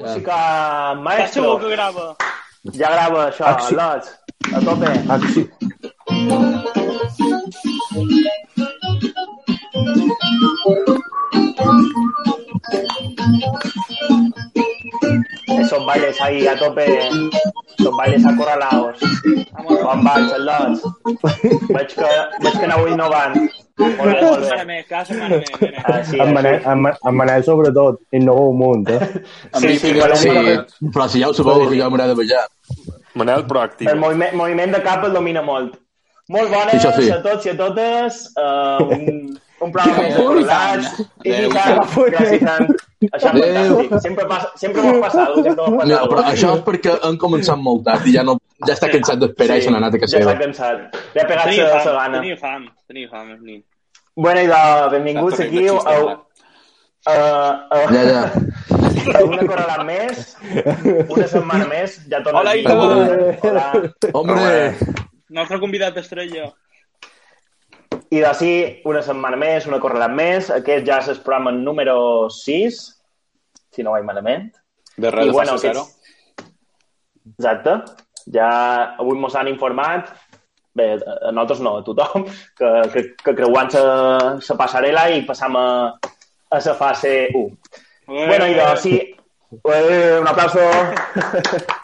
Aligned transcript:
Música 0.00 0.94
maestro. 1.02 1.58
que 1.60 1.68
grava? 1.68 2.16
Ja 2.72 2.90
grava 2.90 3.28
això, 3.28 3.44
Acció. 3.44 3.76
Lots. 3.76 4.08
A 4.54 4.60
tope. 4.64 4.88
Acció. 5.08 5.44
Esos 15.60 15.86
bailes 15.86 16.20
ahí 16.20 16.46
a 16.46 16.58
tope. 16.58 17.08
Esos 17.78 17.96
bailes 17.96 18.24
acorralados. 18.26 18.98
Com 19.56 20.04
vaig, 20.06 20.28
el 20.36 20.44
Lots? 20.46 20.84
Veig 21.74 21.94
que, 21.96 22.10
veig 22.44 22.54
que 22.58 22.64
aneu 22.68 22.86
innovant. 22.92 23.34
Molt 23.80 23.96
bé, 24.04 24.14
molt 24.22 24.40
bé. 24.44 24.46
setmana 24.46 25.36
més. 25.38 25.50
nene. 25.60 25.82
Així, 25.94 26.18
En 26.20 26.32
Manel, 26.34 26.54
així. 26.58 26.68
en, 26.68 26.82
Ma- 26.84 26.96
en 27.10 27.14
Manel 27.16 27.44
sobretot, 27.44 28.00
innova 28.12 28.48
un 28.52 28.58
munt, 28.60 28.88
eh? 28.92 29.00
Sí, 29.56 29.78
sí, 29.78 29.78
sí, 29.78 29.92
una- 30.28 30.66
però 30.94 31.08
si 31.08 31.20
ja 31.22 31.28
ho 31.30 31.34
sabeu, 31.34 31.68
que 31.68 31.78
ja 31.80 31.88
m'haurà 31.88 32.06
de 32.10 32.14
ballar. 32.14 32.46
Manel 33.14 33.46
proactiu. 33.46 33.88
El 33.90 33.98
moviment, 33.98 34.34
moviment 34.38 34.72
de 34.76 34.82
cap 34.84 35.04
el 35.08 35.12
domina 35.16 35.42
molt. 35.42 35.78
Molt 36.28 36.50
bones 36.52 36.76
Això 36.78 36.92
sí. 36.94 37.08
a 37.10 37.22
tots 37.24 37.46
i 37.46 37.50
a 37.50 37.56
totes. 37.58 38.20
Uh, 38.38 38.84
un, 38.94 39.40
un 39.60 39.72
programa 39.72 40.02
més 40.02 40.14
acordat. 40.16 41.00
I 41.24 41.32
Adéu. 41.32 41.50
tant, 41.52 41.80
gràcies 42.14 42.44
tant. 42.44 42.70
Això 43.10 43.30
és 43.30 43.42
Adéu. 43.44 43.74
fantàstic. 43.76 44.00
Sempre, 44.06 44.26
passa, 44.30 44.50
sempre 44.62 44.82
m'ho 44.86 44.94
passa 45.02 45.24
alguna 45.26 45.54
cosa, 45.54 45.66
sempre 45.66 45.70
m'ho 45.70 45.84
No, 45.90 45.96
passa 45.96 46.08
però 46.12 46.24
això 46.32 46.52
és 46.56 46.62
perquè 46.68 46.94
han 47.08 47.18
començat 47.20 47.58
molt 47.58 47.84
tard 47.84 48.06
i 48.06 48.14
ja, 48.16 48.22
no, 48.26 48.36
ja 48.66 48.74
està 48.76 48.90
cansat 48.92 49.18
d'esperar 49.22 49.58
i 49.60 49.62
se 49.66 49.70
n'ha 49.72 49.80
anat 49.82 49.94
a 49.94 50.00
casa 50.04 50.18
Ja 50.18 50.24
s'ha 50.28 50.38
cansat. 50.40 50.96
Ja 51.14 51.22
ha 51.24 51.28
pegat 51.28 51.44
Tenia 51.50 51.68
la 51.68 51.80
fam, 51.84 51.94
gana. 52.00 52.18
tenia 52.20 52.36
fam, 52.40 52.66
tenia 52.88 53.08
fam, 53.12 53.30
és 53.36 53.40
nin. 53.40 53.60
Bueno, 54.16 54.40
idò, 54.48 54.62
benvinguts 54.92 55.38
Està 55.38 55.46
aquí 55.46 55.68
a, 55.68 55.72
xiste, 55.72 55.90
a, 57.06 57.12
a, 57.70 57.76
Ja, 57.94 58.02
ja. 58.04 58.24
a 59.16 59.22
una 59.24 59.44
correlada 59.46 59.84
més, 59.84 60.34
una 61.08 61.26
setmana 61.30 61.66
més, 61.70 62.00
ja 62.10 62.20
torna 62.22 62.40
Hola. 62.42 62.56
Ida. 62.56 62.74
Hola. 63.40 63.66
Hombre, 64.12 64.76
Nostre 65.30 65.60
convidat 65.62 65.96
estrella. 65.96 66.50
I 68.10 68.20
d'ací, 68.24 68.52
una 68.90 69.02
setmana 69.06 69.38
més, 69.38 69.68
una 69.70 69.78
correlada 69.82 70.10
més. 70.12 70.50
Aquest 70.50 70.86
ja 70.86 70.98
és 70.98 71.10
el 71.12 71.20
programa 71.22 71.52
número 71.54 71.94
6, 72.34 72.80
si 73.70 73.84
no 73.86 73.94
vaig 73.94 74.06
malament. 74.06 74.48
De 74.96 75.12
res, 75.14 75.28
I 75.28 75.30
de 75.30 75.36
bueno, 75.36 75.56
zero. 75.62 75.84
Exacte. 77.36 77.76
Ja 78.34 78.50
avui 79.00 79.18
mos 79.18 79.36
han 79.38 79.48
informat, 79.48 80.10
bé, 80.76 80.88
a 80.98 81.30
nosaltres 81.30 81.62
no, 81.64 81.76
a 81.78 81.84
tothom, 81.86 82.26
que, 82.58 82.72
que, 82.94 83.04
que 83.22 83.36
creuant 83.38 83.70
la, 83.78 84.34
la 84.34 84.58
passarel·la 84.58 85.06
i 85.14 85.22
passam 85.28 85.58
a, 85.60 85.68
a 86.50 86.62
la 86.66 86.76
fase 86.82 87.14
1. 87.30 87.46
Eh, 88.10 88.26
Bueno, 88.26 88.50
i 88.50 88.58
doncs, 88.58 88.82
sí, 88.82 88.96
eh, 88.98 90.18
un 90.18 90.26
aplauso. 90.26 90.66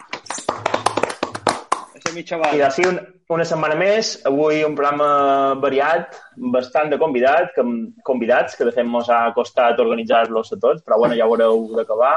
Mi 2.13 2.23
xaval. 2.25 2.55
I 2.55 2.61
d'ací 2.61 2.85
un, 2.87 2.99
una 3.33 3.45
setmana 3.47 3.75
més, 3.79 4.13
avui 4.29 4.63
un 4.65 4.75
programa 4.77 5.55
variat, 5.61 6.15
bastant 6.55 6.91
de 6.91 6.99
convidat, 7.01 7.51
que, 7.55 7.65
convidats, 8.07 8.55
que 8.55 8.67
de 8.67 8.73
fet 8.75 8.87
mos 8.87 9.09
ha 9.11 9.25
costat 9.35 9.79
organitzar-los 9.83 10.53
a 10.53 10.59
tots, 10.61 10.83
però 10.85 10.99
bueno, 11.01 11.17
ja 11.19 11.27
ho 11.27 11.35
haureu 11.35 11.65
d'acabar. 11.75 12.15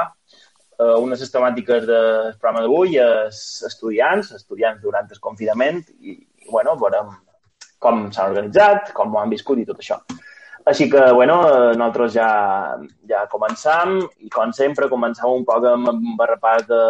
Uh, 0.81 0.95
una 1.03 1.17
de 1.19 1.27
temàtiques 1.29 1.83
del 1.85 2.31
programa 2.39 2.63
d'avui 2.63 2.95
és 3.01 3.41
estudiants, 3.67 4.31
estudiants 4.37 4.81
durant 4.81 5.11
el 5.11 5.19
confinament, 5.21 5.83
i, 5.99 6.15
i 6.15 6.49
bueno, 6.49 6.77
veurem 6.79 7.11
com 7.81 8.07
s'han 8.13 8.31
organitzat, 8.31 8.93
com 8.97 9.13
ho 9.13 9.21
han 9.21 9.33
viscut 9.33 9.59
i 9.61 9.67
tot 9.67 9.81
això. 9.81 9.99
Així 10.71 10.87
que, 10.89 11.01
bueno, 11.17 11.39
eh, 11.49 11.73
nosaltres 11.73 12.13
ja, 12.13 12.31
ja 13.09 13.23
començam 13.31 13.95
i, 14.21 14.29
com 14.29 14.53
sempre, 14.53 14.89
començam 14.91 15.33
un 15.33 15.45
poc 15.45 15.65
amb, 15.65 15.89
un 15.89 16.19
repàs 16.29 16.67
de, 16.69 16.81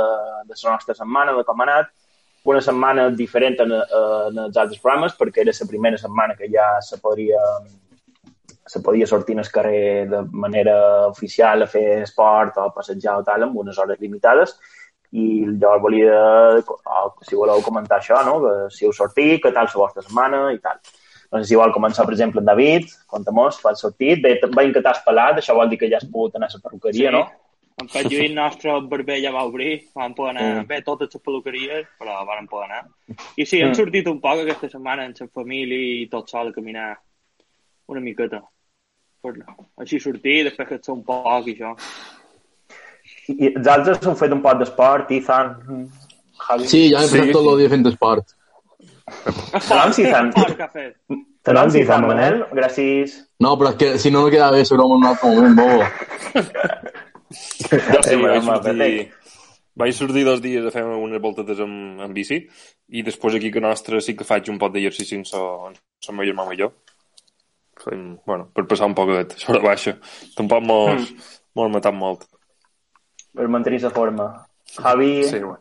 de 0.50 0.58
la 0.58 0.74
nostra 0.76 0.96
setmana, 0.98 1.36
de 1.38 1.46
com 1.48 1.64
ha 1.64 1.68
anat. 1.70 1.92
Una 2.44 2.62
setmana 2.66 3.10
diferent 3.14 3.60
en, 3.62 3.72
en 3.78 4.40
els 4.48 4.58
altres 4.58 4.80
programes, 4.82 5.14
perquè 5.18 5.44
era 5.44 5.54
la 5.54 5.68
primera 5.70 5.98
setmana 6.02 6.36
que 6.36 6.50
ja 6.50 6.74
se 6.82 6.98
podria, 6.98 7.42
se 8.66 8.82
podia 8.82 9.08
sortir 9.08 9.38
al 9.38 9.50
carrer 9.54 10.08
de 10.10 10.22
manera 10.32 11.08
oficial 11.08 11.62
a 11.62 11.68
fer 11.68 12.02
esport 12.02 12.58
o 12.58 12.64
a 12.66 12.74
passejar 12.74 13.20
o 13.20 13.24
tal, 13.24 13.44
amb 13.44 13.60
unes 13.62 13.78
hores 13.78 14.00
limitades. 14.02 14.56
I 15.12 15.44
jo 15.60 15.76
volia, 15.84 16.18
o, 16.64 17.04
si 17.28 17.36
voleu 17.36 17.62
comentar 17.62 18.00
això, 18.00 18.24
no? 18.26 18.40
que 18.42 18.56
si 18.74 18.88
heu 18.88 18.94
sortit, 18.96 19.42
què 19.44 19.52
tal 19.54 19.68
la 19.68 19.84
vostra 19.84 20.02
setmana 20.02 20.46
i 20.56 20.60
tal. 20.64 20.80
No 21.32 21.40
sé 21.40 21.52
si 21.52 21.60
vol 21.60 21.72
començar, 21.72 22.04
per 22.08 22.16
exemple, 22.16 22.42
en 22.42 22.48
David, 22.48 22.90
conta-mos, 23.08 23.60
quan 23.64 23.76
has 23.76 23.84
sortit. 23.86 24.20
Bé, 24.24 24.34
veiem 24.56 24.74
que 24.76 24.82
t'has 24.84 25.00
pelat, 25.06 25.38
això 25.40 25.56
vol 25.56 25.70
dir 25.72 25.80
que 25.80 25.88
ja 25.92 26.00
has 26.02 26.10
pogut 26.10 26.36
anar 26.36 26.50
a 26.50 26.58
la 26.58 26.64
perruqueria, 26.64 27.12
no? 27.14 27.22
En 27.82 27.88
Pep 27.90 28.08
Lluís, 28.12 28.32
nostre 28.36 28.74
barber 28.92 29.18
ja 29.24 29.32
va 29.34 29.44
obrir, 29.50 29.88
vam 29.96 30.14
poder 30.14 30.36
anar, 30.36 30.48
Mm. 30.64 30.68
bé, 30.68 30.82
totes 30.86 31.10
les 31.14 31.22
peluqueries, 31.24 31.88
però 32.00 32.20
vam 32.28 32.48
poder 32.48 32.70
anar. 32.70 32.86
I 33.38 33.46
sí, 33.46 33.60
hem 33.60 33.70
Mm. 33.72 33.76
sortit 33.76 34.08
un 34.08 34.20
poc 34.22 34.40
aquesta 34.44 34.70
setmana 34.70 35.06
amb 35.06 35.16
la 35.20 35.28
família 35.28 35.78
i 36.04 36.08
tot 36.08 36.30
sol 36.30 36.50
a 36.50 36.52
caminar 36.54 36.98
una 37.88 38.00
miqueta. 38.02 38.42
Per, 39.22 39.34
així 39.78 40.00
sortir, 40.00 40.44
després 40.46 40.68
que 40.68 40.76
ets 40.76 40.90
un 40.90 41.04
poc 41.04 41.48
i 41.48 41.56
això. 41.56 41.76
I 43.30 43.52
els 43.56 43.68
altres 43.68 44.06
han 44.08 44.16
fet 44.16 44.32
un 44.32 44.42
pot 44.42 44.58
d'esport, 44.58 45.12
Ethan, 45.12 45.90
Javi. 46.48 46.68
sí, 46.68 46.90
ja 46.92 47.00
he 47.02 47.08
Sí, 47.08 47.18
passat 47.20 47.32
tot 47.34 47.44
sí. 47.44 47.50
el 47.50 47.58
dia 47.60 47.70
fent 47.70 47.86
esport. 47.88 48.26
Fet. 49.12 49.62
Salam, 51.44 51.70
sí, 51.72 51.80
Ethan, 51.82 52.08
Manel. 52.08 52.46
Gràcies. 52.52 53.28
No, 53.40 53.56
però 53.58 53.70
és 53.72 53.76
que 53.76 53.98
si 54.00 54.12
no 54.12 54.24
me 54.26 54.32
quedava 54.32 54.58
bé 54.58 54.66
sobre 54.66 54.84
un 54.86 55.06
altre 55.06 55.30
moment, 55.30 55.56
bobo. 55.56 55.84
Jo 57.32 58.04
sí, 58.04 58.14
Eh, 58.14 58.22
vaig 58.22 58.44
sortir, 58.44 59.12
vaig 59.76 59.94
sortir 59.96 60.24
dos 60.28 60.42
dies 60.44 60.66
a 60.68 60.72
fer 60.74 60.84
unes 60.84 61.22
voltetes 61.24 61.60
amb, 61.64 62.02
amb 62.04 62.14
bici 62.14 62.42
i 62.90 63.04
després 63.08 63.36
aquí 63.38 63.52
que 63.52 63.62
nostre 63.64 64.02
sí 64.02 64.16
que 64.16 64.28
faig 64.28 64.50
un 64.52 64.60
pot 64.60 64.74
d'exercici 64.74 65.16
amb 65.22 65.26
sa 65.32 66.12
meva 66.12 66.26
germana 66.28 66.54
i 66.54 66.60
jo. 66.60 66.72
Fem, 67.82 68.18
bueno, 68.28 68.50
per 68.54 68.68
passar 68.70 68.86
un 68.92 68.94
poquet 68.94 69.32
sobre 69.42 69.62
baixa. 69.64 69.96
Tampoc 70.38 70.62
mos, 70.64 71.10
Mm. 71.10 71.18
mos 71.56 71.72
matat 71.72 71.94
molt. 71.98 72.26
Per 73.34 73.48
mantenir 73.48 73.82
la 73.82 73.90
forma. 73.90 74.46
Javi, 74.78 75.24
Sí, 75.24 75.40
bueno. 75.40 75.60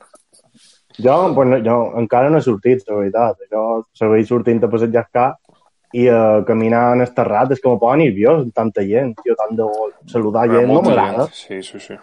Jo, 1.00 1.32
bueno, 1.32 1.56
jo 1.64 1.76
encara 1.96 2.28
no 2.28 2.38
he 2.38 2.42
sortit, 2.42 2.82
la 2.88 2.96
veritat. 2.96 3.38
Jo 3.50 3.86
segueix 3.94 4.28
sortint 4.28 4.62
a 4.64 4.68
passejar 4.68 5.06
cap 5.12 5.38
i 5.92 6.06
a 6.08 6.44
caminar 6.46 6.92
en 6.94 7.00
el 7.02 7.12
terrat 7.14 7.50
és 7.52 7.60
que 7.60 7.68
me 7.68 7.78
posa 7.78 7.96
nerviós, 7.96 8.44
tanta 8.54 8.82
gent, 8.86 9.14
tio, 9.24 9.34
tant 9.34 9.56
de 9.58 9.64
saludar 10.06 10.46
Però 10.48 10.60
gent, 10.60 10.68
no 10.72 10.82
m'agrada. 10.82 11.26
Sí, 11.32 11.62
sí, 11.62 11.80
sí. 11.80 11.94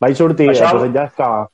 Vaig 0.00 0.14
sortir 0.16 0.48
Això- 0.50 0.68
a 0.68 0.72
passejar 0.72 1.04
el 1.08 1.10
cap 1.16 1.50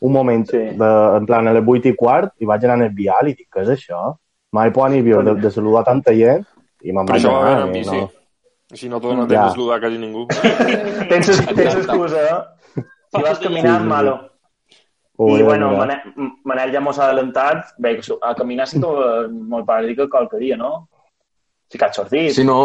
un 0.00 0.12
moment, 0.12 0.44
Sí. 0.50 0.58
de, 0.58 0.90
en 1.16 1.26
plan, 1.26 1.48
a 1.48 1.52
les 1.52 1.64
8 1.66 1.88
i 1.88 1.94
quart, 1.96 2.32
i 2.38 2.44
vaig 2.44 2.64
anar 2.64 2.76
en 2.76 2.82
el 2.82 2.94
vial 2.94 3.28
i 3.28 3.34
dic, 3.34 3.48
què 3.50 3.62
és 3.62 3.68
això? 3.68 4.16
Mai 4.52 4.70
posa 4.70 4.90
nerviós 4.90 5.24
de, 5.24 5.34
de 5.34 5.50
saludar 5.50 5.84
tanta 5.84 6.12
gent 6.14 6.44
i 6.82 6.92
me'n 6.92 7.06
vaig 7.06 7.22
això 7.22 7.32
va 7.32 7.46
anar. 7.46 7.62
amb 7.62 7.74
i 7.74 7.78
bici. 7.80 7.96
no. 7.96 8.10
Així 8.70 8.88
no 8.88 9.00
te 9.00 9.06
no 9.14 9.22
Ja. 9.22 9.26
tens 9.28 9.44
de 9.44 9.50
saludar 9.50 9.80
quasi 9.80 9.98
ningú. 9.98 10.26
tens, 11.08 11.26
tens 11.54 11.74
excusa, 11.76 12.16
eh? 12.22 12.82
Si 13.14 13.22
vas 13.22 13.38
caminar, 13.38 13.76
Sí, 13.78 13.82
sí. 13.82 13.88
malo. 13.88 14.20
I, 15.16 15.42
bueno. 15.42 15.76
Manel, 15.76 16.00
Manel 16.44 16.72
ja 16.72 16.80
mos 16.82 16.98
ha 16.98 17.06
adelantat. 17.08 17.76
Bé, 17.78 18.00
a 18.22 18.34
caminar 18.34 18.66
sí 18.66 18.80
que 18.80 19.28
molt 19.30 19.66
que 19.96 20.08
qualque 20.08 20.38
dia, 20.38 20.56
no? 20.56 20.88
Sí 21.70 21.78
que 21.78 21.84
has 21.84 21.96
sortit. 21.96 22.32
Sí, 22.34 22.44
no, 22.44 22.56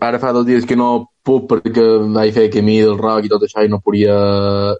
ara 0.00 0.18
fa 0.18 0.32
dos 0.32 0.46
dies 0.46 0.64
que 0.66 0.76
no 0.76 1.10
puc 1.22 1.46
perquè 1.50 1.84
vaig 2.14 2.32
fer 2.34 2.48
camí 2.50 2.80
del 2.80 2.98
rock 2.98 3.24
i 3.26 3.28
tot 3.28 3.44
això 3.44 3.64
i 3.64 3.68
no 3.68 3.80
podia... 3.80 4.14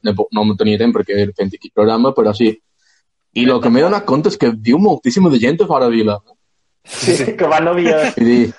No, 0.03 0.15
no 0.33 0.57
tenia 0.57 0.79
temps 0.79 0.97
perquè 0.97 1.21
era 1.27 1.37
fent 1.37 1.53
aquí 1.53 1.71
programa, 1.71 2.15
però 2.17 2.33
sí. 2.35 2.51
I 3.37 3.45
el 3.45 3.61
que 3.61 3.71
m'he 3.71 3.85
donat 3.85 4.07
compte 4.09 4.33
és 4.33 4.39
que 4.41 4.51
viu 4.51 4.81
moltíssima 4.81 5.31
de 5.31 5.39
gent 5.39 5.61
a 5.63 5.67
fora 5.69 5.87
de 5.87 5.97
vila. 5.97 6.19
sí. 6.85 7.37
que 7.37 7.45
van 7.47 7.65
no 7.65 7.77
havia... 7.77 8.01
Vull 8.17 8.25
dir, 8.33 8.53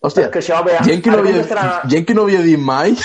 hòstia, 0.00 0.30
que 0.32 0.40
això, 0.40 0.62
bé, 0.64 0.78
gent 0.88 1.04
que 1.04 1.12
no 1.12 1.20
havia, 1.20 1.36
contestarà- 1.42 1.88
gent 1.92 2.06
que 2.08 2.16
no 2.16 2.24
havia 2.24 2.40
dit 2.42 2.58
mai 2.58 2.96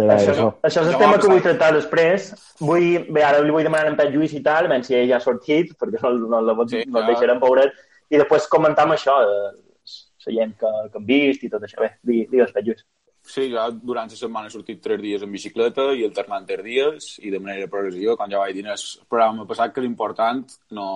Sí, 0.00 0.08
Això, 0.16 0.32
això. 0.32 0.48
això 0.68 0.82
és 0.82 0.88
el 0.92 0.98
tema 0.98 1.18
que 1.18 1.28
vull 1.28 1.40
passat. 1.42 1.58
tractar 1.58 1.72
després. 1.76 2.28
Vull, 2.60 2.86
bé, 3.12 3.22
ara 3.24 3.40
li 3.44 3.50
vull 3.54 3.62
demanar 3.66 3.86
a 3.86 3.90
en 3.90 3.96
Pep 3.96 4.12
Lluís 4.14 4.32
i 4.34 4.42
tal, 4.42 4.68
ben 4.68 4.82
si 4.84 4.94
ell 4.94 5.08
ja 5.08 5.16
ha 5.16 5.24
sortit, 5.24 5.74
perquè 5.78 6.00
no, 6.02 6.12
no, 6.28 6.40
no, 6.40 6.68
Sí, 6.68 6.82
no 6.86 6.98
el 7.00 7.04
ja. 7.06 7.10
deixarem, 7.12 7.40
pobret. 7.40 7.72
I 8.10 8.16
després 8.18 8.46
comentar 8.48 8.84
amb 8.88 8.94
això, 8.96 9.14
de 9.22 9.36
la 10.26 10.32
gent 10.38 10.56
que, 10.58 10.70
que 10.92 10.98
hem 10.98 11.06
vist 11.06 11.44
i 11.44 11.50
tot 11.52 11.62
això. 11.62 11.80
Bé, 11.80 11.92
di- 12.02 12.26
digues, 12.30 12.52
Pep 12.52 12.64
Lluís. 12.66 12.84
Sí, 13.22 13.50
jo 13.52 13.60
durant 13.84 14.08
la 14.10 14.16
setmana 14.16 14.48
he 14.48 14.50
sortit 14.50 14.80
tres 14.82 14.98
dies 15.02 15.22
en 15.22 15.30
bicicleta 15.30 15.90
i 15.92 16.04
alternant 16.06 16.46
tres 16.48 16.64
dies 16.64 17.10
i 17.20 17.30
de 17.30 17.38
manera 17.38 17.68
progressiva, 17.68 18.16
com 18.16 18.30
ja 18.32 18.38
vaig 18.40 18.54
dir 18.56 18.64
en 18.64 18.72
el 18.72 18.84
programa 19.08 19.44
passat, 19.46 19.74
que 19.74 19.82
l'important 19.84 20.40
no, 20.70 20.86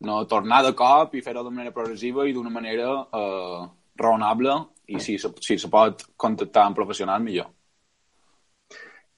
no 0.00 0.24
tornar 0.26 0.62
de 0.64 0.72
cop 0.74 1.14
i 1.14 1.20
fer-ho 1.20 1.44
de 1.44 1.50
manera 1.52 1.70
progressiva 1.76 2.24
i 2.26 2.32
d'una 2.32 2.50
manera 2.50 2.88
eh, 3.12 3.66
raonable 4.00 4.56
i 4.88 4.98
si, 5.00 5.18
se- 5.18 5.30
si 5.40 5.58
se 5.58 5.68
pot 5.70 6.02
contactar 6.16 6.64
amb 6.66 6.76
professionals, 6.80 7.22
millor. 7.22 7.46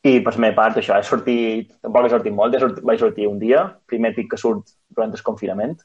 I 0.05 0.19
per 0.21 0.35
la 0.37 0.43
meva 0.45 0.57
part, 0.59 0.77
això, 0.81 0.99
he 1.01 1.07
sortit, 1.09 1.71
tampoc 1.81 2.07
he 2.07 2.13
sortit 2.13 2.35
molt, 2.37 2.55
he 2.55 2.61
sortit, 2.61 2.85
vaig 2.85 3.01
sortir 3.01 3.27
un 3.31 3.39
dia, 3.41 3.63
primer 3.89 4.11
pic 4.17 4.31
que 4.35 4.41
surt 4.41 4.75
durant 4.93 5.13
el 5.17 5.23
confinament, 5.25 5.79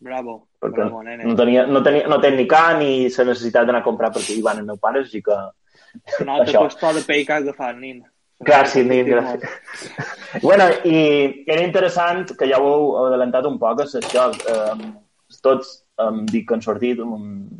Bravo, 0.00 0.46
perquè 0.58 0.86
bravo, 0.86 1.02
nene. 1.04 1.26
no 1.28 1.34
tenia, 1.36 1.66
no 1.68 1.82
tenia, 1.84 2.06
no 2.08 2.16
tenia 2.22 2.38
ni 2.40 2.46
ca 2.48 2.62
ni 2.78 2.92
la 3.12 3.24
necessitat 3.28 3.66
d'anar 3.68 3.82
a 3.82 3.84
comprar 3.84 4.08
perquè 4.14 4.32
hi 4.38 4.42
van 4.42 4.58
els 4.62 4.66
meus 4.66 4.80
pares, 4.80 5.06
així 5.06 5.20
que 5.22 5.36
Nota 6.24 6.42
això. 6.46 6.62
costó 6.64 6.92
de 6.96 7.02
pell 7.04 7.26
que 7.26 7.36
has 7.36 7.44
agafat, 7.44 7.76
nin. 7.76 8.00
Clar, 8.46 8.62
sí, 8.72 8.80
ni 8.88 9.02
gràcies. 9.04 9.44
bueno, 10.46 10.64
i 10.88 11.44
era 11.46 11.60
interessant, 11.62 12.24
que 12.38 12.48
ja 12.48 12.58
ho 12.58 12.70
heu 12.72 12.86
adelantat 13.04 13.44
un 13.50 13.58
poc, 13.60 13.82
és 13.84 13.94
això, 14.00 14.30
eh, 14.48 14.90
tots 15.44 15.82
em 16.00 16.22
dic 16.32 16.46
que 16.48 16.56
han 16.56 16.62
sortit, 16.64 17.02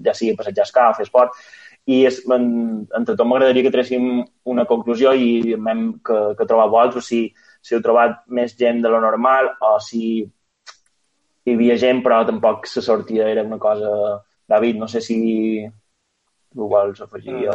ja 0.07 0.15
sigui 0.17 0.33
a 0.33 0.39
passejar 0.41 0.65
escà, 0.65 0.87
a 0.89 0.97
fer 0.97 1.05
esport, 1.05 1.37
i 1.89 2.03
és, 2.07 2.21
en, 2.31 2.45
entre 2.97 3.17
tot 3.17 3.27
m'agradaria 3.27 3.65
que 3.65 3.73
tréssim 3.75 4.21
una 4.53 4.67
conclusió 4.69 5.15
i 5.17 5.55
hem 5.57 5.87
que, 6.05 6.19
que 6.39 6.47
trobar 6.47 6.69
vosaltres, 6.73 7.09
si, 7.09 7.23
si 7.63 7.75
heu 7.75 7.83
trobat 7.85 8.21
més 8.29 8.57
gent 8.59 8.83
de 8.85 8.93
lo 8.93 9.01
normal 9.03 9.55
o 9.65 9.77
si 9.83 10.03
hi 10.21 11.55
havia 11.55 11.79
gent 11.81 12.03
però 12.05 12.23
tampoc 12.29 12.69
se 12.69 12.85
sortia, 12.85 13.29
era 13.29 13.47
una 13.47 13.59
cosa... 13.59 14.21
David, 14.51 14.81
no 14.83 14.89
sé 14.91 14.99
si 14.99 15.17
tu 16.51 16.67
vols 16.67 16.99
afegir 17.05 17.37
uh, 17.47 17.53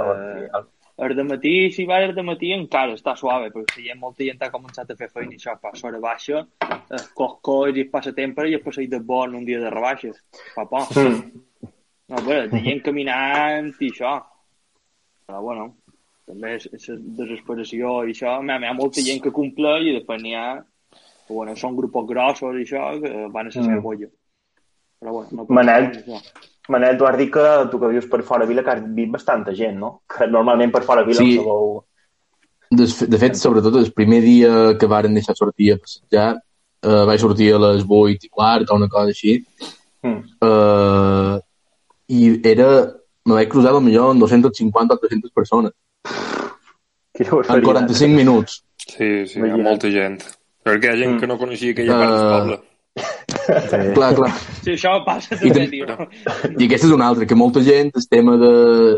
o... 0.56 0.62
El 0.95 1.16
de 1.16 1.25
matí, 1.27 1.72
si 1.75 1.83
va 1.83 1.98
el 2.00 2.13
de 2.16 2.24
matí 2.24 2.54
encara 2.56 2.94
està 2.95 3.18
suave, 3.19 3.50
perquè 3.51 3.75
si 3.75 3.81
hi 3.83 3.89
ha 3.92 3.98
molta 4.00 4.24
gent 4.24 4.38
que 4.39 4.48
ha 4.48 4.54
començat 4.54 4.94
a 4.94 4.95
fer 4.95 5.10
feina 5.12 5.36
i 5.36 5.42
això 5.42 5.57
passa 5.60 5.89
hora 5.89 6.00
baixa, 6.00 6.45
eh, 6.63 7.01
coix 7.19 7.33
coix 7.44 7.80
i 7.81 7.83
passa 7.92 8.13
temps 8.16 8.48
i 8.48 8.62
passa 8.63 8.86
de 8.94 9.01
bon 9.10 9.36
un 9.36 9.44
dia 9.44 9.60
de 9.60 9.74
rebaixes. 9.74 10.22
Fa 10.54 10.63
por. 10.72 10.88
Mm. 10.95 11.44
No, 12.09 12.21
bé, 12.25 12.47
de 12.51 12.59
gent 12.61 12.83
caminant 12.87 13.71
i 13.81 13.89
això. 13.91 14.13
Però, 15.25 15.41
bueno, 15.41 15.71
també 16.29 16.55
és, 16.59 16.67
és 16.73 16.89
desesperació 17.17 18.03
i 18.05 18.13
això. 18.13 18.37
Hi 18.43 18.51
ha, 18.53 18.59
hi 18.61 18.69
ha 18.69 18.75
molta 18.77 19.01
gent 19.05 19.23
que 19.23 19.33
cumple 19.33 19.79
i 19.87 19.95
després 19.97 20.21
n'hi 20.21 20.35
ha 20.37 20.47
bueno, 21.27 21.55
són 21.57 21.73
grupos 21.73 22.05
grossos 22.05 22.53
i 22.59 22.67
això, 22.67 22.83
que 23.01 23.11
van 23.33 23.47
a 23.47 23.51
ser 23.51 23.63
Mm. 23.63 23.71
cebolla. 23.73 24.07
Però, 25.01 25.11
bueno, 25.11 25.29
no 25.31 25.45
Manel. 25.49 25.87
Manel, 26.69 26.97
tu 26.97 27.05
has 27.05 27.17
dit 27.17 27.31
que 27.33 27.45
tu 27.71 27.79
que 27.81 27.87
vius 27.89 28.05
per 28.09 28.21
fora 28.23 28.45
Vila, 28.45 28.61
que 28.63 28.69
has 28.75 28.83
vist 28.93 29.11
bastanta 29.11 29.53
gent, 29.53 29.77
no? 29.81 30.01
Que 30.07 30.27
normalment 30.27 30.71
per 30.71 30.83
fora 30.83 31.03
Vila 31.03 31.17
Sí. 31.23 31.31
sí. 31.31 31.37
sabeu... 31.39 31.83
De, 32.69 32.85
de 33.07 33.17
fet, 33.21 33.35
sobretot 33.37 33.75
el 33.77 33.91
primer 33.93 34.21
dia 34.21 34.53
que 34.77 34.87
varen 34.89 35.13
deixar 35.13 35.35
sortir 35.37 35.73
a 35.73 35.77
passejar, 35.77 36.29
eh, 36.81 37.03
vaig 37.09 37.19
sortir 37.21 37.51
a 37.53 37.59
les 37.61 37.83
8 37.87 38.25
i 38.25 38.29
quart 38.29 38.69
o 38.71 38.75
una 38.75 38.87
cosa 38.89 39.09
així, 39.13 39.39
Mm. 40.05 40.21
eh, 40.45 41.39
i 42.07 42.39
era... 42.43 42.69
Me 43.25 43.33
vaig 43.39 43.49
cruzar 43.49 43.71
potser 43.73 44.11
amb 44.11 44.21
250 44.21 44.93
o 44.93 44.97
300 45.01 45.31
persones 45.33 45.71
Quina 47.15 47.29
en 47.31 47.35
barbaridad. 47.39 47.63
45 47.63 48.15
minuts. 48.15 48.59
Sí, 48.85 49.07
sí, 49.27 49.39
hi 49.39 49.49
ha 49.49 49.57
molta 49.57 49.89
gent. 49.89 50.19
Perquè 50.65 50.89
hi 50.89 50.93
ha 50.93 50.97
gent 50.99 51.13
Mm. 51.15 51.19
que 51.21 51.27
no 51.31 51.37
coneixia 51.39 51.71
aquella 51.71 51.97
part 51.97 52.11
del 52.11 52.25
Uh, 52.25 52.33
poble. 52.35 52.57
Sí. 52.95 53.93
Clar, 53.95 54.09
clar. 54.15 54.29
Sí, 54.63 54.71
això 54.75 54.91
passa 55.05 55.35
I 55.35 55.49
també, 55.51 55.79
tam- 55.87 56.07
tio. 56.07 56.53
I 56.59 56.67
aquesta 56.67 56.87
és 56.87 56.93
una 56.95 57.07
altra, 57.09 57.25
que 57.27 57.35
molta 57.35 57.61
gent, 57.63 57.91
el 57.95 58.05
tema 58.07 58.37
de, 58.39 58.51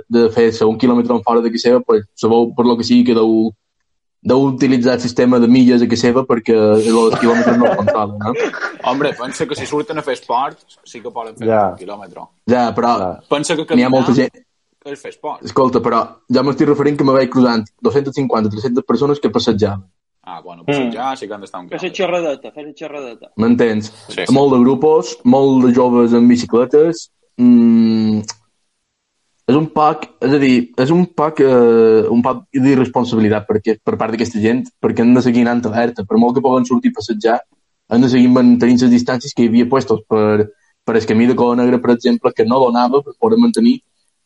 de 0.09 0.27
fer-se 0.35 0.65
un 0.69 0.77
quilòmetre 0.77 1.15
en 1.15 1.23
fora 1.23 1.41
de 1.41 1.49
casa 1.53 1.63
seva, 1.69 1.79
pues, 1.81 2.03
sabeu, 2.15 2.51
per 2.55 2.65
lo 2.65 2.75
que 2.77 2.83
sigui, 2.85 3.03
que 3.07 3.15
deu, 3.17 3.53
deu 4.27 4.41
utilitzar 4.49 4.95
el 4.97 5.01
sistema 5.01 5.39
de 5.39 5.47
milles 5.47 5.81
a 5.81 5.87
casa 5.87 6.01
seva 6.09 6.23
perquè 6.27 6.55
els 6.55 6.87
quilòmetres 7.21 7.57
no 7.57 7.69
el 7.71 7.77
controlen, 7.79 8.17
no? 8.19 8.33
Hombre, 8.91 9.13
pensa 9.19 9.45
que 9.47 9.55
si 9.55 9.65
surten 9.69 9.97
a 9.99 10.03
fer 10.03 10.17
esport, 10.17 10.57
sí 10.83 10.99
que 11.01 11.11
poden 11.11 11.35
fer 11.37 11.47
Ja. 11.47 11.61
un 11.71 11.77
quilòmetre. 11.79 12.25
Ja, 12.51 12.65
però 12.75 12.95
Clar. 12.97 13.13
Pensa 13.29 13.55
que 13.55 13.63
n'hi 13.63 13.67
ha 13.67 13.73
caminar 13.89 13.91
molta 13.95 14.13
gent... 14.17 14.43
és 14.87 14.99
fer 15.01 15.09
esport. 15.11 15.43
Escolta, 15.43 15.79
però 15.83 16.01
ja 16.31 16.43
m'estic 16.43 16.67
referint 16.69 16.97
que 16.99 17.03
me 17.07 17.11
vaig 17.15 17.29
cruzant 17.31 17.65
250-300 17.83 18.83
persones 18.87 19.19
que 19.19 19.29
passejaven. 19.29 19.83
Ah, 20.27 20.41
bueno, 20.43 20.63
pues 20.65 20.77
Mm. 20.79 20.91
ja 20.91 21.15
sí 21.15 21.27
que 21.27 21.33
han 21.33 21.41
d'estar 21.41 21.61
un 21.61 21.69
Fes 21.69 21.79
quilòmetre. 21.81 21.95
xerradeta, 21.97 22.51
fes 22.51 22.73
xerradeta. 22.75 23.27
M'entens? 23.37 23.91
Sí. 24.09 24.25
Molt 24.35 24.53
de 24.53 24.59
grupos, 24.59 25.17
molt 25.23 25.65
de 25.65 25.73
joves 25.73 26.11
en 26.13 26.27
bicicletes. 26.27 27.11
Mm, 27.37 28.21
és 29.47 29.55
un 29.55 29.67
poc, 29.71 30.03
és 30.27 30.33
a 30.35 30.39
dir, 30.41 30.55
és 30.75 30.89
un 30.91 31.05
poc, 31.15 31.39
eh, 31.39 32.03
un 32.11 32.21
poc 32.23 32.43
d'irresponsabilitat 32.51 33.47
perquè, 33.47 33.77
per 33.79 33.95
part 33.95 34.11
d'aquesta 34.11 34.41
gent, 34.43 34.65
perquè 34.83 35.05
han 35.05 35.13
de 35.15 35.23
seguir 35.23 35.45
anant 35.45 35.63
alerta. 35.69 36.03
Per 36.03 36.17
molt 36.19 36.35
que 36.35 36.43
poden 36.43 36.65
sortir 36.67 36.91
a 36.91 36.97
passejar, 36.97 37.37
han 37.87 38.03
de 38.03 38.09
seguir 38.11 38.27
mantenint 38.27 38.81
les 38.83 38.91
distàncies 38.91 39.33
que 39.33 39.45
hi 39.45 39.47
havia 39.47 39.69
puestos 39.69 40.01
per, 40.09 40.49
per 40.83 40.95
el 40.99 41.05
camí 41.07 41.27
de 41.27 41.35
Cola 41.35 41.61
Negra, 41.61 41.79
per 41.79 41.93
exemple, 41.95 42.33
que 42.35 42.45
no 42.45 42.59
donava 42.59 43.01
per 43.03 43.13
poder 43.19 43.39
mantenir 43.39 43.77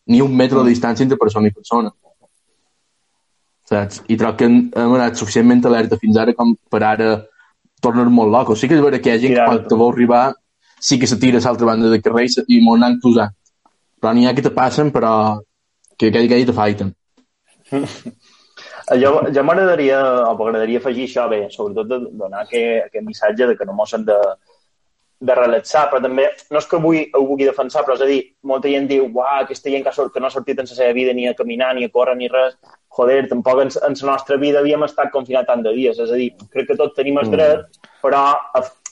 ni 0.08 0.22
un 0.22 0.34
metre 0.36 0.64
de 0.64 0.72
distància 0.74 1.06
entre 1.06 1.20
persona 1.22 1.52
i 1.52 1.54
persona. 1.54 1.92
Saps? 3.70 4.02
I 4.10 4.18
troc 4.18 4.40
que 4.40 4.48
hem, 4.50 4.58
hem 4.74 4.96
anat 4.98 5.22
suficientment 5.22 5.62
alerta 5.70 6.00
fins 6.02 6.18
ara 6.18 6.34
com 6.34 6.56
per 6.70 6.82
ara 6.84 7.12
tornar 7.82 8.08
molt 8.10 8.34
locos. 8.34 8.60
Sí 8.60 8.68
que 8.68 8.74
és 8.76 8.82
veritat 8.82 9.06
que 9.06 9.14
hi 9.14 9.14
ha 9.14 9.22
gent 9.22 9.38
que 9.38 9.46
quan 9.46 9.62
te 9.70 9.78
vol 9.78 9.94
arribar 9.94 10.24
sí 10.82 10.98
que 10.98 11.06
se 11.06 11.20
tira 11.22 11.38
a 11.38 11.46
l'altra 11.46 11.70
banda 11.70 11.94
del 11.94 12.02
carrer 12.02 12.26
i 12.48 12.60
m'ho 12.66 12.74
anant 12.76 12.98
posant. 13.04 13.38
Però 14.02 14.14
n'hi 14.18 14.28
ha 14.28 14.34
que 14.34 14.44
te 14.46 14.54
passen, 14.56 14.92
però 14.92 15.14
que 15.98 16.10
aquell 16.10 16.30
que 16.30 16.44
te 16.46 16.58
faiten. 16.58 16.96
Jo, 19.00 19.12
jo 19.32 19.44
m'agradaria, 19.48 20.00
o 20.28 20.32
m'agradaria 20.36 20.80
afegir 20.82 21.06
això 21.08 21.28
bé, 21.32 21.46
sobretot 21.54 21.88
de 21.88 22.00
donar 22.20 22.42
aquest, 22.44 22.90
aquest 22.90 23.06
missatge 23.06 23.48
de 23.48 23.54
que 23.56 23.68
no 23.68 23.76
mos 23.78 23.94
hem 23.96 24.04
de, 24.10 24.18
de 25.22 25.36
relaxar, 25.38 25.86
però 25.92 26.02
també, 26.04 26.26
no 26.52 26.60
és 26.60 26.68
que 26.68 26.78
avui 26.80 27.04
ho 27.14 27.22
vulgui 27.30 27.48
defensar, 27.48 27.86
però 27.86 27.96
és 27.96 28.04
a 28.04 28.10
dir, 28.10 28.20
molta 28.52 28.72
gent 28.74 28.90
diu, 28.90 29.06
uah, 29.14 29.44
aquesta 29.46 29.72
gent 29.72 29.86
que, 29.86 29.94
sort, 29.96 30.12
que 30.14 30.20
no 30.20 30.28
ha 30.28 30.34
sortit 30.34 30.60
en 30.60 30.68
la 30.68 30.76
seva 30.76 30.92
vida 30.98 31.14
ni 31.14 31.28
a 31.30 31.36
caminar, 31.38 31.72
ni 31.78 31.86
a 31.86 31.94
córrer, 31.94 32.18
ni 32.18 32.28
res, 32.32 32.58
joder, 32.98 33.22
tampoc 33.30 33.62
en, 33.64 33.72
en 33.88 33.98
la 34.02 34.12
nostra 34.12 34.40
vida 34.42 34.60
havíem 34.60 34.84
estat 34.90 35.14
confinats 35.14 35.48
tant 35.48 35.64
de 35.64 35.76
dies, 35.78 36.02
és 36.02 36.12
a 36.12 36.20
dir, 36.20 36.32
crec 36.52 36.72
que 36.72 36.80
tots 36.82 36.98
tenim 36.98 37.22
el 37.22 37.30
dret, 37.32 37.82
però 38.02 38.26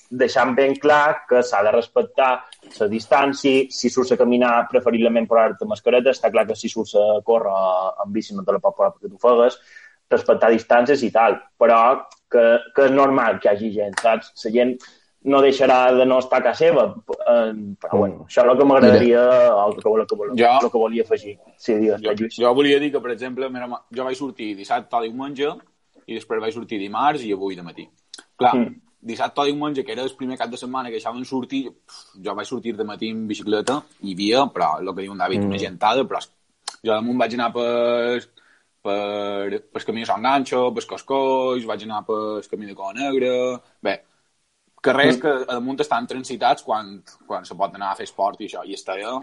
deixant 0.10 0.56
ben 0.58 0.76
clar 0.82 1.24
que 1.30 1.44
s'ha 1.44 1.62
de 1.64 1.72
respectar 1.72 2.30
la 2.80 2.88
distància, 2.90 3.66
si 3.70 3.90
surts 3.90 4.12
a 4.12 4.18
caminar, 4.18 4.68
preferiblement 4.72 5.28
posar-te 5.30 5.66
mascareta, 5.70 6.10
està 6.16 6.32
clar 6.32 6.48
que 6.48 6.56
si 6.56 6.70
surts 6.70 6.96
a 6.96 7.22
córrer 7.24 7.52
amb 8.04 8.14
bici 8.16 8.34
no 8.36 8.44
te 8.44 8.52
la 8.56 8.60
pot 8.64 8.76
posar 8.78 8.94
perquè 8.96 9.10
t'ho 9.12 9.20
fegues, 9.22 9.60
respectar 10.10 10.50
distàncies 10.50 11.04
i 11.06 11.12
tal, 11.14 11.38
però 11.60 11.82
que, 12.32 12.42
que 12.76 12.88
és 12.90 12.92
normal 12.92 13.38
que 13.40 13.50
hi 13.50 13.54
hagi 13.56 13.70
gent, 13.76 13.94
saps? 14.02 14.32
La 14.46 14.52
gent 14.56 14.74
no 15.30 15.42
deixarà 15.44 15.92
de 15.94 16.06
no 16.08 16.18
estar 16.24 16.40
a 16.40 16.44
casa 16.48 16.64
seva, 16.66 16.84
eh, 17.28 17.54
però 17.78 17.98
bueno, 18.00 18.26
això 18.26 18.42
és 18.46 18.50
el 18.54 18.58
que 18.58 18.66
m'agradaria, 18.66 19.24
el 19.68 19.74
que, 19.78 19.90
el, 19.94 20.06
que, 20.08 20.16
vol- 20.16 20.34
Jo- 20.40 20.54
el 20.64 20.72
que 20.72 20.78
volia 20.86 21.04
afegir. 21.04 21.38
Sí, 21.58 21.76
digues, 21.76 22.02
Jo, 22.02 22.14
Lluís. 22.18 22.38
jo 22.40 22.54
volia 22.56 22.80
dir 22.80 22.92
que, 22.94 23.02
per 23.04 23.12
exemple, 23.12 23.50
mira, 23.52 23.68
jo 23.94 24.04
vaig 24.08 24.16
sortir 24.18 24.56
dissabte 24.58 24.96
o 24.96 25.02
diumenge 25.04 25.52
i 26.08 26.16
després 26.16 26.42
vaig 26.42 26.54
sortir 26.56 26.80
dimarts 26.80 27.22
i 27.28 27.34
avui 27.36 27.56
de 27.60 27.62
matí. 27.68 27.86
Clar, 28.40 28.56
Mm. 28.56 28.80
Mm. 29.02 29.08
dissabte 29.12 29.42
o 29.42 29.46
diumenge, 29.46 29.84
que 29.86 29.92
era 29.92 30.04
el 30.04 30.16
primer 30.18 30.38
cap 30.38 30.50
de 30.50 30.58
setmana 30.58 30.90
que 30.90 31.00
deixaven 31.00 31.26
sortir, 31.26 31.66
jo 32.26 32.36
vaig 32.36 32.48
sortir 32.48 32.76
de 32.76 32.88
matí 32.88 33.10
en 33.10 33.28
bicicleta 33.28 33.82
i 34.02 34.12
hi 34.12 34.18
havia, 34.18 34.44
però 34.54 34.76
el 34.80 34.94
que 34.94 35.06
diu 35.06 35.16
en 35.16 35.24
David, 35.24 35.44
mm. 35.44 35.54
una 35.54 35.64
gentada, 35.64 36.06
però 36.06 36.22
jo 36.80 36.92
damunt 36.92 37.20
vaig 37.20 37.34
anar 37.38 37.50
per, 37.56 38.20
per, 38.84 39.64
per 39.74 39.86
camí 39.86 40.06
de 40.06 40.12
Sant 40.12 40.24
Ganxo, 40.24 40.68
per 40.76 40.86
Coscolls, 40.94 41.68
vaig 41.68 41.88
anar 41.88 42.04
per 42.08 42.44
camí 42.52 42.70
de 42.70 42.78
Cola 42.78 43.00
Negra... 43.00 43.34
Bé, 43.84 44.00
carrers 44.82 45.18
que 45.20 45.32
a 45.44 45.56
damunt 45.58 45.82
estan 45.84 46.08
transitats 46.08 46.64
quan, 46.64 47.00
quan 47.28 47.46
se 47.46 47.58
pot 47.60 47.74
anar 47.76 47.92
a 47.92 47.98
fer 48.00 48.08
esport 48.08 48.40
i 48.40 48.48
això, 48.48 48.64
i 48.64 48.78
està 48.78 48.96
ja 49.00 49.18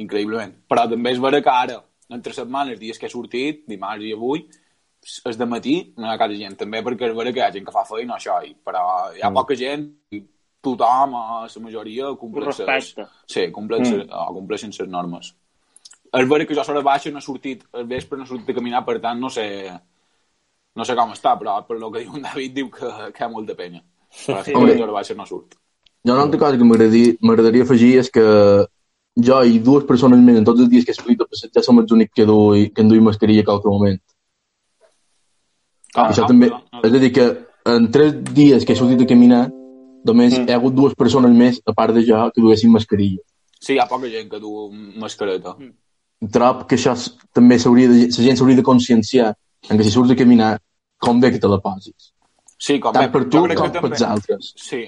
increïblement. 0.00 0.54
Però 0.68 0.86
també 0.90 1.12
és 1.12 1.20
vera 1.22 1.42
que 1.44 1.52
ara, 1.52 1.78
entre 2.12 2.32
setmanes, 2.36 2.80
dies 2.80 2.98
que 2.98 3.08
he 3.08 3.12
sortit, 3.12 3.64
dimarts 3.68 4.04
i 4.04 4.14
avui, 4.16 4.46
és 5.04 5.38
de 5.38 5.46
matí, 5.48 5.74
no 5.98 6.08
hi 6.08 6.12
ha 6.12 6.20
quasi 6.20 6.38
gent. 6.40 6.56
També 6.60 6.82
perquè 6.84 7.10
és 7.10 7.16
vera 7.16 7.32
que 7.32 7.42
hi 7.42 7.46
ha 7.46 7.52
gent 7.54 7.66
que 7.66 7.74
fa 7.74 7.84
feina, 7.88 8.16
això, 8.16 8.38
i, 8.46 8.54
però 8.54 8.84
hi 9.14 9.24
ha 9.24 9.32
poca 9.34 9.56
gent, 9.58 9.86
i 10.16 10.22
tothom, 10.64 11.16
a 11.20 11.40
la 11.44 11.62
majoria, 11.62 12.12
compleix 12.20 12.46
Ho 12.46 12.52
respecta. 12.52 13.08
Sí, 13.28 13.48
compleix, 13.52 13.90
mm. 13.90 14.12
compleixen 14.38 14.72
les 14.78 14.90
normes. 14.90 15.34
És 16.14 16.28
vera 16.30 16.46
que 16.46 16.54
jo 16.54 16.62
a 16.62 16.68
l'hora 16.68 16.84
baixa 16.86 17.10
no 17.12 17.20
he 17.20 17.26
sortit, 17.26 17.64
al 17.74 17.88
vespre 17.90 18.18
no 18.18 18.24
he 18.24 18.30
sortit 18.30 18.54
a 18.54 18.58
caminar, 18.60 18.84
per 18.86 19.00
tant, 19.02 19.20
no 19.20 19.30
sé, 19.32 19.46
no 20.74 20.86
sé 20.86 20.96
com 20.98 21.12
està, 21.12 21.34
però 21.40 21.58
per 21.66 21.78
lo 21.80 21.90
que 21.92 22.04
diu 22.04 22.16
en 22.16 22.24
David 22.28 22.54
diu 22.60 22.70
que, 22.72 22.92
que 23.12 23.22
hi 23.22 23.26
ha 23.26 23.32
molta 23.32 23.58
penya. 23.58 23.82
Però 24.14 24.40
sí, 24.46 24.54
a 24.54 24.62
l'hora 24.62 24.94
baixa 25.00 25.18
no 25.18 25.26
surt. 25.26 25.58
Ha 26.04 26.12
una 26.12 26.22
altra 26.26 26.38
cosa 26.38 26.58
que 26.60 26.66
m'agradaria 26.68 27.64
afegir 27.64 27.94
és 27.98 28.10
que 28.12 28.24
jo 29.26 29.38
i 29.46 29.60
dues 29.62 29.86
persones 29.88 30.20
més 30.20 30.38
en 30.38 30.46
tots 30.46 30.60
els 30.60 30.70
dies 30.70 30.84
que 30.84 30.92
he 30.92 30.96
sortit 30.96 31.22
a 31.22 31.28
passejar 31.30 31.62
som 31.64 31.78
els 31.80 31.92
únics 31.94 32.12
que, 32.14 32.26
dui, 32.28 32.68
que 32.74 32.82
enduïm 32.82 33.06
mascarilla 33.08 33.44
a 33.44 33.48
qualque 33.50 33.70
moment. 33.70 34.00
Ah, 35.94 36.08
Això 36.10 36.24
ah, 36.24 36.30
també, 36.30 36.50
ah, 36.50 36.60
ah. 36.72 36.80
és 36.84 36.92
a 36.92 37.00
dir, 37.02 37.12
que 37.14 37.26
en 37.70 37.90
tres 37.94 38.16
dies 38.34 38.64
que 38.64 38.74
he 38.74 38.78
sortit 38.78 39.04
a 39.04 39.06
caminar, 39.06 39.44
només 40.04 40.38
Mm. 40.38 40.48
hi 40.48 40.52
ha 40.52 40.56
hagut 40.56 40.74
dues 40.74 40.94
persones 40.94 41.32
més, 41.32 41.60
a 41.66 41.72
part 41.72 41.94
de 41.94 42.02
jo, 42.04 42.18
que 42.34 42.42
duguessin 42.42 42.70
mascarilla. 42.70 43.22
Sí, 43.60 43.74
hi 43.74 43.78
ha 43.78 43.86
poca 43.88 44.10
gent 44.10 44.28
que 44.30 44.40
du 44.40 44.70
mascareta. 45.00 45.56
Trob 46.32 46.66
que 46.66 46.76
això 46.76 46.94
també 47.32 47.58
s'hauria 47.58 47.88
de, 47.88 48.06
la 48.06 48.24
gent 48.26 48.36
s'hauria 48.36 48.56
de 48.56 48.62
conscienciar 48.62 49.34
en 49.70 49.78
que 49.78 49.84
si 49.84 49.90
surts 49.90 50.10
a 50.10 50.16
caminar, 50.16 50.58
com 50.98 51.20
bé 51.20 51.30
que 51.30 51.38
te 51.38 51.48
la 51.48 51.60
posis. 51.60 52.12
Sí, 52.58 52.78
com 52.80 52.92
Tant 52.92 53.06
bé, 53.06 53.12
per 53.12 53.24
tu 53.30 53.38
com 53.54 53.72
per 53.72 53.90
els 53.90 54.02
altres. 54.02 54.52
Sí, 54.56 54.84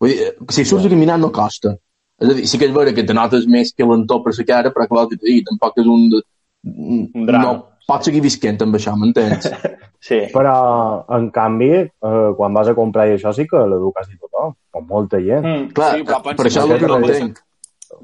Vull 0.00 0.08
dir, 0.08 0.28
eh, 0.28 0.32
si 0.48 0.64
surts 0.64 0.86
a 0.86 0.88
caminar 0.88 1.18
no 1.18 1.30
costa. 1.30 1.74
És 2.20 2.30
a 2.30 2.32
dir, 2.32 2.46
sí 2.48 2.58
que 2.58 2.64
és 2.64 2.72
vera 2.72 2.94
que 2.96 3.02
te 3.04 3.12
notes 3.12 3.46
més 3.46 3.74
que 3.76 3.84
l'entor 3.84 4.22
per 4.24 4.32
la 4.38 4.44
cara, 4.44 4.72
però 4.72 4.86
clar, 4.88 5.08
dit, 5.10 5.44
tampoc 5.44 5.76
és 5.76 5.86
un... 5.86 6.08
De... 6.08 6.22
Un 6.64 7.26
drama. 7.26 7.52
No 7.52 7.69
pots 7.90 8.06
seguir 8.08 8.22
visquent 8.24 8.62
amb 8.66 8.78
això, 8.80 8.96
m'entens? 8.98 9.50
Sí. 10.00 10.16
Però, 10.32 10.52
en 11.12 11.26
canvi, 11.28 11.66
eh, 11.76 12.28
quan 12.38 12.54
vas 12.56 12.70
a 12.70 12.72
comprar 12.72 13.04
i 13.10 13.18
això 13.18 13.34
sí 13.36 13.44
que 13.50 13.58
l'eduques 13.68 14.06
i 14.08 14.14
tothom, 14.16 14.54
com 14.72 14.86
molta 14.88 15.18
gent. 15.20 15.44
Mm. 15.44 15.66
Clar, 15.76 15.90
Sí, 15.98 16.06
però 16.08 16.20
per 16.24 16.46
això 16.48 16.62
que 16.64 16.72
és 16.72 16.72
el 16.72 16.80
que 16.80 16.88
no 16.88 16.96
entenc. 17.02 17.40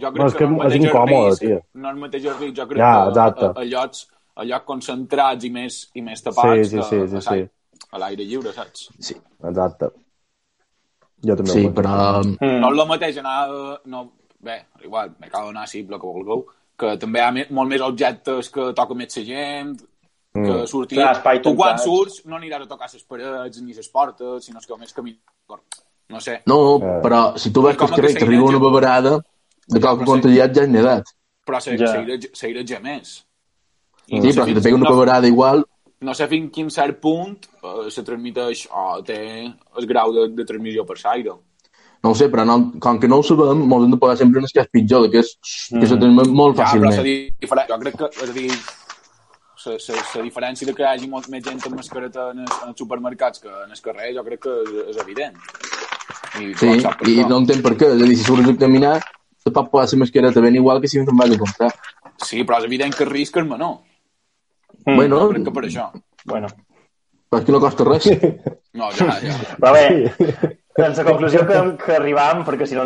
jo 0.03 0.11
crec 0.11 0.19
No, 0.21 0.27
és 0.27 0.35
que 0.37 0.49
no 0.51 0.59
és 0.67 0.75
incòmode, 0.77 1.31
risc, 1.31 1.41
tio. 1.47 1.61
No 1.73 1.89
és 1.89 1.95
el 1.95 2.03
mateix 2.03 2.27
el 2.29 2.37
risc, 2.43 2.55
jo 2.59 2.67
crec 2.69 2.83
Ja, 2.83 2.91
que 3.01 3.15
exacte. 3.15 3.47
a, 3.49 3.53
a, 3.63 3.65
llocs, 3.71 4.03
a 4.37 4.45
llocs 4.51 4.69
concentrats 4.69 5.49
i 5.49 5.51
més, 5.57 5.79
i 5.97 6.05
més 6.05 6.27
tapats 6.27 6.69
Sí, 6.69 6.69
sí, 6.75 6.85
sí, 6.91 7.01
sí, 7.15 7.23
sí. 7.31 7.49
a 7.97 8.03
l'aire 8.05 8.29
lliure, 8.29 8.53
saps? 8.53 8.91
Sí, 9.01 9.17
Exacte. 9.55 9.89
Jo 11.25 11.39
també 11.41 11.57
sí 11.57 11.65
ho 11.65 11.73
però... 11.81 11.97
Mm. 12.27 12.59
No 12.61 12.75
és 12.75 12.83
el 12.85 12.89
mateix 12.93 13.23
anar... 13.25 13.39
No, 13.89 14.05
bé, 14.45 14.61
igual, 14.85 15.15
me 15.19 15.33
cal 15.33 15.49
anar 15.49 15.65
sí, 15.73 15.81
el 15.81 15.97
que 15.97 16.05
vulgueu, 16.07 16.45
que 16.79 16.97
també 17.01 17.19
hi 17.21 17.23
ha 17.25 17.31
me- 17.33 17.47
molt 17.51 17.69
més 17.71 17.81
objectes 17.81 18.51
que 18.53 18.73
toca 18.77 18.95
més 18.95 19.17
la 19.17 19.25
gent, 19.25 19.77
que 20.37 20.41
Mm. 20.41 20.67
sortir... 20.69 20.99
Clar, 20.99 21.13
espai 21.17 21.41
tu 21.43 21.55
quan 21.57 21.79
surts 21.79 22.23
no 22.27 22.37
aniràs 22.37 22.63
a 22.67 22.69
tocar 22.69 22.89
les 22.93 23.03
parets 23.05 23.61
ni 23.63 23.73
les 23.73 23.89
portes, 23.89 24.45
sinó 24.45 24.61
que 24.61 24.77
més 24.79 24.93
camí... 24.93 25.19
No 26.09 26.21
sé. 26.21 26.43
No, 26.47 26.77
Eh. 26.77 27.01
però 27.03 27.37
si 27.39 27.51
tu 27.51 27.63
veus 27.63 27.77
que 27.77 27.85
el 27.85 27.91
carrer 27.91 28.13
que 28.15 28.21
t'arriba 28.21 28.45
una 28.45 28.59
beverada, 28.59 29.17
de 29.67 29.81
cop 29.81 30.05
contagiat 30.05 30.53
ja 30.55 30.63
és 30.63 30.69
nedat. 30.69 31.05
Però 31.47 31.61
se, 31.61 31.77
Ja. 31.79 31.87
més. 32.81 33.25
I 34.09 34.21
Sí, 34.21 34.33
sé 34.33 34.39
però 34.41 34.45
si 34.47 34.55
te 34.55 34.61
pega 34.61 34.77
una 34.77 34.89
no, 34.89 34.95
beverada 34.95 35.27
igual, 35.27 35.65
no 36.01 36.15
sé 36.15 36.29
fins 36.29 36.53
quin 36.53 36.69
cert 36.71 37.01
punt 37.01 37.39
eh, 37.65 37.91
se 37.91 38.03
transmiteix 38.05 38.69
o 38.71 39.03
té 39.03 39.47
el 39.79 39.87
grau 39.87 40.13
de, 40.13 40.29
de 40.29 40.45
transmissió 40.45 40.85
per 40.87 40.97
l'aire. 41.03 41.33
No 42.07 42.15
ho 42.15 42.17
sé, 42.23 42.31
però 42.31 42.47
no, 42.47 42.57
com 42.83 42.99
que 43.03 43.11
no 43.11 43.19
ho 43.19 43.27
sabem, 43.27 43.67
ens 43.67 43.85
hem 43.89 43.93
de 43.97 44.01
posar 44.07 44.17
sempre 44.23 44.39
en 44.41 44.47
el 44.47 44.53
que 44.55 44.63
és 44.63 44.71
pitjor, 44.79 45.11
que 45.11 45.25
és 45.25 45.35
que 45.75 45.87
se 45.91 45.99
transmet 45.99 46.31
molt 46.41 46.57
Ja, 46.57 46.71
però 46.71 46.91
fàcilment. 46.91 46.97
la 46.97 47.07
diferència, 47.47 47.73
jo 47.75 47.79
crec 47.83 47.97
que, 47.99 48.11
és 48.23 48.31
a 48.31 48.37
dir, 48.37 48.51
la, 49.67 49.73
la, 49.75 50.03
la 50.21 50.23
diferència 50.29 50.67
de 50.69 50.75
que 50.79 50.85
hi 50.85 50.89
hagi 50.93 51.09
molt 51.11 51.27
més 51.33 51.43
gent 51.43 51.59
amb 51.67 51.75
mascareta 51.81 52.29
en 52.31 52.45
els, 52.45 52.53
en 52.63 52.69
els 52.71 52.79
supermercats 52.85 53.43
que 53.43 53.51
en 53.51 53.75
el 53.75 53.81
carrer, 53.83 54.13
jo 54.15 54.23
crec 54.29 54.45
que 54.47 54.55
és, 54.63 54.77
és 54.95 55.01
evident. 55.03 55.41
I 56.37 56.53
Sí, 56.61 56.69
i 57.11 57.25
no 57.27 57.41
entenc 57.43 57.65
per 57.65 57.73
què. 57.81 57.89
És 57.97 58.03
a 58.05 58.07
dir, 58.07 58.17
si 58.21 58.27
surts 58.29 58.51
a 58.53 58.55
caminar, 58.61 58.95
te 59.43 59.51
pot 59.55 59.71
posar 59.73 59.97
la 59.97 60.03
mascareta 60.05 60.43
ben 60.45 60.55
igual 60.61 60.81
que 60.83 60.89
si 60.93 61.01
te'n 61.03 61.19
vas 61.19 61.33
a 61.35 61.39
comprar. 61.41 61.73
Sí, 62.23 62.45
però 62.45 62.61
és 62.61 62.69
evident 62.69 62.95
que 62.95 63.05
el 63.07 63.11
risc 63.11 63.41
és 63.41 63.49
menor. 63.49 63.79
Mm. 64.85 64.95
Bueno, 65.01 65.19
Jo 65.25 65.33
crec 65.33 65.49
que 65.49 65.55
per 65.59 65.65
això. 65.67 65.89
Bueno. 66.27 66.49
però 67.31 67.41
és 67.41 67.47
que 67.49 67.53
no 67.57 67.61
costa 67.65 67.85
res. 67.89 68.07
No, 68.77 68.93
ja, 68.95 69.17
ja. 69.25 69.35
Però 69.59 69.73
bé, 69.73 70.57
doncs 70.77 70.99
la 71.01 71.05
conclusió 71.09 71.45
que, 71.49 71.61
que 71.83 71.95
arribam, 71.97 72.43
perquè 72.47 72.69
si 72.69 72.77
no, 72.79 72.85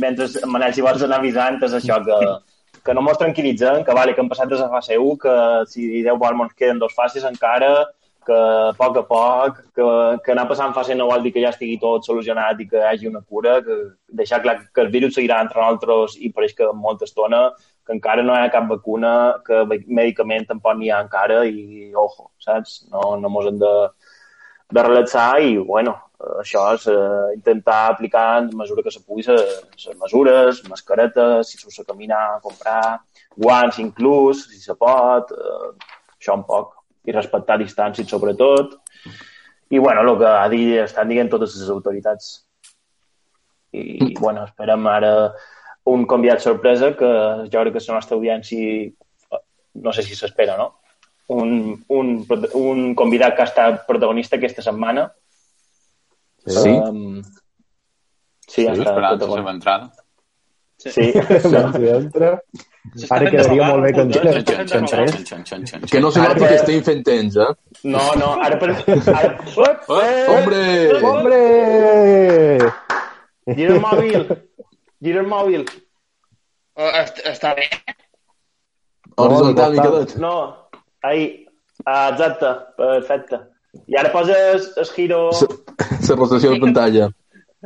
mentre 0.00 0.28
en 0.42 0.50
Manel 0.52 0.74
si 0.76 0.84
vols 0.84 1.04
anar 1.06 1.20
avisant, 1.20 1.60
és 1.66 1.76
això, 1.78 2.00
que, 2.04 2.18
que 2.84 2.96
no 2.96 3.04
mos 3.04 3.20
tranquil·litzen, 3.20 3.84
que 3.86 3.96
vale, 3.96 4.14
que 4.16 4.22
han 4.22 4.28
passat 4.28 4.50
des 4.50 4.60
de 4.60 4.68
fase 4.72 4.98
1, 4.98 5.16
que 5.22 5.38
si 5.72 6.04
Déu 6.06 6.20
vol 6.20 6.36
mos 6.36 6.52
queden 6.56 6.82
dos 6.82 6.94
fases 6.96 7.24
encara, 7.28 7.72
que 8.26 8.36
a 8.36 8.72
poc 8.76 8.98
a 9.00 9.02
poc, 9.08 9.60
que, 9.74 9.86
que 10.24 10.32
anar 10.32 10.46
passant 10.50 10.74
fase 10.76 10.94
no 10.94 11.08
vol 11.08 11.24
dir 11.24 11.32
que 11.34 11.42
ja 11.42 11.52
estigui 11.54 11.78
tot 11.80 12.04
solucionat 12.06 12.60
i 12.60 12.66
que 12.68 12.78
hi 12.78 12.86
hagi 12.90 13.08
una 13.08 13.22
cura, 13.22 13.56
que 13.64 13.78
deixar 14.20 14.42
clar 14.44 14.58
que 14.68 14.84
el 14.84 14.92
virus 14.92 15.16
seguirà 15.16 15.40
entre 15.40 15.60
nosaltres 15.60 16.18
i 16.20 16.32
pareix 16.36 16.54
que 16.58 16.68
molta 16.76 17.08
estona, 17.08 17.46
que 17.86 17.96
encara 17.96 18.22
no 18.26 18.36
hi 18.36 18.44
ha 18.44 18.52
cap 18.52 18.68
vacuna, 18.68 19.14
que 19.46 19.64
medicament 19.86 20.46
tampoc 20.50 20.76
n'hi 20.76 20.92
ha 20.92 21.00
encara 21.06 21.42
i, 21.48 21.90
ojo, 21.96 22.28
saps? 22.44 22.82
No, 22.92 23.16
no 23.22 23.32
mos 23.32 23.48
hem 23.48 23.58
de, 23.64 23.74
de 24.76 24.86
relaxar 24.86 25.32
i, 25.42 25.56
bueno, 25.72 25.96
això 26.40 26.64
és 26.76 26.86
eh, 26.92 27.36
intentar 27.36 27.78
aplicar 27.90 28.26
en 28.42 28.50
mesura 28.56 28.82
que 28.84 28.92
se 28.92 29.02
pugui 29.04 29.24
les 29.26 29.96
mesures, 30.00 30.62
mascaretes, 30.68 31.50
si 31.52 31.58
s'usa 31.58 31.86
caminar, 31.88 32.40
comprar, 32.44 33.00
guants 33.36 33.78
inclús, 33.78 34.46
si 34.50 34.60
se 34.60 34.76
pot, 34.76 35.32
eh, 35.32 35.70
això 36.18 36.36
un 36.36 36.44
poc, 36.48 36.76
i 37.06 37.16
respectar 37.16 37.58
distàncies 37.60 38.08
sobretot. 38.10 38.76
I, 39.70 39.78
bueno, 39.78 40.02
el 40.02 40.18
que 40.18 40.26
ha 40.26 40.48
dit, 40.52 40.76
estan 40.82 41.08
dient 41.08 41.30
totes 41.30 41.56
les 41.56 41.70
autoritats. 41.70 42.30
I, 43.72 44.14
bueno, 44.18 44.44
esperem 44.48 44.86
ara 44.90 45.12
un 45.90 46.04
convidat 46.10 46.42
sorpresa 46.42 46.90
que 46.98 47.10
jo 47.52 47.62
crec 47.62 47.76
que 47.76 47.84
la 47.86 47.96
nostra 47.96 48.18
audiència 48.18 48.90
no 49.80 49.92
sé 49.94 50.02
si 50.02 50.16
s'espera, 50.18 50.56
no? 50.58 50.74
Un, 51.30 51.84
un, 51.88 52.08
un 52.58 52.94
convidat 52.98 53.36
que 53.36 53.44
ha 53.44 53.48
estat 53.48 53.84
protagonista 53.86 54.36
aquesta 54.36 54.64
setmana. 54.66 55.06
Sí. 56.46 56.70
Um, 56.70 57.22
sí, 58.48 58.64
Sí, 58.64 58.66
esperant 58.66 59.20
la 59.20 59.26
seva 59.36 59.50
entrada. 59.50 59.92
Sí, 60.80 61.12
Doncs 61.12 61.74
entra. 61.76 62.28
Ara 63.12 63.30
quedaria 63.30 63.66
molt 63.68 63.82
bé 63.84 63.90
que 63.92 64.00
entrés. 64.06 64.44
Que 65.90 66.00
no 66.00 66.10
se 66.10 66.22
noti 66.24 66.40
que- 66.46 66.54
estem 66.56 66.80
fent 66.86 67.02
temps, 67.04 67.36
eh? 67.36 67.50
no, 67.84 68.00
no, 68.16 68.30
ara 68.40 68.56
per... 68.58 68.70
Ara... 69.12 69.34
Eh, 70.00 70.24
Hombre! 70.32 70.62
Hombre! 71.04 71.40
Gira 73.54 73.74
el 73.76 73.80
mòbil! 73.84 74.24
Gira 75.04 75.20
el 75.20 75.28
mòbil! 75.28 75.66
Est- 76.80 77.20
Està 77.28 77.52
bé. 77.60 77.68
Horizontal, 79.20 79.74
No, 79.76 79.82
Miquelet. 79.82 80.16
No, 80.16 80.34
ahí. 81.02 81.44
Ah, 81.84 82.08
exacte, 82.14 82.54
perfecte. 82.80 83.42
I 83.86 83.96
ara 84.00 84.10
poses 84.12 84.70
el 84.76 84.86
giro... 84.96 85.30
La 86.10 86.16
rotació 86.16 86.50
de 86.54 86.60
pantalla. 86.62 87.08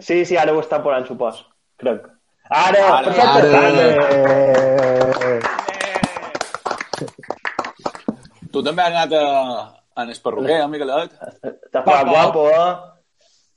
Sí, 0.03 0.25
sí, 0.29 0.37
ara 0.37 0.53
ho 0.53 0.61
està 0.61 0.81
posant, 0.85 1.07
supos. 1.09 1.39
Crec. 1.81 2.01
Ara, 2.51 2.83
Ara, 2.99 3.05
perfecte. 3.09 3.57
ara. 3.57 3.85
Eh, 5.25 5.41
Tu 8.53 8.63
també 8.63 8.83
has 8.85 8.93
anat 8.93 9.13
a, 9.19 9.23
a 9.99 10.05
el 10.07 10.21
perruquer, 10.23 10.61
eh, 10.63 10.67
Miquelet? 10.71 11.11
T'ha 11.73 11.81
fet 11.87 12.07
guapo, 12.11 12.45
eh? 12.53 12.69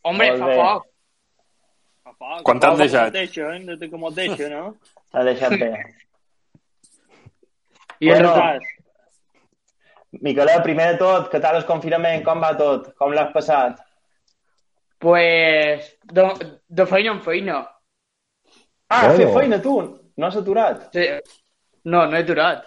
Hombre, 0.09 0.29
fa 0.39 0.47
poc. 0.57 0.87
Fa 2.07 2.11
poc. 2.17 2.39
Quan 2.47 2.57
t'han 2.63 2.79
deixat? 2.79 3.11
mos 3.11 3.17
deixen, 3.19 3.65
des 3.67 3.77
de 3.83 3.89
que 3.91 3.97
mos 4.01 4.15
deixen, 4.17 4.49
no? 4.55 4.65
T'ha 5.13 5.21
deixat 5.27 5.53
bé. 5.61 5.69
I 7.99 8.09
Bueno. 8.09 8.31
bueno, 8.31 8.59
Miquelé, 10.11 10.55
primer 10.63 10.93
de 10.93 10.97
tot, 11.01 11.27
què 11.31 11.39
tal 11.43 11.55
el 11.59 11.65
confinament? 11.67 12.23
Com 12.25 12.39
va 12.41 12.53
tot? 12.57 12.93
Com 12.97 13.11
l'has 13.13 13.33
passat? 13.33 13.83
pues, 14.99 15.91
de, 16.09 16.23
de 16.67 16.85
feina 16.89 17.11
en 17.11 17.19
feina. 17.21 17.57
Ah, 18.89 19.01
Bueno. 19.07 19.17
fer 19.17 19.27
feina, 19.33 19.59
tu? 19.61 19.75
No 20.17 20.25
has 20.27 20.35
aturat? 20.39 20.87
Sí. 20.93 21.05
No, 21.85 22.07
no 22.07 22.17
he 22.17 22.23
durat. 22.23 22.63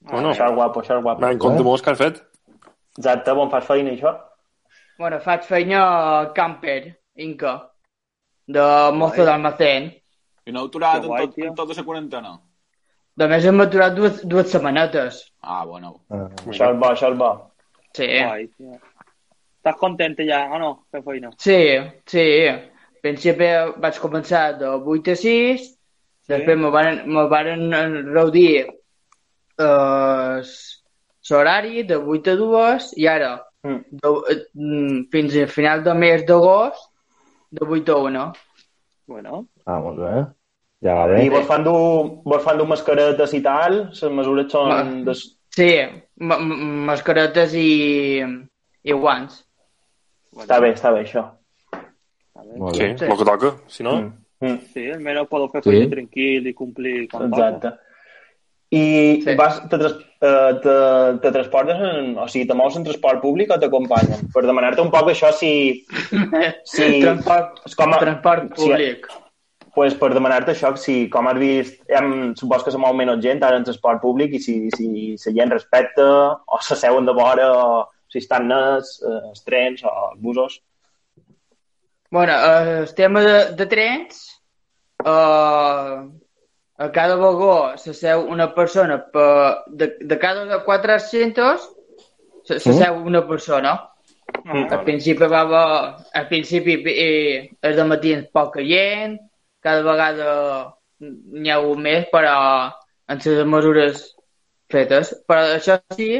Bueno, 0.00 0.32
Això 0.32 0.48
és 0.48 0.54
guapo, 0.56 0.80
això 0.82 0.96
és 0.96 1.02
guapo. 1.04 1.20
va 1.22 1.30
en 1.30 1.38
compte 1.38 1.62
molts 1.62 1.82
que 1.82 1.90
has 1.92 1.98
fet. 1.98 2.18
Exacte, 2.98 3.30
on 3.30 3.50
fas 3.50 3.64
feina, 3.68 3.90
això? 3.92 4.16
Bueno, 4.98 5.20
faig 5.20 5.44
feina 5.44 6.32
camper, 6.34 6.96
Inca, 7.16 7.54
de 8.46 8.66
mozo 8.92 9.24
d'almacén. 9.24 9.92
I 10.46 10.52
no 10.52 10.60
heu 10.64 10.66
aturat 10.66 11.04
en, 11.04 11.10
tot, 11.16 11.38
en 11.38 11.54
tota 11.54 11.74
la 11.76 11.84
quarantena? 11.84 12.34
Només 13.16 13.46
hem 13.48 13.60
aturat 13.64 13.94
dues, 13.96 14.20
dues 14.28 14.50
setmanetes. 14.52 15.22
Ah, 15.42 15.64
bueno. 15.64 15.94
ah, 16.12 16.26
Això 16.46 16.70
és 16.72 16.78
bo, 16.80 16.90
això 16.90 17.10
és 17.12 17.18
bo. 17.18 17.30
Sí. 17.96 18.08
Guai. 18.12 18.48
Estàs 19.56 19.78
content 19.80 20.18
ja, 20.28 20.42
o 20.52 20.58
no? 20.60 20.70
Fer 20.92 21.02
feina. 21.06 21.30
Sí, 21.40 21.58
sí. 22.06 22.26
Al 22.50 23.00
principi 23.02 23.48
vaig 23.82 23.98
començar 24.02 24.44
de 24.60 24.68
8 24.76 25.14
a 25.14 25.16
6, 25.22 25.66
després 26.28 26.58
me 26.60 26.70
van, 26.74 27.02
me 27.08 27.24
van 27.30 27.66
reduir 28.12 28.66
eh, 28.66 30.42
l'horari 31.30 31.82
de 31.88 31.96
8 31.96 32.32
a 32.34 32.40
2 32.44 32.92
i 33.00 33.08
ara 33.10 33.34
Mm. 33.66 33.82
de, 33.98 34.10
mm, 34.54 34.98
fins 35.10 35.34
al 35.42 35.48
final 35.50 35.82
del 35.82 35.96
mes 35.98 36.24
d'agost 36.26 36.84
de 37.50 37.66
8 37.66 37.92
a 37.92 37.96
1. 37.96 38.32
Bueno, 39.08 39.46
ah, 39.64 39.80
molt 39.80 39.98
bé. 39.98 40.12
Ja 40.84 40.94
va 40.98 41.06
bé. 41.08 41.22
I 41.24 41.30
vos 41.32 41.46
fan 41.48 41.64
dur, 41.64 42.20
vos 42.24 42.42
fan 42.44 42.58
dur 42.60 42.66
mascaretes 42.68 43.32
i 43.34 43.40
tal? 43.44 43.78
Les 43.94 44.02
mesures 44.12 44.50
són... 44.52 44.68
Ma- 44.68 44.82
Des... 45.08 45.22
Sí, 45.56 45.70
ma- 46.20 46.36
ma- 46.38 46.58
mascaretes 46.92 47.54
i, 47.56 48.20
i 48.84 48.92
guants. 48.92 49.40
Està 50.36 50.58
bé, 50.60 50.74
està 50.76 50.92
bé, 50.92 51.06
això. 51.06 51.24
Molt 52.60 52.76
Sí, 52.76 52.82
bé. 52.84 52.92
Sí. 53.00 53.08
el 53.08 53.16
que 53.16 53.24
toca, 53.32 53.54
si 53.72 53.82
no... 53.86 53.96
Mm. 54.02 54.12
Mm. 54.44 54.58
Sí, 54.74 54.82
almenys 54.92 55.30
podeu 55.32 55.48
fer 55.54 55.62
Sí. 55.64 55.78
tranquil 55.88 56.46
i 56.50 56.52
complir 56.54 57.06
com 57.08 57.22
Exacte. 57.24 57.70
toca. 57.70 57.80
I 58.76 58.82
Sí. 59.24 59.34
vas, 59.38 59.62
te, 59.70 59.76
eh, 59.80 60.52
te, 60.60 60.74
te 61.22 61.30
transportes, 61.32 61.78
en, 61.80 62.18
o 62.20 62.26
sigui, 62.28 62.44
te 62.50 62.54
mous 62.58 62.76
en 62.76 62.84
transport 62.84 63.22
públic 63.22 63.54
o 63.54 63.58
t'acompanyen? 63.62 64.26
Per 64.34 64.42
demanar-te 64.44 64.82
un 64.84 64.90
poc 64.92 65.08
això 65.14 65.32
si... 65.32 65.86
si 66.74 67.00
transport, 67.00 67.62
és 67.64 67.78
com 67.78 67.94
a, 67.96 68.02
transport 68.02 68.52
públic. 68.58 69.08
Pues 69.76 69.92
per 70.00 70.08
demanar-te 70.16 70.54
això, 70.54 70.70
si 70.80 71.02
com 71.12 71.26
has 71.28 71.36
vist, 71.36 71.82
hem, 71.92 72.32
supos 72.40 72.62
que 72.64 72.72
se 72.72 72.78
mou 72.80 72.94
menys 72.96 73.20
gent 73.24 73.42
ara 73.44 73.58
en 73.60 73.64
transport 73.66 74.00
públic 74.00 74.32
i 74.34 74.40
si, 74.40 74.54
si 74.72 74.88
la 75.26 75.34
gent 75.36 75.52
respecta 75.52 76.06
o 76.48 76.60
s'asseuen 76.64 77.04
de 77.04 77.12
vora 77.12 77.50
o 77.52 77.66
si 78.08 78.22
estan 78.22 78.48
nets, 78.48 78.94
eh, 79.04 79.18
els 79.34 79.44
trens 79.44 79.82
o 79.84 79.92
els 80.06 80.22
busos. 80.24 80.62
Bueno, 82.10 82.32
eh, 82.32 82.78
el 82.86 82.94
tema 82.94 83.20
de, 83.20 83.36
de 83.58 83.66
trens, 83.66 84.22
eh, 85.04 85.96
a 86.78 86.90
cada 86.92 87.16
vagó 87.20 87.76
s'asseu 87.76 88.24
una 88.32 88.48
persona, 88.54 88.98
per, 89.12 89.64
de, 89.68 89.90
de 90.00 90.18
cada 90.18 90.62
400 90.64 91.68
se- 92.46 92.60
s'asseu 92.60 93.02
una 93.04 93.26
persona. 93.28 93.76
Mm. 94.44 94.66
Al 94.72 94.82
principi 94.84 95.26
va 95.26 95.40
haver, 95.40 96.04
al 96.14 96.28
principi 96.28 96.76
eh, 96.86 97.50
el 97.62 97.76
de 97.76 97.84
matí 97.84 98.14
poca 98.32 98.62
gent, 98.62 99.18
cada 99.66 99.82
vegada 99.82 100.30
n'hi 101.02 101.50
ha 101.50 101.58
hagut 101.58 101.82
més, 101.82 102.06
però 102.12 102.36
en 103.12 103.20
les 103.24 103.44
mesures 103.52 104.06
fetes, 104.72 105.12
però 105.28 105.44
això 105.56 105.78
sí, 105.98 106.10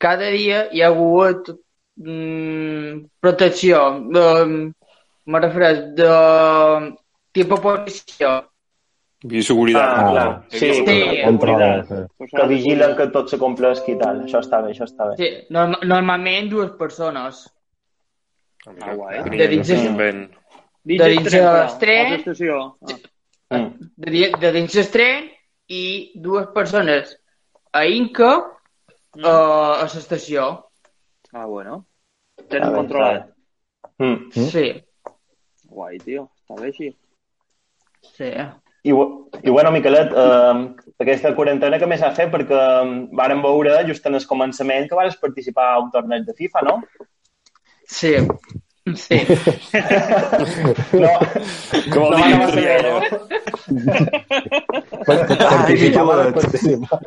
cada 0.00 0.30
dia 0.34 0.64
hi 0.72 0.82
ha 0.82 0.90
hagut 0.92 1.52
mm, 2.00 3.04
protecció, 3.20 3.84
de, 4.14 4.24
me 5.26 5.44
refereix, 5.44 5.84
de 5.98 6.10
tipus 7.34 7.62
policia. 7.64 8.34
I 9.24 9.40
seguretat. 9.40 9.80
Ah, 9.88 10.10
clar. 10.10 10.28
Sí, 10.52 10.70
Sí. 10.84 10.96
Control, 11.24 11.62
sí. 11.88 12.00
Pues 12.18 12.30
Que 12.30 12.46
vigilen 12.46 12.96
que 12.96 13.06
tot 13.08 13.30
se 13.32 13.38
complesqui 13.40 13.94
i 13.94 13.98
tal. 13.98 14.20
Això 14.26 14.42
està 14.44 14.60
bé, 14.60 14.74
això 14.74 14.84
està 14.84 15.08
bé. 15.08 15.14
Sí, 15.16 15.30
norm 15.48 15.78
normalment 15.80 16.50
dues 16.52 16.74
persones. 16.76 17.46
Ah, 18.68 18.92
guai. 18.92 19.22
De 19.24 19.48
dins 19.48 19.72
de-. 20.84 20.94
Dins 20.94 21.00
de 21.00 21.04
del 21.04 21.18
dins 21.18 21.28
tren, 21.30 21.42
de 21.42 21.50
però, 21.50 21.62
l'estret. 21.62 22.06
a 22.06 22.10
l'estació. 22.14 22.58
Ah. 23.50 23.58
Mm. 23.58 23.90
De, 23.96 24.32
de 24.40 24.52
dins 24.52 24.96
i 25.68 25.84
dues 26.14 26.46
persones 26.54 27.16
a 27.72 27.86
Inca 27.86 28.34
Mm. 29.14 29.22
uh, 29.22 29.78
a 29.78 29.84
l'estació. 29.86 30.44
Ah, 31.32 31.46
bueno. 31.46 31.84
Tenen 32.50 32.72
bé, 32.72 32.76
controlat. 32.76 33.28
Mm. 33.98 34.30
Sí, 34.50 34.82
Guai, 35.70 35.98
tio. 36.02 36.28
Està 36.42 36.60
bé 36.60 36.66
així. 36.72 36.88
sí. 38.16 38.32
I, 38.84 38.90
I 38.90 39.50
bueno, 39.50 39.70
Miquelet, 39.72 40.10
eh, 40.12 40.74
aquesta 41.00 41.30
quarantena 41.34 41.78
que 41.80 41.86
més 41.88 42.02
ha 42.04 42.10
fet 42.12 42.28
perquè 42.32 42.58
eh, 42.58 42.90
vàrem 43.16 43.40
veure 43.40 43.78
just 43.88 44.04
en 44.06 44.18
el 44.18 44.26
començament 44.28 44.90
que 44.90 44.98
vas 44.98 45.16
participar 45.16 45.70
a 45.72 45.78
un 45.80 45.88
torneig 45.94 46.26
de 46.26 46.34
FIFA, 46.36 46.60
no? 46.66 46.74
Sí, 47.88 48.12
sí. 48.92 49.16
No, 50.92 51.08
Que 51.90 51.98
vol 51.98 52.10
no 52.10 52.18
bé, 52.52 52.74
no? 52.84 53.00
De 56.26 56.32
participar. 56.32 57.00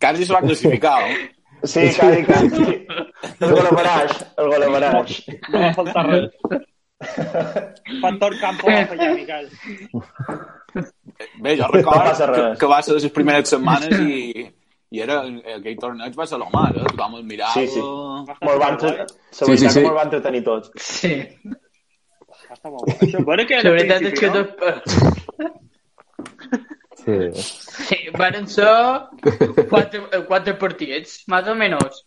Quasi 0.00 0.24
se 0.24 0.32
va 0.32 0.40
classificar, 0.40 1.02
eh? 1.10 1.30
Sí, 1.62 1.90
quasi, 1.98 2.24
quasi. 2.24 2.86
El 3.40 3.50
golabaràs, 3.52 4.12
el 4.40 4.48
golabaràs. 4.54 5.18
No 5.52 5.60
va 5.66 5.72
faltar 5.76 6.06
res. 6.08 6.30
Factor 8.00 8.38
campo 8.40 8.72
va 8.72 8.86
fallar, 8.88 9.10
Miquel. 9.18 9.50
Bé, 11.44 11.56
jo 11.58 11.66
No 11.66 11.72
record 11.74 12.08
que, 12.32 12.46
que 12.60 12.66
va 12.72 12.80
ser 12.86 12.96
les 12.96 13.12
primeres 13.12 13.52
setmanes 13.52 13.92
i, 14.00 14.46
i 14.90 15.00
era, 15.04 15.20
aquell 15.54 15.76
torneig 15.78 16.16
va 16.18 16.26
ser 16.26 16.38
lo 16.42 16.48
mar, 16.50 16.70
eh? 16.74 16.82
Tothom 16.88 17.18
el 17.20 17.24
mirava. 17.28 17.52
Sí, 17.54 17.66
sí. 17.70 17.80
Molt 17.80 18.62
van, 18.62 18.78
la 18.82 19.06
Sí, 19.30 19.44
sí, 19.46 19.66
que 19.66 19.74
sí. 19.76 19.82
molt 19.86 19.96
van 20.00 20.08
entretenir 20.10 20.42
tots. 20.46 20.72
Sí. 20.82 21.12
Va 22.50 22.56
estar 22.56 22.72
molt. 22.72 22.90
Això, 22.96 23.22
bueno, 23.28 23.46
que 23.46 23.54
La 23.54 23.60
era 23.62 23.74
veritat 23.76 24.08
és 24.08 24.18
que 24.18 24.30
principi, 24.30 24.56
tot... 24.58 25.60
Sí. 27.00 27.16
Sí, 27.86 27.96
van 28.18 28.46
ser 28.50 28.66
quatre, 29.70 30.02
quatre 30.28 30.54
partits, 30.60 31.20
més 31.32 31.46
o 31.48 31.54
menys. 31.56 32.02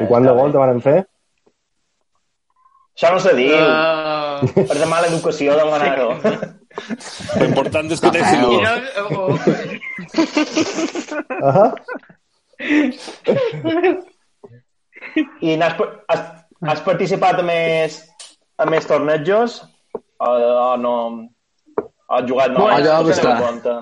I 0.00 0.06
quant 0.10 0.28
de 0.28 0.34
gol 0.36 0.52
te 0.54 0.60
van 0.60 0.80
fer? 0.84 0.98
Això 2.94 3.10
no 3.10 3.18
se 3.24 3.32
diu. 3.34 3.56
Uh, 3.58 4.44
Per 4.68 4.76
de 4.78 4.86
mala 4.86 5.08
educació 5.10 5.56
demanar-ho. 5.58 6.12
L'important 7.40 7.90
és 7.94 8.00
que 8.02 8.10
Cafè, 8.10 8.18
deixin 8.20 8.40
i 8.42 8.46
o- 8.46 8.62
no, 8.64 8.74
uh, 9.18 9.36
Ah, 11.44 11.70
I 15.44 15.56
n'has, 15.60 15.74
has, 16.08 16.22
has 16.64 16.80
participat 16.86 17.38
a 17.40 17.44
més, 17.46 17.98
a 18.58 18.66
més 18.70 18.86
tornejos? 18.88 19.60
O, 19.94 20.30
o 20.30 20.76
no? 20.80 20.94
Has 22.08 22.24
jugat 22.28 22.52
no? 22.52 22.66
Bueno, 22.68 23.02
no 23.24 23.34
compte. 23.40 23.74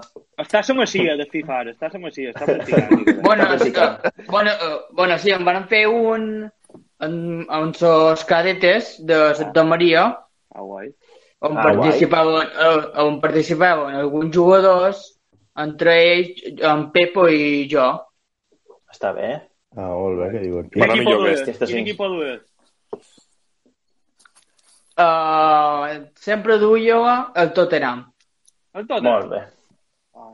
Està 0.43 0.61
a 0.63 0.65
la 0.69 0.75
masia 0.79 1.15
de 1.19 1.27
FIFA 1.31 1.55
ara, 1.61 1.73
està 1.75 1.89
a 1.91 1.93
la 1.95 2.01
masia, 2.07 2.33
està 2.33 2.47
practicant. 2.49 2.91
Bueno, 3.27 3.47
Està 3.55 3.85
uh, 3.93 4.11
bueno, 4.31 4.51
uh, 4.67 4.79
bueno, 4.99 5.19
sí, 5.23 5.31
em 5.35 5.45
van 5.47 5.67
fer 5.71 5.85
un 5.91 6.27
en, 7.03 7.15
en 7.47 7.75
sos 7.79 8.25
cadetes 8.27 8.97
de 9.07 9.21
Santa 9.39 9.65
Maria 9.65 10.09
Ah, 10.52 10.61
guai. 10.61 10.91
On 11.43 11.59
Ah, 11.59 11.63
participaven, 11.63 12.49
uh, 12.55 13.05
on 13.05 13.21
participaven 13.21 13.97
alguns 13.99 14.31
jugadors, 14.35 15.00
entre 15.59 15.97
ells 16.13 16.63
en 16.63 16.91
Pepo 16.95 17.26
i 17.28 17.67
jo. 17.71 17.89
Està 18.93 19.13
bé. 19.17 19.33
ah 19.76 19.91
molt 19.91 20.21
bé, 20.21 20.31
què 20.35 20.43
diuen. 20.45 20.71
Quin 20.71 20.85
equip 20.85 21.09
que 21.09 21.19
dues? 21.19 21.45
sí. 21.49 21.67
Quin 21.67 21.83
equip 21.83 21.99
dues? 21.99 22.41
Uh, 25.02 26.07
sempre 26.15 26.59
duia 26.59 27.33
el 27.35 27.52
Tottenham. 27.57 28.05
El 28.75 28.87
tot? 28.87 29.02
Molt 29.02 29.31
bé. 29.33 29.43
Ah. 30.15 30.33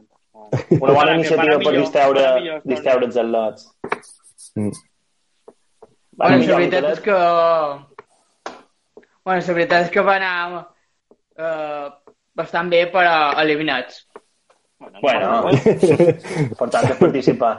Una 0.81 0.93
bona 0.93 1.13
que 1.13 1.21
iniciativa 1.21 1.59
per 1.59 1.75
distreure, 1.77 2.23
para 2.23 2.41
millor, 2.41 2.59
està 2.59 2.75
distreure 2.75 3.07
els 3.09 3.21
atlots. 3.23 3.69
Mm. 4.59 4.73
Bueno, 6.19 6.39
la 6.51 6.59
veritat 6.59 6.91
és 6.93 7.01
que... 7.01 7.17
Bueno, 9.25 9.41
la 9.47 9.55
veritat 9.55 9.87
és 9.87 9.95
que 9.95 10.03
va 10.03 10.17
anar 10.19 10.35
uh, 11.39 11.89
bastant 12.35 12.71
bé 12.71 12.87
per 12.93 13.07
a 13.07 13.43
eliminats. 13.43 14.05
Bueno, 14.79 14.99
Bueno. 15.03 15.31
no, 15.31 15.43
bueno, 15.43 15.59
Important 16.51 16.91
és 16.93 16.99
participar. 17.01 17.55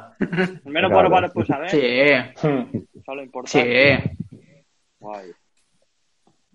almenys 0.65 0.93
para 0.93 1.09
para 1.09 1.29
posar 1.29 1.61
bé. 1.61 1.69
Sí, 1.69 2.47
Mm. 2.47 2.85
Això 2.95 3.11
és 3.11 3.17
l'important. 3.17 3.51
sí. 3.51 4.39
Guai. 4.99 5.25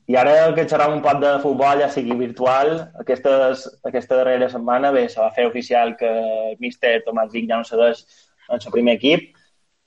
I 0.06 0.16
ara 0.20 0.54
que 0.54 0.66
xerram 0.68 0.92
un 0.92 1.02
poc 1.02 1.18
de 1.20 1.38
futbol, 1.40 1.78
ja 1.80 1.88
sigui 1.88 2.12
virtual, 2.16 2.90
aquestes, 3.00 3.62
aquesta 3.84 4.16
darrera 4.18 4.50
setmana 4.50 4.90
bé, 4.92 5.08
se 5.08 5.20
va 5.20 5.30
fer 5.32 5.46
oficial 5.46 5.96
que 5.96 6.08
el 6.08 6.56
míster 6.60 7.02
Tomàs 7.06 7.30
Vic 7.32 7.48
ja 7.48 7.56
no 7.56 7.64
cedeix 7.64 8.02
en 8.50 8.58
el 8.60 8.72
primer 8.72 8.96
equip. 8.96 9.30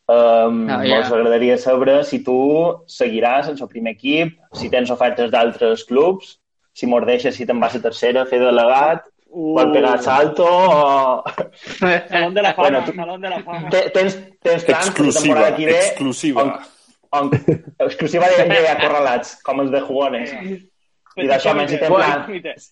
Um, 0.10 0.70
Ah, 0.70 0.80
oh, 0.80 0.84
ja. 0.88 0.98
Ens 1.02 1.12
agradaria 1.12 1.58
saber 1.58 2.04
si 2.06 2.24
tu 2.24 2.84
seguiràs 2.88 3.50
en 3.50 3.58
el 3.62 3.68
primer 3.68 3.94
equip, 3.94 4.40
si 4.54 4.70
tens 4.70 4.90
ofertes 4.90 5.30
d'altres 5.30 5.84
clubs, 5.86 6.40
si 6.78 6.86
mos 6.90 7.06
deixes, 7.10 7.36
si 7.36 7.46
te'n 7.50 7.60
vas 7.64 7.74
a 7.78 7.82
tercera, 7.84 8.26
fer 8.30 8.40
delegat, 8.46 9.08
Uh, 9.28 9.50
vol 9.58 9.74
pegar 9.74 9.98
salto 10.02 10.46
o... 10.48 11.24
Salón 12.10 12.34
de 12.34 12.42
la 12.42 12.54
fama, 12.56 12.70
Bueno, 12.70 12.80
tu- 12.86 12.94
Salón 12.96 13.22
de 13.22 13.30
la 13.30 13.42
fama. 13.44 13.70
Te- 13.70 13.90
Tens, 13.92 14.14
tens 14.42 14.64
la 14.70 14.78
Exclusiva, 14.78 15.50
que 15.58 15.66
ve 15.68 15.76
exclusiva. 15.82 16.44
on, 17.12 17.28
on, 17.28 17.32
exclusiva 17.84 18.30
de, 18.32 18.46
de 18.48 18.70
acorralats, 18.72 19.34
com 19.44 19.60
els 19.66 19.70
de 19.76 19.82
jugones. 19.84 20.32
I 20.32 21.28
d'això, 21.28 21.52
menys 21.60 21.74
si 21.76 21.80
tens 21.82 21.92
plans, 21.92 22.70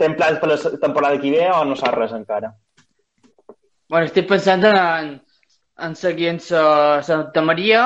tens 0.00 0.16
plans 0.16 0.40
per 0.40 0.48
la 0.54 0.58
temporada 0.86 1.20
que 1.20 1.34
ve 1.36 1.44
o 1.52 1.60
no 1.68 1.76
saps 1.76 1.98
res 2.00 2.16
encara? 2.16 2.54
Bueno, 3.92 4.08
estic 4.08 4.26
pensant 4.32 4.64
en, 4.72 5.12
en 5.84 5.96
seguir 6.00 6.30
en 6.32 6.40
sa, 6.40 6.64
Santa 7.04 7.44
Maria, 7.44 7.84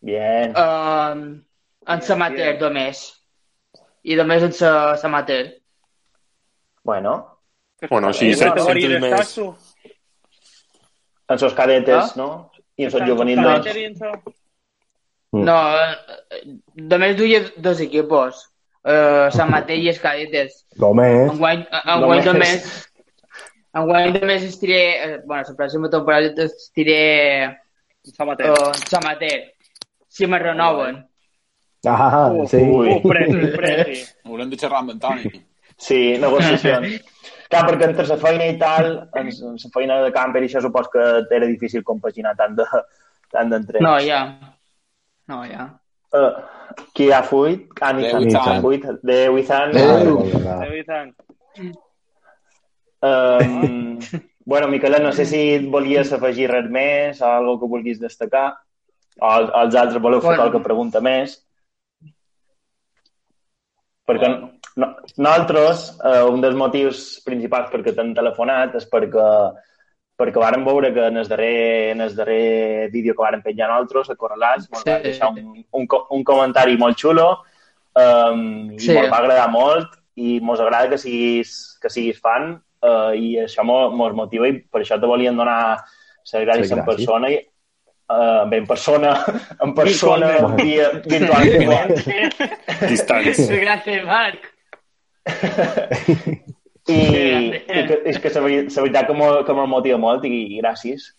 Bien. 0.00 0.56
uh, 0.56 1.36
en 1.84 2.02
sa 2.02 2.16
mater 2.16 2.56
només. 2.64 3.04
I 4.08 4.16
només 4.16 4.42
en 4.46 4.52
sa, 4.56 4.72
sa 4.96 5.08
mater. 5.12 5.58
Bueno, 6.84 7.16
Bueno, 7.90 8.10
sí, 8.16 8.32
set 8.34 8.56
estàs 8.56 9.00
més... 9.02 9.36
en 11.28 11.38
sos 11.38 11.54
cadetes, 11.54 11.94
Ah? 11.94 12.12
no? 12.16 12.28
I 12.76 12.84
en 12.88 12.90
sos 12.90 13.02
juvenils, 13.06 13.42
doncs. 13.42 13.66
Cater 13.66 13.76
i 13.80 13.84
en 13.92 13.96
so- 13.96 14.34
Mm. 15.30 15.42
No, 15.44 15.56
eh, 15.76 16.54
només 16.88 17.14
duia 17.18 17.42
dos 17.58 17.80
equipos. 17.84 18.46
Uh, 18.82 19.28
San 19.30 19.50
Mateo 19.50 19.76
i 19.76 19.90
els 19.90 19.98
cadetes. 20.00 20.62
Només. 20.80 21.28
Enguany, 21.34 21.66
enguany 21.84 22.22
Només. 22.24 22.24
només... 22.24 22.88
Enguany 23.76 24.14
només 24.14 24.42
estiré... 24.46 24.78
Eh, 25.04 25.18
bueno, 25.26 25.44
la 25.46 25.54
pròxima 25.58 25.90
temporada 25.92 26.32
estiré 26.46 27.58
Sant 28.14 28.26
Mateu. 28.30 28.54
uh, 28.54 28.72
San 28.88 29.04
Mateo. 29.04 29.50
Si 30.08 30.26
me 30.26 30.38
renoven. 30.38 31.04
Ah, 31.86 32.32
sí. 32.50 32.56
ui. 32.58 32.88
Uh, 32.96 33.02
preci, 33.08 33.52
preci. 33.56 34.00
Haurem 34.26 34.50
de 34.52 34.56
xerrar 34.58 34.80
amb 34.82 34.90
en 34.96 34.98
Toni. 34.98 35.30
Sí, 35.78 36.16
negociacions. 36.18 36.96
Clar, 37.48 37.62
perquè 37.68 37.86
entre 37.88 38.04
la 38.10 38.16
feina 38.20 38.46
i 38.50 38.56
tal, 38.60 38.88
en 39.16 39.28
la 39.30 39.70
feina 39.72 40.00
de 40.02 40.10
camper 40.12 40.42
i 40.42 40.48
això 40.50 40.60
supos 40.60 40.88
que 40.92 41.04
era 41.36 41.46
difícil 41.46 41.84
compaginar 41.86 42.34
tant 42.36 42.56
de 42.58 42.66
tant 43.30 43.48
d'entrens. 43.52 43.82
No, 43.84 43.94
ja. 44.02 44.24
No, 45.28 45.44
ja. 45.46 45.68
Uh, 46.12 46.32
qui 46.96 47.10
ha 47.12 47.22
fuit? 47.22 47.68
Ah, 47.80 47.92
ni. 47.92 48.02
Déu 48.08 48.24
i 48.26 49.44
tant. 49.46 49.72
Déu. 49.72 50.18
Ah, 50.44 50.58
Déu 50.64 50.76
i 50.80 50.84
tant. 50.84 51.14
Um, 53.00 53.98
bueno, 54.44 54.68
Miquel, 54.68 54.96
no 55.02 55.12
sé 55.12 55.24
si 55.26 55.42
volies 55.70 56.12
afegir 56.12 56.48
res 56.50 56.68
més 56.72 57.20
o 57.22 57.26
alguna 57.30 57.60
que 57.60 57.68
vulguis 57.70 58.00
destacar. 58.00 58.56
O 59.20 59.32
el- 59.36 59.50
els 59.62 59.74
altres 59.74 60.02
voleu 60.02 60.20
fer 60.20 60.30
Bueno. 60.30 60.42
qualque 60.42 60.64
pregunta 60.64 61.00
més. 61.00 61.44
Perquè 64.08 64.28
no, 64.80 64.88
nosaltres, 65.18 65.98
eh, 66.04 66.22
un 66.24 66.40
dels 66.40 66.56
motius 66.56 67.20
principals 67.26 67.68
perquè 67.72 67.92
t'hem 67.94 68.14
telefonat 68.16 68.74
és 68.80 68.86
perquè 68.88 69.26
perquè 70.18 70.40
vàrem 70.42 70.64
veure 70.66 70.88
que 70.92 71.04
en 71.12 71.16
el 71.20 71.28
darrer, 71.30 71.90
en 71.92 72.00
el 72.02 72.14
darrer 72.16 72.88
vídeo 72.90 73.14
que 73.14 73.22
vàrem 73.22 73.42
penjar 73.44 73.68
nosaltres, 73.70 74.08
a 74.10 74.16
Correlats, 74.18 74.64
ens 74.72 74.80
Sí. 74.82 74.90
va 74.90 74.96
deixar 75.04 75.28
un, 75.30 75.64
un, 75.70 75.86
un 76.10 76.24
comentari 76.26 76.74
molt 76.76 76.98
xulo 76.98 77.28
um, 77.94 78.72
i 78.72 78.80
Sí. 78.80 78.88
sí. 78.88 78.96
va 78.96 79.18
agradar 79.20 79.48
molt 79.50 79.94
i 80.16 80.40
mos 80.40 80.58
agrada 80.60 80.88
que 80.90 80.98
siguis, 80.98 81.78
que 81.80 81.88
siguis 81.90 82.18
fan 82.20 82.56
uh, 82.82 83.12
i 83.14 83.36
això 83.44 83.62
mo- 83.62 83.90
mos 83.94 84.12
motiva 84.14 84.48
i 84.48 84.58
per 84.58 84.82
això 84.82 84.98
te 84.98 85.06
volien 85.06 85.36
donar 85.38 85.84
les 86.32 86.42
gràcies 86.48 86.66
Sí, 86.66 86.74
en 86.74 86.84
persona 86.84 87.30
i 87.30 87.38
uh, 88.08 88.44
bé, 88.50 88.58
en 88.62 88.66
persona, 88.66 89.12
en 89.64 89.74
persona, 89.76 90.32
Virtualment. 90.32 90.62
via, 90.62 90.90
virtualment. 91.04 91.94
Distants. 92.88 93.44
Gràcies, 93.64 94.04
Marc. 94.08 94.48
I, 96.88 96.96
i 96.96 97.80
que, 97.84 97.96
és 98.08 98.16
que 98.22 98.30
la, 98.32 98.40
veri- 98.46 98.68
la 98.72 98.82
veritat 98.86 99.08
que 99.10 99.54
me'l 99.56 99.68
motiva 99.68 99.98
molt 100.00 100.24
i, 100.24 100.30
i 100.56 100.60
gràcies. 100.62 101.10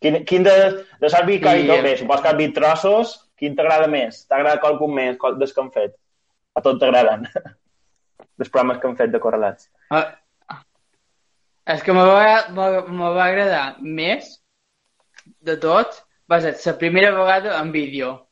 Quin, 0.00 0.20
quin 0.24 0.46
de, 0.46 0.54
de 1.02 1.10
saps 1.12 1.26
vi 1.28 1.36
que 1.42 1.52
I- 1.60 1.66
I... 1.66 1.80
bé, 1.84 1.96
supos 2.00 2.22
que 2.24 2.30
has 2.30 2.38
vist 2.38 2.54
trossos, 2.56 3.12
quin 3.38 3.56
t'agrada 3.58 3.88
més? 3.90 4.22
T'agrada 4.30 4.60
qualcun 4.62 4.94
més 4.96 5.18
qual, 5.20 5.36
des 5.40 5.52
que 5.52 5.60
han 5.60 5.68
fet? 5.74 5.92
A 6.56 6.62
tot 6.64 6.80
t'agraden? 6.80 7.26
dels 8.38 8.48
programes 8.54 8.78
que 8.80 8.88
han 8.88 8.96
fet 8.96 9.10
de 9.12 9.20
correlats. 9.20 9.68
Ah, 9.90 10.06
és 11.68 11.82
que 11.84 11.92
me 11.92 12.04
va, 12.06 12.46
me, 12.54 12.68
me 12.88 13.08
va 13.12 13.24
agradar 13.28 13.64
més 13.82 14.37
de 15.40 15.56
tot 15.56 16.02
va 16.30 16.40
ser 16.40 16.54
la 16.66 16.78
primera 16.78 17.10
vegada 17.16 17.58
en 17.60 17.72
vídeo. 17.72 18.26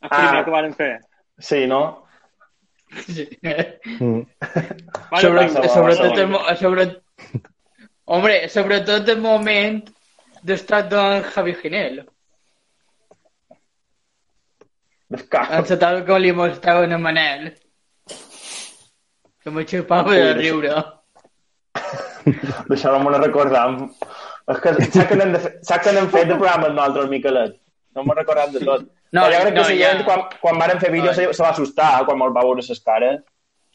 El 0.00 0.08
primer 0.10 0.36
Ah. 0.36 0.44
que 0.44 0.50
varen 0.50 0.74
fer. 0.74 1.00
Sí, 1.38 1.66
no? 1.66 2.04
Sí. 3.06 3.28
Mm. 3.42 4.22
Vale, 5.10 5.20
sobre, 5.20 5.46
va, 5.48 5.68
sobretot, 5.68 6.10
passa, 6.10 6.22
el, 6.22 6.28
mo- 6.28 6.56
sobre, 6.56 6.84
hombre, 8.06 8.48
sobretot 8.48 9.08
el 9.08 9.20
moment 9.20 9.82
d'estat 10.42 10.88
d'en 10.88 11.22
Javi 11.34 11.54
Ginel. 11.54 11.98
En 15.10 15.64
la 15.68 15.78
taula 15.80 16.04
que 16.04 16.18
li 16.20 16.32
mostraven 16.32 16.92
a 16.92 16.98
Manel. 16.98 17.50
Que 19.42 19.50
me 19.50 19.64
xupava 19.64 20.12
de 20.14 20.34
riure. 20.34 20.74
Me'n 22.68 23.20
recordam. 23.22 23.78
És 24.48 24.60
que 24.64 24.72
saps 24.74 25.08
que 25.10 25.16
n'hem 25.92 26.06
que 26.08 26.12
fet 26.16 26.28
de 26.30 26.36
programes 26.36 26.72
nosaltres, 26.72 27.08
Miquelet? 27.12 27.56
No 27.96 28.04
m'ho 28.04 28.14
recordat 28.16 28.52
de 28.54 28.64
tot. 28.64 28.86
No, 29.16 29.22
Però 29.24 29.32
jo 29.32 29.40
crec 29.40 29.54
que 29.54 29.60
no, 29.62 29.62
la 29.64 29.72
ja. 29.72 29.90
gent, 29.94 30.02
quan, 30.04 30.22
quan 30.42 30.58
varen 30.60 30.80
fer 30.82 30.90
vídeos, 30.92 31.14
se, 31.16 31.30
se 31.32 31.40
va 31.42 31.48
assustar 31.54 32.04
quan 32.04 32.18
me'l 32.20 32.32
va 32.34 32.42
veure 32.44 32.60
les 32.60 32.80
cares. 32.84 33.22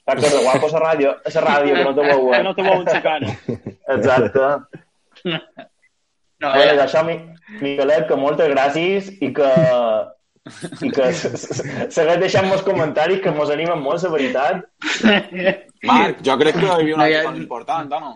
Saps 0.06 0.20
que 0.22 0.28
és 0.30 0.34
de 0.36 0.42
guapo 0.46 0.68
la 0.76 0.82
ràdio, 0.84 1.14
la 1.26 1.42
ràdio, 1.48 1.74
que 1.80 1.84
no 1.88 1.94
te 1.98 2.02
Que 2.04 2.12
veuen. 2.12 2.44
no 2.46 2.52
te 2.54 2.62
veuen 2.68 2.84
la 2.86 3.02
cara. 3.02 3.32
Exacte. 3.96 4.44
No, 5.24 5.40
Bueno, 6.54 6.74
ja. 6.76 6.84
això, 6.86 7.02
Mi- 7.08 7.18
Miquelet, 7.62 8.06
que 8.08 8.16
moltes 8.20 8.50
gràcies 8.54 9.10
i 9.26 9.32
que, 9.34 9.50
i 10.86 10.92
que 10.92 11.10
segueix 11.18 12.20
deixant-nos 12.22 12.62
comentaris 12.68 13.22
que 13.24 13.32
mos 13.32 13.50
animen 13.54 13.82
molt, 13.82 14.04
la 14.04 14.10
veritat. 14.14 14.62
Marc, 15.90 16.22
jo 16.26 16.38
crec 16.44 16.60
que 16.60 16.66
hi 16.68 16.74
havia 16.78 16.96
una 17.00 17.08
No, 17.10 17.24
cosa 17.32 17.42
important, 17.42 17.90
no? 17.90 18.14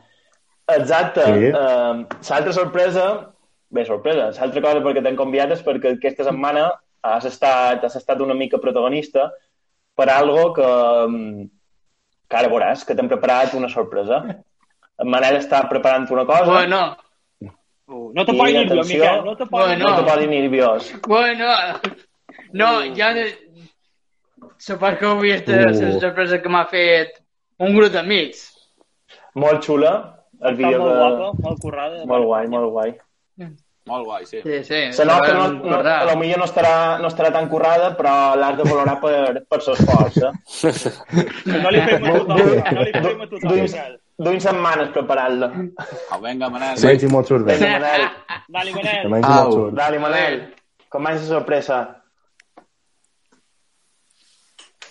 Exacte. 0.68 1.24
Sí. 1.26 1.52
Uh, 1.52 2.04
l'altra 2.30 2.54
sorpresa, 2.54 3.06
bé, 3.72 3.86
sorpresa, 3.86 4.32
l'altra 4.36 4.64
cosa 4.66 4.84
perquè 4.84 5.04
t'hem 5.04 5.20
convidat 5.20 5.56
és 5.56 5.64
perquè 5.64 5.96
aquesta 5.96 6.28
setmana 6.28 6.68
has 7.08 7.26
estat, 7.30 7.84
has 7.84 7.96
estat 7.96 8.22
una 8.24 8.36
mica 8.36 8.60
protagonista 8.60 9.30
per 9.98 10.10
algo 10.12 10.52
que, 10.54 10.68
mm, 11.08 11.48
que 12.28 12.38
ara 12.38 12.52
veuràs, 12.52 12.84
que 12.86 12.96
t'hem 12.96 13.08
preparat 13.08 13.56
una 13.56 13.70
sorpresa. 13.70 14.22
En 14.98 15.10
Manel 15.10 15.40
està 15.40 15.62
preparant 15.70 16.10
una 16.12 16.26
cosa, 16.26 16.52
Bueno, 16.52 16.98
no 17.88 18.26
te 18.26 18.34
posis 18.34 18.56
nerviós. 18.56 18.88
Miquel. 18.88 19.24
No 19.24 19.36
te 19.38 19.46
posis 19.46 19.78
Bueno. 19.78 19.86
no 19.86 19.96
te 19.96 20.02
nerviós. 20.02 20.14
posis 20.14 20.30
nerviós. 20.30 20.94
bueno. 21.08 21.48
No, 22.52 22.96
ja... 22.96 23.14
Supos 24.58 24.98
que 24.98 25.06
heu 25.06 25.20
vist 25.20 25.48
uh. 25.48 25.54
Uh. 25.54 25.82
la 25.94 26.00
sorpresa 26.00 26.42
que 26.42 26.50
m'ha 26.50 26.66
fet 26.66 27.20
un 27.60 27.76
grup 27.76 27.92
d'amics. 27.94 28.48
Molt 29.36 29.64
xula, 29.64 30.17
el 30.42 30.56
vídeo 30.56 30.80
molt 30.80 30.92
de... 30.94 30.98
guapa, 31.00 31.32
molt 31.44 31.62
currada. 31.62 32.06
Molt 32.06 32.26
guai, 32.26 32.48
molt 32.48 32.72
guai. 32.72 32.94
Molt 33.88 34.04
guai, 34.04 34.26
sí. 34.28 34.42
Sí, 34.44 34.64
sí. 34.68 34.80
Se 34.92 35.06
nota 35.06 35.28
que 35.28 35.34
no, 35.34 35.48
no, 35.54 35.78
a 35.80 36.04
lo 36.10 36.18
millor 36.20 36.40
no 36.40 36.46
estarà, 36.46 36.98
no 37.00 37.08
estarà 37.08 37.30
tan 37.32 37.48
currada, 37.48 37.94
però 37.96 38.36
l'has 38.36 38.58
de 38.58 38.66
valorar 38.68 38.98
per, 39.00 39.46
per 39.48 39.60
l'esforç. 39.64 40.18
Eh? 40.28 40.32
Que 41.46 41.62
no 41.64 41.72
li 41.72 41.82
fem 41.86 42.04
a 42.04 42.18
tothom, 42.18 42.42
que 42.66 42.76
no 42.76 42.84
li 42.84 42.92
fem 42.98 43.22
a 43.24 43.30
tothom, 43.30 43.48
Duim, 43.48 43.64
Miquel. 43.64 43.96
duim 44.28 44.40
setmanes 44.44 44.90
preparant-la. 44.92 45.50
Au, 46.12 46.20
vinga, 46.26 46.50
Manel. 46.52 46.76
Sí. 46.82 46.92
I 47.08 47.12
molt 47.14 47.32
surt. 47.32 47.48
Vinga, 47.48 47.72
Manel. 47.78 48.08
Dale, 48.50 48.74
Que 48.76 48.84
Manel. 48.84 49.10
menys 49.16 49.24
i 49.24 49.32
molt 49.32 49.46
Au. 49.46 49.52
surt. 49.56 49.74
Dale, 49.80 50.00
Manel. 50.04 50.40
Comença 50.90 51.24
la 51.24 51.30
sorpresa. 51.40 51.80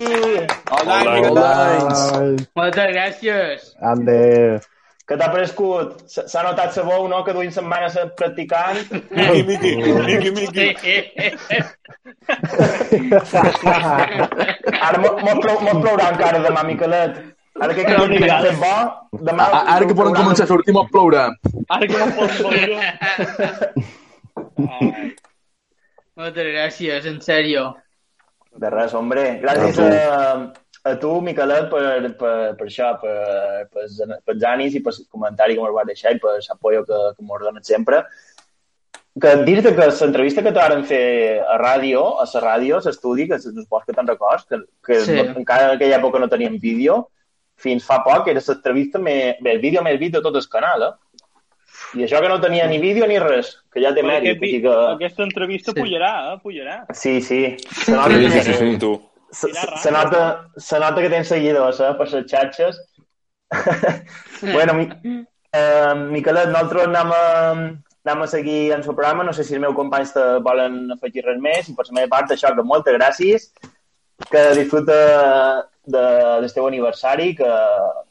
Hola, 0.00 0.96
Hola. 1.04 1.14
Miquel. 1.20 2.36
Moltes 2.56 2.92
gràcies. 2.94 3.64
Ande. 3.84 4.60
Què 5.10 5.16
t'ha 5.18 5.26
prescut? 5.34 5.96
S'ha 6.08 6.42
notat 6.46 6.72
sa 6.72 6.84
veu, 6.86 7.08
no?, 7.10 7.18
que 7.26 7.34
duim 7.36 7.50
setmanes 7.52 7.96
practicant. 8.16 8.78
Miqui, 9.10 9.42
Miqui, 9.48 9.72
Miqui, 10.06 10.30
Miqui. 10.36 10.96
Ara 14.80 14.98
mo- 15.02 15.18
mos 15.20 15.38
plou- 15.42 15.60
mos 15.66 15.78
plourà 15.82 16.08
encara 16.14 16.40
demà, 16.46 16.62
Miquelet. 16.64 17.20
Ara 17.60 17.74
que 17.74 17.82
No, 17.84 18.06
que 18.08 18.20
que 18.22 18.38
fet 18.46 18.56
bo, 18.62 18.74
demà... 19.26 19.50
A- 19.50 19.64
Ara 19.74 19.84
que 19.90 19.94
poden 19.98 20.14
començar 20.16 20.44
a 20.46 20.52
sortir, 20.54 20.72
mos 20.72 20.88
plourà. 20.94 21.26
Ara 21.68 21.86
que 21.90 21.98
no 21.98 22.06
pots 22.16 22.40
veure. 22.46 22.78
Ai, 24.70 25.12
Moltes 26.20 26.46
gràcies, 26.54 27.06
en 27.10 27.18
sèrio. 27.24 27.74
De 28.56 28.70
res, 28.70 28.94
hombre. 28.94 29.38
Gràcies 29.42 29.78
a, 29.78 30.52
a 30.90 30.94
tu, 30.98 31.12
Miquelet, 31.22 31.68
per, 31.70 32.10
per, 32.18 32.34
per 32.58 32.66
això, 32.66 32.90
per, 33.00 33.14
per, 33.70 33.86
per 34.24 34.34
els 34.34 34.46
ànims 34.48 34.74
i 34.74 34.82
per 34.82 34.92
el 34.96 35.06
comentari 35.08 35.54
que 35.54 35.62
m'ho 35.62 35.72
vas 35.76 35.86
deixar 35.86 36.12
i 36.16 36.20
per 36.22 36.36
l'apoyo 36.38 36.84
que, 36.88 37.00
que 37.16 37.22
m'ho 37.24 37.38
dones 37.44 37.66
sempre. 37.66 38.02
Que 39.20 39.36
dir-te 39.44 39.74
que 39.74 39.86
l'entrevista 39.90 40.42
que 40.42 40.52
t'aren 40.54 40.84
fer 40.86 41.40
a 41.42 41.56
ràdio, 41.60 42.02
a 42.22 42.26
la 42.32 42.42
ràdio, 42.44 42.78
a 42.78 42.84
l'estudi, 42.86 43.26
que 43.28 43.38
supos 43.42 43.84
que 43.86 43.92
te'n 43.94 44.06
records, 44.08 44.46
que, 44.48 44.60
que 44.86 45.00
Sí. 45.04 45.16
no, 45.18 45.24
encara 45.42 45.70
en 45.70 45.76
aquella 45.76 45.98
època 45.98 46.18
no 46.22 46.28
teníem 46.30 46.58
vídeo, 46.62 47.08
fins 47.60 47.84
fa 47.84 47.98
poc 48.06 48.28
era 48.32 48.40
l'entrevista 48.40 48.98
més... 48.98 49.36
Bé, 49.42 49.52
el 49.56 49.60
vídeo 49.60 49.82
més 49.82 49.98
vist 50.00 50.14
de 50.14 50.22
tot 50.24 50.36
el 50.38 50.46
canal, 50.48 50.82
eh? 50.86 50.92
I 51.98 52.04
això 52.06 52.20
que 52.22 52.28
no 52.30 52.40
tenia 52.40 52.66
ni 52.70 52.78
vídeo 52.78 53.06
ni 53.10 53.18
res, 53.18 53.56
que 53.72 53.80
ja 53.82 53.90
té 53.94 54.02
Però 54.04 54.12
mèrit. 54.12 54.36
aquest, 54.36 54.62
que... 54.62 54.74
aquesta 54.94 55.22
entrevista 55.24 55.72
Sí. 55.74 55.80
pujarà, 55.80 56.10
eh? 56.34 56.38
Pujarà. 56.42 56.76
Sí, 56.94 57.20
sí. 57.20 57.56
Se 57.84 57.92
nota, 57.92 58.14
Sí, 58.14 58.20
que, 58.20 58.30
sí, 58.30 58.52
sí, 58.52 58.54
sí, 58.60 58.78
tu. 58.78 58.92
se, 59.32 59.48
se, 59.54 59.90
nota, 59.90 60.48
se 60.56 60.78
nota 60.78 61.00
que 61.02 61.10
tens 61.10 61.28
seguidors, 61.28 61.80
eh, 61.80 61.94
per 61.98 62.06
les 62.12 62.26
xarxes. 62.30 62.78
bueno, 64.42 64.74
mi, 64.74 64.88
eh, 65.52 65.94
Miquelet, 65.96 66.48
nosaltres 66.52 66.86
anem 66.86 67.10
a, 67.12 67.24
anem 68.04 68.22
a 68.22 68.26
seguir 68.30 68.72
en 68.72 68.80
el 68.80 68.86
programa. 68.94 69.24
No 69.24 69.32
sé 69.32 69.44
si 69.44 69.54
els 69.56 69.60
meus 69.64 69.74
companys 69.74 70.12
te 70.14 70.24
volen 70.46 70.92
afegir 70.94 71.24
res 71.26 71.40
més. 71.42 71.68
I 71.68 71.74
per 71.74 71.86
la 71.88 71.96
meva 71.98 72.12
part, 72.16 72.30
això, 72.36 72.54
que 72.54 72.62
moltes 72.66 72.94
gràcies. 72.96 73.50
Que 74.30 74.44
disfruta 74.54 74.96
de, 75.86 76.04
del 76.42 76.52
teu 76.54 76.66
aniversari 76.68 77.34
que, 77.34 77.50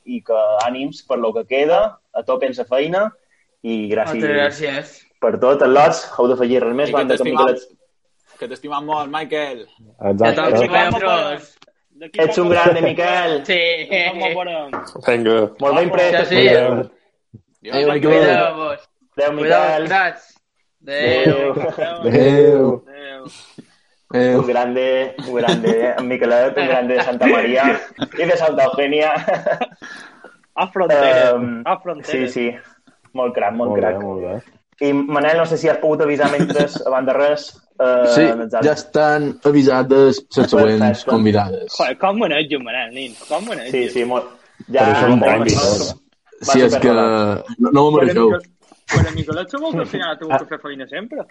i 0.10 0.22
que 0.26 0.39
ànims 0.65 1.04
per 1.08 1.20
lo 1.22 1.32
que 1.34 1.46
queda. 1.48 2.00
A 2.13 2.24
tope 2.28 2.48
en 2.50 2.56
la 2.58 2.65
feina. 2.65 3.08
I 3.63 3.89
gràcies, 3.91 4.22
Moltes 4.24 4.36
gràcies. 4.38 4.93
per 5.19 5.34
tot. 5.39 5.62
El 5.65 5.74
Lots, 5.76 6.06
heu 6.17 6.28
d'afegir 6.32 6.62
res 6.63 6.76
més. 6.76 6.89
Que 6.89 6.95
banda 6.95 7.17
que 7.17 7.24
t'estimam. 7.24 7.56
Que 8.39 8.48
t'estimam 8.48 8.86
molt, 8.86 9.12
Michael. 9.12 9.65
Ja 10.00 10.12
Exacte. 10.12 11.50
D'aquí 12.00 12.22
Ets 12.24 12.38
poc 12.38 12.45
un 12.45 12.50
grande, 12.54 12.82
Miquel. 12.82 13.34
Sí. 13.43 13.60
Com 13.91 14.22
ho 14.24 14.30
veurem? 14.38 14.69
Vinga. 15.08 15.39
Molt 15.60 15.76
ben 15.76 15.89
pres. 15.91 16.28
Sí. 16.30 16.43
Adéu. 16.48 16.86
Miquel. 17.62 18.30
Adéu, 18.30 19.34
Miquel. 19.36 19.91
Adéu. 19.91 20.13
Adéu. 20.88 21.52
Adéu. 22.06 22.86
Adéu. 22.88 24.39
Un 24.39 24.48
grande, 24.48 25.15
un 25.28 25.36
grande, 25.36 25.74
en 26.00 26.08
Miquelet, 26.08 26.56
un 26.58 26.67
grande 26.72 26.95
de 26.95 27.04
Santa 27.04 27.28
Maria 27.28 27.65
i 28.17 28.26
de 28.26 28.38
Santa 28.38 28.63
Eugènia. 28.72 29.12
A 30.56 30.67
frontera. 30.72 31.36
Um, 31.36 31.62
A 31.65 31.76
frontera. 31.80 32.12
Sí, 32.12 32.28
sí, 32.30 32.56
molt 33.13 33.34
crac, 33.36 33.54
molt, 33.54 33.72
Molt 33.72 33.82
bé, 33.82 33.88
crac. 33.88 34.04
molt 34.04 34.22
bé. 34.22 34.41
I 34.82 34.93
Manel, 34.93 35.38
no 35.38 35.45
sé 35.45 35.58
si 35.58 35.67
has 35.67 35.78
pogut 35.78 36.02
avisar 36.02 36.30
mentre, 36.32 36.67
abans 36.88 37.08
de 37.08 37.13
res... 37.13 37.48
Uh, 37.80 38.06
Sí, 38.12 38.26
ja 38.62 38.74
estan 38.74 39.39
avisades 39.48 40.19
les 40.36 40.50
següents 40.52 40.80
Perfecte. 40.82 41.10
convidades. 41.12 41.74
Joder, 41.78 41.98
com 41.98 42.17
manejo, 42.19 42.60
Manel, 42.63 42.93
nin? 42.93 43.13
Com 43.28 43.45
manejo? 43.48 43.72
Sí, 43.72 43.89
sí, 43.89 44.06
molt... 44.06 44.26
Per 44.67 44.76
Ja, 44.76 44.88
això, 44.93 45.43
dir. 45.48 45.56
Va 46.48 46.54
Si 46.54 46.62
és 46.65 46.76
que 46.80 46.91
no, 46.91 47.06
no 47.72 47.72
m'ho 47.72 47.91
Però 47.91 48.02
mereixeu. 48.02 48.30
Miquel- 48.32 48.56
Però 48.89 49.13
Miquelet 49.15 49.52
segur 49.54 49.72
que 49.72 49.80
al 49.86 49.88
final 49.88 50.12
ha 50.12 50.17
tingut 50.19 50.41
que 50.43 50.48
fer 50.50 50.60
feina 50.63 50.88
sempre. 50.89 51.24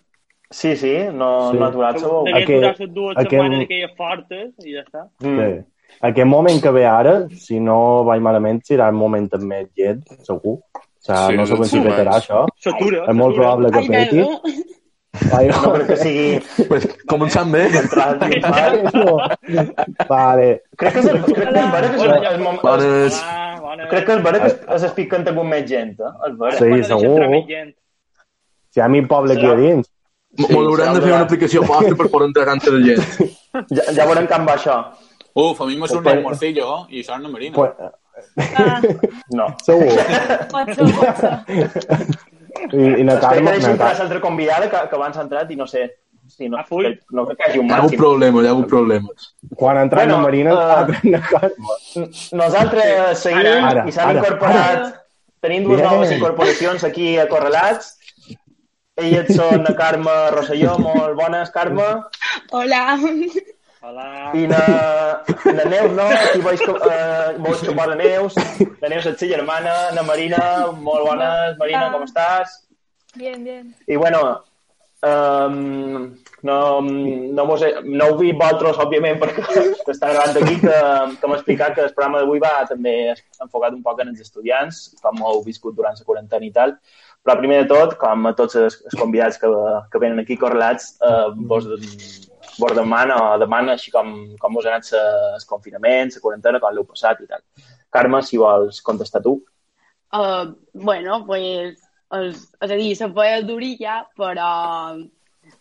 Sí, 0.51 0.77
sí, 0.81 0.93
no, 1.12 1.51
Sí. 1.53 1.59
no 1.59 1.64
ha 1.64 1.69
aturat 1.69 1.99
segur. 2.01 2.25
Degué 2.25 2.38
Aquest- 2.43 2.61
durar 2.62 2.75
les 2.81 2.95
dues 2.95 3.17
aquest- 3.17 3.31
setmanes 3.31 3.64
aquelles 3.64 3.97
fortes 3.99 4.53
i 4.64 4.73
ja 4.77 4.85
està. 4.87 5.03
Mm. 5.21 5.38
Sí. 5.41 5.88
Aquest 6.09 6.29
moment 6.29 6.62
que 6.62 6.71
ve 6.71 6.87
ara, 6.87 7.14
si 7.37 7.61
no 7.61 8.05
vaig 8.05 8.21
malament, 8.25 8.62
serà 8.64 8.88
el 8.88 8.95
moment 8.97 9.29
amb 9.35 9.45
més 9.45 9.69
llet, 9.77 10.01
segur. 10.25 10.59
O 10.99 11.15
sigui, 11.15 11.31
Sí, 11.31 11.37
no 11.37 11.47
sé 11.47 11.79
repetirà 11.79 12.01
abans. 12.11 12.25
això. 12.29 12.47
S'atura. 12.65 13.05
És 13.09 13.15
molt 13.15 13.35
probable 13.37 13.71
que 13.71 13.83
peti. 13.89 14.25
Ai, 15.35 15.49
No 15.49 15.73
crec 15.73 15.87
que 15.89 15.97
sigui 15.97 16.67
Pues, 16.69 16.85
començant 17.09 17.51
bé. 17.51 17.63
no. 18.95 19.17
Vale. 20.09 20.63
Crec 20.77 20.93
que 20.95 21.01
és 21.01 21.07
el, 21.07 21.23
crec 21.25 21.35
que 21.37 21.59
és 21.59 21.73
vera 21.73 21.89
que 21.89 21.97
és, 21.97 22.33
el, 22.33 22.41
mom- 22.45 22.61
Bones. 22.63 23.21
Crec 23.91 24.05
que 24.07 24.13
és 24.19 24.23
vera 24.23 24.41
que 24.43 24.47
es, 24.53 24.57
es 24.77 24.83
expliquen 24.89 25.27
amb 25.29 25.43
més 25.45 25.65
gent, 25.71 25.95
eh? 26.01 26.13
És 26.29 26.39
vera. 26.39 26.59
Sí, 26.59 26.83
segur. 26.85 27.21
Si 28.69 28.81
hi 28.81 28.83
ha 28.85 28.89
mi 28.89 29.01
poble 29.07 29.35
aquí 29.39 29.47
a 29.47 29.55
dins. 29.57 29.87
Sí, 30.39 30.47
M'hauran 30.53 30.95
de 30.95 31.01
fer 31.01 31.13
una 31.15 31.25
aplicació 31.25 31.63
fàcil 31.67 31.97
per 31.97 32.11
poder 32.13 32.27
entrar 32.29 32.45
tanta 32.47 32.71
de 32.71 32.83
gent. 32.85 33.31
Ja, 33.73 33.83
ja 33.97 34.05
veurem 34.07 34.27
com 34.29 34.45
va 34.47 34.55
això. 34.59 34.77
Uf, 35.39 35.61
a 35.63 35.67
mi 35.67 35.77
surt 35.89 36.03
Pues- 36.05 36.17
un 36.19 36.23
morcillo 36.23 36.87
i 36.91 37.01
això 37.03 37.17
una 37.19 37.29
marina. 37.33 37.55
Pues, 37.57 37.71
No. 39.31 39.47
segur. 39.65 39.95
pot 40.51 40.75
ser, 40.75 40.91
pot 40.99 41.17
ser. 41.23 41.33
I, 42.73 42.77
i 42.77 43.07
Espera 43.07 43.15
que 43.15 43.21
Carme, 43.21 43.51
entrar 43.55 43.77
Carme, 43.79 43.99
l'altra 43.99 44.21
convidada 44.21 44.69
que, 44.71 44.85
que 44.91 44.97
abans 44.97 45.17
ha 45.19 45.23
entrat 45.27 45.51
i 45.51 45.57
no 45.57 45.67
sé. 45.67 45.87
Sí, 46.29 46.47
no, 46.49 46.59
Ah, 46.61 46.65
fui. 46.69 46.85
no 47.17 47.25
crec 47.25 47.39
que 47.39 47.45
hi 47.47 47.51
hagi 47.53 47.59
un 47.63 47.67
Hi 47.69 47.73
ha 47.73 47.77
un 47.79 47.85
màxim. 47.87 47.99
problema, 47.99 48.43
hi 48.43 48.49
ha 48.49 48.53
un 48.55 48.65
problemes. 48.69 49.29
quan 49.57 49.79
ha 49.79 49.83
entrat 49.87 50.05
Bueno, 50.05 50.17
la 50.19 50.23
Marina, 50.23 51.23
Carme. 51.31 52.09
Nosaltres 52.33 53.19
seguim 53.23 53.65
Ara, 53.65 53.85
i 53.89 53.93
s'han 53.93 54.11
ara, 54.11 54.19
incorporat... 54.19 54.57
ara. 54.77 54.91
Tenim 55.41 55.65
dues 55.65 55.79
Bien. 55.81 55.89
noves 55.93 56.11
incorporacions 56.13 56.85
aquí 56.85 57.17
a 57.17 57.29
Correlats. 57.31 57.95
Elles 58.99 59.29
són 59.37 59.63
la 59.63 59.73
Carme 59.79 60.11
Rosselló, 60.35 60.75
molt 60.83 61.15
bones, 61.17 61.51
Carme. 61.55 61.87
Hola. 62.51 62.99
Hola. 63.81 64.33
I 64.35 64.47
na, 64.51 65.23
na 65.55 65.64
Neus, 65.71 65.93
no? 65.95 66.03
Aquí 66.11 66.41
veig 66.43 66.62
que 66.67 66.73
uh, 66.75 67.38
molt 67.38 67.62
xupar 67.62 67.87
la 67.87 67.95
Neus. 68.01 68.35
La 68.83 68.91
Neus 68.91 69.07
és 69.07 69.21
la 69.23 69.29
germana. 69.31 69.75
Na 69.95 70.03
Marina, 70.03 70.41
molt 70.75 71.07
bones. 71.07 71.55
Marina, 71.61 71.85
com 71.93 72.03
estàs? 72.03 72.57
Bien, 73.14 73.38
bien. 73.45 73.69
I 73.87 73.95
bueno, 73.95 74.23
um, 75.07 76.09
no, 76.43 76.57
no, 76.83 77.45
mos 77.47 77.62
he, 77.62 77.71
no 77.87 78.09
ho 78.11 78.17
vi 78.19 78.33
vosaltres, 78.33 78.81
òbviament, 78.83 79.21
perquè 79.23 79.45
està 79.95 80.11
gravant 80.11 80.41
aquí, 80.43 80.57
que, 80.64 80.79
que 81.21 81.31
m'ha 81.31 81.38
explicat 81.38 81.77
que 81.77 81.85
el 81.87 81.95
programa 81.95 82.25
d'avui 82.25 82.43
va 82.43 82.57
també 82.67 82.97
enfocat 83.14 83.77
un 83.77 83.85
poc 83.87 84.03
en 84.03 84.11
els 84.11 84.25
estudiants, 84.27 84.88
com 85.05 85.23
ho 85.23 85.37
heu 85.37 85.45
viscut 85.47 85.79
durant 85.79 85.95
la 85.95 86.09
quarantena 86.09 86.51
i 86.51 86.51
tal. 86.57 86.75
Però 87.23 87.38
primer 87.38 87.62
de 87.62 87.71
tot, 87.71 87.95
com 88.03 88.27
a 88.27 88.35
tots 88.35 88.59
els, 88.59 88.81
els 88.91 88.99
convidats 88.99 89.38
que, 89.38 89.53
que 89.93 90.03
venen 90.03 90.25
aquí 90.25 90.35
correlats, 90.41 90.97
eh, 90.99 91.31
vos, 91.47 91.71
vos 92.59 92.75
demana, 92.77 93.16
o 93.23 93.38
demana 93.40 93.75
així 93.77 93.92
com, 93.94 94.14
com 94.40 94.59
us 94.59 94.66
ha 94.66 94.75
anat 94.77 94.90
el 94.99 95.47
confinament, 95.49 96.14
la 96.14 96.25
quarantena, 96.25 96.61
com 96.62 96.75
l'heu 96.75 96.87
passat 96.88 97.23
i 97.23 97.29
tal. 97.31 97.44
Carme, 97.94 98.23
si 98.23 98.40
vols 98.40 98.83
contestar 98.85 99.23
tu. 99.25 99.38
Uh, 100.12 100.55
bueno, 100.73 101.23
pues, 101.27 101.79
és, 102.18 102.44
és 102.61 102.71
a 102.71 102.77
dir, 102.77 102.92
se 102.97 103.09
feia 103.16 103.40
durilla, 103.44 104.03
però 104.18 104.51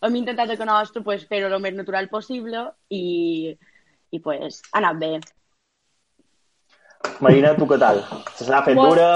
hem 0.02 0.20
intentat 0.20 0.52
a 0.52 0.60
que 0.60 0.68
nostre 0.68 1.04
pues, 1.04 1.26
fer-ho 1.30 1.50
el 1.52 1.64
més 1.64 1.76
natural 1.76 2.10
possible 2.12 2.68
i, 2.90 3.56
i 4.12 4.22
pues, 4.24 4.62
ha 4.72 4.82
anat 4.82 5.02
bé. 5.04 5.12
Marina, 7.24 7.54
tu 7.58 7.68
què 7.70 7.78
tal? 7.82 8.02
Se 8.36 8.48
s'ha 8.48 8.64
fet 8.66 8.78
dura? 8.78 9.10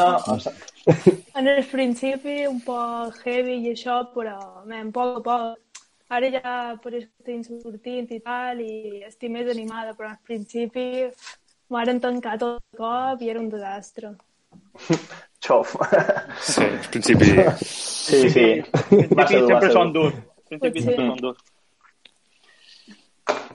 En 1.37 1.47
el 1.47 1.63
principi 1.69 2.45
un 2.49 2.61
poc 2.65 3.19
heavy 3.25 3.59
i 3.65 3.73
això, 3.73 4.01
però 4.15 4.37
men, 4.69 4.89
poc 4.95 5.19
a 5.19 5.25
poc. 5.25 5.70
Ara 6.11 6.27
ja 6.33 6.55
per 6.83 6.91
això 6.91 7.07
estic 7.07 7.61
sortint 7.63 8.09
i 8.11 8.19
tal, 8.19 8.59
i 8.59 9.03
estic 9.07 9.31
més 9.31 9.47
animada, 9.51 9.93
però 9.95 10.09
al 10.11 10.19
principi 10.27 11.07
m'han 11.71 12.01
tancat 12.03 12.41
tot 12.41 12.59
cop 12.75 13.23
i 13.23 13.31
era 13.31 13.39
un 13.39 13.47
desastre. 13.53 14.11
Xof. 15.45 15.77
Sí, 16.43 16.67
al 16.67 16.89
principi... 16.91 17.31
Sí, 17.63 18.27
sí. 18.29 18.45
En 18.91 19.15
Va 19.15 19.25
ser 19.29 19.39
dur, 19.39 19.55
va 19.55 19.61
sempre 19.61 19.69
ser 19.69 19.71
són 19.77 19.95
dur. 19.95 20.11
durs. 20.11 20.27
En 20.51 20.59
principi 20.59 20.85
sempre 20.89 21.07
són 21.07 21.23
durs. 21.23 21.47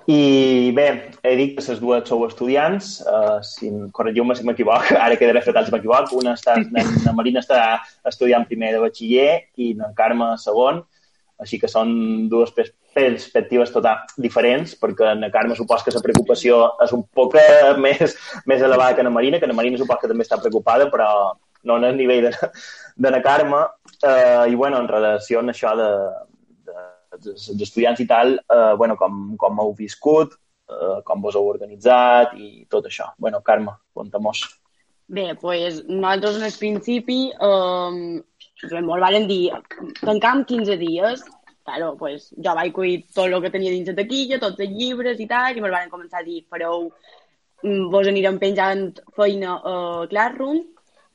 I 0.06 0.70
bé, 0.70 0.86
he 1.26 1.32
dit 1.36 1.56
que 1.56 1.64
les 1.66 1.80
dues 1.82 2.08
sou 2.08 2.24
estudiants, 2.24 2.90
uh, 3.10 3.40
si 3.42 3.68
corregiu-me 3.92 4.36
si 4.38 4.46
m'equivoc, 4.46 4.92
ara 5.04 5.18
quedaré 5.18 5.42
fatal 5.44 5.66
si 5.66 5.74
m'equivoc. 5.74 6.12
Una 6.16 6.36
està, 6.38 6.56
la, 6.72 6.84
la 7.04 7.14
Marina 7.20 7.42
està 7.44 7.62
estudiant 8.06 8.46
primer 8.48 8.72
de 8.74 8.82
batxiller 8.82 9.30
i 9.60 9.74
la 9.78 9.92
Carme 9.98 10.32
segon, 10.40 10.84
així 11.42 11.58
que 11.60 11.68
són 11.68 11.90
dues 12.32 12.52
pers- 12.56 12.74
perspectives 12.96 13.72
total 13.74 14.06
diferents, 14.16 14.76
perquè 14.80 15.12
en 15.12 15.26
la 15.26 15.30
Carme 15.32 15.56
supos 15.56 15.82
que 15.84 15.92
la 15.92 16.04
preocupació 16.04 16.62
és 16.84 16.94
un 16.96 17.04
poc 17.12 17.36
més, 17.84 18.16
més 18.46 18.62
elevada 18.62 18.94
que 18.94 19.04
en 19.04 19.10
la 19.10 19.16
Marina, 19.18 19.40
que 19.40 19.50
la 19.50 19.56
Marina 19.58 19.80
supos 19.80 20.00
que 20.00 20.08
també 20.08 20.24
està 20.24 20.40
preocupada, 20.40 20.88
però 20.92 21.10
no 21.66 21.76
en 21.76 21.84
el 21.90 21.96
nivell 21.98 22.30
de, 22.30 22.50
de 22.96 23.12
la 23.12 23.20
Carme. 23.22 23.66
Uh, 23.96 24.46
I 24.48 24.54
bueno, 24.54 24.80
en 24.80 24.88
relació 24.88 25.42
amb 25.42 25.52
això 25.52 25.74
de, 25.76 25.90
de, 26.68 26.88
dels 27.20 27.48
estudiants 27.68 28.00
i 28.00 28.06
tal, 28.08 28.36
eh, 28.38 28.74
bueno, 28.76 28.96
com, 29.00 29.34
com 29.40 29.60
heu 29.62 29.72
viscut, 29.76 30.36
eh, 30.68 31.00
com 31.06 31.22
vos 31.24 31.36
heu 31.38 31.48
organitzat 31.48 32.36
i 32.36 32.66
tot 32.70 32.88
això. 32.90 33.10
Bueno, 33.18 33.40
Carme, 33.44 33.76
conta-mos. 33.96 34.44
Bé, 35.06 35.34
pues, 35.40 35.84
nosaltres 35.88 36.40
en 36.40 36.46
el 36.48 36.54
principi 36.58 37.18
um, 37.40 38.18
molt 38.64 39.02
varen 39.02 39.26
dir 39.28 39.50
tancam 40.00 40.44
15 40.44 40.76
dies. 40.78 41.24
Claro, 41.66 41.96
pues, 41.98 42.30
jo 42.30 42.54
vaig 42.54 42.72
cuir 42.72 43.06
tot 43.12 43.26
el 43.26 43.42
que 43.42 43.50
tenia 43.50 43.72
dins 43.72 43.88
la 43.88 43.96
taquilla, 43.98 44.38
tots 44.38 44.60
els 44.60 44.70
llibres 44.70 45.18
i 45.18 45.26
tal, 45.26 45.56
i 45.56 45.60
me'l 45.60 45.74
van 45.74 45.90
començar 45.90 46.20
a 46.20 46.24
dir, 46.24 46.44
fareu, 46.48 46.92
mm, 47.62 47.88
vos 47.90 48.06
anirem 48.06 48.38
penjant 48.38 49.00
feina 49.16 49.56
a 49.58 50.06
Classroom 50.06 50.62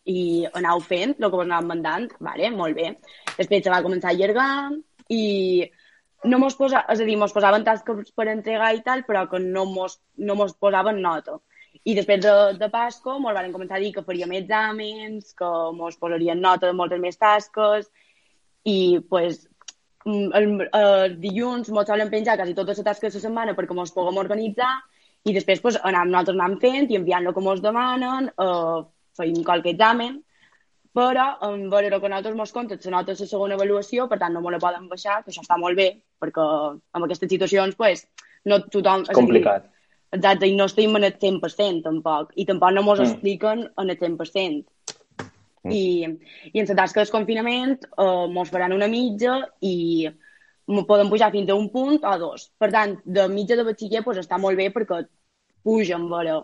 i 0.06 0.46
anau 0.54 0.82
fent 0.82 1.16
el 1.16 1.30
que 1.30 1.38
vos 1.38 1.46
anàvem 1.46 1.68
mandant, 1.68 2.10
vale, 2.20 2.50
molt 2.52 2.76
bé. 2.76 2.98
Després 3.38 3.64
se 3.64 3.72
va 3.72 3.84
començar 3.86 4.10
a 4.10 4.12
allargar 4.12 4.72
i 5.08 5.72
no 6.24 6.38
mos 6.38 6.56
posa, 6.56 6.84
és 6.90 7.00
a 7.00 7.06
dir, 7.06 7.18
mos 7.18 7.34
posaven 7.34 7.64
tasques 7.64 8.12
per 8.12 8.28
entregar 8.28 8.74
i 8.76 8.84
tal, 8.86 9.06
però 9.08 9.28
que 9.30 9.40
no 9.40 9.66
mos, 9.66 10.00
no 10.18 10.36
mos 10.36 10.54
posaven 10.54 11.02
nota. 11.02 11.40
I 11.84 11.96
després 11.98 12.22
de, 12.22 12.34
de 12.60 12.70
Pasco 12.70 13.18
mos 13.20 13.34
van 13.34 13.54
començar 13.54 13.80
a 13.80 13.82
dir 13.82 13.92
que 13.96 14.04
faríem 14.06 14.36
exàmens, 14.38 15.34
que 15.38 15.50
mos 15.78 15.98
posarien 15.98 16.42
nota 16.42 16.70
de 16.70 16.78
moltes 16.78 17.02
més 17.02 17.18
tasques 17.18 17.90
i 18.70 19.00
pues, 19.10 19.48
mm, 20.06 20.28
el, 20.38 20.50
el 20.78 21.16
dilluns 21.24 21.72
mos 21.74 21.90
solen 21.90 22.12
penjar 22.14 22.38
quasi 22.38 22.54
totes 22.58 22.78
les 22.78 22.86
tasques 22.86 23.14
de 23.14 23.18
la 23.22 23.26
setmana 23.26 23.58
perquè 23.58 23.78
mos 23.78 23.94
puguem 23.96 24.22
organitzar 24.22 24.70
i 25.26 25.34
després 25.34 25.62
pues, 25.62 25.80
anem, 25.82 26.14
nosaltres 26.14 26.38
anem 26.38 26.60
fent 26.62 26.92
i 26.92 27.00
enviant 27.00 27.26
el 27.26 27.34
que 27.34 27.46
mos 27.46 27.62
demanen, 27.66 28.30
eh, 28.30 28.78
feim 29.18 29.42
qualque 29.46 29.74
examen, 29.74 30.22
però 30.98 31.28
en 31.48 31.68
veure 31.72 31.98
que 31.98 32.10
nosaltres 32.10 32.38
mos 32.38 32.54
compten 32.54 32.80
la 32.86 32.98
nota 32.98 33.14
de 33.14 33.26
la 33.26 33.34
segona 33.34 33.58
avaluació, 33.58 34.08
per 34.12 34.20
tant 34.22 34.34
no 34.34 34.42
me 34.42 34.54
la 34.54 34.62
poden 34.62 34.90
baixar, 34.92 35.22
que 35.24 35.32
això 35.34 35.46
està 35.46 35.58
molt 35.58 35.78
bé, 35.78 35.92
perquè 36.22 36.48
en 36.74 37.06
aquestes 37.06 37.30
situacions 37.30 37.78
pues, 37.78 38.06
no 38.46 38.60
tothom... 38.68 39.06
és 39.08 39.18
Complicat. 39.18 39.71
Exacte, 40.12 40.48
i 40.48 40.56
no 40.58 40.66
estem 40.68 40.96
en 40.98 41.06
el 41.08 41.14
100% 41.20 41.86
tampoc, 41.86 42.34
i 42.36 42.46
tampoc 42.46 42.74
no 42.76 42.84
mos 42.84 43.00
Mm. 43.00 43.04
mm. 43.04 43.12
expliquen 43.12 43.70
en 43.78 43.90
el 43.90 44.00
100%. 44.00 44.66
I, 45.70 46.08
I 46.54 46.60
en 46.60 46.68
la 46.68 46.76
tasca 46.76 47.02
del 47.02 47.12
confinament 47.14 47.86
eh, 47.86 48.28
mos 48.34 48.50
faran 48.50 48.74
una 48.74 48.88
mitja 48.90 49.36
i 49.62 50.10
poden 50.88 51.10
pujar 51.10 51.32
fins 51.32 51.50
a 51.50 51.56
un 51.56 51.70
punt 51.70 52.04
o 52.04 52.18
dos. 52.18 52.50
Per 52.58 52.72
tant, 52.72 52.98
de 53.06 53.28
mitja 53.30 53.56
de 53.56 53.66
batxiller 53.68 54.04
pues, 54.04 54.18
està 54.18 54.40
molt 54.42 54.58
bé 54.58 54.72
perquè 54.74 55.04
pugen, 55.64 56.10
veure. 56.10 56.42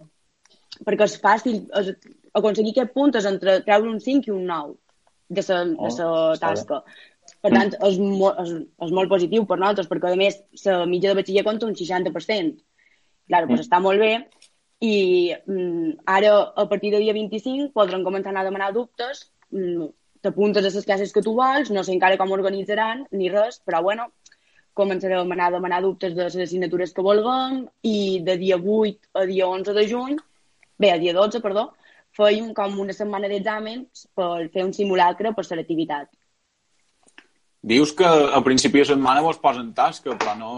Perquè 0.85 1.07
és 1.07 1.17
fàcil, 1.21 1.63
és, 1.79 1.93
aconseguir 2.37 2.75
aquest 2.75 2.93
punt 2.93 3.15
és 3.17 3.25
entre 3.25 3.59
treure 3.65 3.89
un 3.89 3.99
5 4.03 4.29
i 4.29 4.35
un 4.35 4.45
9 4.45 4.75
de 5.29 5.43
la 5.49 5.61
Oh, 5.77 5.89
de 6.33 6.39
tasca. 6.39 6.83
Per 7.41 7.51
tant, 7.51 7.73
és, 7.89 7.97
mo 7.99 8.31
és, 8.43 8.53
és 8.85 8.91
molt 8.95 9.09
positiu 9.09 9.45
per 9.45 9.57
nosaltres, 9.57 9.89
perquè 9.89 10.13
a 10.13 10.19
més 10.19 10.37
la 10.65 10.85
mitja 10.85 11.09
de 11.09 11.17
batxiller 11.19 11.43
compta 11.43 11.65
un 11.67 11.75
60%. 11.75 12.61
Claro, 13.27 13.47
pues 13.51 13.63
està 13.65 13.79
molt 13.83 14.01
bé. 14.01 14.11
I 14.83 14.95
mm, 15.35 16.03
ara, 16.05 16.33
a 16.55 16.67
partir 16.69 16.91
del 16.93 17.05
dia 17.05 17.15
25, 17.17 17.71
podran 17.75 18.05
començar 18.05 18.31
a 18.31 18.35
anar 18.35 18.45
a 18.45 18.49
demanar 18.49 18.73
dubtes. 18.75 19.25
Mm, 19.51 19.89
T'apuntes 20.25 20.65
a 20.65 20.69
les 20.73 20.85
classes 20.85 21.13
que 21.13 21.21
tu 21.21 21.33
vols, 21.37 21.69
no 21.71 21.83
sé 21.85 21.93
encara 21.93 22.17
com 22.19 22.31
organitzaran, 22.33 23.03
ni 23.13 23.29
res, 23.29 23.59
però 23.63 23.83
bueno, 23.85 24.07
començarem 24.77 25.19
a 25.19 25.35
anar 25.35 25.49
a 25.49 25.55
demanar 25.57 25.81
dubtes 25.85 26.15
de 26.15 26.25
les 26.25 26.37
assignatures 26.47 26.93
que 26.93 27.05
vulguem 27.05 27.61
i 27.85 27.97
de 28.25 28.37
dia 28.41 28.57
8 28.57 29.21
a 29.21 29.25
dia 29.29 29.47
11 29.47 29.75
de 29.77 29.85
juny, 29.91 30.17
bé, 30.81 30.91
a 30.91 30.97
dia 31.01 31.13
12, 31.17 31.41
perdó, 31.45 31.67
feim 32.17 32.49
com 32.57 32.79
una 32.83 32.95
setmana 32.97 33.29
d'exàmens 33.31 34.07
per 34.17 34.49
fer 34.53 34.65
un 34.65 34.73
simulacre 34.73 35.33
per 35.37 35.45
selectivitat. 35.45 36.09
Dius 37.61 37.91
que 37.97 38.05
a 38.05 38.39
principi 38.45 38.79
de 38.79 38.91
setmana 38.91 39.23
vos 39.25 39.39
posen 39.41 39.73
tasca, 39.73 40.13
però 40.15 40.35
no 40.37 40.51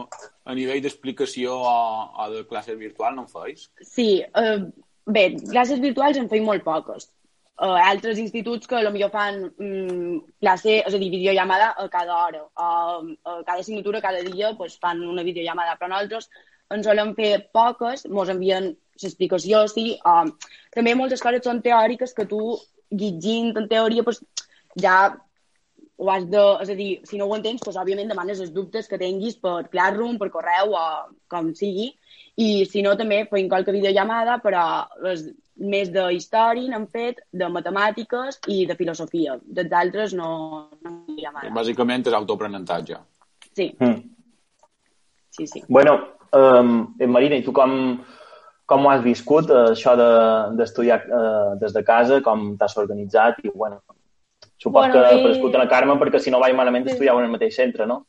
a 0.45 0.55
nivell 0.57 0.81
d'explicació 0.83 1.55
o, 1.55 1.77
o 2.19 2.27
de 2.33 2.43
classes 2.49 2.77
virtual 2.77 3.15
no 3.15 3.23
en 3.25 3.31
feis? 3.31 3.69
Sí, 3.81 4.09
eh, 4.21 4.59
bé, 5.07 5.23
classes 5.47 5.79
virtuals 5.79 6.19
en 6.19 6.29
feim 6.29 6.45
molt 6.45 6.65
poques. 6.65 7.07
uh, 7.59 7.77
altres 7.83 8.19
instituts 8.21 8.67
que 8.67 8.79
potser 8.79 9.09
fan 9.11 9.39
mm, 9.49 10.19
classe, 10.39 10.75
és 10.79 10.93
a 10.93 10.99
dir, 11.01 11.09
videollamada 11.11 11.73
a 11.77 11.87
cada 11.91 12.15
hora. 12.15 12.43
Uh, 12.55 13.15
a 13.25 13.41
cada 13.43 13.59
assignatura, 13.59 14.01
cada 14.01 14.21
dia, 14.23 14.53
pues, 14.57 14.77
fan 14.79 15.01
una 15.03 15.25
videollamada, 15.27 15.75
però 15.79 15.91
nosaltres 15.91 16.29
en 16.71 16.83
solem 16.85 17.15
fer 17.17 17.49
poques, 17.53 18.05
ens 18.05 18.31
envien 18.35 18.71
l'explicació, 19.01 19.65
sí. 19.67 19.97
Uh, 20.05 20.29
també 20.75 20.95
moltes 20.95 21.23
coses 21.23 21.43
són 21.43 21.63
teòriques 21.65 22.15
que 22.15 22.27
tu, 22.29 22.55
llegint 22.91 23.57
en 23.57 23.67
teoria, 23.71 24.05
pues, 24.07 24.23
ja 24.79 24.95
ho 25.99 26.09
has 26.13 26.23
de... 26.31 26.41
És 26.63 26.69
a 26.71 26.75
dir, 26.79 26.89
si 27.03 27.17
no 27.19 27.25
ho 27.27 27.35
entens, 27.35 27.59
doncs, 27.61 27.77
òbviament 27.81 28.07
demanes 28.07 28.39
els 28.39 28.53
dubtes 28.55 28.87
que 28.87 28.97
tinguis 29.01 29.35
per 29.41 29.65
Classroom, 29.71 30.17
per 30.21 30.29
correu 30.31 30.71
o 30.79 30.83
com 31.31 31.51
sigui. 31.57 31.89
I 32.39 32.63
si 32.71 32.81
no, 32.85 32.93
també 32.95 33.25
feim 33.27 33.49
qualque 33.51 33.73
videollamada, 33.75 34.37
però 34.39 34.63
les 35.03 35.25
més 35.59 35.89
de 35.91 36.05
història 36.15 36.71
n'han 36.71 36.85
fet, 36.87 37.19
de 37.35 37.49
matemàtiques 37.51 38.39
i 38.47 38.61
de 38.69 38.77
filosofia. 38.79 39.35
Dels 39.43 39.73
altres 39.75 40.13
no, 40.15 40.29
no 40.85 40.93
videollamada. 41.09 41.51
Bàsicament 41.57 42.07
és 42.07 42.15
autoaprenentatge. 42.15 43.01
Sí, 43.51 43.73
Mm. 43.79 43.99
sí, 45.35 45.47
sí. 45.47 45.63
Bueno, 45.67 45.97
um, 46.31 46.93
Marina, 47.11 47.35
i 47.35 47.43
tu 47.43 47.51
com, 47.51 47.99
com 48.69 48.85
ho 48.85 48.89
has 48.93 49.03
viscut, 49.03 49.49
eh, 49.51 49.73
això 49.73 49.97
de- 49.99 50.55
d'estudiar 50.55 51.01
de, 51.05 51.11
uh, 51.19 51.59
des 51.59 51.73
de 51.73 51.83
casa, 51.83 52.21
com 52.21 52.55
t'has 52.57 52.77
organitzat? 52.77 53.43
I, 53.43 53.51
bueno, 53.53 53.81
supos 54.59 54.85
Bueno, 54.85 54.93
que 55.07 55.15
i- 55.15 55.23
per 55.23 55.31
escut 55.31 55.55
a 55.55 55.63
la 55.63 55.69
Carme, 55.71 55.93
perquè 56.01 56.19
si 56.19 56.29
no 56.31 56.39
vaig 56.43 56.53
malament 56.55 56.85
Sí. 56.85 56.91
estudiava 56.97 57.19
en 57.23 57.25
el 57.31 57.31
mateix 57.31 57.55
centre, 57.55 57.87
no? 57.87 58.05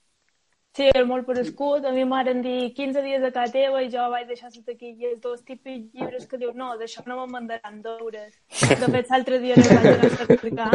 Sí, 0.72 0.84
és 0.94 1.04
molt 1.06 1.26
per 1.26 1.34
escut. 1.40 1.84
A 1.84 1.90
mi 1.90 2.02
em 2.04 2.10
van 2.12 2.42
dir 2.44 2.72
15 2.76 3.00
dies 3.02 3.24
a 3.26 3.30
casa 3.34 3.50
teva 3.52 3.80
i 3.82 3.88
jo 3.90 4.04
vaig 4.12 4.28
deixar 4.28 4.52
sota 4.54 4.70
aquí 4.76 4.92
i 5.00 5.04
els 5.08 5.20
dos 5.20 5.40
típics 5.42 5.88
llibres 5.92 6.28
que 6.30 6.38
diu 6.38 6.52
no, 6.54 6.68
d'això 6.78 7.02
no 7.06 7.16
me'n 7.18 7.32
mandaran 7.32 7.80
deures. 7.82 8.36
De 8.78 8.86
fet, 8.92 9.10
l'altre 9.10 9.40
dia 9.42 9.56
no 9.58 9.64
vaig 9.66 9.86
anar 9.96 10.06
a 10.06 10.10
cercar. 10.30 10.70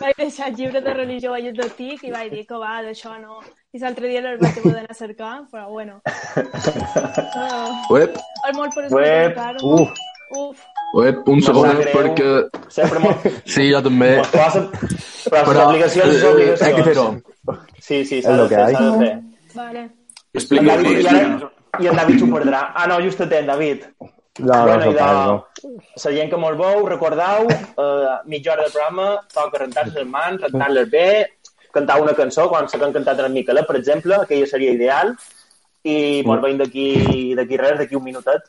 vaig 0.00 0.16
deixar 0.16 0.48
el 0.48 0.56
llibre 0.56 0.80
de 0.80 0.94
religió 0.94 1.36
i 1.36 1.48
el 1.48 1.56
de 1.60 1.68
TIC 1.76 2.04
i 2.08 2.10
vaig 2.14 2.30
dir 2.32 2.46
que 2.48 2.56
va, 2.64 2.78
d'això 2.86 3.12
no. 3.20 3.40
I 3.72 3.78
l'altre 3.84 4.08
dia 4.08 4.22
les 4.24 4.40
vaig 4.40 4.56
haver 4.58 4.72
d'anar 4.78 4.90
a 4.96 5.00
cercar, 5.04 5.34
però 5.52 5.68
bueno. 5.68 6.00
Uh, 6.06 7.92
Uep, 7.92 8.16
és 8.48 8.56
molt 8.56 8.74
per 8.74 8.84
escut, 8.88 9.00
Uep, 9.00 9.30
encara. 9.36 9.58
uf. 9.62 9.90
Uf. 10.30 10.64
Uep, 10.94 11.28
un 11.28 11.42
segon, 11.46 11.70
greu. 11.78 11.94
perquè... 11.94 12.28
Sempre 12.72 13.02
molt... 13.04 13.26
Sí, 13.54 13.68
jo 13.70 13.80
també. 13.86 14.10
Posa... 14.32 14.64
Però, 15.30 15.42
Però 15.46 15.54
les 15.54 15.66
obligacions, 15.66 16.12
les 16.12 16.22
eh, 16.22 16.30
obligacions. 16.32 16.62
hay 16.66 16.74
que 16.74 16.84
fer-ho. 16.88 17.06
Sí, 17.78 18.04
sí, 18.04 18.20
És 18.20 18.24
s'ha 18.24 18.36
de 18.40 18.46
fer, 18.50 18.62
s'ha 18.74 18.84
de 18.86 18.92
fer. 19.02 19.12
Vale. 19.54 19.82
Explica, 20.34 20.76
David, 20.76 21.00
i, 21.00 21.10
ara, 21.10 21.50
I 21.80 21.90
en 21.90 22.00
David 22.00 22.22
s'ho 22.22 22.30
perdrà. 22.32 22.62
Ah, 22.74 22.86
no, 22.90 23.00
just 23.04 23.20
atent, 23.24 23.50
David. 23.50 23.84
No, 24.40 24.46
no, 24.46 24.62
bueno, 24.64 24.84
no, 24.84 24.92
de... 24.92 25.00
no. 25.02 25.74
La 26.04 26.12
gent 26.16 26.30
que 26.30 26.38
mos 26.40 26.56
veu, 26.58 26.86
recordeu, 26.88 27.50
eh, 27.50 28.14
mitja 28.30 28.54
hora 28.54 28.64
de 28.66 28.72
programa, 28.72 29.10
toca 29.34 29.60
rentar-se 29.60 29.98
les 29.98 30.08
mans, 30.08 30.40
rentar-les 30.46 30.88
bé, 30.90 31.08
cantar 31.74 32.00
una 32.02 32.14
cançó, 32.14 32.48
quan 32.48 32.66
han 32.70 32.94
cantat 32.94 33.20
en 33.20 33.28
el 33.28 33.36
Miquelet, 33.36 33.66
per 33.66 33.76
exemple, 33.76 34.16
aquella 34.16 34.46
seria 34.46 34.72
ideal, 34.72 35.12
i 35.84 36.22
mos 36.26 36.40
veiem 36.42 36.58
d'aquí 36.60 36.88
d'aquí 37.36 37.60
res, 37.60 37.76
d'aquí 37.78 37.98
un 37.98 38.04
minutet. 38.04 38.48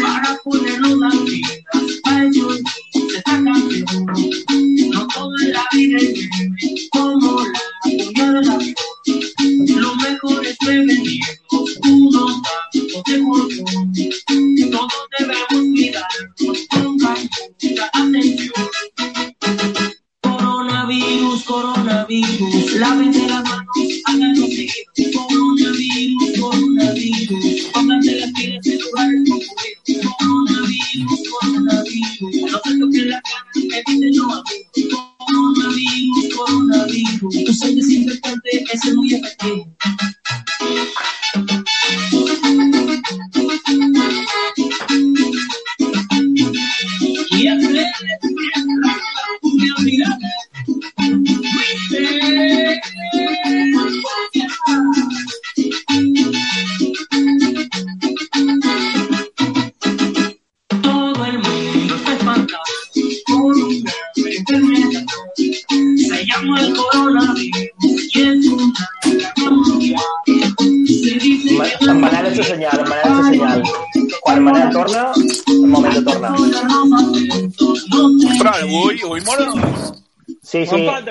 Para 0.00 0.38
ponernos 0.44 0.98
las 0.98 1.16
pilas, 1.16 2.00
a 2.04 2.24
ellos 2.24 2.60
se 2.92 3.16
está 3.16 3.22
cambiando. 3.32 3.86
No 4.92 5.06
toda 5.08 5.38
la 5.48 5.64
vida 5.72 5.98
es 5.98 6.28
meme, 6.38 6.74
como 6.92 7.40
la 7.40 7.60
cumbia 7.82 8.32
de 8.32 8.42
la 8.42 8.56
vida. 8.58 8.74
Lo 9.80 9.96
mejor 9.96 10.46
es 10.46 10.56
prevenirnos, 10.58 11.76
unos 11.88 12.42
tantos 12.42 13.02
de 13.04 13.24
cordón. 13.24 13.92
Todos 14.70 14.92
debemos 15.18 15.59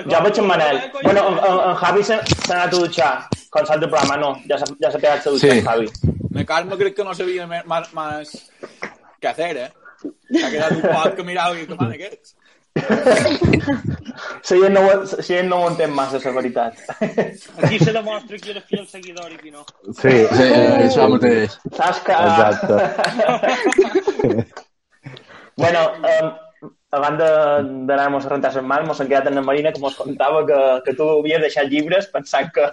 ja 0.08 0.22
veig 0.26 0.38
en 0.40 0.48
Manel. 0.48 0.80
Bueno, 1.04 1.28
en, 1.30 1.38
en, 1.38 1.60
en 1.70 1.76
Javi 1.82 2.04
s'ha 2.04 2.20
anat 2.22 2.68
a 2.68 2.78
dutxar. 2.78 3.12
Quan 3.50 3.66
salt 3.66 3.82
del 3.82 3.90
programa, 3.90 4.18
no. 4.22 4.34
Ja 4.48 4.58
s'ha 4.62 4.68
ja 4.80 4.92
pegat 4.98 5.28
a 5.28 5.30
dutxar 5.36 5.56
Sí. 5.58 5.62
Javi. 5.66 5.88
Me 6.32 6.46
Carme 6.46 6.78
crec 6.78 6.96
que 6.96 7.04
no 7.04 7.14
sabia 7.14 7.48
más, 7.48 7.94
más 7.94 8.52
qué 9.20 9.28
hacer, 9.28 9.58
eh? 9.58 9.72
S'ha 10.32 10.50
quedat 10.52 10.72
un 10.78 10.82
poc 10.86 11.16
que 11.18 11.24
mirava 11.28 11.58
i 11.60 11.66
que 11.68 11.76
man 11.76 11.92
aquests. 11.96 12.36
La 12.80 12.86
gent 14.48 14.74
no, 14.74 14.82
gent 15.26 15.50
no 15.50 15.58
ho 15.64 15.70
entén 15.72 15.92
massa, 15.92 16.20
la 16.24 16.32
veritat. 16.36 16.78
Aquí 17.64 17.80
se 17.80 17.92
demostra 17.92 18.38
qui 18.38 18.52
era 18.54 18.62
fiel 18.62 18.86
seguidor 18.88 19.32
i 19.34 19.38
qui 19.42 19.52
no. 19.52 19.66
Sí, 20.02 20.14
Sí, 20.38 20.48
això 20.86 21.08
mateix. 21.12 21.58
Saps 21.76 22.00
que... 22.06 22.14
exacte. 22.30 22.76
bueno, 25.64 25.82
um, 26.14 26.30
abans 26.92 27.20
d'anar-nos 27.20 28.26
a 28.26 28.30
rentar 28.30 28.54
les 28.56 28.66
mans, 28.66 28.88
mos 28.88 29.00
hem 29.02 29.10
quedat 29.10 29.28
en 29.30 29.38
la 29.38 29.44
Marina 29.46 29.72
que 29.72 29.82
mos 29.82 29.98
contava 29.98 30.46
que, 30.46 30.60
que 30.86 30.96
tu 30.98 31.06
havies 31.20 31.42
deixat 31.44 31.70
llibres 31.70 32.08
pensant 32.10 32.50
que, 32.54 32.66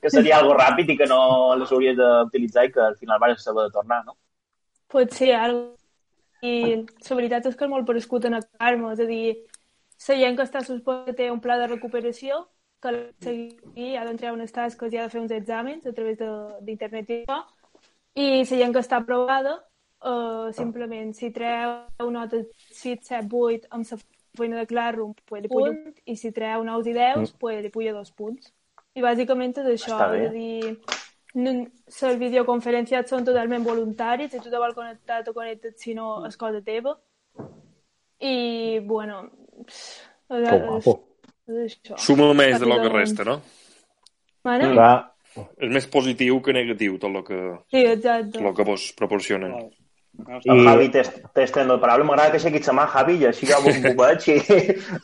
que 0.00 0.12
seria 0.12 0.38
algo 0.38 0.56
ràpid 0.56 0.94
i 0.94 0.96
que 0.96 1.08
no 1.10 1.20
les 1.60 1.72
hauries 1.72 1.96
d'utilitzar 1.98 2.64
i 2.64 2.72
que 2.72 2.80
al 2.86 2.96
final 2.96 3.20
vas 3.20 3.44
saber 3.44 3.66
de 3.68 3.74
tornar, 3.76 4.04
no? 4.06 4.16
Pot 4.88 5.12
ser 5.12 5.34
algo. 5.36 5.76
I 6.40 6.86
la 6.86 7.16
veritat 7.18 7.48
és 7.50 7.56
que 7.58 7.66
és 7.66 7.70
molt 7.70 7.84
per 7.84 7.96
escut 7.98 8.24
en 8.24 8.38
el 8.38 8.44
Carme, 8.46 8.92
és 8.94 9.00
a 9.02 9.08
dir, 9.08 9.36
la 10.08 10.18
gent 10.22 10.36
que 10.38 10.46
està 10.46 10.62
suspès 10.62 11.04
que 11.04 11.16
té 11.18 11.30
un 11.34 11.40
pla 11.42 11.58
de 11.58 11.66
recuperació, 11.66 12.46
que 12.80 12.92
l'ha 12.94 13.04
de 13.10 13.26
seguir, 13.26 13.96
ha 13.98 14.04
d'entrar 14.06 14.32
unes 14.32 14.54
tasques 14.54 14.92
i 14.94 15.00
ha 15.00 15.08
de 15.08 15.12
fer 15.12 15.20
uns 15.20 15.34
exàmens 15.34 15.86
a 15.86 15.92
través 15.92 16.20
d'internet 16.62 17.10
i 17.10 17.16
això, 17.24 17.40
i 18.14 18.28
la 18.38 18.44
gent 18.62 18.72
que 18.72 18.84
està 18.86 19.02
aprovada, 19.02 19.58
uh, 20.04 20.52
simplement, 20.54 21.12
si 21.16 21.30
treu 21.34 22.10
nota 22.10 22.42
6, 22.70 23.00
7, 23.02 23.26
8 23.30 23.66
amb 23.70 23.86
la 23.90 23.98
feina 24.38 24.60
de 24.60 24.66
Classroom, 24.70 25.14
pues 25.26 25.42
li 25.42 25.48
puja 25.50 25.70
un 25.72 25.82
punt, 25.82 25.98
i 26.06 26.14
si 26.16 26.30
treu 26.32 26.62
9 26.64 26.90
i 26.90 26.94
10, 26.94 27.32
pues 27.40 27.62
li 27.64 27.70
puja 27.74 27.92
dos 27.96 28.12
punts. 28.12 28.52
I 28.94 29.02
bàsicament 29.02 29.58
és 29.58 29.66
això, 29.74 29.98
és 30.14 30.28
a 30.28 30.32
dir, 30.32 30.78
no- 31.34 31.66
les 31.88 32.18
videoconferències 32.18 33.08
són 33.10 33.24
totalment 33.26 33.64
voluntaris, 33.64 34.30
si 34.32 34.40
tu 34.40 34.50
te 34.50 34.58
vols 34.58 34.74
connectar, 34.74 35.24
te 35.24 35.32
connectes, 35.32 35.74
si 35.78 35.94
no, 35.94 36.24
és 36.26 36.36
cosa 36.36 36.62
teva. 36.62 36.96
I, 38.20 38.78
bueno, 38.82 39.20
és, 39.66 40.08
guapo. 40.30 40.94
és 41.46 41.76
això. 41.78 41.98
Suma 41.98 42.32
més 42.34 42.58
de 42.58 42.66
lo 42.66 42.80
que 42.82 42.88
resta, 42.90 43.24
no? 43.24 43.40
Mana? 44.44 44.70
Clar, 44.72 44.94
és 45.58 45.70
més 45.70 45.86
positiu 45.90 46.40
que 46.42 46.54
negatiu 46.56 46.98
tot 46.98 47.14
el 47.14 47.22
que, 47.26 47.38
Sí, 47.70 47.84
exacte. 47.84 48.38
el 48.42 48.54
que 48.54 48.64
vos 48.66 48.92
proporcionen. 48.98 49.54
El 50.26 50.64
Javi 50.66 50.88
té 50.90 51.02
té 51.34 51.44
estén 51.46 51.68
de 51.70 51.76
paraula. 51.78 52.04
M'agrada 52.04 52.32
que 52.34 52.40
sigui 52.42 52.58
mà 52.74 52.86
Javi 52.90 53.14
i 53.22 53.26
així 53.30 53.46
jo 53.46 53.60
ho 53.62 53.94
veig 54.02 54.28
i 54.34 54.38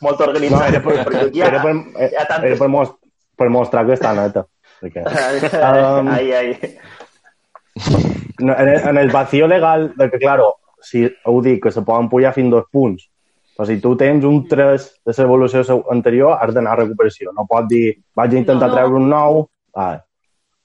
molt 0.03 0.21
organitzat. 0.21 0.69
era 0.73 0.81
per, 0.83 0.97
perquè 1.07 1.29
hi 1.33 1.43
ha, 1.43 1.47
era 1.53 1.63
per, 1.63 1.75
ha 2.19 2.25
tantes... 2.27 2.51
era 2.51 2.59
per, 2.59 2.69
mos- 2.69 2.95
per 3.39 3.49
mostrar 3.49 3.87
que 3.87 3.95
està 3.95 4.13
neta. 4.15 4.45
Perquè, 4.83 5.05
um, 6.03 6.09
Ai, 6.11 6.33
ai. 6.33 6.77
no, 8.41 8.53
en, 8.59 8.69
el, 8.69 8.81
en 8.89 8.99
el 8.99 9.11
vacío 9.11 9.47
legal 9.47 9.93
de 9.97 10.11
que, 10.11 10.19
claro, 10.19 10.57
si 10.83 11.07
ho 11.25 11.41
dic, 11.43 11.63
que 11.63 11.71
se 11.73 11.83
poden 11.83 12.09
pujar 12.09 12.35
fins 12.35 12.51
dos 12.51 12.65
punts, 12.71 13.07
però 13.57 13.67
si 13.69 13.79
tu 13.81 13.95
tens 13.97 14.25
un 14.27 14.47
3 14.49 14.89
de 15.07 15.15
l'evolució 15.17 15.63
seu- 15.65 15.85
anterior, 15.95 16.37
has 16.41 16.53
d'anar 16.53 16.73
a 16.75 16.81
recuperació. 16.83 17.31
No 17.33 17.47
pots 17.49 17.69
dir, 17.71 17.95
vaig 18.17 18.35
a 18.35 18.39
intentar 18.43 18.67
No, 18.69 18.75
no. 18.75 18.81
treure 18.81 18.99
un 18.99 19.09
9, 19.09 19.45
ah, 19.77 19.93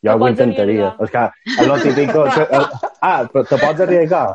jo 0.04 0.18
No 0.18 0.26
ho 0.26 0.30
intentaria. 0.30 0.96
És 1.06 1.12
que, 1.14 1.28
és 1.60 1.68
lo 1.68 1.78
típico... 1.84 2.26
el, 3.02 3.10
ah, 3.10 3.28
però 3.32 3.46
te 3.48 3.58
pots 3.58 3.82
arriesgar? 3.86 4.26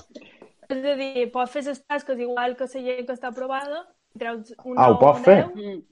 És 0.68 0.84
a 0.84 0.94
dir, 0.96 1.30
pots 1.32 1.50
fer 1.52 1.62
les 1.66 1.80
tasques 1.84 2.18
igual 2.18 2.56
que 2.56 2.64
la 2.74 2.80
llei 2.80 3.04
que 3.06 3.12
està 3.12 3.28
aprovada, 3.28 3.84
treus 4.18 4.54
un 4.64 4.78
Ah, 4.78 4.88
ho 4.88 4.94
nou 4.94 4.98
pots 5.00 5.24
fer? 5.24 5.44
Mm. 5.54 5.82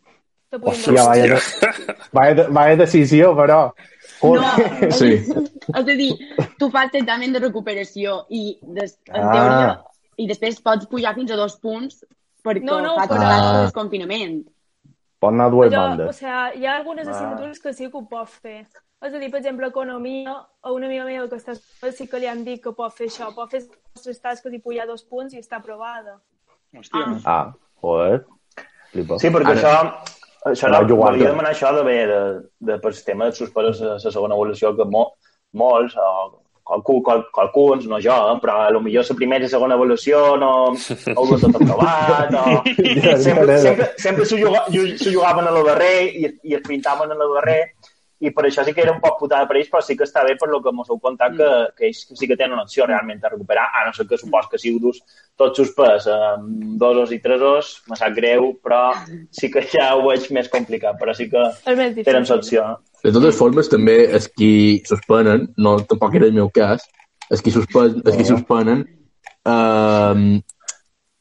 Hòstia, 0.52 1.04
vaya, 1.08 1.36
vaya, 2.12 2.48
vaya 2.50 2.76
decisió, 2.76 3.34
però... 3.36 3.72
No, 4.22 4.34
Joder. 4.42 4.92
Sí. 4.92 5.12
és 5.18 5.78
a 5.78 5.82
dir, 5.96 6.10
tu 6.58 6.68
fas 6.70 6.92
l'examen 6.92 7.32
de 7.32 7.40
recuperació 7.40 8.20
i, 8.30 8.58
des, 8.62 8.98
en 9.08 9.22
Ah. 9.22 9.32
teoria, 9.32 9.70
i 10.18 10.26
després 10.28 10.60
pots 10.62 10.86
pujar 10.86 11.14
fins 11.16 11.32
a 11.32 11.36
dos 11.40 11.56
punts 11.58 12.04
perquè 12.44 12.62
No, 12.68 12.80
no, 12.84 12.94
fas 12.98 13.08
però- 13.08 13.22
el 13.22 13.32
Ah. 13.32 13.64
de 13.66 13.72
confinament. 13.72 14.42
Pot 15.18 15.32
anar 15.32 15.46
a 15.46 15.50
dues 15.50 15.70
Però, 15.72 15.82
o 15.84 15.88
bandes. 15.96 16.16
sea, 16.16 16.52
hi 16.54 16.66
ha 16.66 16.76
algunes 16.76 17.08
Ah. 17.08 17.10
assignatures 17.12 17.58
que 17.60 17.72
sí 17.72 17.88
que 17.90 17.96
ho 17.96 18.04
pot 18.08 18.28
fer. 18.28 18.66
És 19.02 19.14
a 19.14 19.18
dir, 19.18 19.30
per 19.32 19.40
exemple, 19.40 19.66
economia, 19.66 20.34
a 20.62 20.72
una 20.72 20.86
amiga 20.86 21.04
meva 21.08 21.26
que 21.28 21.38
està 21.40 21.56
sí 21.90 22.06
que 22.06 22.20
li 22.22 22.28
han 22.30 22.44
dit 22.46 22.60
que 22.62 22.70
pot 22.76 22.94
fer 22.94 23.08
això, 23.10 23.32
pot 23.34 23.50
fer 23.50 23.64
les 23.64 23.70
nostres 23.96 24.20
tasques 24.22 24.54
i 24.54 24.60
pujar 24.62 24.86
dos 24.86 25.02
punts 25.02 25.34
i 25.34 25.40
està 25.42 25.58
aprovada. 25.58 26.20
Hòstia. 26.76 27.08
Ah, 27.26 27.52
joder. 27.82 28.20
Flipa. 28.92 29.18
Sí, 29.18 29.32
perquè 29.34 29.56
Ara- 29.56 29.58
això, 29.58 30.12
això 30.52 30.68
Ara 30.68 30.82
no, 30.84 30.88
jugar-te. 30.92 31.18
volia 31.18 31.32
demanar 31.32 31.50
això 31.56 31.72
de, 31.74 31.82
bé, 31.88 31.98
de, 32.06 32.20
de, 32.70 32.78
per 32.78 32.92
el 32.94 33.02
tema 33.04 33.26
de 33.26 33.32
suspendre 33.40 33.74
la, 33.80 33.98
la 33.98 34.14
segona 34.14 34.38
evolució, 34.38 34.70
que 34.78 34.86
mo, 34.86 35.08
molts, 35.58 35.96
o 35.98 36.38
qualcú, 36.62 37.00
qual, 37.02 37.24
qualcuns, 37.34 37.88
no 37.90 37.98
jo, 38.00 38.14
eh, 38.14 38.38
però 38.40 38.60
a 38.62 38.70
lo 38.70 38.80
millor 38.80 39.04
la 39.08 39.16
primera 39.18 39.44
i 39.44 39.50
segona 39.50 39.74
evolució 39.74 40.36
no 40.38 40.50
ho 41.16 41.24
duen 41.26 41.42
tot 41.42 41.58
aprovat, 41.58 42.36
o... 42.38 42.62
Sempre, 43.18 43.58
sempre, 43.58 43.88
sempre 43.98 44.24
s'ho 44.28 44.38
jugaven 44.38 45.48
a 45.50 45.56
lo 45.56 45.64
darrer 45.66 45.96
i, 46.06 46.30
i 46.44 46.54
es 46.54 46.62
pintaven 46.68 47.10
a 47.10 47.18
lo 47.18 47.32
darrer 47.34 47.72
i 48.22 48.30
per 48.30 48.44
això 48.46 48.62
sí 48.64 48.74
que 48.74 48.84
era 48.84 48.92
un 48.94 49.00
poc 49.02 49.18
putada 49.18 49.48
per 49.48 49.56
ells, 49.58 49.70
però 49.72 49.82
sí 49.82 49.96
que 49.98 50.06
està 50.06 50.22
bé 50.26 50.36
per 50.38 50.48
lo 50.50 50.60
que 50.62 50.72
mos 50.74 50.90
heu 50.90 51.00
contat 51.02 51.34
que, 51.38 51.50
que 51.78 51.88
ells 51.88 52.04
sí 52.18 52.28
que 52.30 52.36
tenen 52.36 52.54
una 52.54 52.66
opció 52.68 52.86
realment 52.86 53.24
a 53.24 53.32
recuperar, 53.32 53.66
a 53.74 53.84
no 53.86 53.92
ser 53.96 54.06
que 54.10 54.18
supos 54.20 54.46
que 54.50 54.60
si 54.62 54.70
ho 54.70 54.78
dus 54.82 55.00
tot 55.38 55.58
suspès 55.58 56.06
amb 56.12 56.78
dosos 56.80 57.12
i 57.16 57.18
tresos, 57.24 57.74
me 57.90 57.98
sap 57.98 58.14
greu, 58.14 58.52
però 58.62 58.84
sí 59.34 59.50
que 59.50 59.64
ja 59.74 59.90
ho 59.96 60.06
veig 60.06 60.30
més 60.36 60.50
complicat, 60.52 60.98
però 61.00 61.16
sí 61.18 61.28
que 61.32 61.44
tenen 61.66 62.28
l'opció. 62.28 62.68
De 63.02 63.10
totes 63.10 63.34
formes, 63.34 63.70
també 63.70 63.98
els 64.06 64.30
qui 64.30 64.54
suspenen, 64.86 65.48
no, 65.58 65.76
tampoc 65.90 66.14
era 66.20 66.30
el 66.30 66.38
meu 66.38 66.52
cas, 66.54 66.86
els 67.32 67.42
qui, 67.42 67.50
suspen, 67.50 67.98
els 68.04 68.18
qui 68.18 68.28
suspenen 68.28 68.84
eh, 69.48 70.42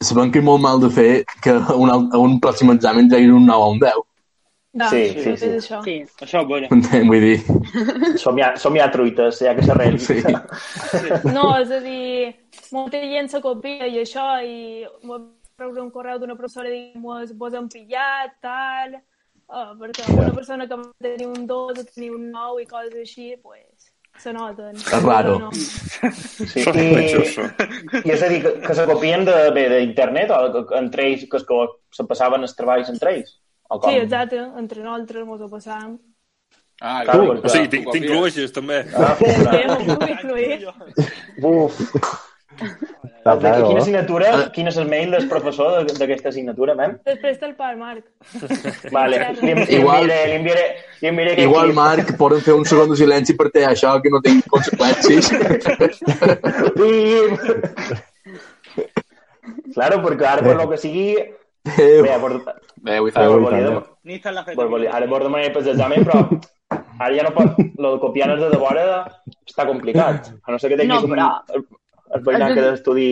saben 0.01 0.31
que 0.31 0.41
és 0.41 0.45
molt 0.45 0.61
mal 0.61 0.81
de 0.81 0.89
fer 0.93 1.11
que 1.41 1.53
a 1.57 1.75
un, 1.77 1.89
a 1.89 2.21
un 2.21 2.39
pròxim 2.43 2.73
examen 2.73 3.09
ja 3.11 3.19
hi 3.21 3.29
un 3.29 3.45
9 3.49 3.67
o 3.67 3.75
un 3.75 3.81
10. 3.81 4.07
Ja, 4.73 4.87
Sí, 4.87 4.99
sí, 5.11 5.21
sí, 5.23 5.37
sí. 5.37 5.47
això. 5.57 5.81
Sí. 5.83 5.95
Això, 6.23 6.45
bueno. 6.47 6.67
Entenc? 6.71 7.07
Vull 7.11 7.19
dir... 7.25 8.17
Som 8.21 8.37
ja, 8.39 8.53
som 8.55 8.75
ja 8.79 8.85
truites, 8.93 9.41
ja 9.43 9.51
que 9.57 9.65
s'arregli. 9.67 9.99
Sí. 9.99 10.21
No, 11.35 11.49
és 11.59 11.71
a 11.75 11.79
dir, 11.83 12.31
molta 12.71 13.01
gent 13.03 13.27
se 13.33 13.41
copia 13.43 13.87
i 13.91 13.99
això, 13.99 14.29
i 14.47 14.85
m'ho 15.03 15.17
rebre 15.59 15.83
un 15.83 15.91
correu 15.93 16.17
d'una 16.21 16.37
professora 16.39 16.71
dient 16.71 17.03
vos, 17.03 17.33
vos 17.37 17.53
han 17.57 17.67
pillat, 17.69 18.37
tal, 18.41 18.95
uh, 19.51 19.73
perquè 19.77 20.07
una 20.15 20.31
persona 20.33 20.65
que 20.71 20.79
va 20.79 20.87
tenir 21.03 21.27
un 21.27 21.43
2 21.49 21.83
o 21.83 21.87
tenir 21.91 22.13
un 22.15 22.31
9 22.31 22.63
i 22.63 22.69
coses 22.71 22.95
així, 23.03 23.27
pues, 23.43 23.91
se 24.23 24.31
noten. 24.33 24.73
És 24.79 25.03
raro. 25.03 25.35
No. 25.43 25.51
Sí, 25.53 26.63
i, 26.63 26.87
i 28.07 28.15
és 28.15 28.23
a 28.23 28.31
dir, 28.31 28.39
que, 28.47 28.55
que 28.63 28.73
se 28.79 28.87
copien 28.89 29.27
de, 29.27 29.35
bé, 29.55 29.67
d'internet 29.75 30.31
o 30.33 30.63
entre 30.79 31.11
ells, 31.11 31.27
que, 31.29 31.37
es- 31.43 31.45
que 31.47 31.61
se 31.99 32.07
passaven 32.09 32.47
els 32.47 32.55
treballs 32.57 32.89
entre 32.95 33.17
ells? 33.19 33.35
O 33.71 33.79
com? 33.79 33.89
Sí, 33.89 33.97
exacte, 34.03 34.37
entre 34.59 34.83
nosaltres 34.83 35.25
mos 35.25 35.39
ho 35.41 35.47
passam. 35.49 35.93
Ah, 36.81 37.03
Clar, 37.05 37.15
tu, 37.15 37.21
O 37.45 37.49
sigui, 37.49 37.67
tu 37.69 37.75
t'in- 37.77 37.83
copies. 37.85 38.01
t'incloeixes, 38.03 38.51
també. 38.51 38.79
Ah. 38.97 39.15
Uf. 41.41 41.79
Està 43.21 43.35
De, 43.37 43.49
quina 43.67 43.79
assignatura, 43.79 44.29
quin 44.53 44.67
és 44.67 44.77
el 44.81 44.87
mail 44.89 45.11
del 45.13 45.27
professor 45.29 45.85
de- 45.85 45.93
d'aquesta 45.97 46.29
assignatura, 46.29 46.73
mem? 46.75 46.95
Després 47.05 47.37
te'l 47.39 47.53
pa 47.55 47.69
el 47.71 47.77
Marc. 47.77 48.03
Vale, 48.97 49.19
li, 49.41 49.53
li, 49.53 49.65
Igual- 49.77 50.09
enviaré, 50.09 50.27
li 50.31 50.35
enviaré, 50.41 50.65
li 51.01 51.07
enviaré 51.11 51.35
que 51.37 51.43
Igual, 51.47 51.67
aquí- 51.69 51.75
Marc, 51.79 52.17
poden 52.17 52.41
fer 52.41 52.53
un 52.57 52.65
segon 52.65 52.89
de 52.91 52.97
silenci 52.97 53.35
per 53.37 53.49
té 53.53 53.63
això 53.65 53.93
que 54.01 54.09
no 54.09 54.19
tingui 54.21 54.43
conseqüències. 54.49 55.31
Sí. 56.81 56.91
Claro, 59.73 60.01
perquè 60.03 60.25
ara 60.27 60.41
per 60.45 60.55
lo 60.57 60.67
que 60.69 60.77
sigui... 60.77 61.15
Bé, 61.63 62.17
por, 62.19 62.33
Bé, 62.81 62.97
Pues, 64.55 64.69
volia, 64.69 64.95
ara 64.97 65.05
vols 65.07 65.23
demanar 65.27 65.51
per 65.53 65.61
l'examen, 65.65 66.05
però 66.07 66.23
ara 66.71 67.11
ja 67.15 67.23
no 67.27 67.33
pot... 67.35 67.59
Lo 67.81 67.93
de 67.95 67.99
copiar 68.01 68.31
de 68.39 68.49
devora 68.49 68.85
està 69.45 69.67
complicat. 69.69 70.31
A 70.45 70.51
no 70.53 70.59
ser 70.61 70.71
que 70.71 70.79
tinguis 70.79 71.03
No, 71.05 71.11
però- 71.11 71.29
un, 71.57 71.63
el, 72.17 72.25
veïnat 72.25 72.53
que 72.57 72.65
estudi 72.73 73.07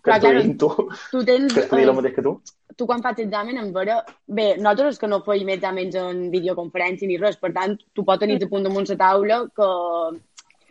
que 0.00 0.08
Clar, 0.08 0.16
estudi 0.22 0.54
tu, 0.56 0.68
Tu 1.10 1.24
tens... 1.28 1.52
que 1.52 1.60
estudi 1.66 1.82
eh, 1.82 1.88
el 1.90 1.92
mateix 1.98 2.14
que 2.16 2.22
tu. 2.24 2.40
tu 2.76 2.86
quan 2.88 3.02
fas 3.04 3.18
examen, 3.20 3.58
en 3.60 3.72
veure... 3.74 3.98
Bé, 4.26 4.54
nosaltres 4.56 4.94
és 4.94 5.00
que 5.02 5.10
no 5.10 5.18
feim 5.26 5.50
exàmens 5.52 5.98
en 6.00 6.22
videoconferència 6.32 7.08
ni 7.10 7.18
res, 7.20 7.36
per 7.36 7.50
tant, 7.52 7.74
tu 7.92 8.04
pots 8.06 8.22
tenir 8.22 8.38
a 8.40 8.48
punt 8.48 8.64
damunt 8.64 8.88
la 8.88 8.96
taula 9.02 9.42
que 9.50 9.68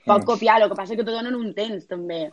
pots 0.08 0.26
copiar, 0.26 0.62
el 0.64 0.70
que 0.72 0.80
passa 0.80 0.96
és 0.96 1.00
que 1.02 1.06
te 1.06 1.14
donen 1.14 1.36
un 1.38 1.52
temps, 1.54 1.86
també. 1.92 2.30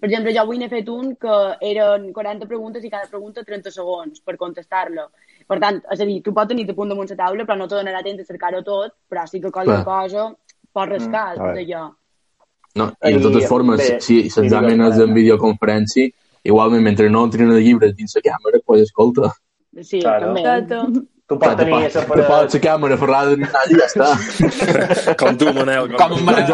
Per 0.00 0.08
exemple, 0.08 0.32
jo 0.32 0.40
avui 0.40 0.58
n'he 0.58 0.68
fet 0.72 0.88
un 0.88 1.14
que 1.20 1.34
eren 1.60 2.06
40 2.16 2.46
preguntes 2.48 2.84
i 2.84 2.90
cada 2.90 3.06
pregunta 3.10 3.44
30 3.44 3.70
segons 3.74 4.22
per 4.24 4.38
contestar-la. 4.40 5.04
Per 5.46 5.58
tant, 5.60 5.82
és 5.92 6.00
a 6.00 6.06
dir, 6.08 6.22
tu 6.24 6.32
pots 6.32 6.48
tenir 6.48 6.64
a 6.70 6.74
punt 6.74 6.88
damunt 6.88 7.10
la 7.10 7.16
taula, 7.16 7.44
però 7.44 7.56
no 7.58 7.68
te 7.68 7.76
donarà 7.76 8.00
temps 8.02 8.16
de 8.16 8.24
cercar-ho 8.24 8.62
tot, 8.64 8.94
però 9.10 9.26
sí 9.28 9.40
que 9.40 9.50
qualsevol 9.52 9.84
Clar. 9.84 10.08
cosa 10.08 10.34
pots 10.72 10.92
rascar 10.92 11.36
Mm, 11.36 11.54
d'allò. 11.54 11.82
No, 12.76 12.92
I 13.02 13.12
de 13.12 13.20
totes 13.20 13.48
formes, 13.48 13.78
bé, 13.78 14.00
si 14.00 14.22
l'examen 14.22 14.80
és 14.86 14.98
en 14.98 15.12
videoconferència, 15.12 16.10
igualment, 16.44 16.82
mentre 16.82 17.10
no 17.10 17.24
entrin 17.24 17.50
el 17.50 17.60
llibre 17.60 17.92
dins 17.92 18.14
la 18.14 18.22
càmera, 18.22 18.62
pues, 18.64 18.82
escolta, 18.82 19.32
Sí, 19.82 20.00
Claro. 20.00 20.34
també. 20.34 21.00
Tu 21.30 21.36
pots 21.38 21.56
tenir 21.60 21.76
te 21.78 21.86
esa 21.86 22.02
pots 22.08 22.26
per... 22.26 22.38
la 22.42 22.60
càmera 22.64 22.96
ferrada 22.98 23.34
en 23.36 23.44
i 23.46 23.76
ja 23.78 23.84
està. 23.86 24.06
Com 25.20 25.36
tu, 25.38 25.52
Manel. 25.54 25.92
Com 26.00 26.14
un 26.16 26.24
manel. 26.26 26.48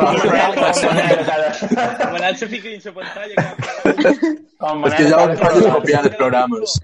Manel 2.12 2.36
se 2.36 2.48
fica 2.50 2.68
dins 2.68 2.84
la 2.84 2.92
pantalla. 2.98 3.44
Com... 4.60 4.84
És 4.90 4.98
que 4.98 5.06
ja 5.08 5.22
ho 5.22 5.30
faig 5.40 5.56
de 5.62 5.70
copiar 5.78 6.02
els 6.04 6.18
programes. 6.18 6.74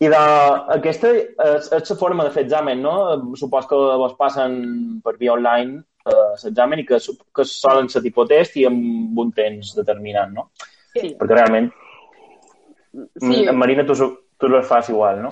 I 0.00 0.08
de, 0.08 0.22
aquesta 0.74 1.12
és, 1.14 1.68
és 1.76 1.92
la 1.92 1.96
forma 2.00 2.26
de 2.26 2.32
fer 2.34 2.42
examen, 2.48 2.82
no? 2.82 2.96
Supos 3.38 3.68
que 3.70 3.78
vos 4.02 4.16
passen 4.18 4.56
per 5.04 5.14
via 5.20 5.36
online 5.36 5.84
eh, 6.08 6.32
l'examen 6.48 6.82
i 6.82 6.86
que, 6.88 6.98
que 7.36 7.46
solen 7.46 7.92
ser 7.92 8.02
tipus 8.02 8.26
test 8.32 8.58
i 8.58 8.66
amb 8.66 9.22
un 9.22 9.30
temps 9.36 9.70
determinat, 9.78 10.34
no? 10.34 10.48
Sí. 10.96 11.12
Perquè 11.14 11.36
realment, 11.36 11.70
Sí. 13.20 13.44
en 13.46 13.56
Marina, 13.56 13.84
tu, 13.86 13.94
tu 14.36 14.48
les 14.48 14.66
fas 14.66 14.88
igual, 14.90 15.22
no? 15.22 15.28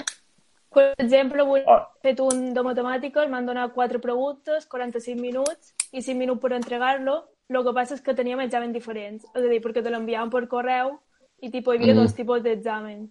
Per 0.74 0.94
exemple, 0.98 1.40
avui 1.42 1.62
Ah. 1.66 1.88
he 2.02 2.08
fet 2.10 2.20
un 2.20 2.52
de 2.54 2.62
matemàtiques, 2.62 3.28
m'han 3.28 3.46
donat 3.46 3.72
quatre 3.74 3.98
preguntes, 3.98 4.66
45 4.66 5.18
minuts 5.20 5.74
i 5.92 6.02
5 6.02 6.18
minuts 6.18 6.40
per 6.40 6.52
entregar-lo. 6.52 7.24
El 7.48 7.64
que 7.64 7.72
passa 7.72 7.94
és 7.94 8.02
que 8.02 8.12
teníem 8.14 8.40
exàmens 8.40 8.74
diferents, 8.74 9.24
és 9.34 9.42
a 9.42 9.48
dir, 9.48 9.60
perquè 9.62 9.82
te 9.82 9.88
l'enviaven 9.90 10.28
per 10.30 10.46
correu 10.48 10.98
i 11.40 11.48
tipo, 11.50 11.72
hi 11.72 11.78
havia 11.78 11.94
Mm. 11.94 11.96
dos 12.02 12.14
tipus 12.14 12.42
d'examen. 12.42 13.08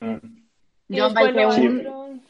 Mm. 0.00 0.20
I 0.88 0.96
Jo 0.96 1.06
em 1.06 1.14
vaig 1.14 1.26
després 1.32 1.54
fer 1.54 1.68
un- 1.68 1.76
nosaltres- 1.76 2.20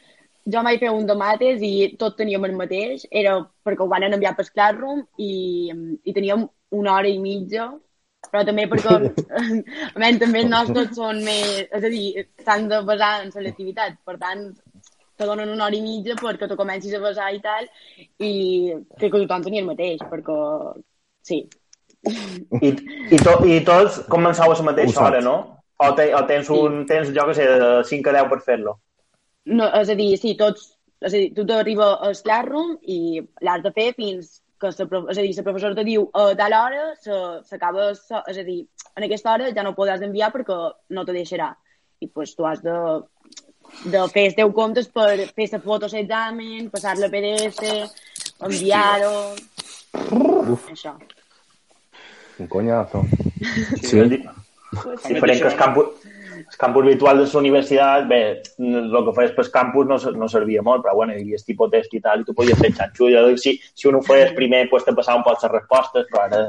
jo 0.45 0.59
em 0.59 0.63
vaig 0.65 0.79
fer 0.79 0.91
un 0.91 1.05
de 1.07 1.15
mates 1.15 1.61
i 1.61 1.95
tot 1.97 2.15
teníem 2.15 2.45
el 2.45 2.53
mateix, 2.55 3.07
era 3.09 3.39
perquè 3.65 3.79
ho 3.81 3.87
van 3.87 4.03
enviar 4.03 4.35
per 4.35 4.45
Classroom 4.53 5.07
i, 5.17 5.71
i 6.03 6.13
teníem 6.13 6.47
una 6.69 6.93
hora 6.93 7.07
i 7.07 7.17
mitja, 7.17 7.73
però 8.31 8.43
també 8.47 8.65
perquè 8.71 8.93
a 8.99 9.99
més, 10.01 10.19
també 10.21 10.43
els 10.43 10.51
nostres 10.51 10.93
són 10.97 11.21
més, 11.25 11.65
és 11.69 11.87
a 11.87 11.91
dir, 11.91 12.05
s'han 12.45 12.69
de 12.71 12.81
basar 12.87 13.13
en 13.23 13.33
selectivitat, 13.33 13.97
per 14.05 14.17
tant, 14.21 14.45
te 15.17 15.27
donen 15.29 15.51
una 15.53 15.67
hora 15.67 15.77
i 15.77 15.81
mitja 15.83 16.17
perquè 16.19 16.49
tu 16.49 16.57
comencis 16.59 16.95
a 16.95 17.01
basar 17.03 17.31
i 17.35 17.41
tal, 17.43 17.67
i 18.19 18.31
crec 18.97 19.09
que 19.09 19.23
tothom 19.23 19.45
tenia 19.47 19.63
el 19.63 19.69
mateix, 19.69 20.03
perquè 20.11 20.37
sí. 21.25 21.43
I, 22.03 22.69
i, 22.69 23.17
to, 23.23 23.37
i 23.47 23.59
tots 23.63 24.01
començau 24.11 24.51
a 24.51 24.55
la 24.59 24.69
mateixa 24.71 24.99
Ho 24.99 25.05
hora, 25.07 25.21
no? 25.23 25.35
O, 25.83 25.91
te, 25.97 26.09
o 26.15 26.23
tens 26.27 26.49
un, 26.53 26.83
tens, 26.87 27.11
jo 27.15 27.27
què 27.29 27.35
sé, 27.37 27.45
de 27.59 27.69
5 27.87 28.11
a 28.11 28.15
10 28.19 28.31
per 28.31 28.39
fer-lo. 28.45 28.77
No, 29.51 29.67
és 29.81 29.91
a 29.91 29.95
dir, 29.99 30.09
sí, 30.19 30.35
tots 30.39 30.73
és 31.03 31.11
a 31.11 31.17
dir, 31.17 31.31
tu 31.35 31.43
t'arriba 31.47 31.89
al 32.07 32.15
Classroom 32.23 32.77
i 32.87 33.21
l'has 33.43 33.63
de 33.63 33.71
fer 33.75 33.89
fins 33.97 34.39
que 34.59 34.69
la, 34.69 34.99
és 35.11 35.17
a 35.17 35.21
dir, 35.21 35.33
la 35.37 35.43
professora 35.43 35.75
te 35.75 35.83
diu 35.87 36.05
a 36.13 36.27
tal 36.39 36.53
hora 36.53 36.83
se- 37.01 37.41
s'acaba, 37.49 37.89
és 37.91 38.37
a 38.39 38.43
dir, 38.47 38.59
en 38.95 39.03
aquesta 39.07 39.33
hora 39.33 39.49
ja 39.55 39.63
no 39.65 39.73
podràs 39.75 40.01
enviar 40.05 40.31
perquè 40.33 40.57
no 40.89 41.05
te 41.05 41.11
deixarà. 41.15 41.49
I 41.99 42.07
pues, 42.07 42.35
tu 42.35 42.45
has 42.45 42.61
de, 42.63 42.75
de 43.91 44.03
fer 44.13 44.25
els 44.29 44.35
teus 44.35 44.53
comptes 44.53 44.87
per 44.91 45.17
fer 45.35 45.49
la 45.51 45.59
foto 45.63 45.85
a 45.87 45.89
l'examen, 45.93 46.69
passar 46.69 46.97
la 46.99 47.09
PDF, 47.09 47.59
enviar-ho... 48.43 49.35
Això. 50.71 50.95
Un 52.39 52.47
coñazo. 52.47 53.03
Sí. 53.81 53.99
És 53.99 54.09
di- 54.09 54.23
diferent 55.07 55.41
que 55.43 55.51
el 56.39 56.57
campus, 56.59 56.85
virtual 56.85 57.21
de 57.21 57.27
la 57.31 57.39
universitat, 57.39 58.07
bé, 58.09 58.21
el 58.59 58.97
que 59.05 59.15
feies 59.15 59.31
pel 59.37 59.51
campus 59.53 59.87
no, 59.89 59.97
no 60.17 60.27
servia 60.31 60.61
molt, 60.65 60.83
però 60.85 60.95
bueno, 60.99 61.13
hi 61.13 61.21
havia 61.23 61.39
tipus 61.45 61.71
test 61.71 61.93
i 61.93 62.01
tal, 62.01 62.21
i 62.21 62.27
tu 62.27 62.35
podies 62.37 62.59
fer 62.59 62.71
xanxull. 62.73 63.17
Si, 63.37 63.55
si 63.73 63.87
un 63.89 63.99
ho 63.99 64.03
feies 64.05 64.33
primer, 64.37 64.65
pues, 64.69 64.85
te 64.85 64.93
passava 64.97 65.19
un 65.21 65.25
poc 65.27 65.41
les 65.41 65.51
respostes, 65.57 66.09
però 66.11 66.27
ara... 66.27 66.43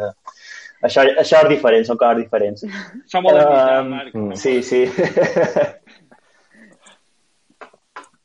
Això, 0.85 1.01
això 1.17 1.39
és 1.47 1.49
diferent, 1.49 1.87
són 1.89 1.97
coses 1.97 2.19
diferents. 2.21 2.67
S'ha 3.09 3.21
modernitzat, 3.25 3.79
Um, 3.81 3.89
Marc. 3.95 4.15
mm. 4.15 4.35
Sí, 4.37 4.63
sí. 4.63 4.85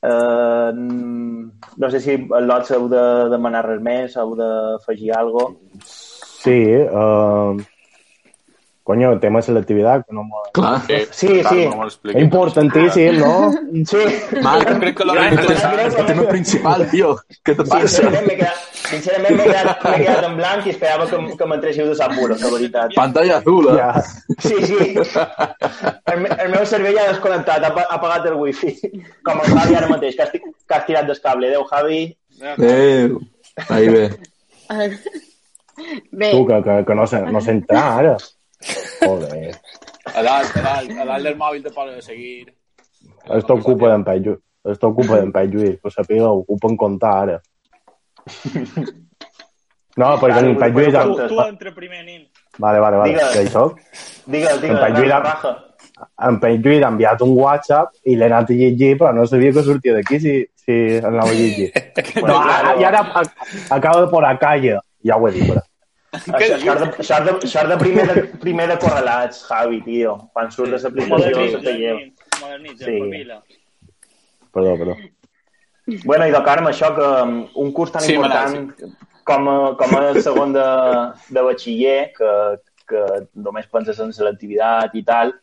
Uh, 0.02 0.72
no 1.76 1.90
sé 1.92 2.00
si 2.00 2.14
el 2.16 2.46
lot 2.48 2.70
heu 2.72 2.86
de 2.88 3.02
demanar 3.34 3.66
res 3.66 3.82
més, 3.84 4.14
heu 4.16 4.32
d'afegir 4.40 5.10
alguna 5.12 5.50
cosa. 5.50 5.90
Sí, 6.40 6.62
uh, 6.88 7.60
coño, 8.90 9.12
el 9.14 9.20
tema 9.20 9.38
de 9.38 9.44
selectividad, 9.44 10.04
que 10.04 10.14
no 10.18 10.24
me... 10.24 10.32
Clar. 10.52 10.82
Sí, 11.12 11.44
sí. 11.48 11.68
No 11.70 11.86
me. 11.86 12.20
Importantíssim, 12.22 13.20
no? 13.20 13.52
Sí. 13.86 14.02
Marc, 14.42 14.68
Jo 14.72 14.80
crec 14.82 14.96
que 14.98 15.06
l'hora 15.06 15.28
el, 15.28 15.34
interessant 15.36 15.80
el 15.80 16.06
tema 16.08 16.24
principal, 16.32 16.86
tio. 16.90 17.12
Què 17.46 17.54
te 17.60 17.66
passa? 17.70 17.84
Sincerament 17.86 18.26
m'he 18.30 18.38
quedat, 18.40 18.64
sincerament 18.90 19.38
m'he 19.38 19.46
quedat, 19.52 19.86
m'he 19.86 20.00
quedat 20.08 20.26
en 20.32 20.38
blanc 20.40 20.66
i 20.66 20.74
esperava 20.74 21.06
que, 21.12 21.20
que 21.38 21.50
m'entréssiu 21.52 21.86
de 21.92 21.98
sap 22.00 22.16
puro, 22.18 22.38
la 22.42 22.50
veritat. 22.56 22.96
Pantalla 22.98 23.38
azul, 23.44 23.70
eh? 23.70 23.78
Ja. 23.78 24.02
Sí, 24.48 24.58
sí. 24.72 24.90
El, 24.96 26.18
me- 26.26 26.34
el 26.48 26.50
meu 26.56 26.66
cervell 26.74 26.98
ha 27.04 27.06
desconnectat, 27.12 27.70
ha, 27.70 27.72
pa- 27.78 27.86
ha 27.92 28.00
apagat 28.02 28.26
el 28.32 28.40
wifi. 28.42 28.74
Com 29.30 29.44
el 29.46 29.54
Javi 29.54 29.78
ara 29.84 29.92
mateix, 29.94 30.18
que 30.18 30.26
has, 30.26 30.34
que 30.34 30.80
has 30.80 30.90
tirat 30.90 31.06
del 31.14 31.22
cable. 31.22 31.54
Adéu, 31.54 31.70
Javi. 31.70 32.02
Adéu. 32.56 33.22
Ahí 33.70 33.88
ve. 33.94 34.04
Bé, 36.12 36.32
Tu, 36.32 36.46
que, 36.46 36.58
que, 36.64 36.84
que 36.86 36.96
no 36.96 37.06
sé, 37.08 37.22
no 37.22 37.40
sé 37.40 37.52
entrar 37.52 38.00
ara. 38.02 38.18
Joder. 39.06 39.56
A 40.10 40.20
a 40.20 40.40
a 40.40 41.06
dalt 41.06 41.24
del 41.24 41.36
mòbil 41.38 41.64
te 41.64 41.70
posa 41.72 41.96
de 41.96 42.02
seguir. 42.02 42.54
Esto 43.30 43.54
ocupa 43.54 43.92
Pep 44.04 44.26
Lluís. 44.26 44.40
Esto 44.66 44.88
ocupa 44.90 45.20
d'en 45.20 45.32
Pep 45.32 45.54
Lluís. 45.54 45.78
Que 45.82 45.90
sàpiga, 45.94 46.28
ocupa 46.32 46.68
en 46.68 46.78
comptar 46.78 47.14
ara. 47.24 47.42
No, 50.00 50.14
perquè 50.22 50.44
en 50.46 50.58
Pep 50.60 50.76
Lluís... 50.76 50.94
Tu, 50.96 51.28
tu 51.32 51.40
entra 51.44 51.74
primer, 51.76 52.04
nin. 52.06 52.28
Vale, 52.58 52.80
vale, 52.80 52.98
vale. 52.98 53.14
Digues. 53.14 53.34
Ja 53.36 53.42
hi 53.44 53.48
soc. 53.52 53.80
Digues, 54.26 54.62
digues, 54.62 54.78
En 54.78 54.84
Pep 54.84 54.98
Lluís, 54.98 55.12
raja. 55.12 55.54
en 56.30 56.40
Pep 56.40 56.66
Lluís 56.66 56.84
ha 56.84 56.92
enviat 56.94 57.22
un 57.26 57.34
WhatsApp 57.38 57.96
i 58.06 58.16
l'he 58.16 58.26
anat 58.30 58.50
a 58.52 58.54
llegir, 58.60 58.94
però 59.00 59.14
no 59.16 59.26
sabia 59.28 59.52
que 59.56 59.64
sortia 59.64 59.96
d'aquí 59.98 60.20
si, 60.24 60.36
si 60.64 60.78
anava 61.00 61.32
a 61.32 61.40
llegir. 61.40 61.72
No, 62.24 62.38
ara, 62.40 62.76
I 62.80 62.84
ara 62.92 63.02
a- 63.24 63.76
acabo 63.76 64.06
de 64.06 64.12
posar 64.12 64.38
calla. 64.40 64.80
Ja 65.04 65.16
ho 65.18 65.28
he 65.28 65.32
dit, 65.36 65.48
però. 65.48 65.64
Això, 66.12 66.56
això, 67.04 67.18
és 67.44 67.70
de, 67.70 67.78
primer, 67.78 68.06
de, 68.10 68.22
primer 68.42 68.68
de 68.72 68.78
correlats, 68.82 69.44
Javi, 69.50 69.82
tio. 69.86 70.16
Quan 70.34 70.50
surt 70.52 70.72
de 70.74 70.80
l'aplicació, 70.82 71.44
se 71.52 71.60
te. 71.62 71.76
Modernitza, 72.42 72.86
Sí. 72.86 72.98
Perdó, 74.54 74.78
perdó. 74.78 74.96
Bueno, 76.06 76.28
i 76.28 76.32
de 76.32 76.42
Carme, 76.46 76.70
això 76.72 76.90
que 76.96 77.06
um, 77.24 77.36
un 77.64 77.72
curs 77.74 77.92
tan 77.92 78.02
Sí, 78.06 78.14
important 78.14 78.74
com, 79.26 79.48
a- 79.50 79.76
com 79.78 79.96
el 80.02 80.22
segon 80.22 80.54
de, 80.54 80.66
de 81.30 81.42
batxiller, 81.46 82.12
que, 82.18 82.32
que 82.90 83.04
només 83.36 83.68
penses 83.70 84.00
en 84.02 84.12
selectivitat 84.14 84.94
i 84.98 85.04
tal, 85.06 85.34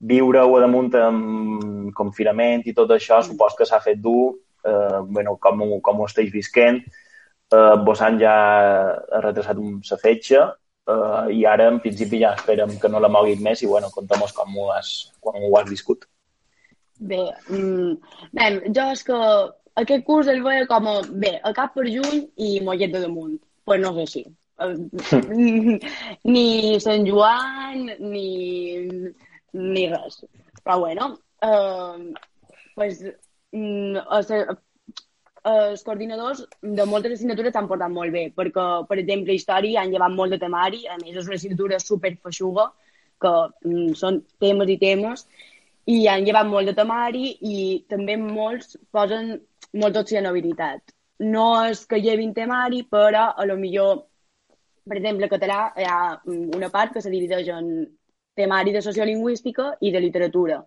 viure-ho 0.00 0.56
a 0.56 0.60
damunt 0.60 0.92
amb 1.00 1.92
confinament 1.96 2.64
i 2.68 2.72
tot 2.76 2.90
això, 2.96 3.22
supos 3.24 3.56
que 3.56 3.64
s'ha 3.68 3.80
fet 3.80 4.00
dur, 4.04 4.34
eh, 4.64 5.00
bueno, 5.08 5.36
com, 5.40 5.62
ho- 5.62 5.80
com 5.80 6.00
ho 6.00 6.06
esteu 6.08 6.28
visquent. 6.32 6.82
Eh, 7.54 7.76
Bosan 7.86 8.18
ja 8.18 8.34
ha 8.98 9.20
retrasat 9.22 9.58
un 9.62 9.78
sa 9.86 9.98
fetge 10.00 10.38
eh, 10.40 11.26
i 11.36 11.44
ara, 11.46 11.68
en 11.70 11.78
principi, 11.82 12.18
ja 12.22 12.32
esperem 12.34 12.74
que 12.82 12.90
no 12.90 13.02
la 13.02 13.10
moguin 13.12 13.42
més 13.42 13.62
i, 13.62 13.68
bueno, 13.70 13.90
contem 13.94 14.24
com 14.34 14.58
ho 14.58 14.70
has, 14.74 15.12
com 15.20 15.38
ho 15.38 15.52
has 15.58 15.70
viscut. 15.70 16.06
bé, 16.98 17.20
mm, 17.50 17.92
bé, 18.32 18.48
jo 18.72 18.88
és 18.92 19.02
que 19.04 19.20
aquest 19.82 20.04
curs 20.06 20.28
el 20.32 20.42
veia 20.42 20.66
com 20.66 20.88
a, 20.88 20.96
bé, 21.24 21.36
a 21.44 21.52
cap 21.52 21.74
per 21.76 21.84
juny 21.86 22.24
i 22.36 22.60
mollet 22.64 22.92
de 22.92 23.04
damunt. 23.04 23.38
Pues 23.66 23.80
no 23.82 23.92
és 23.92 24.02
així. 24.06 24.24
Eh, 24.64 25.80
ni 26.34 26.80
Sant 26.80 27.06
Joan, 27.06 27.90
ni, 28.00 28.86
ni 29.52 29.86
res. 29.92 30.22
Però 30.64 30.78
bueno, 30.80 31.10
eh, 31.42 32.14
pues, 32.74 33.04
mm, 33.52 34.06
els, 35.50 35.82
coordinadors 35.86 36.42
de 36.78 36.86
moltes 36.90 37.16
assignatures 37.16 37.54
t'han 37.54 37.68
portat 37.70 37.92
molt 37.92 38.12
bé, 38.14 38.24
perquè, 38.36 38.64
per 38.88 38.98
exemple, 39.02 39.36
història 39.36 39.82
han 39.82 39.92
llevat 39.92 40.14
molt 40.14 40.34
de 40.34 40.40
temari, 40.42 40.84
a 40.90 40.96
més 41.02 41.16
és 41.16 41.28
una 41.28 41.38
assignatura 41.38 41.78
super 41.82 42.14
feixuga, 42.22 42.70
que 43.22 43.32
mm, 43.64 43.92
són 44.00 44.20
temes 44.42 44.72
i 44.72 44.78
temes, 44.82 45.26
i 45.86 46.00
han 46.10 46.26
llevat 46.26 46.48
molt 46.50 46.68
de 46.68 46.74
temari 46.74 47.30
i 47.46 47.58
també 47.88 48.16
molts 48.20 48.76
posen 48.92 49.36
molta 49.82 50.02
opcionabilitat. 50.02 50.94
No 51.32 51.46
és 51.68 51.84
que 51.88 52.02
llevin 52.02 52.34
temari, 52.34 52.82
però 52.90 53.30
a 53.36 53.46
lo 53.48 53.56
millor, 53.60 54.02
per 54.84 54.98
exemple, 54.98 55.30
català 55.32 55.60
hi 55.78 55.86
ha 55.86 56.00
mm, 56.16 56.50
una 56.58 56.72
part 56.74 56.92
que 56.96 57.04
se 57.04 57.12
divideix 57.12 57.48
en 57.54 57.70
temari 58.36 58.74
de 58.74 58.82
sociolingüística 58.84 59.70
i 59.80 59.92
de 59.94 60.02
literatura. 60.02 60.60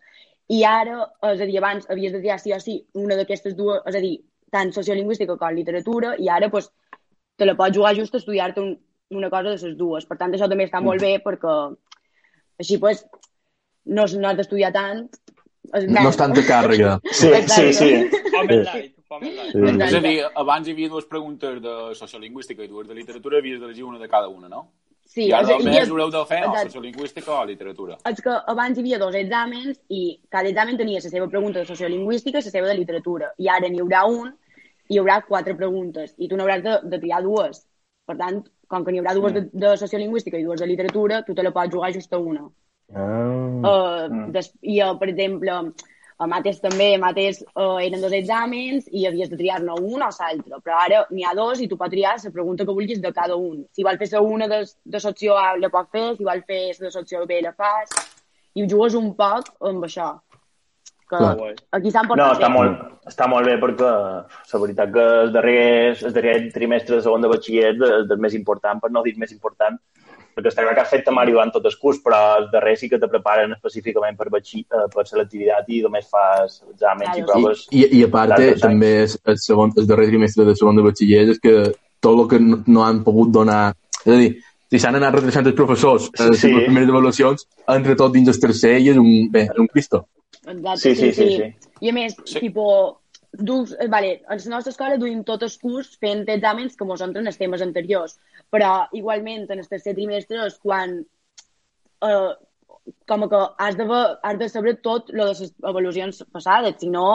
I 0.50 0.64
ara, 0.66 1.04
és 1.30 1.42
a 1.44 1.46
dir, 1.46 1.60
abans 1.60 1.86
havies 1.94 2.16
de 2.16 2.24
triar 2.24 2.40
sí 2.42 2.54
o 2.56 2.58
sí 2.64 2.80
una 2.98 3.20
d'aquestes 3.20 3.54
dues, 3.58 3.84
és 3.86 3.98
a 4.00 4.02
dir, 4.02 4.16
tant 4.52 4.74
sociolingüística 4.76 5.38
com 5.38 5.56
literatura, 5.56 6.16
i 6.20 6.30
ara 6.30 6.50
pues, 6.50 6.70
te 7.38 7.48
la 7.48 7.56
pots 7.60 7.78
jugar 7.78 7.96
just 7.98 8.16
a 8.16 8.22
estudiar-te 8.22 8.62
un, 8.62 8.76
una 9.16 9.30
cosa 9.30 9.50
de 9.50 9.56
les 9.56 9.78
dues. 9.78 10.06
Per 10.06 10.18
tant, 10.18 10.34
això 10.36 10.50
també 10.50 10.68
està 10.68 10.82
molt 10.84 11.02
bé 11.02 11.18
perquè 11.24 11.56
així 12.60 12.78
pues, 12.82 13.06
no, 13.86 14.06
no 14.06 14.30
has 14.30 14.40
d'estudiar 14.40 14.72
tant. 14.76 15.06
És 15.76 15.86
No 15.90 16.10
és 16.10 16.18
tanta 16.18 16.46
càrrega. 16.48 16.98
Sí, 17.20 17.30
sí, 17.48 17.74
sí. 17.78 17.92
Home, 18.40 18.62
light. 18.64 18.96
Sí. 19.10 19.72
És 19.82 19.96
a 19.98 20.02
dir, 20.04 20.18
abans 20.38 20.68
hi 20.68 20.76
havia 20.76 20.90
dues 20.92 21.08
preguntes 21.10 21.58
de 21.64 21.76
sociolingüística 21.98 22.62
i 22.62 22.70
dues 22.70 22.88
de 22.88 22.98
literatura, 22.98 23.40
havies 23.42 23.58
d'elegir 23.62 23.88
una 23.88 23.98
de 23.98 24.10
cada 24.10 24.30
una, 24.30 24.50
no? 24.52 24.68
Sí, 25.20 25.28
I 25.28 25.34
ara 25.36 25.44
és 25.44 25.64
només 25.66 25.76
i- 25.88 25.92
haureu 25.92 26.12
de 26.14 26.26
fer 26.30 26.42
o 26.48 26.54
sociolingüística 26.64 27.32
o 27.42 27.46
literatura. 27.46 27.98
és 28.10 28.22
que 28.24 28.36
abans 28.54 28.78
hi 28.78 28.82
havia 28.82 29.00
dos 29.02 29.16
exàmens 29.16 29.80
i 29.90 30.20
cada 30.30 30.48
examen 30.50 30.78
tenia 30.78 31.02
la 31.04 31.10
seva 31.10 31.28
pregunta 31.28 31.60
de 31.60 31.66
sociolingüística 31.66 32.40
i 32.40 32.46
la 32.46 32.52
seva 32.54 32.68
de 32.68 32.76
literatura. 32.78 33.34
I 33.38 33.50
ara 33.50 33.68
n'hi 33.68 33.82
haurà 33.84 34.06
un 34.08 34.30
i 34.90 34.96
hi 34.96 35.00
haurà 35.00 35.22
quatre 35.28 35.56
preguntes 35.56 36.14
i 36.18 36.28
tu 36.30 36.38
n'hauràs 36.38 36.64
de, 36.64 36.78
de 36.90 37.00
triar 37.04 37.22
dues. 37.24 37.66
Per 38.08 38.16
tant, 38.18 38.40
com 38.68 38.86
que 38.86 38.92
n'hi 38.92 39.00
haurà 39.04 39.14
dues 39.18 39.34
de, 39.34 39.42
de 39.52 39.76
sociolingüística 39.78 40.38
i 40.40 40.44
dues 40.44 40.60
de 40.62 40.66
literatura, 40.68 41.22
tu 41.28 41.36
te 41.36 41.44
la 41.44 41.52
pots 41.52 41.74
jugar 41.74 41.92
just 41.94 42.14
a 42.14 42.18
una. 42.18 42.48
Ah. 42.96 43.62
Uh, 43.70 44.32
des, 44.32 44.54
I, 44.62 44.80
uh, 44.82 44.96
per 44.98 45.10
exemple, 45.10 45.52
a 46.20 46.28
mates 46.28 46.60
també, 46.60 46.90
a 46.96 47.00
mates 47.00 47.42
uh, 47.56 47.80
eren 47.80 48.02
dos 48.04 48.14
exàmens 48.16 48.90
i 48.92 49.06
havies 49.08 49.30
de 49.32 49.38
triar-ne 49.40 49.76
un 49.80 50.04
o 50.04 50.10
l'altre, 50.12 50.60
però 50.66 50.80
ara 50.84 51.04
n'hi 51.16 51.24
ha 51.24 51.34
dos 51.38 51.62
i 51.64 51.68
tu 51.72 51.78
pots 51.80 51.94
triar 51.94 52.18
la 52.24 52.32
pregunta 52.36 52.66
que 52.68 52.76
vulguis 52.76 53.00
de 53.02 53.12
cada 53.16 53.38
un. 53.40 53.62
Si 53.72 53.86
vol 53.88 54.00
fer 54.02 54.20
una 54.20 54.48
de, 54.52 54.66
de 54.84 55.02
l'opció 55.04 55.38
A, 55.40 55.54
la 55.58 55.70
pots 55.72 55.92
fer, 55.96 56.08
si 56.18 56.28
vol 56.28 56.44
fer 56.48 56.64
la 56.80 56.90
de 56.90 56.96
l'opció 56.98 57.26
B, 57.26 57.40
la 57.46 57.54
fas, 57.56 57.96
i 58.56 58.68
jugues 58.68 58.98
un 59.00 59.14
poc 59.16 59.54
amb 59.72 59.88
això. 59.88 60.18
Que 61.10 61.18
Clar. 61.18 61.54
aquí 61.74 61.90
s'han 61.90 62.06
No, 62.06 62.12
portat 62.12 62.36
està 62.36 62.50
bé. 62.50 62.54
molt, 62.54 62.82
està 63.10 63.28
molt 63.32 63.48
bé 63.48 63.56
perquè 63.58 63.88
la 63.90 64.60
veritat 64.62 64.92
que 64.94 65.06
el 65.24 65.32
darrer, 65.34 65.64
el 66.06 66.14
darrer 66.14 66.36
trimestre 66.54 66.98
de 66.98 67.02
segon 67.02 67.24
de 67.24 67.32
batxiller 67.32 67.72
és 67.72 67.80
del 68.12 68.20
més 68.22 68.36
important, 68.38 68.78
per 68.84 68.92
no 68.92 69.02
dir 69.08 69.16
més 69.18 69.32
important, 69.32 69.80
perquè 70.36 70.52
està 70.52 70.64
clar 70.64 70.76
que 70.76 70.82
has 70.82 70.90
fet 70.90 71.04
temari 71.06 71.32
durant 71.32 71.52
tot 71.52 71.66
el 71.66 71.76
curs, 71.82 72.00
però 72.04 72.20
el 72.40 72.50
darrer 72.52 72.76
sí 72.78 72.90
que 72.90 73.00
te 73.00 73.08
preparen 73.12 73.52
específicament 73.56 74.18
per, 74.18 74.30
batxi, 74.30 74.62
eh, 74.62 74.86
per 74.94 75.06
selectivitat 75.08 75.68
i 75.70 75.82
només 75.82 76.08
fas 76.10 76.62
exàmens 76.74 77.18
i 77.18 77.24
Claro. 77.24 77.42
proves. 77.42 77.66
I, 77.72 77.86
i 78.00 78.04
a 78.04 78.10
part, 78.14 78.36
també 78.62 78.92
és 79.04 79.18
el, 79.26 79.38
segon, 79.38 79.74
el 79.78 79.88
darrer 79.88 80.08
trimestre 80.08 80.46
de 80.46 80.56
segon 80.56 80.76
de 80.80 80.84
batxiller 80.84 81.26
és 81.30 81.40
que 81.40 81.56
tot 82.00 82.20
el 82.20 82.28
que 82.30 82.40
no, 82.40 82.64
no 82.68 82.86
han 82.86 83.04
pogut 83.04 83.32
donar... 83.32 83.74
És 84.06 84.14
a 84.14 84.18
dir, 84.18 84.30
si 84.72 84.80
s'han 84.80 84.96
anat 84.96 85.16
retrasant 85.18 85.48
els 85.50 85.56
professors 85.58 86.10
a 86.20 86.30
les 86.30 86.40
Sí. 86.40 86.48
seves 86.48 86.64
primeres 86.70 86.90
avaluacions, 86.90 87.48
entre 87.68 87.96
tot 88.00 88.14
dins 88.14 88.30
el 88.30 88.40
tercer 88.40 88.78
i 88.80 88.90
és 88.94 88.98
un, 88.98 89.10
bé, 89.32 89.48
és 89.50 89.58
un 89.60 89.68
cristo. 89.68 90.06
Exacte, 90.48 90.78
Sí, 90.78 90.96
sí, 90.96 91.12
sí, 91.12 91.30
sí. 91.36 91.54
I 91.82 91.90
a 91.90 91.94
més, 91.94 92.16
Sí. 92.26 92.40
tipo, 92.40 93.02
dus, 93.32 93.76
eh, 93.78 93.88
vale, 93.88 94.22
a 94.28 94.36
la 94.36 94.56
nostra 94.56 94.72
escola 94.72 94.98
duim 94.98 95.24
tot 95.24 95.44
el 95.44 95.54
curs 95.62 95.96
fent 96.02 96.26
exàmens 96.28 96.78
com 96.78 96.90
ho 96.90 96.98
són 96.98 97.16
en 97.18 97.28
els 97.28 97.38
temes 97.38 97.62
anteriors, 97.62 98.18
però 98.50 98.88
igualment 98.94 99.50
en 99.50 99.60
el 99.60 99.68
tercer 99.68 99.96
trimestre 99.96 100.46
és 100.46 100.58
quan 100.58 101.00
eh, 101.00 102.32
com 103.08 103.28
que 103.30 103.42
has 103.58 103.78
de, 103.78 103.86
has 104.24 104.40
de 104.40 104.50
saber 104.50 104.80
tot 104.82 105.12
lo 105.14 105.28
de 105.30 105.36
les 105.36 105.54
avaluacions 105.64 106.24
passades, 106.32 106.80
si 106.80 106.90
no 106.90 107.10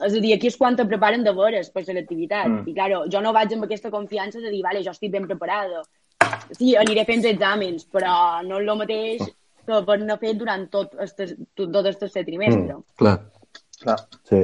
és 0.00 0.14
a 0.16 0.20
dir, 0.20 0.32
aquí 0.34 0.48
és 0.48 0.56
quan 0.56 0.76
te 0.76 0.86
preparen 0.88 1.24
de 1.24 1.34
veres 1.36 1.68
per 1.70 1.82
fer 1.84 1.94
l'activitat. 1.94 2.48
Mm. 2.48 2.70
I, 2.70 2.74
claro, 2.74 3.02
jo 3.12 3.20
no 3.20 3.34
vaig 3.36 3.52
amb 3.52 3.66
aquesta 3.66 3.90
confiança 3.92 4.40
de 4.40 4.50
dir, 4.50 4.62
vale, 4.64 4.80
jo 4.82 4.94
estic 4.94 5.12
ben 5.12 5.28
preparada. 5.28 5.82
Sí, 6.56 6.72
aniré 6.80 7.04
fent 7.04 7.26
exàmens, 7.28 7.84
però 7.92 8.14
no 8.46 8.58
és 8.58 8.64
el 8.72 8.80
mateix 8.80 9.22
que 9.68 9.82
per 9.86 9.98
no 10.00 10.16
fer 10.18 10.32
durant 10.40 10.64
tot 10.72 10.96
este, 11.04 11.28
tot, 11.52 11.68
tot 11.68 11.84
el 11.84 11.98
tercer 12.00 12.24
trimestre. 12.24 12.78
Mm. 12.78 12.86
Clar. 12.98 13.18
Clar. 13.82 13.98
Sí. 14.30 14.42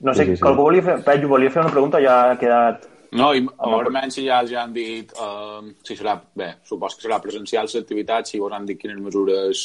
No 0.00 0.14
sé, 0.14 0.24
Sí, 0.24 0.30
sí, 0.30 0.36
sí, 0.38 0.46
algú 0.46 0.68
volia 0.68 0.84
fer... 0.86 0.96
Peyu, 1.06 1.28
volia 1.30 1.50
fer 1.50 1.64
una 1.64 1.74
pregunta, 1.74 2.00
ja 2.02 2.20
ha 2.30 2.38
quedat... 2.38 2.86
No, 3.18 3.30
i 3.32 3.40
almenys 3.64 4.18
si 4.18 4.26
ja 4.26 4.42
els 4.44 4.52
han 4.52 4.74
dit 4.74 5.14
eh, 5.16 5.70
si 5.86 5.94
serà, 5.96 6.18
bé, 6.36 6.50
supos 6.68 6.94
que 6.94 7.06
serà 7.06 7.16
presencial 7.24 7.70
l'activitat, 7.72 8.28
si 8.28 8.40
vos 8.42 8.52
han 8.52 8.68
dit 8.68 8.78
quines 8.78 9.00
mesures 9.00 9.62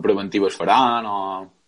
preventives 0.00 0.56
faran 0.56 1.04
o 1.06 1.18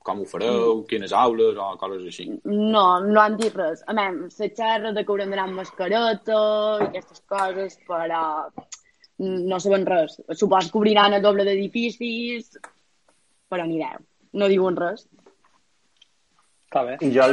com 0.06 0.22
ho 0.22 0.26
fareu, 0.30 0.84
quines 0.88 1.12
aules 1.12 1.58
o 1.58 1.66
coses 1.80 2.06
així. 2.06 2.28
No, 2.46 2.86
no 3.02 3.20
han 3.20 3.36
dit 3.40 3.54
res. 3.58 3.82
A 3.90 3.94
més, 3.96 4.36
se 4.38 4.52
xerra 4.54 4.92
de 4.94 5.02
que 5.02 5.12
haurem 5.12 5.32
d'anar 5.32 5.48
amb 5.48 5.60
mascareta 5.60 6.38
i 6.78 6.86
aquestes 6.86 7.24
coses, 7.32 7.74
però 7.88 8.22
no 9.18 9.60
saben 9.60 9.86
res. 9.88 10.20
Supos 10.38 10.70
que 10.70 10.78
obriran 10.78 11.18
el 11.18 11.24
doble 11.26 11.46
d'edificis, 11.48 12.54
però 13.50 13.66
anireu. 13.66 14.04
No 14.38 14.50
diuen 14.52 14.78
res. 14.78 15.08
Està 16.76 16.82
bé. 16.84 16.96
I 17.00 17.08
jo... 17.14 17.26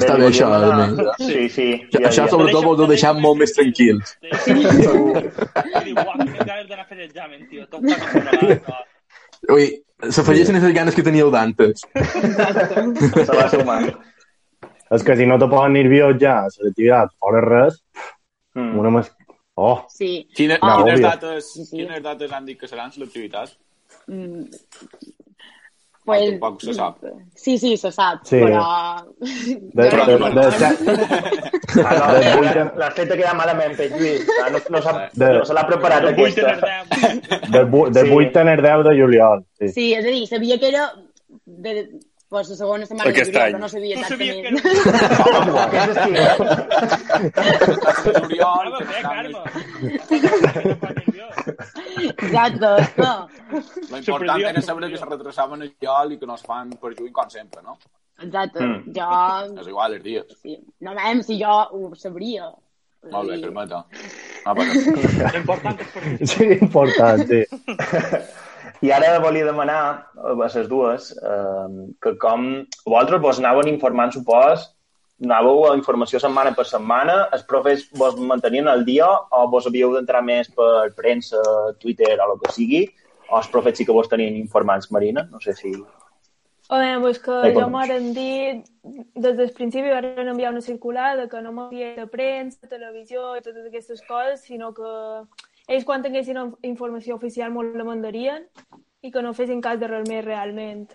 Està 0.00 0.16
bé, 0.18 0.24
això, 0.26 0.48
almenys. 0.50 1.00
Sí, 1.22 1.44
sí. 1.54 1.66
Això, 1.94 2.00
això 2.10 2.24
sobretot 2.32 2.64
vos 2.66 2.80
ho 2.82 2.86
molt 3.22 3.38
més 3.38 3.52
tranquils. 3.54 4.16
I 4.26 4.32
diu, 4.50 5.94
uau, 5.94 6.16
quines 6.18 6.42
ganes 6.42 6.66
d'anar 6.66 6.82
a 6.82 6.88
fer 6.88 6.98
l'examen, 6.98 7.44
tio. 7.50 7.68
Tot. 7.70 7.86
Ui, 9.54 9.68
s'afegeixen 10.10 10.58
les 10.58 10.74
ganes 10.74 10.94
que 10.98 11.04
teníeu 11.06 11.30
d'antes. 11.30 11.84
Se 11.86 13.30
va 13.30 13.46
sumar. 13.52 13.78
És 14.90 15.04
que 15.06 15.14
si 15.14 15.26
no 15.30 15.38
te 15.38 15.46
poden 15.46 15.76
nerviós 15.78 16.16
ja 16.18 16.40
a 16.42 16.50
l'activitat 16.50 17.14
fora 17.18 17.44
res, 17.46 17.78
Mm. 18.58 18.78
una 18.80 18.90
mas... 18.90 19.12
Oh, 19.54 19.86
Sí. 19.86 20.26
Quine, 20.34 20.56
Ah, 20.60 20.80
quines, 20.82 21.00
dates, 21.00 21.52
Sí, 21.52 21.64
sí. 21.64 21.76
quines 21.76 22.02
dates 22.02 22.32
han 22.32 22.44
dit 22.48 22.58
que 22.58 22.66
seran 22.66 22.90
l'activitat? 22.98 23.52
Mm. 24.08 24.48
Ah, 26.16 26.18
tampoc 26.30 26.60
se 26.62 26.74
sap. 26.74 26.96
Sí, 27.34 27.56
sí, 27.58 27.76
se 27.76 27.90
sap, 27.92 28.24
Sí. 28.24 28.36
però... 28.40 28.64
de, 29.20 29.54
de, 29.72 29.90
de, 29.90 30.18
de, 30.34 30.44
de, 30.58 30.70
Ah, 31.84 31.94
no, 31.96 32.44
en- 32.50 32.72
l'has 32.80 32.94
fet 32.96 33.12
quedar 33.14 33.34
malament, 33.38 33.76
Pep 33.78 33.92
Lluís. 33.98 34.26
Ah, 34.42 34.50
No, 34.50 34.58
no, 34.70 34.82
s'ha- 34.82 35.08
De- 35.14 35.32
no 35.38 35.44
se 35.44 35.54
l'ha 35.54 35.66
preparat 35.68 36.02
No 36.02 36.10
tener 36.10 36.32
aquesta. 36.32 36.84
de, 37.48 37.64
de 37.90 38.02
Sí. 38.06 38.14
8 38.16 38.40
al 38.40 38.62
10 38.62 38.84
de 38.88 38.94
juliol. 39.02 39.44
Sí. 39.58 39.68
Sí, 39.68 39.92
és 39.94 40.04
a 40.04 40.08
dir, 40.08 40.26
sabia 40.26 40.58
que 40.58 40.68
era 40.68 40.88
de, 41.46 41.88
pues, 42.30 42.48
la 42.48 42.56
segona 42.56 42.86
setmana 42.86 43.10
Aquest 43.10 43.32
de 43.32 43.40
juliol, 43.40 43.54
any. 43.54 43.60
no 43.60 43.68
sabia 43.68 43.96
No 44.00 44.06
sabia 44.08 44.32
que 44.34 44.48
exactament. 44.48 44.70
seran 48.04 48.30
Carme. 49.02 49.40
Exacte, 52.00 52.70
no. 52.96 53.28
L'important 53.90 54.46
era 54.52 54.62
saber 54.62 54.90
que 54.90 54.98
se 54.98 55.06
retrasaven 55.10 55.62
el 55.66 55.72
juliol 55.74 56.12
i 56.14 56.18
que 56.20 56.26
no 56.30 56.34
es 56.38 56.44
fan 56.46 56.70
per 56.80 56.94
juny 56.98 57.12
com 57.12 57.28
sempre, 57.30 57.62
no? 57.66 57.76
Exacte. 58.20 58.60
Mm. 58.62 58.92
Jo... 58.96 59.10
És 59.62 59.70
igual, 59.72 59.94
els 59.98 60.04
dies. 60.04 60.26
Sí. 60.42 60.58
No, 60.86 60.94
mem, 60.96 61.22
si 61.26 61.38
jo 61.42 61.56
ho 61.72 61.94
sabria. 61.98 62.50
Molt 63.10 63.32
bé. 63.32 63.80
Ah, 64.44 64.54
però... 64.54 64.64
L'important 65.34 65.80
és 65.80 65.90
per 65.94 66.02
Sí, 66.34 66.46
important, 66.60 67.26
sí. 67.26 67.42
I 68.80 68.90
ara 68.96 69.18
volia 69.20 69.44
demanar 69.44 69.80
a 70.16 70.34
les 70.40 70.68
dues 70.68 71.10
eh, 71.12 71.68
que 72.00 72.14
com 72.18 72.46
vosaltres 72.86 73.20
vos 73.20 73.40
anaven 73.42 73.68
informant, 73.68 74.14
supos, 74.14 74.70
anàveu 75.20 75.66
a 75.68 75.74
informació 75.76 76.20
setmana 76.22 76.54
per 76.56 76.64
setmana, 76.64 77.16
els 77.34 77.44
profes 77.48 77.84
vos 78.00 78.16
mantenien 78.16 78.68
al 78.72 78.86
dia 78.88 79.06
o 79.06 79.46
vos 79.52 79.68
havíeu 79.68 79.92
d'entrar 79.94 80.22
més 80.24 80.48
per 80.56 80.90
premsa, 80.96 81.40
Twitter 81.80 82.16
o 82.16 82.32
el 82.32 82.38
que 82.40 82.52
sigui, 82.56 82.82
o 83.28 83.36
els 83.38 83.50
profes 83.52 83.76
sí 83.76 83.84
que 83.84 83.96
vos 83.96 84.08
tenien 84.08 84.38
informats, 84.40 84.90
Marina? 84.90 85.28
No 85.30 85.40
sé 85.44 85.54
si... 85.54 85.74
Home, 86.70 87.00
pues 87.02 87.18
que 87.18 87.34
Ai, 87.34 87.52
jo 87.52 87.66
m'han 87.66 88.12
dit, 88.14 88.66
des 89.18 89.36
del 89.36 89.50
principi 89.56 89.90
van 89.90 90.06
enviar 90.30 90.52
una 90.54 90.62
circular 90.62 91.16
de 91.18 91.26
que 91.28 91.40
no 91.42 91.50
m'havia 91.52 91.96
de 91.96 92.06
premsa, 92.06 92.70
televisió 92.70 93.34
i 93.36 93.42
totes 93.42 93.66
aquestes 93.66 94.04
coses, 94.06 94.44
sinó 94.46 94.70
que 94.72 94.92
ells 95.70 95.84
quan 95.86 96.02
tinguessin 96.02 96.36
inf- 96.40 96.58
informació 96.66 97.16
oficial 97.16 97.52
molt 97.54 97.76
la 97.78 97.84
mandarien 97.86 98.46
i 99.06 99.10
que 99.14 99.22
no 99.22 99.32
fessin 99.36 99.62
cas 99.64 99.78
de 99.80 99.88
res 99.88 100.08
més 100.08 100.24
realment. 100.24 100.88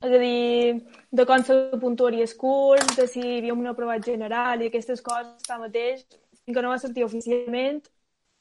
És 0.00 0.10
a 0.10 0.18
dir, 0.18 0.82
de 1.10 1.24
com 1.26 1.42
se 1.46 1.54
puntuaria 1.82 2.24
el 2.26 2.36
curs, 2.38 2.96
de 2.96 3.06
si 3.10 3.20
hi 3.20 3.38
havia 3.38 3.54
un 3.54 3.66
aprovat 3.70 4.04
general 4.06 4.62
i 4.62 4.70
aquestes 4.70 5.02
coses 5.02 5.34
està 5.42 5.58
mateix, 5.58 6.06
que 6.46 6.62
no 6.62 6.70
va 6.72 6.78
sortir 6.78 7.04
oficialment, 7.04 7.82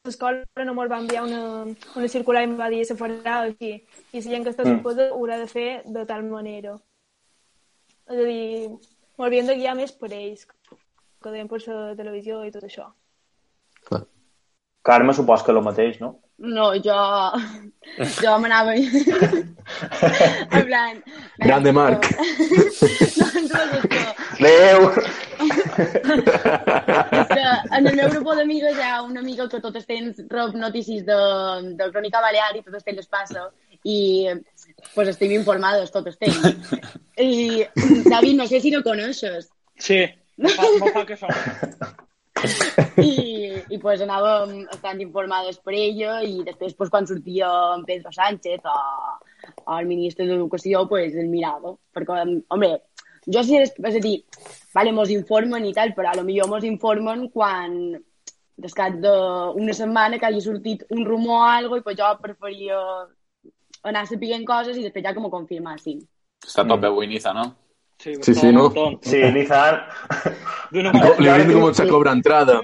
l'escola 0.03 0.43
no 0.65 0.73
ens 0.73 0.91
va 0.91 0.97
enviar 0.99 1.23
una, 1.23 1.43
una 1.95 2.07
circular 2.11 2.41
i 2.43 2.47
em 2.49 2.57
va 2.59 2.69
dir 2.73 2.81
se 2.85 2.97
farà 2.99 3.37
així. 3.43 3.75
I 4.11 4.21
la 4.21 4.31
gent 4.31 4.43
que 4.43 4.51
està 4.51 4.65
Mm. 4.65 4.77
suposa 4.77 5.11
ho 5.11 5.19
haurà 5.19 5.37
de 5.39 5.47
fer 5.47 5.83
de 5.85 6.05
tal 6.05 6.23
manera. 6.23 6.73
És 8.09 8.17
a 8.19 8.25
dir, 8.27 8.69
m'haurien 9.17 9.47
de 9.47 9.55
guiar 9.55 9.75
més 9.77 9.93
per 9.93 10.11
ells, 10.11 10.47
que 11.21 11.29
deien 11.31 11.47
per 11.47 11.61
la 11.67 11.95
televisió 11.95 12.43
i 12.45 12.51
tot 12.51 12.63
això. 12.67 12.89
Carme, 14.83 15.13
supos 15.13 15.43
que 15.43 15.51
el 15.51 15.61
mateix, 15.63 15.99
no? 16.01 16.19
No, 16.37 16.73
jo... 16.83 16.97
Jo 18.19 18.37
m'anava... 18.43 18.73
en 20.57 20.65
plan... 20.67 21.03
Grande 21.39 21.71
Marc. 21.71 22.09
No, 22.19 23.27
no 23.47 23.61
això. 23.79 24.03
Adéu! 24.43 24.89
Que 27.31 27.45
en 27.77 27.87
el 27.87 27.95
meu 27.95 28.09
grup 28.11 28.33
d'amigues 28.35 28.77
hi 28.77 28.87
ha 28.87 29.01
una 29.03 29.21
amiga 29.21 29.47
que 29.49 29.61
tot 29.63 29.75
el 29.79 29.85
temps 29.87 30.19
rep 30.29 30.55
notícies 30.59 31.05
de, 31.07 31.19
de 31.79 31.89
Crònica 31.93 32.21
Balear 32.23 32.51
i 32.57 32.63
tot 32.63 32.75
el 32.75 32.83
temps 32.83 32.99
les 32.99 33.07
passa 33.07 33.47
i 33.83 33.97
pues 34.93 35.09
estem 35.11 35.31
informades 35.35 35.91
tot 35.91 36.07
el 36.07 36.17
temps. 36.17 36.73
I, 37.17 37.63
David, 38.09 38.35
no 38.39 38.47
sé 38.47 38.59
si 38.61 38.71
no 38.71 38.83
coneixes. 38.83 39.49
Sí, 39.77 40.03
no 40.37 40.49
fa, 40.49 40.69
no 40.79 40.91
fa 40.95 41.05
que 41.07 41.17
som. 41.19 41.31
I, 43.03 43.42
i 43.71 43.79
pues 43.79 44.01
anàvem 44.03 44.63
estant 44.73 45.01
informades 45.03 45.59
per 45.63 45.75
ella 45.77 46.19
i 46.25 46.41
després 46.43 46.75
pues, 46.75 46.89
quan 46.91 47.07
sortia 47.07 47.49
en 47.75 47.85
Pedro 47.87 48.11
Sánchez 48.11 48.65
o, 48.67 48.77
o 49.65 49.77
el 49.77 49.87
ministre 49.87 50.27
d'Educació 50.27 50.87
pues, 50.89 51.15
el 51.15 51.29
mirava. 51.31 51.75
Perquè, 51.95 52.23
home, 52.55 52.71
jo 53.27 53.43
sí 53.45 53.59
és, 53.61 53.71
és 53.77 53.99
a 53.99 54.03
dir 54.03 54.17
vale, 54.73 54.91
mos 54.91 55.11
informen 55.13 55.65
i 55.65 55.73
tal 55.75 55.93
però 55.95 56.11
a 56.11 56.17
lo 56.19 56.25
millor 56.27 56.49
mos 56.51 56.65
informen 56.67 57.29
quan 57.33 57.95
descat 58.63 58.99
d'una 59.01 59.73
setmana 59.73 60.19
que 60.19 60.27
hagi 60.27 60.41
sortit 60.41 60.83
un 60.93 61.05
rumor 61.05 61.39
o 61.41 61.49
algo 61.49 61.77
i 61.77 61.85
pues 61.85 61.97
jo 61.97 62.09
preferia 62.21 62.79
anar 63.83 64.05
sapiguent 64.07 64.45
coses 64.47 64.77
i 64.77 64.85
després 64.85 65.05
ja 65.05 65.13
que 65.13 65.23
m'ho 65.23 65.31
confirmassin. 65.33 66.03
Està 66.43 66.65
tot 66.67 66.79
bé 66.79 66.91
avui, 66.91 67.07
Niza, 67.07 67.33
no? 67.35 67.49
Sí, 68.03 68.15
Sí, 68.21 68.33
sí, 68.35 68.51
no? 68.51 68.65
Sí, 69.01 69.21
Nizar, 69.31 69.87
D'una 70.73 70.91
No, 70.91 70.99
manera... 70.99 71.15
li 71.23 71.29
hauríem 71.29 71.47
de 71.51 71.55
començar 71.55 71.85
a 71.85 71.89
cobrar 71.89 72.13
entrada. 72.17 72.59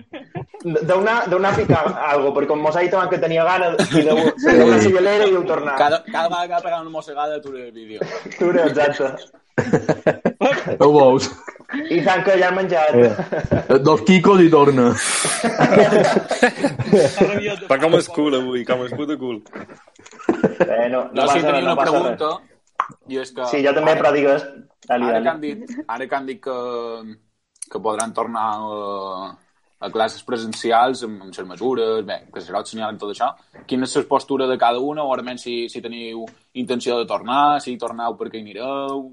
d'una 0.64 1.14
d'una 1.32 1.52
picar 1.56 1.84
algo, 2.10 2.34
perquè 2.36 2.48
com 2.50 2.60
mos 2.60 2.76
ha 2.76 2.82
dit 2.84 2.92
que 3.12 3.18
tenia 3.22 3.46
gana 3.48 3.70
i 3.80 4.02
de, 4.04 4.16
se 4.44 4.56
deu 4.58 4.68
una 4.68 4.80
cigalera 4.84 5.28
i 5.30 5.36
heu 5.38 5.44
tornat. 5.48 5.78
Cada, 5.80 6.02
cada 6.12 6.28
vegada 6.28 6.48
que 6.48 6.54
ha 6.58 6.62
pegat 6.66 6.82
una 6.82 6.90
mossegada 6.90 7.36
atura 7.40 7.60
el 7.60 7.72
vídeo. 7.72 8.00
Tu, 8.38 8.50
exacte. 8.50 9.30
Ho 10.80 10.90
veus? 10.98 11.30
I 11.90 12.02
tant 12.04 12.24
que 12.26 12.36
ja 12.42 12.48
han 12.50 12.56
menjat. 12.56 12.96
Eh, 12.98 13.80
Dos 13.86 14.02
quicos 14.02 14.42
i 14.42 14.50
torna. 14.50 14.90
De- 15.80 16.04
Està 17.56 17.78
com 17.80 17.94
el 17.96 18.06
cul 18.16 18.36
avui, 18.40 18.66
com 18.66 18.82
el 18.86 18.92
puto 18.98 19.18
cul. 19.22 19.42
Eh, 20.34 20.90
no, 20.90 21.06
no, 21.06 21.10
No, 21.14 21.28
sí, 21.28 21.40
passa, 21.40 21.42
tenia 21.46 21.62
no 21.62 21.74
una 21.74 21.76
pregunta, 21.84 22.30
res. 22.36 22.59
I 23.10 23.20
és 23.22 23.32
que... 23.36 23.46
Sí, 23.52 23.62
jo 23.66 23.74
també, 23.76 23.94
ara, 23.96 24.02
però 24.02 24.14
digues... 24.16 24.46
Dali, 24.90 25.06
Ara 25.06 25.20
que 25.20 25.26
dali. 25.26 25.30
han 25.30 25.42
dit, 25.44 25.78
ara 25.86 26.08
que, 26.08 26.16
han 26.18 26.26
dit 26.30 26.40
que, 26.42 26.56
que 27.70 27.82
podran 27.84 28.14
tornar 28.18 28.46
a, 28.58 29.28
a 29.86 29.90
classes 29.94 30.24
presencials 30.26 31.04
amb, 31.06 31.22
amb 31.28 31.36
les 31.36 31.50
mesures, 31.52 32.02
bé, 32.08 32.18
que 32.34 32.42
serà 32.42 32.64
senyal 32.66 32.96
i 32.96 33.02
tot 33.02 33.14
això, 33.14 33.30
quina 33.70 33.86
és 33.86 33.96
la 34.00 34.06
postura 34.10 34.48
de 34.50 34.58
cada 34.58 34.82
una, 34.82 35.06
o 35.06 35.14
almenys 35.14 35.46
si, 35.46 35.56
si 35.70 35.84
teniu 35.86 36.26
intenció 36.58 36.98
de 36.98 37.06
tornar, 37.10 37.60
si 37.62 37.78
torneu 37.78 38.18
perquè 38.18 38.40
hi 38.40 38.46
anireu, 38.48 39.06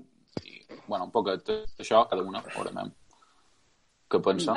i, 0.46 0.62
bueno, 0.86 1.10
un 1.10 1.12
poquet 1.12 1.52
això, 1.82 2.06
cada 2.08 2.24
una, 2.24 2.40
veurem 2.54 2.94
què 4.08 4.22
pensa. 4.22 4.56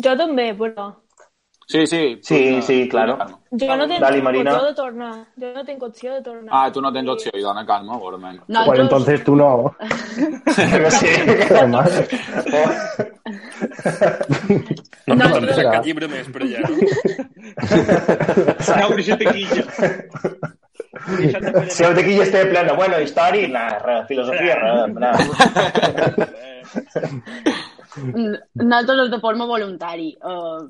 Jo 0.00 0.16
també, 0.18 0.52
però 0.58 0.92
Sí, 1.66 1.86
sí. 1.86 2.18
Sí, 2.22 2.60
sí, 2.62 2.88
claro. 2.88 3.16
Jo 3.50 3.76
no 3.76 3.86
tinc 3.88 4.00
Dali, 4.00 4.20
Marina. 4.20 4.52
opció 4.52 4.66
de 4.68 4.74
tornar. 4.74 5.14
Jo 5.40 5.52
no 5.54 5.64
tinc 5.64 5.82
opció 5.82 6.12
de 6.14 6.20
tornar. 6.22 6.50
Ah, 6.52 6.70
tu 6.72 6.82
no 6.82 6.92
tens 6.92 7.08
opció, 7.08 7.30
i 7.34 7.40
dona 7.40 7.64
Carme, 7.66 7.96
veurem. 7.98 8.20
Pues 8.20 8.48
Nosaltres, 8.48 8.80
entonces 8.80 9.24
tú 9.24 9.36
no. 9.36 9.74
Que 10.44 10.90
sí. 10.90 11.06
Además, 11.50 12.04
No, 15.06 15.14
no, 15.14 15.40
no, 15.40 15.70
cap 15.70 15.84
llibre 15.86 16.08
més 16.08 16.28
per 16.32 16.42
allà, 16.44 16.60
no? 16.64 16.68
Deixa't 18.96 19.18
de 19.20 19.26
fer 19.28 19.90
Si 21.74 21.84
el 21.84 21.94
d'aquí 21.96 22.14
ja 22.16 22.24
està 22.24 22.44
plena, 22.48 22.72
bueno, 22.78 23.00
història, 23.02 23.48
nada, 23.52 23.78
res, 23.84 24.06
filosofia, 24.08 24.54
res, 24.60 24.94
nada. 25.04 25.18
Eh, 26.34 26.62
N- 28.04 28.40
Nosaltres 28.54 29.04
és 29.06 29.10
de 29.12 29.20
forma 29.22 29.44
voluntari. 29.46 30.10
Uh, 30.22 30.66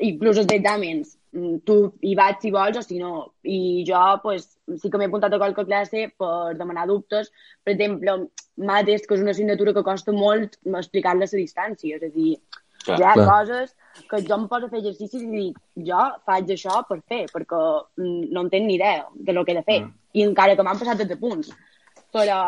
inclús 0.00 0.38
els 0.38 0.52
exàmens. 0.54 1.16
Mm, 1.32 1.60
Tu 1.64 1.76
hi 2.02 2.14
vaig 2.14 2.40
si 2.40 2.50
vols 2.52 2.78
o 2.78 2.82
si 2.82 2.98
no. 2.98 3.32
I 3.44 3.84
jo 3.88 4.00
pues, 4.22 4.58
sí 4.78 4.90
que 4.90 4.98
m'he 4.98 5.08
apuntat 5.10 5.32
a 5.32 5.40
qualque 5.40 5.64
classe 5.68 6.08
per 6.18 6.54
demanar 6.58 6.86
dubtes. 6.86 7.30
Per 7.64 7.74
exemple, 7.74 8.28
mates, 8.56 9.06
que 9.06 9.14
és 9.16 9.22
una 9.24 9.32
assignatura 9.32 9.72
que 9.72 9.84
costa 9.86 10.12
molt 10.12 10.58
explicar-la 10.64 11.24
a 11.28 11.32
la 11.32 11.40
distància. 11.44 11.96
És 11.96 12.02
a 12.08 12.12
dir, 12.14 12.36
Clar, 12.84 12.98
hi 12.98 13.04
ha 13.06 13.14
clar. 13.14 13.26
coses 13.28 13.74
que 14.10 14.22
jo 14.26 14.34
em 14.34 14.48
poso 14.50 14.66
a 14.66 14.72
fer 14.72 14.80
exercicis 14.80 15.22
i 15.22 15.30
dic, 15.30 15.58
jo 15.88 16.04
faig 16.26 16.48
això 16.50 16.80
per 16.88 16.98
fer, 17.08 17.26
perquè 17.32 17.60
mm, 17.96 18.32
no 18.32 18.42
en 18.42 18.50
tenc 18.50 18.66
ni 18.66 18.74
idea 18.80 19.06
de 19.14 19.32
lo 19.32 19.44
que 19.44 19.52
he 19.52 19.60
de 19.60 19.66
fer. 19.68 19.82
I 20.12 20.24
encara 20.26 20.56
que 20.56 20.64
m'han 20.66 20.80
passat 20.80 21.00
els 21.04 21.14
apunts. 21.14 21.52
Però 22.12 22.40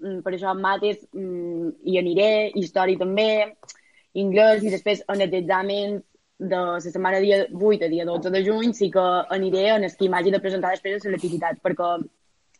mm, 0.00 0.22
per 0.24 0.32
això 0.34 0.50
en 0.54 0.62
mates 0.64 1.04
mm, 1.12 1.68
hi 1.84 1.98
aniré, 2.00 2.30
història 2.58 2.98
també, 2.98 3.28
anglès 4.14 4.64
i 4.64 4.72
després 4.72 5.02
en 5.10 5.20
els 5.20 5.38
exàmens 5.42 6.02
de 6.38 6.56
la 6.56 6.80
setmana 6.80 7.20
dia 7.22 7.46
8 7.52 7.84
a 7.84 7.88
dia 7.88 8.04
12 8.04 8.30
de 8.30 8.42
juny 8.44 8.74
sí 8.74 8.90
que 8.90 9.04
aniré 9.30 9.68
en 9.76 9.84
el 9.84 9.96
que 9.96 10.08
m'hagi 10.10 10.32
de 10.34 10.40
presentar 10.42 10.74
després 10.74 10.96
de 10.96 11.08
selectivitat, 11.08 11.60
perquè, 11.62 11.90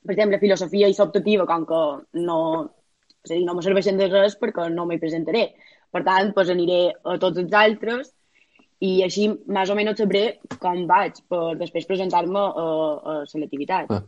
per 0.04 0.14
exemple, 0.14 0.38
filosofia 0.38 0.88
i 0.88 0.96
optativa, 1.06 1.46
com 1.46 1.66
que 1.66 1.82
no, 2.22 2.40
és 3.24 3.32
a 3.32 3.34
dir, 3.34 3.44
no 3.44 3.54
me 3.54 3.62
serveixen 3.66 3.98
de 3.98 4.08
res 4.12 4.38
perquè 4.40 4.68
no 4.70 4.86
m'hi 4.86 5.00
presentaré. 5.02 5.48
Per 5.90 6.02
tant, 6.06 6.32
doncs 6.34 6.50
aniré 6.50 6.80
a 7.04 7.18
tots 7.22 7.38
els 7.38 7.52
altres 7.54 8.12
i 8.84 9.02
així 9.04 9.28
més 9.46 9.70
o 9.70 9.76
menys 9.78 9.98
sabré 9.98 10.24
com 10.60 10.86
vaig 10.86 11.20
per 11.30 11.54
després 11.60 11.86
presentar-me 11.86 12.42
a, 12.42 12.66
a 13.12 13.14
selectivitat. 13.30 13.90
Ah. 13.90 14.02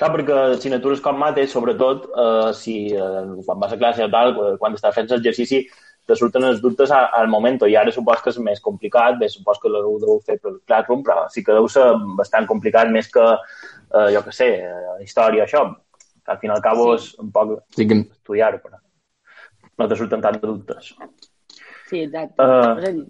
Clar, 0.00 0.08
perquè 0.14 0.36
assignatures 0.54 1.02
com 1.04 1.18
mates, 1.20 1.52
sobretot, 1.52 2.06
eh, 2.16 2.52
si 2.56 2.76
eh, 2.96 3.24
quan 3.44 3.60
vas 3.60 3.74
a 3.74 3.78
classe 3.78 4.06
o 4.06 4.10
tal, 4.12 4.32
quan 4.58 4.76
estàs 4.78 4.94
fent 4.96 5.10
l'exercici, 5.12 5.66
te 6.06 6.16
surten 6.18 6.44
els 6.44 6.60
dubtes 6.60 6.90
a- 6.90 7.06
al 7.14 7.28
moment, 7.28 7.60
i 7.68 7.76
ara 7.76 7.92
supos 7.92 8.20
que 8.22 8.30
és 8.30 8.38
més 8.38 8.60
complicat, 8.60 9.18
bé, 9.18 9.28
supos 9.28 9.58
que 9.62 9.68
l'heu 9.68 9.98
deu 10.00 10.20
fer 10.26 10.38
per 10.40 10.52
Classroom, 10.66 11.02
però 11.02 11.28
sí 11.30 11.44
que 11.44 11.52
deu 11.52 11.68
ser 11.68 11.84
bastant 12.18 12.46
complicat, 12.46 12.88
més 12.90 13.08
que, 13.10 13.22
eh, 13.22 14.08
jo 14.14 14.22
que 14.24 14.32
sé, 14.32 14.48
eh, 14.64 14.96
història, 15.04 15.44
això. 15.44 15.64
Al 16.26 16.38
fin 16.38 16.50
i 16.50 16.54
al 16.54 16.62
cabo 16.62 16.96
Sí. 16.96 17.04
és 17.12 17.18
un 17.18 17.32
poc 17.32 17.62
Sí 17.74 17.86
que 17.86 17.94
estudiar 18.00 18.60
però 18.62 18.78
no 19.78 19.88
te 19.88 19.96
surten 19.96 20.20
tant 20.20 20.40
de 20.40 20.46
dubtes. 20.46 20.94
Sí, 21.88 22.02
exacte. 22.02 22.42
Dir, 22.92 23.06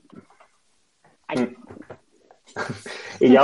ai, 1.29 1.57
I 3.21 3.29
jo 3.37 3.43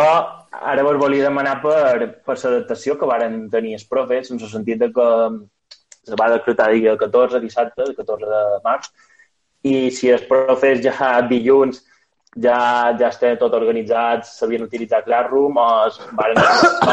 ara 0.53 0.83
vos 0.83 0.97
volia 1.01 1.25
demanar 1.29 1.61
per, 1.63 2.23
per 2.25 2.37
l'adaptació 2.37 2.99
que 2.99 3.07
varen 3.07 3.49
tenir 3.51 3.75
els 3.75 3.85
profes, 3.89 4.31
en 4.31 4.41
el 4.41 4.49
sentit 4.49 4.79
de 4.79 4.91
que 4.93 5.07
se 6.09 6.17
va 6.19 6.31
decretar 6.33 6.71
dia 6.73 6.97
14, 6.97 7.41
dissabte, 7.41 7.83
el 7.83 7.95
14 7.97 8.27
de 8.27 8.61
març, 8.65 8.91
i 9.67 9.91
si 9.91 10.11
els 10.15 10.25
profes 10.29 10.81
ja 10.85 11.21
dilluns 11.29 11.83
ja, 12.37 12.95
ja 12.99 13.09
estan 13.09 13.39
tot 13.41 13.55
organitzats, 13.59 14.39
sabien 14.39 14.63
utilitzar 14.67 15.05
Classroom, 15.05 15.57
o 15.59 15.87
es 15.89 15.99
van 16.19 16.37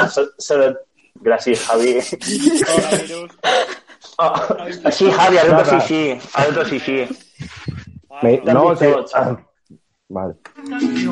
se, 0.16 0.26
se, 0.41 0.55
gràcies, 1.26 1.59
Javi. 1.68 1.91
Oh, 4.18 4.36
així, 4.88 5.09
Javi, 5.11 5.38
ara 5.41 5.57
de 5.57 5.66
ser 5.66 5.80
així. 5.82 6.01
Ara 6.34 6.51
de 6.55 6.63
ser 6.70 6.80
així. 6.80 6.97
No, 8.47 8.63
sí. 8.80 8.89
Ah, 9.20 9.36
vale. 10.09 10.34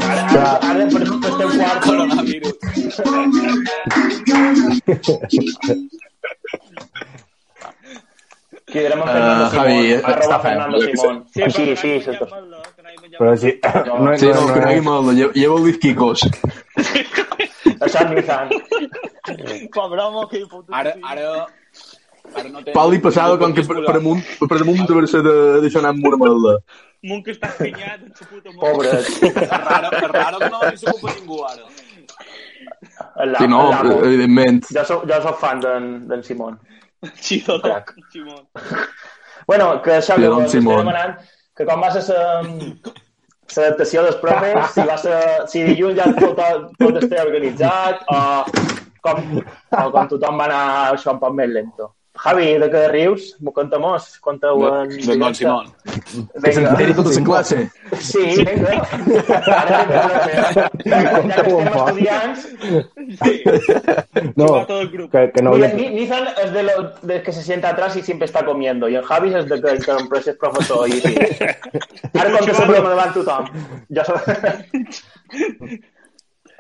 Ara, 0.08 0.24
ara, 0.24 0.48
ara 0.72 0.84
per, 0.94 1.02
estar 1.04 1.20
quart. 1.60 1.80
Coronavirus. 1.84 2.58
Quedarem 8.74 9.02
amb 9.04 9.10
Fernando 9.12 9.46
Ah, 9.46 9.50
Simón. 9.50 9.66
Javi, 9.66 9.94
Arroba 9.94 10.24
està 10.26 10.40
Fernando 10.42 10.80
fent. 10.82 10.98
Simón. 10.98 11.18
Sí, 11.34 11.42
Així, 11.48 11.64
però 11.64 11.72
així. 11.72 11.92
que 11.94 13.38
sí, 13.38 13.52
no 13.88 13.98
no 14.00 14.18
sí, 14.18 14.18
no, 14.18 14.18
Sí, 14.18 14.26
no, 14.28 14.34
no, 14.34 14.48
no 14.48 14.54
no, 15.04 15.12
llevo, 15.12 15.58
és 15.70 15.78
Nissan. 18.10 18.50
Pobre 19.74 20.02
que 20.32 20.40
hi 20.42 20.48
fot. 20.50 20.66
Ara, 20.72 20.94
ara, 21.12 21.28
ara 22.34 22.50
no 22.50 22.64
té... 22.64 22.72
Pal 22.76 22.94
i 22.98 23.00
passada, 23.04 23.38
com 23.38 23.54
que 23.54 23.64
per, 23.68 23.78
per 23.86 23.96
amunt, 24.00 24.24
per 24.50 24.60
amunt 24.62 24.84
de 24.88 24.98
ser 25.12 25.22
de- 25.26 25.62
d'això 25.64 25.80
anar 25.84 25.94
amb 25.94 26.04
mormada. 26.08 26.58
Mon 27.04 27.22
que 27.24 27.34
està 27.36 27.50
enganyat 27.60 28.00
en 28.08 28.12
sa 28.16 28.26
puta 28.30 28.50
mort. 28.56 28.64
Pobre. 28.64 28.90
És 28.90 29.50
raro, 29.52 29.90
és 30.00 30.12
raro 30.18 30.40
que 30.40 30.50
no 30.54 30.62
li 30.70 30.78
s'ocupa 30.80 31.16
ningú 31.20 31.42
ara. 31.44 31.66
Sí, 33.38 33.48
no, 33.52 33.60
evidentment. 34.06 34.64
Jo 34.72 34.84
soc, 34.88 35.04
jo 35.10 35.18
soc 35.28 35.38
fan 35.42 35.60
d'en 35.64 35.90
d'en 36.08 36.24
Simón. 36.24 36.56
Simón. 38.12 38.48
Bueno, 39.48 39.82
que 39.84 39.98
això 40.00 40.16
que 40.16 40.30
vos 40.30 40.46
estic 40.48 40.68
demanant, 40.68 41.18
que 41.58 41.66
com 41.68 41.82
va 41.84 41.90
ser 41.94 42.04
l'adaptació 43.54 44.06
dels 44.06 44.20
profes, 44.22 44.70
si, 44.76 44.86
va 44.88 44.98
ser, 45.02 45.18
si 45.52 45.66
dilluns 45.68 46.00
ja 46.00 46.08
tot, 46.16 46.40
tot 46.80 47.02
està 47.02 47.26
organitzat, 47.26 48.06
o 48.08 48.46
com, 49.04 49.20
o 49.42 49.90
com 49.92 50.08
tothom 50.14 50.40
va 50.40 50.48
anar 50.48 50.64
això 50.94 51.14
un 51.14 51.22
poc 51.22 51.36
més 51.38 51.52
lento. 51.52 51.92
Javi, 52.24 52.46
de 52.56 52.68
què 52.72 52.82
rius? 52.88 53.24
M'ho 53.44 53.52
contamos? 53.52 54.06
Conta-ho 54.24 54.60
en 54.80 54.94
De, 54.94 55.02
de 55.04 55.16
Don 55.20 55.34
Simón. 55.36 55.66
Que 56.40 56.54
s'enteri 56.56 56.94
tota 56.96 57.12
la 57.18 57.24
classe. 57.28 57.58
Sí, 58.00 58.24
vinga. 58.40 58.78
Ara 59.44 59.74
ja 59.74 59.82
que 59.90 59.98
estem 61.34 61.68
estudiants, 61.68 62.46
no, 64.40 64.48
que, 65.12 65.26
que 65.36 65.44
no 65.44 65.52
Mira, 65.58 65.74
Nizan 65.74 66.30
es 66.46 66.54
de 66.54 66.64
los 66.64 67.02
de 67.02 67.22
que 67.24 67.32
se 67.34 67.44
sienta 67.44 67.70
atrás 67.76 67.98
y 67.98 68.02
siempre 68.02 68.26
está 68.26 68.46
comiendo. 68.46 68.88
Y 68.88 68.96
el 68.96 69.04
Javi 69.04 69.34
es 69.34 69.50
de 69.50 69.62
que, 69.62 69.78
que 69.84 69.94
l'empresa 69.94 70.32
és 70.32 70.38
professor. 70.40 70.88
I, 70.88 71.02
sí. 71.04 71.16
Ara 72.14 72.32
com 72.32 72.46
que 72.46 72.54
sempre 72.56 72.80
davant 72.80 73.12
tothom. 73.20 73.52
Jo 73.92 74.08
soc... 74.08 74.22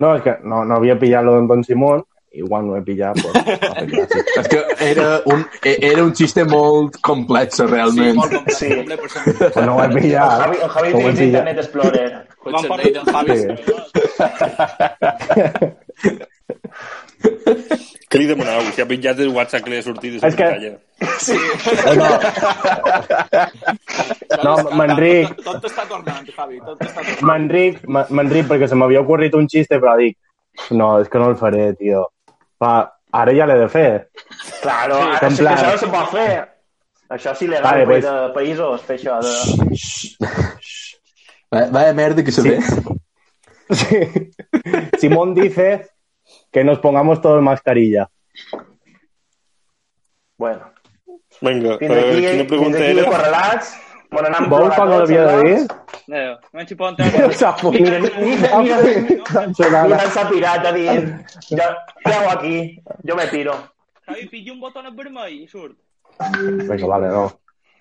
No, 0.02 0.16
és 0.18 0.24
que 0.26 0.34
no, 0.44 0.66
no 0.68 0.76
havia 0.76 1.00
pillat 1.00 1.24
lo 1.24 1.38
d'en 1.38 1.48
Don 1.48 1.64
Simón, 1.64 2.04
igual 2.34 2.66
no 2.68 2.76
he 2.78 2.82
pillat, 2.82 3.16
no 3.22 3.30
gràcia. 3.34 4.08
És 4.42 4.48
que 4.50 4.60
era 4.90 5.22
un, 5.30 5.46
era 5.64 6.02
un 6.04 6.14
xiste 6.18 6.44
molt 6.50 6.98
complex, 7.06 7.56
Sí, 7.62 7.66
realment. 7.70 8.16
molt 8.18 8.32
complet, 8.34 8.58
Sí. 8.58 8.70
complet 8.76 9.00
per 9.06 9.10
sempre. 9.16 9.50
Pues 9.54 9.66
no 9.66 9.72
ho 9.76 9.80
he 9.84 9.86
El 9.86 9.94
pillat. 10.00 10.32
Javi, 10.44 10.58
el 10.64 10.70
Javi 10.70 10.90
No 10.90 10.96
ho 10.98 11.02
he 11.02 11.04
utilitza 11.04 11.24
pillat. 11.24 11.30
Internet 11.30 11.58
Explorer. 11.64 12.12
Pot 12.44 12.54
ser 12.60 12.70
Nathan 12.70 13.06
Javi. 13.14 13.38
Sí. 13.40 13.48
Què 18.14 18.20
li 18.20 18.28
demaneu? 18.30 18.62
Que 18.76 18.84
ha 18.84 18.88
penjat 18.90 19.20
el 19.24 19.30
WhatsApp 19.34 19.64
que 19.66 19.72
li 19.72 19.78
ha 19.80 19.84
sortit 19.86 20.12
de 20.14 20.18
la 20.22 20.28
És 20.28 20.36
que- 20.36 20.44
pantalla. 20.44 20.72
No, 24.44 24.54
m'enric. 24.78 25.28
Tot, 25.40 25.46
tot 25.62 25.66
està 25.72 25.84
tornant, 25.90 26.26
Javi, 26.36 26.58
tot 26.66 26.78
està 26.84 27.02
tornant. 27.02 27.24
M'enric, 27.30 27.74
m- 27.88 28.06
m'enric 28.10 28.46
perquè 28.52 28.68
se 28.70 28.76
m'havia 28.78 29.02
ocorrit 29.02 29.34
un 29.40 29.48
xiste, 29.50 29.76
però 29.80 29.94
dic, 29.98 30.18
no, 30.72 31.00
és 31.02 31.08
que 31.10 31.18
no 31.22 31.30
el 31.32 31.38
faré, 31.40 31.74
tio. 31.80 32.02
Ara 32.62 33.34
ja 33.36 33.46
l'he 33.46 33.58
de 33.60 33.68
fer. 33.70 34.10
Claro, 34.62 34.96
Sí, 34.96 35.10
ara 35.10 35.30
sí 35.30 35.36
que 35.36 35.44
plan- 35.44 35.58
això 35.58 35.72
no 35.72 35.78
se 35.78 35.88
pot 35.88 36.10
fer. 36.12 36.50
Això 37.14 37.32
és 37.32 37.42
il·legal 37.46 37.64
Vale, 37.64 37.86
pues- 37.86 38.04
de 38.06 38.34
països, 38.34 38.82
fer 38.82 38.98
això. 38.98 39.20
De... 39.22 39.34
Va- 41.54 41.70
Vaya 41.70 41.94
merda 41.94 42.24
que 42.24 42.32
se 42.32 42.42
ve. 42.42 42.60
Sí. 43.74 43.98
Simón 45.00 45.34
dice 45.34 45.88
que 46.52 46.64
nos 46.64 46.80
pongamos 46.80 47.22
todos 47.22 47.42
mascarilla. 47.42 48.08
Bueno, 50.38 50.72
Vinga, 51.42 51.78
fins 51.80 51.92
eh, 51.92 52.00
aquí, 52.00 52.22
quina 52.22 52.32
fins 52.34 52.48
pregunta 52.48 52.78
aquí 52.78 53.00
era? 53.00 53.64
Correlats. 54.14 54.22
Bueno, 54.22 54.28
anem 54.38 54.50
Vols 54.50 54.74
a 54.74 54.76
que 54.76 54.86
l'havia 54.90 55.26
de 55.28 55.44
dir? 55.44 55.68
No, 56.08 56.40
no 56.54 56.66
ci 56.68 56.76
può 56.76 56.90
entrare. 56.90 57.34
S'ha 57.34 57.52
Mira, 57.52 57.58
fugit. 57.62 57.82
mira, 57.82 58.60
mira, 58.60 58.78
mira, 58.82 59.24
Cancel·lada. 59.24 59.84
mira 59.88 60.10
s'ha 60.12 60.30
pirat, 60.30 60.66
ha 60.66 60.72
dit. 60.72 61.06
Jo, 61.50 61.70
què 62.06 62.14
hago 62.14 62.30
aquí? 62.38 62.56
Jo 63.08 63.16
me 63.16 63.28
piro. 63.28 63.54
Javi, 64.08 64.28
pilla 64.28 64.52
un 64.54 64.60
botó 64.60 64.82
vermell 64.96 65.32
i 65.34 65.48
surt. 65.48 65.76
Venga, 66.70 66.86
vale, 66.88 67.08
no. 67.08 67.32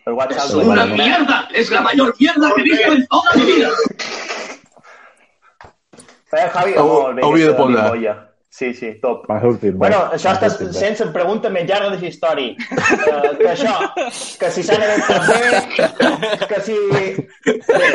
El 0.07 0.15
WhatsApp. 0.15 0.47
Eso, 0.49 0.59
Una 0.61 0.85
vale. 0.85 0.95
mierda. 0.95 1.49
Es 1.55 1.71
la 1.71 1.81
mayor 1.81 2.15
mierda 2.19 2.53
que 2.55 2.61
he 2.61 2.65
visto 2.65 2.93
en 2.93 3.07
toda 3.07 3.35
mi 3.37 3.45
vida. 3.45 3.69
Feia 6.31 6.49
Javi, 6.51 6.73
Hau- 6.75 6.89
molt 6.89 7.17
bé. 7.17 7.23
hauria 7.23 7.45
de 7.47 7.51
aquesta 7.53 7.63
posar. 7.67 7.83
bombolla. 7.83 8.32
Sí, 8.53 8.75
sí, 8.77 8.91
top. 9.01 9.23
M'ha 9.31 9.39
sortit 9.41 9.71
bé. 9.73 9.79
Bueno, 9.81 9.99
això 10.13 10.29
M'ha 10.29 10.37
està 10.37 10.49
sortit 10.53 10.75
bé. 10.75 10.81
sense 10.83 11.07
pregunta 11.15 11.49
més 11.53 11.65
llarga 11.69 11.89
de 11.95 11.97
la 12.03 12.09
història. 12.11 12.53
Uh, 12.53 13.31
que 13.39 13.49
això, 13.49 13.73
que 14.43 14.51
si 14.53 14.65
s'han 14.67 14.83
adaptat 14.85 15.23
bé, 15.31 15.41
que 16.51 16.59
si... 16.67 16.77
Bé, 16.93 17.07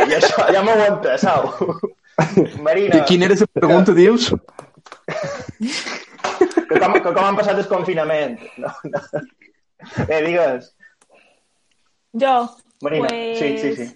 i 0.09 0.17
això, 0.17 0.47
ja 0.55 0.63
m'ho 0.65 0.73
aguanta, 0.73 1.13
sau. 1.21 1.51
Marina, 2.65 3.03
Quina 3.05 3.27
era 3.29 3.37
la 3.37 3.47
pregunta, 3.53 3.93
dius? 3.93 4.31
que 6.67 6.79
com, 6.81 6.93
que 6.97 7.11
com 7.13 7.21
han 7.23 7.37
passat 7.37 7.61
el 7.61 7.69
confinament. 7.69 8.39
No, 8.57 8.73
no. 8.89 9.01
Bé, 10.09 10.23
digues. 10.25 10.71
Jo, 12.17 12.33
Marina, 12.81 13.11
pues, 13.13 13.37
sí, 13.37 13.57
sí, 13.61 13.75
sí. 13.77 13.87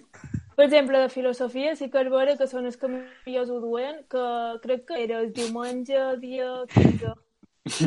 Per 0.62 0.68
exemple, 0.68 1.00
de 1.00 1.08
filosofia 1.08 1.74
sí 1.74 1.88
que 1.90 1.98
és 2.04 2.08
vera 2.12 2.36
que 2.38 2.46
són 2.46 2.68
els 2.68 2.76
que 2.78 2.86
millors 2.86 3.48
ho 3.50 3.56
duen, 3.58 3.96
que 4.12 4.26
crec 4.62 4.84
que 4.86 5.00
era 5.02 5.16
el 5.18 5.32
diumenge, 5.34 5.98
dia 6.22 6.50
15. 6.70 7.14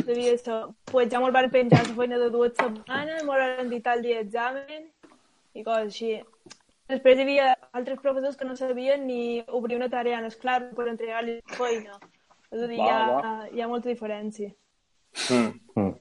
Devia 0.04 0.34
ser. 0.36 0.58
Pues 0.90 1.08
ja 1.08 1.22
me'l 1.22 1.32
van 1.32 1.48
penjar 1.54 1.80
la 1.86 1.94
feina 1.96 2.18
de 2.20 2.28
dues 2.34 2.52
setmanes, 2.60 3.24
m'ho 3.24 3.38
van 3.40 3.72
dit 3.72 3.88
el 3.94 4.04
dia 4.04 4.18
d'examen, 4.20 4.84
i 5.56 5.64
coses 5.64 5.88
així. 5.88 6.12
Després 6.92 7.16
hi 7.16 7.24
havia 7.24 7.48
altres 7.80 8.04
professors 8.04 8.36
que 8.36 8.50
no 8.50 8.58
sabien 8.60 9.08
ni 9.08 9.40
obrir 9.48 9.80
una 9.80 9.88
tarea 9.88 10.20
en 10.20 10.28
esclar 10.28 10.60
per 10.76 10.90
entregar-li 10.92 11.40
la 11.40 11.56
feina. 11.62 11.96
És 12.52 12.60
a 12.60 12.66
dir, 12.66 12.76
Va, 12.76 12.84
hi 12.84 12.92
ha, 12.92 13.02
va. 13.08 13.34
hi 13.56 13.64
ha 13.64 13.72
molta 13.72 13.88
diferència. 13.88 14.52
Mm. 15.30 15.80
Mm. 15.80 15.96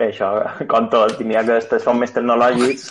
Bé, 0.00 0.08
això, 0.08 0.32
com 0.72 0.88
tot, 0.88 1.20
n'hi 1.20 1.36
ha 1.36 1.44
que 1.44 1.60
són 1.76 2.00
més 2.00 2.16
tecnològics. 2.16 2.88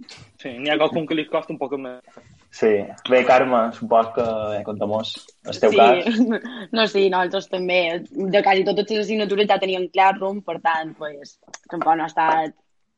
Sí, 0.42 0.50
n'hi 0.58 0.72
ha 0.72 0.78
qualcun 0.80 1.04
que 1.06 1.14
li 1.14 1.24
costa 1.30 1.52
un 1.54 1.58
poc 1.60 1.76
més. 1.78 2.16
Sí. 2.52 2.70
Bé, 3.08 3.20
Carme, 3.28 3.60
supos 3.76 4.08
que 4.16 4.24
eh, 4.56 4.62
contem-nos 4.66 5.12
el 5.52 5.60
teu 5.62 5.74
sí. 5.74 5.78
cas. 5.78 6.18
No, 6.76 6.86
sí, 6.90 7.04
nosaltres 7.12 7.46
també. 7.52 7.78
De 8.10 8.42
quasi 8.42 8.64
totes 8.66 8.90
les 8.90 9.04
assignatures 9.04 9.48
ja 9.52 9.60
teníem 9.62 9.86
Classroom, 9.94 10.40
per 10.46 10.58
tant, 10.64 10.90
pues, 10.98 11.36
tampoc 11.70 11.94
no 11.94 12.08
ha 12.08 12.10
estat 12.10 12.56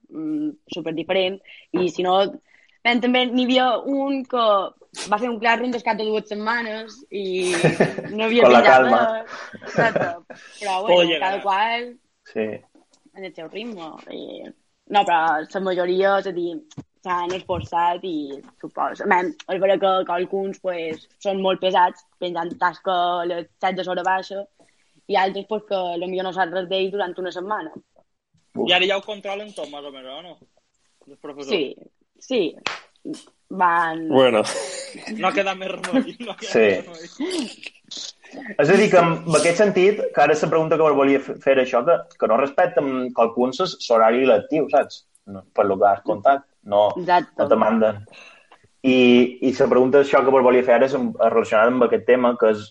mm, 0.09 0.55
super 0.72 0.95
diferent. 0.97 1.36
I 1.76 1.90
si 1.92 2.07
no, 2.07 2.16
ben, 2.86 3.03
també 3.05 3.26
n'hi 3.28 3.45
havia 3.45 3.68
un 3.84 4.24
que 4.30 4.47
va 5.11 5.20
fer 5.20 5.28
un 5.28 5.38
Classroom 5.42 5.74
des 5.74 5.84
cap 5.84 6.01
de 6.01 6.09
dues 6.09 6.30
setmanes 6.32 6.97
i 7.11 7.53
no 8.16 8.24
havia 8.30 8.49
Con 8.49 8.57
la 8.57 8.64
calma. 8.70 9.03
Exacte. 9.61 10.09
Però, 10.62 10.80
bueno, 10.88 11.20
cada 11.20 11.42
qual 11.45 11.92
Sí. 12.32 12.49
en 13.14 13.24
el 13.24 13.34
seu 13.34 13.49
ritme. 13.49 13.92
I... 14.11 14.49
No, 14.90 15.05
però 15.05 15.20
la 15.45 15.61
majoria, 15.64 16.18
és 16.20 16.26
a 16.28 16.32
dir, 16.36 16.57
s'han 17.05 17.35
esforçat 17.37 18.05
i 18.09 18.15
suposo... 18.63 19.07
Bé, 19.11 19.21
és 19.53 19.61
vera 19.63 19.77
que, 19.81 19.93
que 20.09 20.15
alguns 20.17 20.61
pues, 20.65 21.05
són 21.23 21.43
molt 21.45 21.61
pesats, 21.63 22.07
penjant 22.23 22.53
tasca 22.61 22.95
a 23.21 23.27
les 23.29 23.49
7 23.61 23.77
de 23.81 23.89
hora 23.93 24.07
baixa, 24.07 24.43
i 25.13 25.19
altres 25.21 25.47
pues, 25.51 25.67
que 25.69 25.83
potser 26.01 26.25
no 26.25 26.33
saps 26.33 26.57
res 26.57 26.71
d'ells 26.71 26.95
durant 26.95 27.15
una 27.21 27.35
setmana. 27.35 27.75
Uf. 28.55 28.69
I 28.71 28.77
ara 28.77 28.89
ja 28.89 28.99
ho 28.99 29.05
controlen 29.05 29.53
tot, 29.53 29.69
més 29.73 29.85
o 29.85 29.93
menys, 29.93 30.11
no? 30.25 30.37
Els 31.09 31.21
professors. 31.21 31.53
Sí, 31.53 31.75
sí. 32.23 32.43
Van... 33.55 34.07
Bueno, 34.09 34.41
No 35.21 35.31
queda 35.35 35.53
més 35.59 35.71
remei. 35.75 36.15
No 36.25 36.37
queda 36.39 36.53
Sí. 36.55 36.69
més 36.89 37.19
remei. 37.19 37.73
És 38.59 38.71
a 38.71 38.77
dir, 38.79 38.89
que 38.91 38.99
en 38.99 39.13
aquest 39.39 39.61
sentit, 39.61 40.01
que 40.15 40.23
ara 40.23 40.35
la 40.41 40.49
pregunta 40.51 40.79
que 40.79 40.95
volia 40.99 41.21
fer 41.23 41.59
això, 41.61 41.85
que, 41.87 41.99
que 42.19 42.31
no 42.31 42.39
respecten 42.41 43.13
qualcun 43.15 43.53
l'horari 43.55 44.25
lectiu, 44.27 44.67
saps? 44.73 45.05
No, 45.31 45.45
per 45.55 45.67
lo 45.69 45.77
que 45.79 45.87
has 45.91 46.03
contat. 46.07 46.43
No, 46.65 46.89
Exacte. 46.97 47.37
no 47.39 47.49
te 47.49 47.59
manden. 47.61 48.05
I, 48.85 48.99
i 49.49 49.53
la 49.57 49.71
pregunta 49.71 50.03
això 50.03 50.21
que 50.25 50.33
vos 50.33 50.45
volia 50.45 50.65
fer 50.65 50.77
ara 50.77 50.89
és 50.91 50.97
relacionada 50.97 51.73
amb 51.73 51.87
aquest 51.87 52.05
tema, 52.09 52.35
que 52.41 52.53
és, 52.53 52.67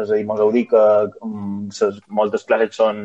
és 0.00 0.10
a 0.10 0.16
dir, 0.16 0.26
mos 0.26 0.42
heu 0.42 0.50
dit 0.54 0.68
que 0.70 0.82
um, 1.22 1.68
ses, 1.74 2.00
moltes 2.08 2.42
classes 2.48 2.74
són 2.80 3.00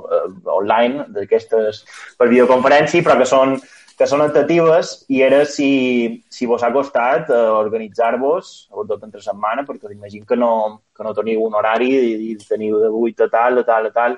uh, 0.00 0.26
online, 0.56 1.08
d'aquestes 1.12 1.82
per 2.16 2.30
videoconferència, 2.32 3.04
però 3.04 3.18
que 3.20 3.28
són 3.28 3.58
que 3.98 4.08
són 4.08 4.22
optatives 4.24 4.92
i 5.12 5.20
era 5.22 5.42
si, 5.46 6.22
si 6.32 6.46
vos 6.48 6.62
ha 6.64 6.72
costat 6.74 7.28
uh, 7.30 7.52
organitzar-vos, 7.60 8.52
sobretot 8.70 9.04
entre 9.06 9.20
setmana, 9.22 9.66
perquè 9.68 9.92
imagino 9.92 10.26
que 10.26 10.38
no, 10.38 10.52
que 10.96 11.04
no 11.06 11.12
teniu 11.14 11.44
un 11.44 11.54
horari 11.58 11.90
i, 11.92 12.14
i 12.32 12.36
teniu 12.40 12.80
de 12.82 12.88
8 12.88 13.28
a 13.28 13.32
tal, 13.32 13.60
a 13.60 13.66
tal, 13.68 13.90
a 13.90 13.94
tal, 13.94 14.16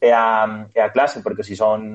hi 0.00 0.10
ha, 0.14 0.24
hi 0.74 0.80
ha 0.80 0.90
classe, 0.94 1.22
perquè 1.24 1.44
si 1.46 1.56
són 1.58 1.86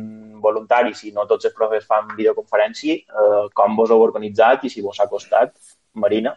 voluntaris 0.46 1.04
i 1.08 1.12
no 1.16 1.26
tots 1.30 1.50
els 1.50 1.56
profes 1.58 1.88
fan 1.90 2.12
videoconferència, 2.14 2.96
eh, 3.02 3.44
com 3.58 3.76
vos 3.80 3.92
heu 3.92 4.02
organitzat 4.06 4.66
i 4.66 4.70
si 4.70 4.84
vos 4.86 5.00
ha 5.00 5.10
costat, 5.10 5.56
Marina? 5.94 6.36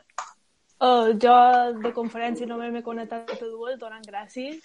Uh, 0.79 1.11
jo 1.19 1.35
de 1.83 1.91
conferència 1.93 2.47
només 2.47 2.71
m'he 2.73 2.85
connectat 2.87 3.33
a 3.35 3.47
dues, 3.47 3.79
donant 3.81 4.05
gràcies. 4.13 4.63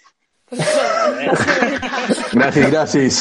Gràcies, 2.34 2.68
gràcies. 2.70 3.14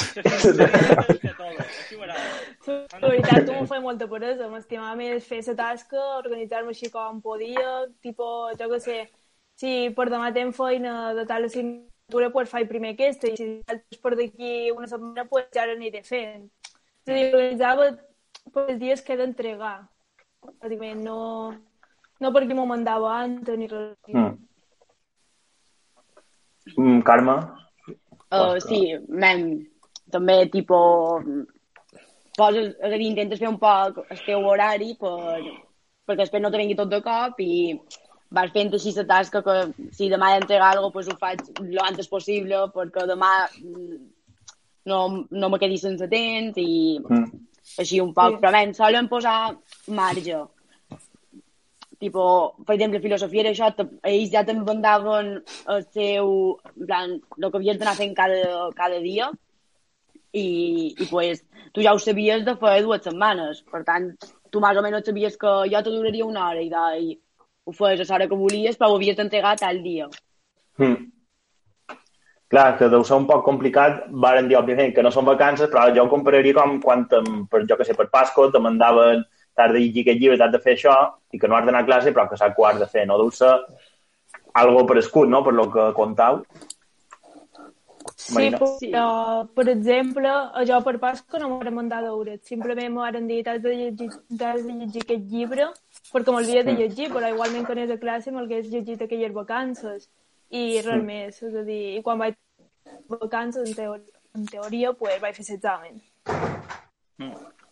La 2.67 3.07
veritat, 3.07 3.45
tu 3.47 3.55
m'ho 3.55 3.65
feia 3.67 3.81
molta 3.81 4.07
peresa. 4.11 4.49
M'estimava 4.51 4.95
més 4.99 5.25
fer 5.27 5.41
la 5.47 5.55
tasca, 5.59 6.03
organitzar-me 6.19 6.75
així 6.75 6.91
com 6.93 7.21
podia, 7.23 7.87
tipo, 8.03 8.27
jo 8.59 8.69
què 8.75 8.79
sé, 8.83 8.99
si 9.59 9.89
per 9.95 10.09
demà 10.11 10.31
tenc 10.35 10.55
feina 10.55 11.13
de 11.17 11.25
tal 11.29 11.49
assignatura, 12.13 12.31
pues 12.31 12.49
faig 12.49 12.67
primer 12.67 12.93
aquesta, 12.93 13.27
i 13.27 13.37
si 13.37 13.61
és 13.65 13.99
per 14.01 14.15
d'aquí 14.15 14.71
una 14.71 14.87
setmana, 14.87 15.25
pues 15.25 15.47
ja 15.53 15.65
l'aniré 15.65 16.03
fent. 16.03 16.49
És 17.05 17.09
a 17.09 17.13
dir, 17.13 17.33
organitzava 17.33 17.97
per 18.53 18.69
els 18.69 18.79
dies 18.79 19.01
que 19.01 19.13
he 19.13 19.17
d'entregar. 19.17 19.87
Pràcticament 20.43 21.03
no, 21.03 21.53
no 22.19 22.31
perquè 22.31 22.53
m'ho 22.53 22.65
mandava 22.65 23.17
antes 23.23 23.57
ni 23.57 23.67
res. 23.67 23.97
Mm. 24.07 24.37
Mm, 26.77 27.01
Carme? 27.03 27.37
Uh, 28.33 28.59
sí, 28.59 28.95
men, 29.09 29.67
també, 30.11 30.45
tipo, 30.49 30.77
poses, 32.37 32.73
és 32.79 32.93
a 32.93 32.97
dir, 32.97 33.09
intentes 33.09 33.39
fer 33.39 33.49
un 33.49 33.59
poc 33.59 34.03
el 34.09 34.23
teu 34.25 34.45
horari 34.47 34.95
per, 34.99 35.41
perquè 36.07 36.23
després 36.23 36.41
no 36.41 36.51
te 36.51 36.59
vengui 36.59 36.77
tot 36.77 36.89
de 36.89 37.01
cop 37.03 37.39
i 37.43 37.77
vas 38.33 38.51
fent 38.55 38.73
així 38.73 38.91
la 38.97 39.05
tasca 39.09 39.43
que 39.45 39.55
si 39.93 40.09
demà 40.09 40.31
he 40.31 40.39
d'entregar 40.39 40.71
alguna 40.73 40.91
cosa, 40.91 41.13
pues 41.13 41.13
ho 41.13 41.17
faig 41.21 41.69
lo 41.69 41.83
antes 41.85 42.09
possible 42.09 42.63
perquè 42.73 43.05
demà 43.09 43.31
mm, 43.61 43.99
no, 44.89 44.99
no 45.29 45.49
me 45.49 45.59
quedi 45.61 45.77
sense 45.77 46.09
temps 46.11 46.57
i 46.57 46.99
Mm. 46.99 47.29
així 47.79 48.01
un 48.01 48.11
poc. 48.13 48.35
Sí. 48.35 48.41
Però, 48.41 48.51
men, 48.51 48.73
solen 48.73 49.07
posar 49.07 49.37
marge. 49.87 50.41
Tipo, 52.03 52.23
per 52.65 52.75
exemple, 52.75 52.99
filosofia 52.99 53.45
era 53.45 53.51
això, 53.53 53.69
ells 54.09 54.31
ja 54.33 54.41
te'n 54.43 54.65
mandaven 54.67 55.37
el 55.71 55.85
seu, 55.95 56.33
en 56.75 56.87
plan, 56.89 57.13
el 57.37 57.49
que 57.51 57.59
havies 57.61 57.79
d'anar 57.79 57.95
fent 57.95 58.15
cada, 58.17 58.69
cada 58.75 58.99
dia 58.99 59.29
i, 60.33 60.47
i 60.99 61.07
pues, 61.09 61.45
tu 61.71 61.85
ja 61.85 61.93
ho 61.93 62.01
sabies 62.03 62.43
de 62.43 62.57
fer 62.59 62.81
dues 62.83 63.05
setmanes. 63.07 63.61
Per 63.71 63.83
tant, 63.87 64.09
tu 64.51 64.59
més 64.59 64.77
o 64.77 64.83
menys 64.83 65.07
sabies 65.07 65.37
que 65.39 65.53
jo 65.71 65.83
te 65.85 65.93
duraria 65.93 66.27
una 66.27 66.49
hora 66.49 66.65
i, 66.65 66.67
de, 66.73 66.83
i 66.99 67.15
ho 67.65 67.73
fes 67.73 68.03
a 68.03 68.13
l'hora 68.13 68.27
que 68.29 68.39
volies, 68.39 68.77
però 68.77 68.91
ho 68.91 68.97
havies 68.99 69.17
d'entregar 69.17 69.55
tal 69.59 69.81
dia. 69.83 70.07
Mm. 70.81 71.11
Clar, 72.53 72.65
que 72.77 72.89
deu 72.91 73.03
ser 73.07 73.17
un 73.17 73.25
poc 73.29 73.45
complicat. 73.45 74.03
Varen 74.25 74.49
dir, 74.49 74.57
òbviament, 74.59 74.91
que 74.93 75.05
no 75.05 75.11
són 75.13 75.25
vacances, 75.25 75.71
però 75.71 75.87
jo 75.95 76.03
ho 76.05 76.11
compararia 76.11 76.57
com 76.59 76.75
quan, 76.83 77.07
per, 77.09 77.63
jo 77.69 77.79
que 77.79 77.87
sé, 77.87 77.95
per 77.97 78.11
Pasco, 78.13 78.49
te 78.51 78.61
mandaven 78.61 79.23
t'has 79.53 79.71
de 79.73 79.79
llegir 79.79 80.03
aquest 80.03 80.21
llibre, 80.21 80.37
t'has 80.37 80.53
de 80.53 80.61
fer 80.61 80.75
això, 80.77 80.93
i 81.33 81.39
que 81.39 81.49
no 81.49 81.57
has 81.57 81.65
d'anar 81.65 81.81
a 81.83 81.87
classe, 81.87 82.13
però 82.13 82.27
que 82.29 82.37
saps 82.37 82.55
que 82.55 82.61
ho 82.61 82.69
has 82.69 82.79
de 82.81 82.89
fer. 82.89 83.07
No 83.09 83.17
deu 83.21 83.31
ser 83.33 83.55
algo 84.61 84.85
per 84.89 84.99
escut, 85.01 85.29
no?, 85.29 85.41
per 85.45 85.53
lo 85.57 85.67
que 85.73 85.89
contau. 85.97 86.43
Sí, 88.23 88.49
però, 88.53 89.43
per 89.55 89.65
exemple, 89.71 90.29
a 90.29 90.63
jo 90.67 90.79
per 90.83 90.97
Pasco 90.99 91.39
no 91.39 91.49
m'han 91.53 91.73
mandat 91.75 92.05
deures. 92.05 92.41
Simplement 92.47 92.93
m'han 92.93 93.27
dit 93.27 93.47
has 93.47 93.61
de, 93.63 93.73
llegir, 93.79 94.09
has 94.11 94.61
de 94.63 94.77
llegir 94.77 95.03
aquest 95.03 95.25
llibre 95.31 95.69
perquè 96.13 96.33
m'havia 96.35 96.63
de 96.63 96.75
llegir, 96.77 97.09
però 97.13 97.29
igualment 97.33 97.65
quan 97.65 97.81
és 97.83 97.91
a 97.93 97.99
classe 98.01 98.31
m'hagués 98.31 98.69
llegit 98.71 99.01
aquelles 99.01 99.33
vacances 99.33 100.09
i 100.53 100.81
res 100.85 101.03
més. 101.03 101.41
És 101.41 101.55
a 101.55 101.63
dir, 101.65 101.97
i 101.97 102.01
quan 102.05 102.21
vaig 102.21 102.37
vacances, 103.09 103.67
en, 103.67 103.75
teoria, 103.75 104.19
en 104.37 104.45
teoria 104.45 104.93
pues, 104.93 105.19
vaig 105.21 105.35
fer 105.39 105.47
l'examen. 105.49 106.01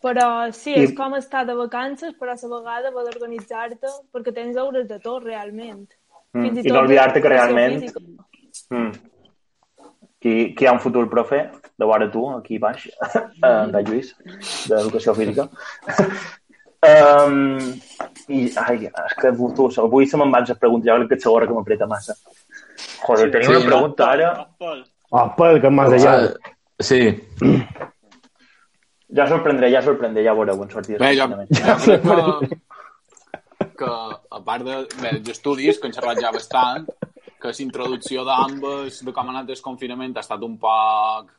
Però 0.01 0.27
sí, 0.51 0.73
és 0.73 0.89
I- 0.91 0.95
com 0.97 1.13
estar 1.15 1.45
de 1.45 1.53
vacances, 1.53 2.15
però 2.17 2.33
a 2.33 2.39
la 2.41 2.57
vegada 2.57 2.89
haver 2.89 3.05
d'organitzar-te 3.11 3.87
perquè 4.11 4.33
tens 4.33 4.55
deures 4.55 4.87
de 4.89 4.99
tot, 4.99 5.23
realment. 5.23 5.85
Mm. 6.33 6.41
Fins 6.47 6.59
I 6.59 6.67
tot 6.69 6.77
no 6.77 6.83
oblidar-te 6.85 7.21
que 7.21 7.29
realment. 7.29 7.85
Mm. 8.69 8.91
Qui, 10.21 10.33
qui 10.53 10.65
hi 10.65 10.67
ha 10.67 10.73
un 10.73 10.79
futur 10.79 11.07
profe, 11.09 11.49
de 11.77 11.85
vora 11.85 12.09
tu, 12.11 12.27
aquí 12.29 12.57
baix, 12.61 12.87
en 13.45 13.71
de 13.73 13.81
Lluís, 13.85 14.13
d'Educació 14.69 15.15
Física. 15.17 15.49
um, 16.87 17.59
I, 18.31 18.45
ai, 18.57 18.87
és 18.87 19.17
que 19.19 19.31
tu, 19.37 19.67
avui 19.83 20.07
se 20.07 20.17
me'n 20.17 20.31
van 20.33 20.47
les 20.47 20.57
preguntes, 20.57 20.87
ja 20.87 20.97
crec 20.97 21.13
que 21.13 21.19
és 21.19 21.27
l'hora 21.29 21.49
que 21.49 21.57
m'apreta 21.57 21.87
massa. 21.89 22.15
Joder, 23.03 23.29
tenia 23.33 23.49
Sí, 23.49 23.55
una 23.55 23.65
pregunta 23.67 24.09
ara, 24.15 24.31
Ah, 25.11 25.27
pel 25.35 25.59
que 25.59 25.69
m'has 25.69 25.91
allà. 25.97 26.11
Ah, 26.31 26.53
sí. 26.79 27.01
ja 29.17 29.25
sorprendré, 29.27 29.67
ja 29.73 29.81
sorprendré, 29.83 30.23
ja 30.23 30.35
veureu 30.37 30.61
en 30.63 30.71
sortir. 30.71 30.99
Bé, 31.01 31.11
jo, 31.17 31.27
jo 31.27 31.75
crec 31.83 32.05
que, 32.47 32.59
que 33.81 33.89
a 33.91 34.39
part 34.45 34.63
de, 34.63 34.77
bé, 35.01 35.17
d'estudis, 35.25 35.81
que 35.81 35.89
han 35.89 35.97
xerrat 35.97 36.21
ja 36.23 36.31
bastant, 36.31 36.87
que 37.41 37.51
la 37.51 37.63
introducció 37.65 38.23
d'ambes 38.23 39.01
de 39.03 39.11
com 39.11 39.27
ha 39.27 39.35
anat 39.35 39.51
el 39.51 39.61
confinament 39.65 40.15
ha 40.15 40.23
estat 40.23 40.47
un 40.47 40.55
poc 40.61 41.33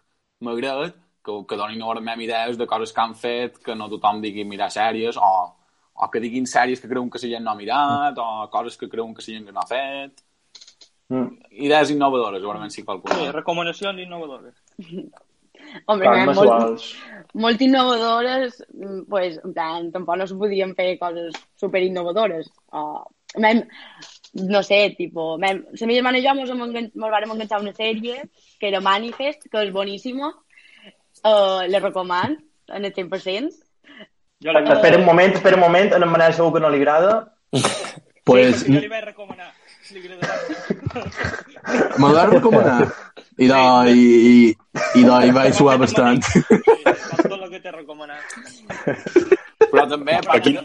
magret, 0.45 0.99
que, 1.25 1.39
que 1.49 1.59
donin 1.59 1.81
normalment 1.83 2.21
idees 2.25 2.59
de 2.59 2.67
coses 2.67 2.93
que 2.93 3.01
han 3.01 3.15
fet, 3.15 3.59
que 3.65 3.77
no 3.79 3.89
tothom 3.93 4.21
digui 4.23 4.45
mirar 4.49 4.71
sèries, 4.75 5.17
o, 5.17 5.33
o 5.95 6.11
que 6.11 6.21
diguin 6.21 6.47
sèries 6.51 6.83
que 6.83 6.91
creuen 6.91 7.11
que 7.11 7.23
la 7.23 7.35
gent 7.35 7.47
no 7.47 7.55
ha 7.55 7.59
mirat, 7.59 8.19
o 8.19 8.49
coses 8.53 8.77
que 8.77 8.91
creuen 8.91 9.15
que 9.15 9.25
la 9.25 9.33
gent 9.33 9.49
que 9.49 9.57
no 9.57 9.63
ha 9.63 9.69
fet. 9.71 10.23
Mm. 11.13 11.29
Idees 11.67 11.91
innovadores, 11.93 12.41
segurament 12.41 12.71
sí 12.71 12.81
que 12.81 12.83
sí, 12.83 12.87
qualcuna. 12.87 13.33
recomanacions 13.33 14.01
innovadores. 14.01 14.57
Men, 15.89 16.33
si 16.35 16.37
molt, 16.37 16.87
molt 17.45 17.63
innovadores, 17.65 18.59
mm, 18.75 19.03
pues, 19.09 19.39
en 19.45 19.55
plan, 19.55 19.91
tampoc 19.93 20.19
no 20.19 20.27
se 20.27 20.37
podien 20.37 20.75
fer 20.77 20.99
coses 21.01 21.37
super 21.57 21.83
innovadores. 21.83 22.51
Uh, 22.73 23.01
mem, 23.41 23.63
no 24.35 24.63
sé, 24.63 24.95
tipo, 24.99 25.39
mem, 25.39 25.63
la 25.73 25.87
meva 25.87 25.99
germana 25.99 26.21
i 26.21 26.27
jo 26.27 26.35
mos 26.37 27.13
vàrem 27.15 27.33
enganxar 27.33 27.61
una 27.63 27.73
sèrie 27.73 28.23
que 28.59 28.69
era 28.69 28.83
Manifest, 28.85 29.49
que 29.49 29.65
és 29.65 29.73
boníssima, 29.73 30.33
uh, 31.25 31.63
la 31.69 31.81
recomano 31.81 32.37
en 32.69 32.85
el 32.85 32.95
100%, 32.95 33.53
Jo 34.43 34.51
li, 34.51 34.63
Espera 34.73 34.99
un 34.99 35.05
moment, 35.07 35.35
espera 35.37 35.55
un 35.57 35.63
moment, 35.63 35.93
en 35.95 36.09
Manel 36.11 36.35
segur 36.35 36.53
que 36.57 36.61
no 36.65 36.71
li 36.71 36.83
agrada. 36.83 37.35
Pues, 38.23 38.61
sí, 38.63 38.71
perquè 38.71 38.77
jo 38.77 38.81
li 38.85 38.89
vaig 38.91 39.05
recomanar. 39.09 39.49
Si 39.83 39.97
li 39.97 40.03
agrada. 40.07 40.37
me 42.05 42.11
l'ha 42.15 42.27
recomanat. 42.29 42.93
I 43.35 43.49
de, 43.51 43.57
i, 43.91 44.05
i, 44.29 44.35
i 45.01 45.03
de, 45.03 45.17
i 45.27 45.33
vaig 45.35 45.57
suar 45.59 45.75
bastant. 45.83 46.23
Tot 47.19 47.35
el 47.35 47.49
que 47.51 47.59
t'he 47.65 47.73
recomanat. 47.75 48.37
Però 49.65 49.89
també, 49.91 50.15
a 50.21 50.23
part, 50.23 50.37
Aquí- 50.39 50.55
de, 50.55 50.63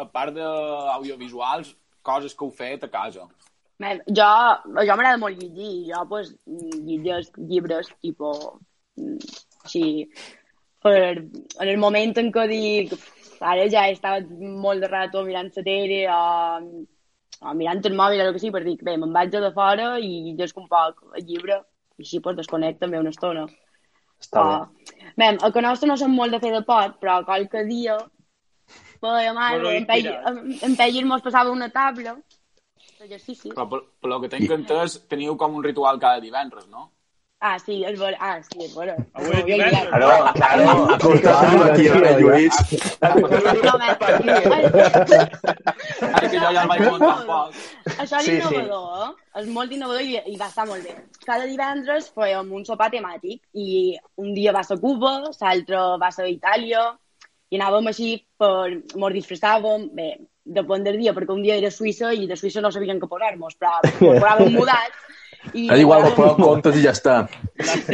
a 0.00 0.08
part 0.16 0.32
d'audiovisuals, 0.38 1.74
coses 2.00 2.32
que 2.32 2.48
heu 2.48 2.54
fet 2.56 2.88
a 2.88 2.90
casa. 2.96 3.28
Man, 3.76 4.00
jo, 4.08 4.32
jo 4.72 4.96
m'agrada 4.96 5.20
molt 5.20 5.44
llegir. 5.44 5.74
Jo, 5.92 6.06
pues, 6.08 6.32
llegeix 6.48 7.28
llibres, 7.36 7.92
tipo, 8.00 8.32
així, 9.64 10.06
per, 10.82 10.94
en 11.18 11.68
el 11.68 11.78
moment 11.82 12.14
en 12.22 12.30
què 12.34 12.46
dic, 12.50 12.94
ara 13.40 13.66
ja 13.72 13.86
he 13.88 13.96
estat 13.96 14.30
molt 14.64 14.84
de 14.84 14.90
rato 14.92 15.24
mirant 15.26 15.50
la 15.56 15.66
tele 15.66 16.00
o, 16.10 16.22
o 17.42 17.54
mirant 17.58 17.82
el 17.90 17.98
mòbil 17.98 18.22
o 18.22 18.28
el 18.28 18.32
que 18.36 18.42
sigui, 18.42 18.54
per 18.56 18.64
dir, 18.68 18.78
bé, 18.82 18.96
me'n 18.96 19.14
vaig 19.14 19.34
de 19.34 19.52
fora 19.54 19.92
i 19.98 20.14
llegeixo 20.30 20.62
un 20.62 20.70
poc 20.70 21.04
el 21.18 21.26
llibre 21.26 21.60
i 21.98 22.06
així 22.06 22.22
pues, 22.24 22.38
desconnecto 22.38 22.86
també 22.86 23.02
una 23.02 23.12
estona. 23.14 23.46
Està 24.22 24.42
bé. 24.48 25.04
Bé, 25.18 25.28
el 25.34 25.52
que 25.54 25.62
nostre 25.64 25.88
no 25.90 25.98
som 25.98 26.12
molt 26.14 26.34
de 26.34 26.40
fer 26.42 26.52
de 26.54 26.62
pot, 26.66 26.98
però 27.02 27.20
qualque 27.26 27.64
dia 27.68 27.98
Bueno, 29.02 29.40
algo, 29.40 29.70
en, 29.70 29.84
Peggy, 29.84 30.08
en, 30.08 30.58
en 30.62 30.76
Peggy 30.76 31.02
mos 31.04 31.24
passava 31.24 31.50
una 31.50 31.66
taula 31.74 32.14
d'exercici. 33.00 33.50
Però 33.50 33.66
per, 33.66 33.80
per 33.98 34.10
lo 34.12 34.20
que 34.22 34.30
tinc 34.30 34.52
entès, 34.54 35.00
teniu 35.10 35.34
com 35.40 35.56
un 35.58 35.64
ritual 35.66 35.98
cada 35.98 36.22
divendres, 36.22 36.68
no? 36.70 36.86
Ah, 37.44 37.56
sí, 37.58 37.80
és 37.82 37.96
vera. 37.98 38.16
Ah, 38.22 38.36
sí, 38.46 38.60
és 38.62 38.74
vera. 38.78 38.92
Avui 39.18 39.32
és 39.34 39.40
Jo 39.40 39.46
divendres. 39.48 39.88
Claro, 39.90 40.32
claro. 40.36 40.66
Escoltàvem 40.94 41.62
aquí 41.64 41.88
a 41.90 42.12
Lluís. 42.20 42.58
No, 43.66 43.72
man, 43.80 43.96
Ara 46.12 46.28
que 46.28 46.38
jo 46.38 46.52
ja 46.54 46.62
el 46.62 46.68
vaig 46.70 46.84
muntar 46.86 47.08
un 47.16 47.24
poc. 47.26 47.56
Això 47.96 48.20
és 48.20 48.28
Sí, 48.28 48.36
sí. 48.36 48.54
innovador, 48.60 49.08
eh? 49.08 49.40
És 49.42 49.48
molt 49.56 49.74
innovador 49.74 50.04
i, 50.06 50.20
i 50.30 50.36
va 50.38 50.46
estar 50.52 50.66
molt 50.68 50.86
bé. 50.86 50.94
Cada 51.26 51.48
divendres 51.50 52.12
fèiem 52.14 52.52
un 52.54 52.62
sopar 52.68 52.90
temàtic 52.94 53.40
i 53.58 53.96
un 54.22 54.30
dia 54.36 54.54
va 54.54 54.62
ser 54.68 54.78
Cuba, 54.84 55.16
l'altre 55.40 55.80
va 56.04 56.10
ser 56.14 56.28
Itàlia 56.30 56.84
i 57.50 57.58
anàvem 57.58 57.90
així 57.90 58.12
per... 58.38 58.78
Mos 58.94 59.12
disfressàvem, 59.18 59.88
bé, 59.98 60.12
depèn 60.44 60.86
del 60.86 61.00
dia, 61.02 61.12
perquè 61.18 61.34
un 61.34 61.42
dia 61.42 61.58
era 61.58 61.70
Suïssa 61.74 62.12
i 62.14 62.30
de 62.30 62.38
Suïssa 62.38 62.62
no 62.62 62.70
sabien 62.70 63.02
què 63.02 63.10
posar-nos, 63.10 63.58
però 63.58 63.74
mos 63.82 63.98
posàvem 64.22 64.54
mudats 64.54 65.10
i... 65.52 65.66
És 65.74 65.78
igual, 65.82 66.04
ho 66.06 66.12
poseu 66.16 66.36
comptes 66.38 66.76
i 66.78 66.82
ja 66.86 66.92
està. 66.94 67.16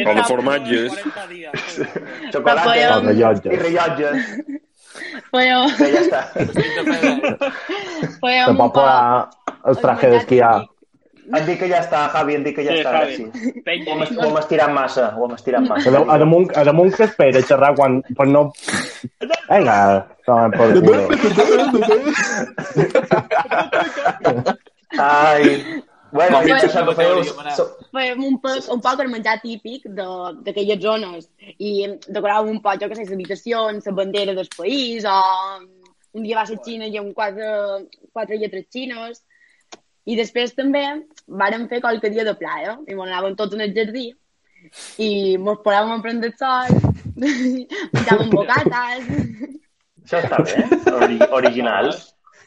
Com 0.05 0.15
de 0.19 0.25
formatges. 0.29 0.93
40 0.95 1.27
dies. 1.33 1.79
Xocolata 2.33 2.65
Però 2.69 2.97
Els 2.99 3.05
rellotges. 3.09 3.53
i 3.53 3.57
rellotges. 3.65 4.17
Fèiem, 5.29 5.63
Bé, 5.79 5.89
ja 5.93 6.01
està. 6.07 6.21
fèiem 8.23 8.45
Se 8.45 8.51
un 8.51 8.57
pot 8.59 8.73
posar 8.75 9.29
el 9.69 9.77
traje 9.83 10.11
d'esquiar. 10.15 10.57
Em 11.29 11.45
dic 11.45 11.59
que 11.61 11.67
ja 11.69 11.83
està, 11.83 12.07
Javi, 12.09 12.39
em 12.39 12.45
dic 12.47 12.55
que 12.57 12.63
ja 12.65 12.73
Sí, 12.73 12.79
està. 12.81 12.93
Javi. 12.95 13.17
Gràcies. 13.19 13.29
Ho 13.59 13.63
Penja. 13.67 13.93
hem, 13.93 14.01
ho 14.17 14.29
hem 14.31 14.39
estirat 14.41 14.71
massa, 14.73 15.09
ho 15.19 15.27
hem 15.27 15.35
estirat 15.37 15.61
A, 15.61 15.69
massa. 15.75 15.91
de- 15.93 16.05
a 16.09 16.17
damunt, 16.23 16.47
a 16.57 16.63
damunt 16.65 16.95
que 16.97 17.05
espera 17.05 17.43
xerrar 17.45 17.75
quan... 17.77 17.99
Per 18.17 18.27
no... 18.31 18.47
Vinga, 19.51 19.79
tomen 20.25 20.51
por 20.57 20.73
culo. 20.81 21.05
Ai, 24.99 25.83
bueno, 26.13 26.39
Com 26.39 26.47
dic 26.47 26.55
que 26.61 26.67
això 26.69 26.83
que 26.87 26.95
feu... 26.99 27.15
teoria, 27.15 27.35
Manel. 27.37 27.57
so- 27.57 27.69
fèiem 27.93 28.25
un 28.25 28.39
poc, 28.41 28.69
un 28.75 28.81
poc 28.85 29.01
el 29.05 29.09
menjar 29.13 29.39
típic 29.43 29.87
de- 29.87 30.35
d'aquelles 30.47 30.81
zones. 30.83 31.29
I 31.59 31.73
decoràvem 32.09 32.51
un 32.57 32.61
poc, 32.65 32.81
jo 32.83 32.89
que 32.89 32.95
sé, 32.97 33.05
les 33.05 33.13
habitacions, 33.17 33.87
la 33.87 33.93
bandera 33.93 34.35
del 34.35 34.49
país 34.57 35.05
o 35.05 35.17
un 36.17 36.23
dia 36.25 36.37
va 36.39 36.47
ser 36.47 36.59
Xina 36.65 36.87
i 36.89 36.97
amb 36.99 37.13
quatre, 37.15 37.49
quatre 38.13 38.39
lletres 38.39 38.67
xines. 38.73 39.23
I 40.09 40.17
després 40.17 40.55
també 40.57 40.85
vàrem 41.29 41.67
fer 41.69 41.83
qualque 41.85 42.09
dia 42.11 42.25
de 42.25 42.33
playa 42.35 42.79
i 42.89 42.95
mos 42.97 43.09
anàvem 43.11 43.35
tots 43.37 43.55
en 43.55 43.61
el 43.67 43.75
jardí 43.77 44.07
i 45.05 45.37
mos 45.37 45.59
posàvem 45.65 45.93
a 45.99 46.03
prendre 46.03 46.31
el 46.31 46.37
sol 46.41 46.73
menjàvem 47.93 48.31
bocates. 48.33 49.11
Això 50.09 50.23
està 50.25 50.39
bé, 50.41 50.65
ori 50.97 51.19
original. 51.43 51.91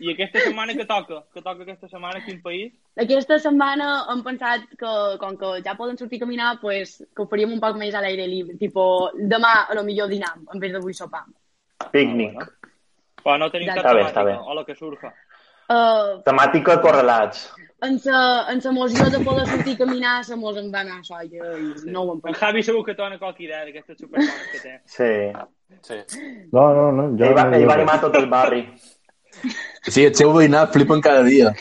I 0.02 0.12
aquesta 0.16 0.42
setmana 0.42 0.74
que 0.74 0.86
toca? 0.90 1.20
Que 1.34 1.42
toca 1.46 1.62
aquesta 1.64 1.88
setmana 1.88 2.24
quin 2.26 2.40
país? 2.42 2.72
Aquesta 3.04 3.38
setmana 3.40 3.90
hem 4.10 4.24
pensat 4.26 4.64
que, 4.80 4.94
com 5.22 5.38
que 5.38 5.52
ja 5.66 5.76
poden 5.78 5.98
sortir 6.00 6.18
a 6.18 6.26
caminar, 6.26 6.56
pues, 6.62 6.96
que 7.16 7.22
ho 7.22 7.28
faríem 7.30 7.54
un 7.54 7.62
poc 7.62 7.78
més 7.78 7.94
a 7.94 8.02
l'aire 8.02 8.26
lliure. 8.28 8.58
Tipo, 8.58 8.86
demà, 9.14 9.54
a 9.70 9.78
lo 9.78 9.84
millor 9.86 10.10
dinam, 10.10 10.42
en 10.54 10.60
vez 10.64 10.74
d'avui 10.74 10.98
sopar. 10.98 11.26
Pícnic. 11.94 12.42
Però 13.22 13.38
no 13.38 13.52
tenim 13.54 13.70
cap 13.70 13.84
Està 13.84 13.94
bé, 13.94 14.08
està 14.08 14.24
temàtica, 14.24 14.42
bé. 14.42 14.50
o 14.50 14.58
la 14.58 14.66
que 14.66 14.76
surja. 14.76 15.14
Uh, 15.72 16.18
Temàtica 16.26 16.82
correlats. 16.84 17.46
en 17.82 17.98
sa 18.00 18.46
en 18.52 18.60
sa 18.62 18.72
moció 18.76 19.06
de 19.10 19.20
poder 19.24 19.46
sortir 19.48 19.76
a 19.76 19.78
caminar, 19.86 20.16
se 20.26 20.36
mos 20.36 20.58
en 20.58 20.68
va 20.74 20.82
anar 20.82 20.98
a 21.00 21.04
soia 21.04 21.54
i 21.58 21.92
no 21.94 22.02
ho 22.02 22.14
hem 22.16 22.20
En. 22.28 22.34
Javi 22.42 22.64
segur 22.64 22.84
que 22.86 22.94
té 22.98 23.06
una 23.06 23.18
qualque 23.22 23.46
idea 23.46 23.62
d'aquestes 23.64 23.98
superbones 24.02 24.50
que 24.52 24.60
té. 24.60 24.74
Sí. 24.86 25.14
Sí. 25.88 26.00
No, 26.52 26.66
no, 26.76 26.92
no. 26.92 27.06
Jo 27.18 27.30
Ell 27.30 27.38
va, 27.38 27.46
no 27.46 27.56
ell 27.56 27.70
va 27.70 27.78
animar 27.80 28.02
tot 28.02 28.18
el 28.20 28.28
barri. 28.28 28.66
Sí, 29.88 30.06
el 30.06 30.16
seu 30.16 30.34
veïnat 30.36 30.74
flipen 30.74 31.02
cada 31.02 31.24
dia. 31.28 31.54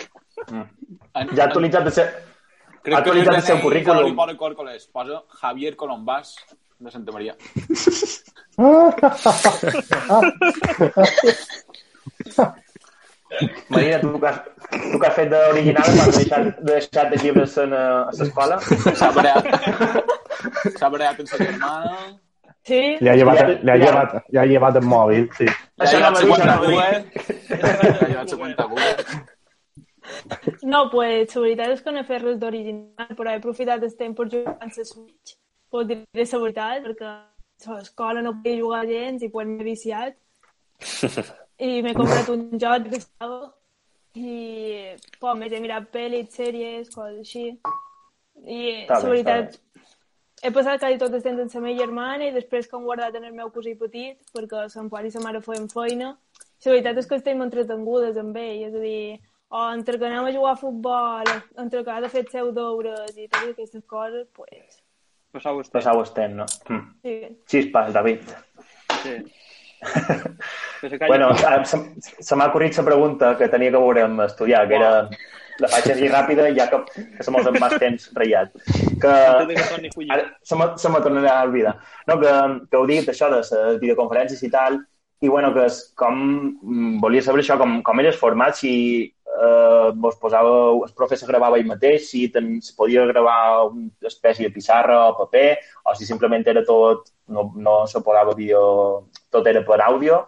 Ja 0.50 0.64
ha 1.16 1.46
actualitzat 1.46 1.86
el 1.86 1.92
seu... 1.92 2.10
Crec 2.80 2.94
Ha 2.96 2.98
actualitzat 3.02 3.34
el 3.36 3.42
seu 3.44 3.56
que 3.58 3.62
currículum. 3.66 4.14
posa 4.16 4.34
còrcoles. 4.40 4.86
Posa 4.92 5.22
Javier 5.42 5.74
Colombàs 5.76 6.34
de 6.80 6.90
Santa 6.90 7.12
Maria. 7.12 7.34
Marina, 13.68 14.00
tu 14.00 14.18
que 14.20 14.26
has, 14.26 14.40
tu 14.92 14.98
que 14.98 15.06
has 15.06 15.14
fet 15.14 15.28
d'original 15.30 15.86
quan 15.86 16.00
has 16.02 16.16
deixat, 16.18 16.48
deixat 16.66 17.12
de 17.12 17.20
llibres 17.22 17.54
en, 17.62 17.72
a 17.76 18.10
l'escola? 18.18 18.58
S'ha. 18.64 19.10
S'ha 20.78 20.90
bareat 20.90 21.20
amb 21.22 21.28
sa 21.30 21.38
germana. 21.38 21.94
Sí? 22.68 22.80
Li 23.00 23.08
ha 23.08 23.16
llevat, 23.16 23.62
li 23.64 23.70
ha 23.72 23.76
llevat, 23.80 24.16
li 24.28 24.38
ha 24.38 24.46
llevat 24.46 24.76
el 24.80 24.86
mòbil, 24.86 25.28
sí. 25.36 25.46
Ja 25.48 25.86
Això 25.86 25.96
ha 26.00 26.10
no 26.12 26.18
Google. 26.28 26.44
Ja 27.48 27.68
ha. 28.20 29.26
No, 30.62 30.90
pues, 30.90 31.34
la 31.34 31.42
veritat 31.42 31.74
és 31.74 31.82
que 31.82 31.92
no 31.92 32.00
he 32.00 32.06
fet 32.08 32.22
res 32.22 32.38
d'original, 32.40 33.12
però 33.18 33.32
he 33.32 33.40
aprofitat 33.40 33.84
el 33.86 33.94
temps 33.96 34.16
per 34.16 34.26
jugar 34.32 34.56
amb 34.58 34.76
la 34.76 34.84
Switch. 34.84 35.36
Pot 35.70 35.88
dir 35.88 36.00
la 36.02 36.40
veritat, 36.44 36.82
perquè 36.84 37.06
a 37.10 37.76
l'escola 37.76 38.22
no 38.24 38.34
podia 38.40 38.60
jugar 38.60 38.82
gens 38.88 39.22
i 39.22 39.30
pues 39.32 39.48
m'he 39.48 39.64
viciat. 39.64 40.16
I 41.70 41.80
m'he 41.84 41.94
comprat 41.94 42.28
un 42.32 42.46
joc 42.60 42.88
que 42.88 43.00
estava 43.00 43.40
i 44.16 44.96
pues, 45.20 45.36
més 45.38 45.52
he 45.52 45.60
mirat 45.62 45.90
pel·lis, 45.94 46.32
sèries, 46.34 46.90
coses 46.94 47.20
així. 47.24 47.46
I 48.40 48.86
veritat, 48.88 49.58
he 50.42 50.50
passat 50.50 50.80
quasi 50.80 50.98
tot 51.00 51.14
el 51.16 51.22
temps 51.24 51.40
amb 51.40 51.54
la 51.54 51.62
meva 51.66 51.78
germana 51.78 52.28
i 52.28 52.34
després 52.34 52.68
que 52.68 52.76
hem 52.76 52.84
guardat 52.88 53.16
en 53.18 53.26
el 53.28 53.34
meu 53.36 53.50
cosí 53.54 53.74
petit, 53.78 54.20
perquè 54.34 54.68
son 54.72 54.88
pare 54.92 55.08
i 55.08 55.14
sa 55.14 55.22
mare 55.24 55.42
feien 55.44 55.68
feina. 55.72 56.14
La 56.64 56.72
veritat 56.74 57.00
és 57.00 57.08
que 57.08 57.18
estem 57.20 57.42
entretengudes 57.44 58.16
amb 58.20 58.36
ell, 58.36 58.68
és 58.68 58.76
a 58.76 58.84
dir, 58.84 59.18
o 59.50 59.64
entre 59.74 59.98
que 59.98 60.06
anem 60.06 60.28
a 60.28 60.36
jugar 60.36 60.52
a 60.54 60.60
futbol, 60.60 61.32
entre 61.58 61.84
que 61.84 61.90
ha 61.90 62.00
de 62.04 62.12
fer 62.12 62.24
els 62.24 62.32
seus 62.36 62.54
deures 62.54 63.16
i 63.16 63.26
totes 63.26 63.52
aquestes 63.54 63.84
coses, 63.88 64.28
pues, 64.36 64.80
Passau 65.30 65.60
estem. 65.60 65.78
Passau 65.78 66.00
estem, 66.02 66.32
no? 66.34 66.46
Mm. 66.68 66.86
sí. 67.04 67.36
Xispas, 67.46 67.92
David. 67.94 68.20
Sí. 69.02 69.20
Bueno, 71.08 71.30
se, 71.64 71.76
se 72.00 72.36
m'ha 72.36 72.46
ocorrit 72.48 72.76
la 72.78 72.82
pregunta 72.84 73.30
que 73.36 73.48
tenia 73.52 73.72
que 73.72 73.80
veure 73.80 74.02
amb 74.06 74.22
estudiar, 74.24 74.66
que 74.68 74.76
era... 74.76 75.08
La 75.60 75.68
faig 75.72 75.90
així 75.92 76.08
ràpida, 76.10 76.48
ja 76.56 76.66
que, 76.70 76.80
que 77.16 77.26
se 77.26 77.32
mos 77.34 77.46
en 77.48 77.58
més 77.58 77.76
temps 77.82 78.08
reiat. 78.16 78.54
Que, 79.02 79.14
ara 80.08 80.24
se 80.42 80.56
me, 80.58 80.70
se 80.80 80.92
me 80.92 81.02
tornarà 81.04 81.36
a 81.38 81.46
oblidar. 81.48 81.76
No, 82.08 82.18
que, 82.22 82.32
que 82.70 82.80
heu 82.80 82.88
dit 82.90 83.08
això 83.12 83.30
de 83.32 83.42
les 83.42 83.80
videoconferències 83.82 84.42
i 84.46 84.50
tal, 84.52 84.80
i 85.20 85.28
bueno, 85.28 85.52
que 85.52 85.66
és 85.68 85.80
com... 86.00 86.16
mm, 86.62 86.98
Volia 87.02 87.22
saber 87.24 87.42
això, 87.44 87.58
com, 87.60 87.80
com 87.84 88.00
era 88.00 88.12
el 88.12 88.16
format, 88.16 88.56
si 88.56 88.72
eh, 89.04 89.90
vos 90.00 90.16
posàveu, 90.20 90.80
el 90.86 90.94
professor 90.96 91.28
gravava 91.28 91.60
ell 91.60 91.68
mateix, 91.68 92.08
si 92.08 92.26
ten, 92.32 92.54
se 92.64 92.72
podia 92.76 93.04
gravar 93.10 93.66
una 93.68 94.08
espècie 94.08 94.48
de 94.48 94.54
pissarra 94.54 95.02
o 95.10 95.14
paper, 95.18 95.58
o 95.84 95.94
si 95.98 96.08
simplement 96.08 96.48
era 96.48 96.64
tot, 96.64 97.12
no, 97.28 97.50
no 97.56 97.76
se 97.86 98.00
posava 98.04 98.36
vídeo, 98.36 99.10
tot 99.30 99.46
era 99.46 99.64
per 99.66 99.80
àudio. 99.84 100.22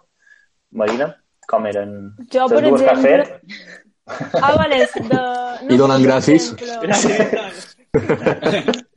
Marina, 0.73 1.11
com 1.49 1.65
eren 1.69 1.91
Jo, 2.33 2.47
les 2.47 2.53
per 2.53 2.61
dues 2.65 2.81
que 2.81 2.89
has 2.89 3.03
exemple... 3.03 3.25
fet? 3.41 3.82
Ah, 4.07 4.55
vale, 4.57 4.79
de... 5.11 5.21
No 5.63 5.75
I 5.75 5.77
donen 5.79 6.01
per 6.01 6.09
gràcies. 6.09 6.49
exemple, 6.51 7.73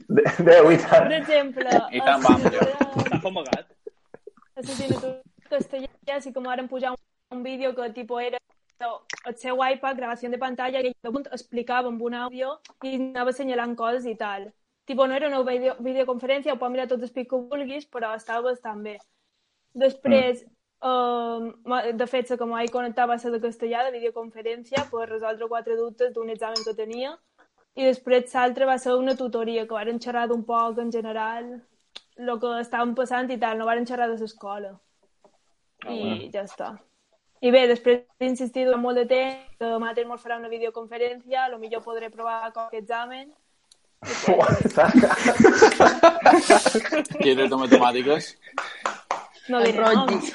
De, 0.06 0.22
Déu, 0.38 0.70
i 0.70 0.76
Per 0.78 0.88
tant. 0.88 1.12
exemple, 1.12 1.70
I 1.92 2.00
tant, 2.00 2.22
vam, 2.22 2.40
jo. 2.46 2.66
Està 4.56 4.62
assassinatura 4.62 5.20
castellà 5.50 6.20
sí 6.22 6.32
que 6.32 6.40
m'han 6.42 6.68
pujar 6.70 6.92
un, 6.94 7.00
un 7.36 7.42
vídeo 7.42 7.74
que 7.74 7.90
tipo 7.92 8.18
era 8.20 8.38
el 8.80 9.36
seu 9.36 9.58
iPad, 9.64 9.96
gravació 9.96 10.30
de 10.30 10.38
pantalla, 10.38 10.80
i 10.80 10.92
ell 10.92 11.18
explicava 11.32 11.88
amb 11.88 12.02
un 12.02 12.14
àudio 12.14 12.56
i 12.84 12.94
anava 12.96 13.30
assenyalant 13.34 13.74
coses 13.76 14.06
i 14.06 14.14
tal. 14.16 14.50
Tipo, 14.86 15.06
no 15.06 15.14
era 15.14 15.28
una 15.28 15.42
video, 15.42 15.74
videoconferència, 15.82 16.54
ho 16.54 16.58
pots 16.60 16.72
mirar 16.72 16.86
els 16.90 17.10
pics 17.10 17.30
que 17.30 17.40
vulguis, 17.50 17.86
però 17.90 18.14
estava 18.14 18.42
bastant 18.52 18.82
bé. 18.86 18.98
Després, 19.74 20.44
Uh, 20.84 21.52
de 21.96 22.06
fet, 22.06 22.28
la 22.30 22.36
que 22.36 22.44
m'ho 22.44 22.58
vaig 22.58 22.70
connectar 22.70 23.06
va 23.08 23.18
ser 23.18 23.32
de 23.32 23.40
castellà, 23.40 23.84
de 23.86 23.94
videoconferència, 23.96 24.84
per 24.90 25.08
resoldre 25.08 25.48
quatre 25.48 25.76
dubtes 25.76 26.12
d'un 26.14 26.30
examen 26.30 26.62
que 26.64 26.76
tenia. 26.76 27.16
I 27.76 27.84
després 27.84 28.32
l'altra 28.34 28.66
va 28.68 28.78
ser 28.78 28.94
una 28.96 29.16
tutoria, 29.16 29.66
que 29.66 29.74
varen 29.76 30.00
xerrar 30.00 30.26
d'un 30.28 30.44
poc 30.44 30.78
en 30.80 30.92
general 30.92 31.48
el 32.16 32.38
que 32.40 32.52
estàvem 32.62 32.94
passant 32.96 33.30
i 33.30 33.38
tal, 33.40 33.58
no 33.58 33.66
varen 33.68 33.86
xerrar 33.88 34.08
de 34.08 34.16
l'escola. 34.20 34.70
Ah, 35.84 35.92
I 35.92 35.98
bueno. 36.00 36.30
ja 36.32 36.44
està. 36.44 36.68
I 37.44 37.50
bé, 37.52 37.66
després 37.68 38.00
d'insistir 38.20 38.64
durant 38.64 38.80
molt 38.80 38.96
de 38.96 39.04
temps, 39.10 39.42
que 39.60 39.78
Mater 39.82 40.06
mos 40.08 40.22
farà 40.22 40.38
una 40.40 40.48
videoconferència, 40.48 41.44
a 41.44 41.50
lo 41.52 41.58
millor 41.60 41.82
podré 41.84 42.08
provar 42.10 42.52
qualque 42.54 42.78
examen. 42.80 43.28
Eres 47.20 47.50
de 47.50 47.56
matemàtiques? 47.56 48.32
No 49.52 49.60
diré 49.62 49.94
noms. 49.94 50.32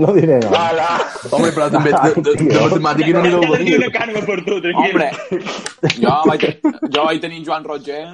No 0.00 0.12
diré 0.16 0.38
no. 0.40 0.48
Hola. 0.56 0.88
Home, 1.30 1.50
però 1.52 1.66
també 1.72 1.90
de, 1.92 2.22
de, 2.24 2.32
de 2.40 2.60
matemàtica 2.62 3.12
no 3.12 3.22
n'hi 3.24 3.32
deu 3.34 3.42
Tinc 3.42 3.56
venir. 3.58 3.74
una 3.78 3.90
carme 3.92 4.22
per 4.28 4.38
tu, 4.46 4.58
tranquil. 4.64 4.84
Hombre, 4.86 5.08
jo 6.00 6.14
vaig, 6.30 6.46
jo 6.94 7.04
vaig 7.08 7.20
tenir 7.20 7.40
en 7.42 7.44
Joan 7.48 7.66
Roger, 7.68 8.04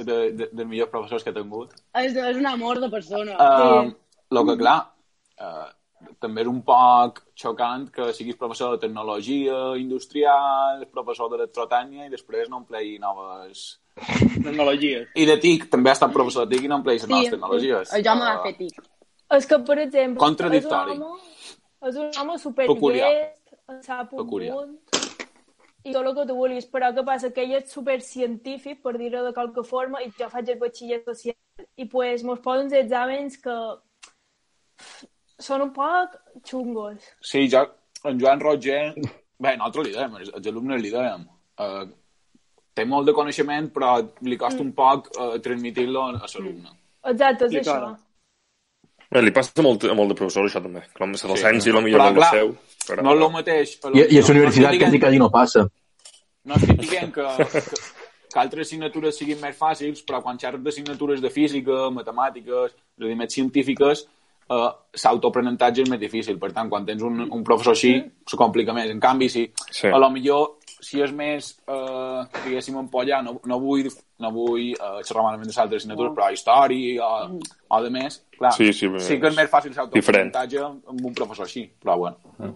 de, 0.00 0.16
de, 0.34 0.48
dels 0.50 0.66
millors 0.70 0.90
professors 0.90 1.22
que 1.26 1.30
he 1.30 1.36
tingut. 1.36 1.76
És, 1.94 2.16
és 2.16 2.40
un 2.40 2.48
amor 2.50 2.80
de 2.82 2.88
persona. 2.90 3.36
Uh, 3.38 3.92
lo 4.34 4.42
que, 4.48 4.56
clar, 4.58 4.78
uh, 5.38 5.68
també 6.22 6.42
és 6.42 6.50
un 6.50 6.58
poc 6.66 7.22
xocant 7.38 7.86
que 7.94 8.10
siguis 8.16 8.38
professor 8.40 8.74
de 8.74 8.82
tecnologia 8.88 9.60
industrial, 9.78 10.86
professor 10.90 11.30
d'electrotècnia 11.30 12.08
i 12.10 12.14
després 12.16 12.50
no 12.50 12.64
emplei 12.64 12.96
noves... 12.98 13.76
Tecnologies. 14.00 15.10
I 15.18 15.26
de 15.28 15.34
TIC, 15.42 15.66
també 15.70 15.90
ha 15.90 15.96
estat 15.98 16.12
professor 16.14 16.46
de 16.48 16.54
TIC 16.56 16.64
i 16.66 16.70
no 16.70 16.78
emplei 16.80 16.96
les 16.96 17.04
Sí, 17.04 17.10
noves 17.12 17.30
tecnologies. 17.34 17.90
el 17.94 18.02
Jaume 18.06 18.24
va 18.26 18.38
Uh, 18.40 18.44
fer 18.46 18.54
tic. 18.58 18.78
És 19.36 19.46
que, 19.46 19.58
per 19.66 19.78
exemple, 19.78 20.18
Contradictori. 20.18 20.92
és 20.92 20.98
un 20.98 21.04
home, 21.06 21.20
és 21.90 21.96
un 21.96 22.10
home 22.22 22.38
super 22.38 22.66
Peculiar. 22.66 23.10
llest, 23.12 23.54
en 23.70 23.82
sap 23.82 24.12
un 24.12 24.24
Peculiar. 24.24 24.56
munt, 24.56 24.78
i 25.84 25.92
tot 25.92 26.04
el 26.04 26.14
que 26.16 26.26
tu 26.28 26.34
vulguis, 26.36 26.66
però 26.68 26.90
què 26.92 27.04
passa? 27.06 27.30
Que 27.32 27.44
ell 27.46 27.54
és 27.60 27.70
super 27.72 28.00
científic, 28.04 28.82
per 28.82 28.96
dir-ho 28.98 29.22
de 29.24 29.32
qualque 29.36 29.62
forma, 29.64 30.02
i 30.02 30.10
jo 30.18 30.28
faig 30.28 30.50
el 30.52 30.58
batxiller 30.60 31.02
social, 31.04 31.36
i 31.76 31.86
pues 31.88 32.24
mos 32.26 32.42
posen 32.44 32.66
uns 32.66 32.76
exàmens 32.76 33.38
que 33.40 33.56
són 35.40 35.62
un 35.62 35.72
poc 35.72 36.18
xungos. 36.44 37.06
Sí, 37.22 37.46
jo, 37.48 37.64
en 38.04 38.20
Joan 38.20 38.40
Roger... 38.40 38.94
Bé, 39.40 39.54
nosaltres 39.56 39.86
li 39.86 39.92
dèiem, 39.94 40.16
els, 40.20 40.46
alumnes 40.50 40.82
li 40.82 40.90
dèiem. 40.92 41.22
Uh, 41.56 41.86
té 42.76 42.84
molt 42.84 43.06
de 43.08 43.14
coneixement, 43.16 43.70
però 43.72 43.94
li 44.26 44.36
costa 44.36 44.60
un 44.60 44.74
poc 44.76 45.08
uh, 45.16 45.38
transmitir-lo 45.40 46.02
a 46.10 46.12
l'alumne. 46.18 46.74
Exacte, 47.08 47.48
és 47.48 47.54
Sí, 47.54 47.60
això. 47.62 47.94
Bé, 49.10 49.22
li 49.26 49.32
passa 49.34 49.50
a 49.58 49.62
molt, 49.66 49.84
a 49.90 49.94
molt 49.98 50.12
de 50.12 50.16
professors, 50.18 50.52
això 50.52 50.62
també. 50.62 50.84
Com 50.96 51.10
la 51.10 51.18
docència, 51.32 51.72
Sí. 51.72 51.78
sí. 51.80 51.84
millor 51.84 52.00
Però, 52.00 52.04
molt 52.10 52.20
clar, 52.20 52.30
seu. 52.36 52.52
Però... 52.86 53.02
No 53.02 53.14
és 53.16 53.24
el 53.26 53.32
mateix... 53.34 53.72
I, 53.90 54.04
i 54.14 54.18
a 54.20 54.22
la 54.22 54.30
universitat 54.36 54.72
no, 54.72 54.78
quasi, 54.84 55.00
quasi 55.02 55.18
no 55.18 55.30
passa. 55.30 55.64
No 56.44 56.54
estic 56.60 56.78
dient 56.84 57.10
que, 57.12 57.26
que, 57.50 57.60
que 58.30 58.38
altres 58.40 58.68
assignatures 58.68 59.18
siguin 59.18 59.40
més 59.42 59.58
fàcils, 59.58 60.04
però 60.06 60.22
quan 60.22 60.38
xerres 60.38 60.62
d'assignatures 60.62 61.20
de 61.20 61.30
física, 61.34 61.90
matemàtiques, 61.90 62.70
és 62.72 63.04
a 63.04 63.08
dir, 63.10 63.16
més 63.18 63.34
científiques, 63.34 64.04
eh, 64.50 64.70
l'autoaprenentatge 65.04 65.82
és 65.82 65.90
més 65.90 66.00
difícil. 66.00 66.38
Per 66.38 66.52
tant, 66.54 66.70
quan 66.70 66.86
tens 66.86 67.02
un, 67.02 67.26
un 67.26 67.42
professor 67.44 67.74
així, 67.74 67.96
se 68.30 68.38
complica 68.38 68.72
més. 68.72 68.88
En 68.94 69.00
canvi, 69.02 69.28
si 69.28 69.48
Sí. 69.70 69.88
a 69.90 69.98
lo 69.98 70.08
millor 70.14 70.59
si 70.80 71.02
és 71.04 71.12
més, 71.12 71.50
eh, 71.68 72.22
diguéssim, 72.44 72.76
empollar, 72.80 73.22
no, 73.26 73.36
no 73.44 73.58
vull, 73.60 73.88
no 74.20 74.30
vull 74.34 74.70
eh, 74.72 75.02
xerrar 75.04 75.26
malament 75.26 75.48
de 75.50 75.54
l'altra 75.56 75.76
assignatura, 75.80 76.08
No. 76.10 76.14
però 76.16 76.30
història 76.32 77.06
o, 77.06 77.38
o 77.68 77.82
de 77.84 77.90
més, 77.90 78.22
clar, 78.38 78.52
Sí, 78.56 78.72
sí, 78.72 78.88
sí 78.98 79.20
que 79.20 79.28
és 79.30 79.36
més 79.36 79.50
fàcil 79.52 79.76
l'autoaprenentatge 79.76 80.64
amb 80.64 81.04
un 81.04 81.14
professor 81.14 81.46
així, 81.46 81.66
però 81.82 81.96
bueno. 81.98 82.54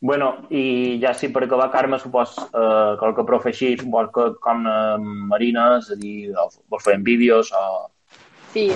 Bueno, 0.00 0.30
i 0.48 0.98
ja 1.02 1.12
sí, 1.14 1.28
per 1.28 1.44
acabar, 1.44 1.70
Carme, 1.70 1.98
supos 2.00 2.32
eh, 2.40 2.96
qualque 2.98 3.24
profe 3.28 3.50
així, 3.52 3.74
supos 3.78 4.08
que 4.14 4.24
com 4.40 4.64
eh, 4.66 4.96
Marina, 5.30 5.76
és 5.78 5.90
a 5.92 5.98
dir, 6.00 6.32
vols 6.72 6.86
fer 6.86 6.96
vídeos 7.04 7.52
o... 7.52 7.90
Sí, 8.54 8.70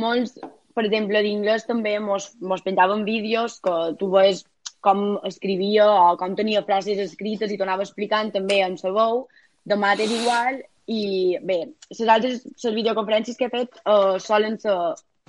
molts, 0.00 0.38
per 0.72 0.86
exemple, 0.88 1.20
d'inglès 1.22 1.68
també 1.68 1.98
mos, 2.00 2.30
mos 2.40 2.64
penjaven 2.64 3.04
vídeos 3.04 3.60
que 3.62 3.74
tu 4.00 4.08
veus 4.14 4.46
com 4.84 5.16
escrivia 5.28 5.86
o 5.86 6.16
com 6.20 6.36
tenia 6.38 6.64
frases 6.66 7.00
escrites 7.06 7.52
i 7.54 7.58
t'anava 7.60 7.86
explicant 7.86 8.32
també 8.34 8.60
en 8.66 8.76
sa 8.80 8.92
veu, 8.94 9.24
de 9.64 9.78
mates 9.78 10.10
igual, 10.10 10.60
i 10.90 11.38
bé, 11.46 11.58
les 11.94 12.08
altres 12.10 12.42
les 12.44 12.74
videoconferències 12.74 13.38
que 13.38 13.46
he 13.46 13.52
fet 13.52 13.78
uh, 13.86 14.18
solen 14.22 14.58
ser 14.62 14.76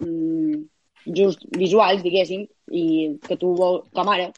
mm, 0.01 0.64
just 1.16 1.45
visuals, 1.60 2.04
diguéssim, 2.04 2.47
i 2.72 2.86
que 3.28 3.38
tu 3.38 3.54
veus 3.60 3.89
com 3.93 4.10
ara. 4.10 4.32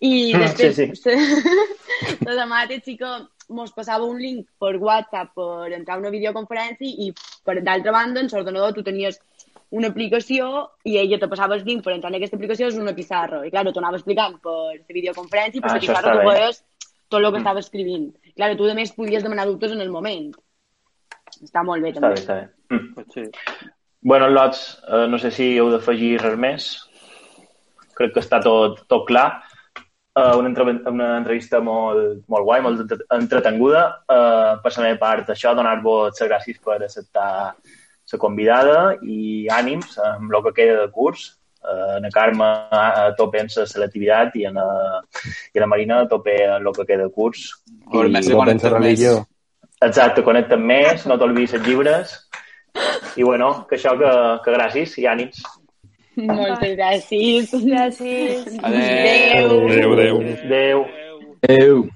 I 0.00 0.32
Mm, 0.34 0.42
després, 0.44 0.76
sí, 0.76 0.86
sí. 0.94 2.24
de 2.26 2.46
mates 2.46 2.84
sí 2.86 2.96
que 2.98 3.08
mos 3.48 3.72
passava 3.72 4.06
un 4.06 4.18
link 4.20 4.46
per 4.60 4.76
WhatsApp 4.76 5.32
per 5.34 5.72
entrar 5.72 5.96
a 5.96 6.02
una 6.02 6.12
videoconferència 6.14 6.86
i 6.86 7.12
per 7.44 7.58
d'altra 7.62 7.94
banda 7.94 8.20
en 8.20 8.28
l'ordenador 8.30 8.76
tu 8.76 8.84
tenies 8.86 9.18
una 9.70 9.88
aplicació 9.92 10.70
i 10.88 10.96
ella 10.98 11.18
te 11.20 11.28
passava 11.28 11.54
el 11.58 11.64
link 11.66 11.82
per 11.84 11.92
entrar 11.92 12.10
en 12.10 12.16
aquesta 12.16 12.36
aplicació 12.36 12.68
és 12.70 12.76
una 12.80 12.94
pissarra 12.96 13.42
i 13.46 13.50
claro, 13.52 13.72
t'ho 13.72 13.82
anava 13.82 13.98
explicant 14.00 14.38
per 14.40 14.54
la 14.78 14.94
videoconferència 14.96 15.58
i 15.58 15.62
per 15.62 15.70
Ah, 15.70 15.74
la 15.74 15.80
pissarra 15.80 16.00
està 16.14 16.20
tu 16.22 16.28
veies 16.30 16.62
tot 17.08 17.20
el 17.22 17.30
que 17.32 17.38
estava 17.38 17.60
escrivint. 17.60 18.08
Claro, 18.36 18.56
tu 18.56 18.68
a 18.68 18.74
més 18.76 18.92
podies 18.92 19.22
demanar 19.24 19.46
dubtes 19.48 19.72
en 19.72 19.80
el 19.80 19.90
moment. 19.90 20.32
Està 21.42 21.62
molt 21.64 21.82
bé 21.82 21.92
Està 21.92 22.00
també. 22.00 22.14
bé, 22.14 22.20
està 22.20 22.34
bé. 22.34 22.48
Mm. 22.76 23.04
Ser. 23.12 23.28
Bueno, 24.00 24.28
Lots, 24.28 24.82
eh, 24.88 25.06
no 25.08 25.18
sé 25.18 25.30
si 25.30 25.56
heu 25.58 25.70
d'afegir 25.72 26.18
res 26.20 26.36
més. 26.38 26.66
Crec 27.96 28.12
que 28.14 28.20
està 28.20 28.40
tot, 28.44 28.84
tot 28.88 29.06
clar. 29.08 29.42
Uh, 30.18 30.34
una, 30.40 30.48
entre 30.48 30.64
una 30.90 31.08
entrevista 31.18 31.60
molt, 31.62 32.24
molt 32.26 32.44
guai, 32.44 32.60
molt 32.60 32.80
entre- 32.80 33.04
entretenguda. 33.14 33.82
Uh, 34.10 34.56
per 34.64 34.72
la 34.76 34.82
meva 34.88 34.98
part, 34.98 35.28
això, 35.30 35.52
donar-vos 35.54 36.18
les 36.20 36.28
gràcies 36.30 36.58
per 36.64 36.80
acceptar 36.82 37.54
la 38.12 38.18
convidada 38.18 38.78
i 39.02 39.46
ànims 39.52 39.98
amb 40.04 40.32
el 40.32 40.42
que 40.46 40.54
queda 40.62 40.80
de 40.82 40.90
curs. 40.92 41.34
Uh, 41.58 41.98
en 41.98 42.06
Carme 42.14 42.46
a 42.46 43.08
tope 43.18 43.40
en 43.42 43.48
la 43.50 43.64
selectivitat 43.66 44.36
i 44.38 44.44
en, 44.46 44.56
a, 44.62 45.00
i 45.52 45.58
la 45.58 45.66
Marina 45.66 45.98
a 46.00 46.08
tope 46.08 46.36
en 46.44 46.62
el 46.62 46.72
que 46.76 46.86
queda 46.86 47.08
de 47.08 47.12
curs. 47.12 47.48
A 47.92 48.06
més 48.06 48.30
de 48.30 48.70
religió. 48.70 49.18
exacte, 49.82 50.22
connecten 50.22 50.62
més, 50.64 51.04
no 51.06 51.18
t'olvidis 51.18 51.56
els 51.58 51.66
llibres. 51.66 52.14
I 53.18 53.26
bueno, 53.26 53.66
que 53.68 53.76
això, 53.76 53.96
que, 53.98 54.10
que 54.44 54.54
gràcies 54.54 54.94
i 55.02 55.08
ànims. 55.10 55.42
Moltes 56.18 56.74
gràcies. 56.78 57.52
Gràcies. 57.52 58.48
Adéu. 58.62 59.54
Adéu, 59.66 59.92
adéu. 59.92 60.20
Adéu, 60.22 60.84
Adéu. 61.42 61.88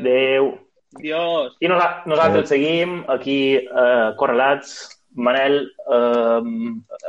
adéu. 0.00 0.52
Dios. 0.98 1.56
I 1.60 1.68
nosa 1.68 2.02
nosaltres 2.06 2.48
seguim 2.48 3.04
aquí 3.08 3.56
eh, 3.56 4.08
correlats. 4.16 4.99
Manel, 5.16 5.56
eh, 5.90 6.40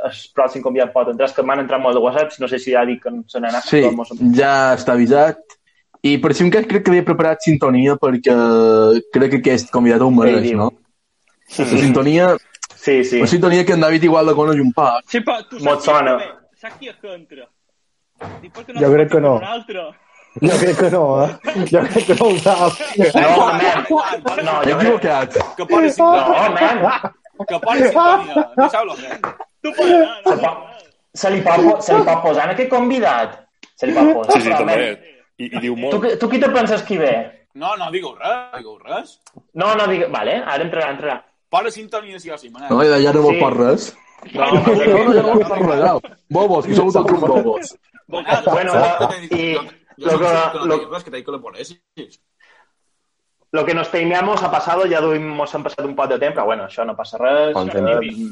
el 0.04 0.12
pròxim 0.34 0.62
convidat 0.62 0.92
pot 0.92 1.08
entrar. 1.12 1.28
És 1.28 1.34
que 1.36 1.42
m'han 1.46 1.60
entrat 1.62 1.80
molt 1.80 1.94
de 1.94 2.00
whatsapps. 2.02 2.40
No 2.40 2.48
sé 2.48 2.58
si 2.58 2.72
ja 2.72 2.84
dic 2.84 3.02
que 3.04 3.10
se 3.28 3.40
n'ha 3.40 3.48
anat. 3.48 3.64
Sí, 3.64 3.80
però 3.82 3.92
mos- 3.96 4.12
ja 4.36 4.74
està 4.74 4.92
avisat. 4.96 5.38
I 6.02 6.16
per 6.18 6.34
si 6.34 6.42
un 6.42 6.50
cas 6.50 6.66
crec 6.66 6.82
que 6.84 6.90
havia 6.90 7.04
preparat 7.04 7.38
sintonia 7.46 7.94
perquè 7.96 8.34
crec 9.14 9.30
que 9.30 9.36
aquest 9.38 9.70
convidat 9.70 10.00
ho 10.02 10.10
mereix, 10.10 10.42
diu. 10.42 10.58
no? 10.58 10.72
La 11.58 11.64
sintonia, 11.66 12.36
Sí, 12.74 13.04
sí. 13.04 13.20
la 13.20 13.26
sintonia 13.28 13.64
que 13.64 13.74
en 13.74 13.80
David 13.80 14.02
igual 14.02 14.26
la 14.26 14.34
coneix 14.34 14.58
un 14.60 14.72
poc. 14.72 15.04
Sí, 15.06 15.20
però 15.20 15.46
tu 15.48 15.60
saps 15.60 15.78
qui 15.78 15.84
sona. 15.84 16.16
Saps 16.58 16.76
qui 16.80 16.88
és 16.88 16.96
que 17.00 17.14
entra? 17.14 17.46
Dic, 18.42 18.52
què 18.52 18.80
Jo 18.80 18.92
crec 18.92 19.10
que 19.12 19.20
no. 19.20 19.38
fer 19.38 19.46
Un 19.46 19.52
altre? 19.52 19.84
Jo 20.42 20.58
crec 20.58 20.76
que 20.80 20.90
no, 20.90 21.24
eh? 21.24 21.30
Jo 21.70 21.80
crec 21.86 22.06
que 22.06 22.14
no 22.18 22.26
ho 22.26 22.38
sap. 22.38 22.72
No, 23.14 23.46
man. 23.46 23.84
No, 24.44 24.54
jo 24.66 24.78
crec... 24.78 25.38
Que 25.56 25.64
No, 25.98 26.16
man. 26.50 27.12
Que 27.48 27.58
pone 27.60 27.88
sintonia. 27.88 28.46
Deixeu-lo 28.56 28.94
fer. 28.96 29.18
Tu 29.62 29.70
pots 29.72 29.90
anar, 29.90 30.16
Se, 30.24 30.34
no? 30.34 30.42
pot, 30.42 30.58
se, 31.14 31.30
li 31.30 31.40
pot, 31.42 31.82
se 31.82 31.94
li 31.96 32.04
pot 32.06 32.22
posar 32.22 32.44
en 32.48 32.54
aquest 32.54 32.70
convidat? 32.70 33.38
Se 33.76 33.86
li 33.88 33.94
pot 33.96 34.12
posar. 34.18 34.32
Sí, 34.36 34.40
sí, 34.46 34.50
també. 34.50 34.86
I, 35.38 35.46
i 35.48 35.60
diu 35.64 35.74
Tu, 35.74 35.80
molt. 35.80 35.96
qui- 36.04 36.16
tu 36.20 36.28
qui 36.28 36.38
te 36.40 36.48
penses 36.50 36.82
qui 36.86 36.98
ve? 36.98 37.12
No, 37.54 37.74
no 37.76 37.90
digueu 37.92 38.14
res, 38.16 38.36
no 38.52 38.58
digueu 38.58 38.78
res. 38.78 39.18
No, 39.54 39.74
no, 39.74 39.86
digue... 39.90 40.06
Vale, 40.12 40.38
ara 40.44 40.64
entrarà, 40.64 40.90
entrarà. 40.94 41.16
Posa 41.52 41.70
sintonia 41.70 42.18
sí 42.20 42.30
o 42.30 42.38
sí, 42.38 42.48
Manel. 42.50 42.70
No, 42.70 42.82
ja, 42.84 43.12
no 43.12 43.22
vol 43.22 43.34
Sí. 43.34 43.40
per 43.40 43.52
res. 43.56 43.88
No, 44.32 44.46
No, 44.52 45.04
no, 45.04 45.12
no, 45.12 45.34
no 45.34 45.48
per 45.48 45.58
res. 45.66 45.84
au. 45.90 46.00
Bobos, 46.30 46.66
que 46.66 46.74
sou 46.74 46.92
tots 46.92 47.12
uns 47.12 47.20
bobos. 47.20 47.74
Bueno, 48.08 48.72
y 49.30 49.54
lo 49.96 50.18
que- 50.18 50.66
lo- 50.66 50.98
que 51.04 51.10
te 51.10 51.16
dic 51.16 51.24
que 51.26 51.32
lo 51.32 51.40
pones. 51.42 51.76
Lo 53.52 53.66
que 53.66 53.74
nos 53.74 53.90
teníamos 53.90 54.42
ha 54.42 54.50
pasado, 54.50 54.86
ya 54.86 54.98
hemos 54.98 55.54
han 55.54 55.62
pasado 55.62 55.86
un 55.86 55.94
poc 55.94 56.08
de 56.08 56.18
temps, 56.18 56.34
però 56.34 56.46
bueno, 56.46 56.64
això 56.64 56.86
no 56.88 56.96
passa 56.96 57.18
res. 57.20 57.52
Eh, 57.52 58.30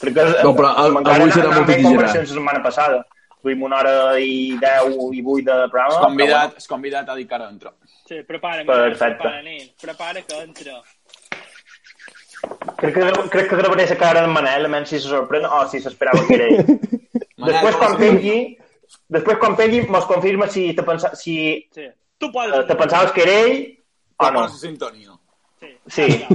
crec 0.00 0.14
que 0.14 0.24
No, 0.44 0.52
però 0.54 0.74
a- 0.76 0.88
encara 0.88 1.16
avui 1.22 1.30
serà 1.32 1.52
molt 1.54 1.70
conversions 1.82 2.28
la 2.28 2.34
setmana 2.34 2.62
passada. 2.62 3.06
Duim 3.42 3.62
una 3.62 3.78
hora 3.78 4.18
i 4.20 4.58
10 4.60 4.92
i 5.16 5.22
8 5.24 5.54
de 5.62 5.68
programa. 5.70 5.94
El 5.94 5.96
però 5.96 6.04
convidat, 6.10 6.56
el 6.60 6.66
convidat 6.68 7.08
ha 7.08 7.14
dit 7.16 7.28
que 7.30 7.34
ara 7.34 7.48
entra. 7.48 7.72
Sí, 8.06 8.20
prepara, 8.28 8.64
Perfecte. 8.64 9.14
prepara, 9.22 9.42
nen. 9.42 9.70
Prepara 9.80 10.22
que 10.22 10.40
entra. 10.42 10.76
Crec 12.76 12.94
que, 12.94 13.28
crec 13.30 13.48
que 13.48 13.56
gravaré 13.56 13.86
la 13.88 13.96
cara 13.96 14.20
d'en 14.20 14.30
Manel, 14.34 14.66
a 14.66 14.68
menys 14.68 14.90
si 14.92 15.00
se 15.00 15.08
sorprèn 15.08 15.46
o 15.48 15.62
si 15.70 15.80
s'esperava 15.80 16.20
que 16.28 16.34
era 16.36 16.46
ell. 16.52 16.60
després, 17.48 17.76
quan 17.80 17.96
pengui, 17.96 18.58
després, 19.08 19.38
quan 19.40 19.56
pengui, 19.56 19.80
mos 19.88 20.04
confirma 20.04 20.46
si 20.52 20.74
te, 20.76 20.82
pensa, 20.82 21.14
si, 21.16 21.38
Sí. 21.72 21.88
Tu 22.18 22.30
podes... 22.32 22.54
eh, 22.60 22.64
te 22.68 22.74
pensaves 22.76 23.12
que 23.12 23.22
era 23.24 23.32
ell 23.46 23.56
o 24.18 24.30
no. 24.30 24.40
la 24.42 24.48
sintonia. 24.48 25.12
Sí. 25.86 26.26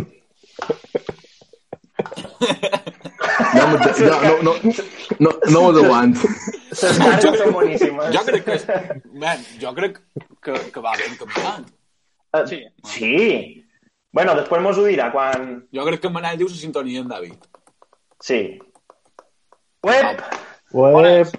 No, 3.53 3.67
no, 3.67 4.41
no, 4.41 4.41
no, 4.41 4.53
no, 5.19 5.29
no 5.49 5.59
ho 5.59 5.69
aguanto. 5.83 6.27
Les 6.71 6.97
cares 6.97 7.37
són 7.41 7.51
boníssimes. 7.53 8.13
Jo 8.15 8.23
crec 8.27 8.45
que... 8.47 8.57
Man, 9.21 9.43
jo 9.61 9.73
crec 9.77 9.99
que, 10.43 10.55
que 10.73 10.83
va 10.83 10.95
ben 10.97 11.17
caminant. 11.19 11.67
Eh, 12.33 12.45
Sí. 12.47 12.61
Sí. 12.87 13.15
Bueno, 14.11 14.35
després 14.35 14.63
mos 14.63 14.79
ho 14.79 14.85
dirà 14.87 15.09
quan... 15.11 15.65
Jo 15.75 15.85
crec 15.87 16.01
que 16.03 16.09
en 16.11 16.15
Manel 16.15 16.39
diu 16.39 16.47
la 16.49 16.55
sintonia 16.59 17.03
en 17.03 17.09
David. 17.11 17.49
Sí. 18.23 18.41
Web, 19.83 20.21
Uep. 20.71 21.35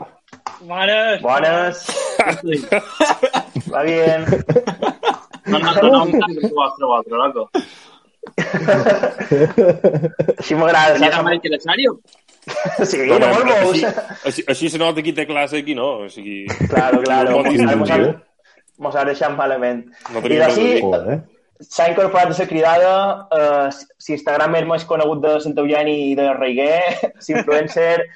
Mare... 0.68 1.18
bones. 1.22 1.86
Va 3.72 3.82
bien. 3.82 4.26
No, 5.52 5.58
no, 5.58 5.72
no, 5.74 5.82
no, 5.82 6.04
no, 6.04 6.66
otro, 6.66 6.90
otro, 6.98 7.16
loco. 7.22 7.50
Així 9.22 10.54
m'agrada. 10.54 10.94
¿Tenía 10.94 11.10
saps? 11.12 11.24
más 11.24 11.34
interesario? 11.34 12.00
Sí, 12.84 12.98
No, 13.06 13.18
no, 13.18 13.26
no, 13.26 13.34
molt 13.34 13.44
però 13.44 13.56
bous. 13.64 13.84
així, 13.84 13.86
així, 14.30 14.44
així 14.54 14.70
se 14.72 14.78
nota 14.80 15.02
qui 15.04 15.12
té 15.14 15.26
classe 15.28 15.58
i 15.60 15.64
qui 15.66 15.74
no. 15.78 15.88
O 16.06 16.08
sigui, 16.10 16.46
Claro, 16.70 17.02
claro. 17.02 17.30
No, 17.42 17.42
Mos, 17.42 17.60
no, 17.60 17.76
mos, 17.76 17.90
ha- 17.90 18.22
mos 18.82 18.96
ha 18.96 19.04
deixat 19.06 19.36
malament. 19.38 19.84
No 20.10 20.18
I 20.18 20.22
tenim 20.26 20.42
d'ací 20.42 20.62
res 20.62 20.72
a 20.72 20.72
dir. 20.72 20.82
Joder. 20.82 21.20
s'ha 21.62 21.84
incorporat 21.92 22.26
a 22.32 22.34
la 22.40 22.46
cridada 22.50 22.92
eh, 23.38 23.68
si 24.02 24.12
Instagram 24.16 24.56
és 24.58 24.64
més 24.66 24.84
conegut 24.84 25.20
de 25.22 25.36
Sant 25.44 25.54
Eugeni 25.62 25.92
i 26.10 26.14
de 26.18 26.32
Reiguer, 26.34 26.80
s'influencer, 27.24 28.08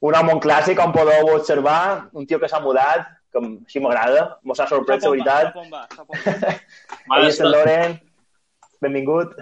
un 0.00 0.14
home 0.16 0.32
un 0.32 0.40
clàssic, 0.40 0.78
com 0.78 0.92
podeu 0.94 1.28
observar, 1.34 2.08
un 2.16 2.24
tio 2.26 2.38
que 2.40 2.48
s'ha 2.48 2.60
mudat, 2.64 3.04
que 3.32 3.40
així 3.42 3.80
m'agrada, 3.82 4.22
mos 4.44 4.60
ha 4.60 4.66
sorprès, 4.70 5.04
la 5.04 5.10
veritat. 5.10 5.54
Ahí 7.14 7.28
és 7.28 7.40
el 7.40 7.52
Loren, 7.54 7.98
benvingut. 8.82 9.34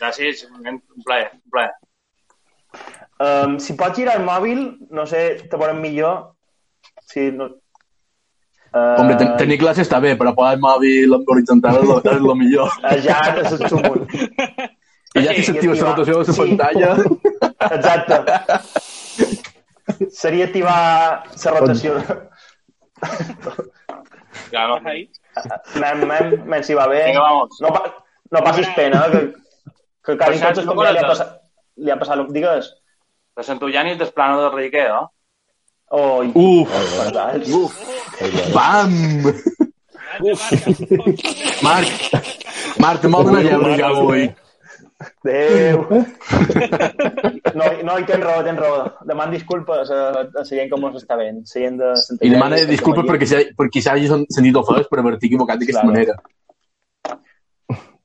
Gràcies, 0.00 0.44
un 0.50 0.80
plaer, 1.06 1.30
un 1.38 1.50
plaer. 1.54 1.72
Um, 3.22 3.58
si 3.62 3.76
pots 3.78 3.96
girar 4.00 4.16
el 4.18 4.24
mòbil, 4.26 4.64
no 4.90 5.04
sé, 5.06 5.20
te 5.50 5.60
veurem 5.60 5.78
millor. 5.84 6.32
Sí, 7.06 7.28
no... 7.30 7.52
Uh, 8.74 8.96
Hombre, 8.98 9.14
ten 9.20 9.36
tenir 9.38 9.60
classe 9.60 9.84
està 9.86 10.00
bé, 10.02 10.16
però 10.18 10.32
posar 10.34 10.56
el 10.56 10.62
mòbil 10.64 11.14
en 11.14 11.28
horitzontal 11.30 11.78
és 11.78 12.24
lo 12.24 12.34
millor. 12.34 12.72
Ja 13.06 13.20
és 13.38 13.52
el 13.54 13.62
xumul. 13.70 14.00
I 15.14 15.22
ja 15.22 15.34
si 15.36 15.44
s'activa 15.46 15.76
la 15.78 15.92
rotació 15.92 16.18
de 16.18 16.26
la 16.26 16.34
Sí. 16.34 16.40
pantalla... 16.42 16.90
Exacte. 17.70 18.16
Seria 20.24 20.48
activar 20.48 20.74
la 21.44 21.52
rotació. 21.54 22.00
Claro. 24.50 24.80
Ahí. 24.84 25.08
Mem, 25.80 26.04
mem, 26.06 26.44
mem, 26.46 26.62
si 26.62 26.74
va 26.74 26.86
bé. 26.86 27.06
Vinga, 27.06 27.20
vamos. 27.20 27.58
No, 27.60 27.72
pa 27.74 27.82
no 28.34 28.42
passis 28.42 28.68
pena, 28.74 29.04
que, 29.10 29.20
que 30.04 30.16
tots 30.18 30.30
els 30.30 30.40
cert, 30.42 30.60
convidats 30.66 30.94
li 30.94 30.98
ha 30.98 31.04
una 31.04 31.10
passat... 31.10 31.34
Li 31.76 31.90
ha 31.92 31.98
passat... 32.00 32.22
Digues. 32.34 32.70
De 33.34 33.42
Sant'Eugeni 33.46 33.96
del 33.98 34.12
plano 34.14 34.40
de 34.42 34.50
Reiguer, 34.54 34.88
no? 34.92 35.08
Oi, 35.94 36.30
Uf, 36.34 36.70
verdad. 36.98 37.42
uf, 37.54 37.74
bam! 38.54 38.94
Marc, 41.62 41.88
Marc, 42.82 43.00
te 43.02 43.10
m'ha 43.10 43.22
d'anar 43.26 43.42
llebre 43.44 43.76
ja 43.78 43.90
avui. 43.90 44.28
Adéu. 45.24 45.86
No, 47.54 47.64
no, 47.86 47.98
i 48.00 48.04
tens 48.08 48.22
raó, 48.24 48.42
tens 48.46 48.58
raó. 48.60 48.84
Deman 49.08 49.30
disculpes 49.34 49.90
a, 49.90 50.00
a 50.10 50.24
la 50.34 50.44
gent 50.48 50.70
que 50.72 50.80
mos 50.80 50.96
està 51.00 51.16
veient. 51.20 51.42
La 51.44 51.60
gent 51.66 51.78
de 51.80 51.90
Santa 52.02 52.26
I 52.26 52.32
demana 52.34 52.56
disculpes 52.68 53.06
perquè, 53.08 53.28
s'ha- 53.30 53.46
perquè 53.58 53.82
s'hagi 53.84 54.08
sentit 54.10 54.56
ofès 54.60 54.88
per 54.90 55.00
haver-t'hi 55.02 55.30
equivocat 55.32 55.60
d'aquesta 55.62 55.82
Claro. 55.82 55.94
manera. 55.94 56.16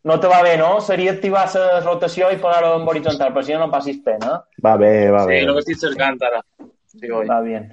No 0.04 0.16
te 0.20 0.28
va 0.32 0.42
bé, 0.42 0.56
no? 0.58 0.80
Seria 0.82 1.12
activar 1.12 1.44
la 1.54 1.82
rotació 1.84 2.30
i 2.32 2.38
posar-ho 2.40 2.76
en 2.80 2.88
horitzontal, 2.88 3.34
per 3.36 3.44
si 3.44 3.54
no, 3.54 3.60
no 3.66 3.72
passis 3.72 3.98
pena. 4.04 4.38
Va 4.64 4.78
bé, 4.80 5.10
va 5.12 5.24
Sí, 5.26 5.34
bé. 5.34 5.42
lo 5.44 5.54
que 5.58 5.60
estic 5.66 5.78
cercant 5.82 6.22
ara. 6.24 6.40
Sí, 6.88 7.10
oi. 7.12 7.28
Va 7.28 7.42
bien. 7.42 7.68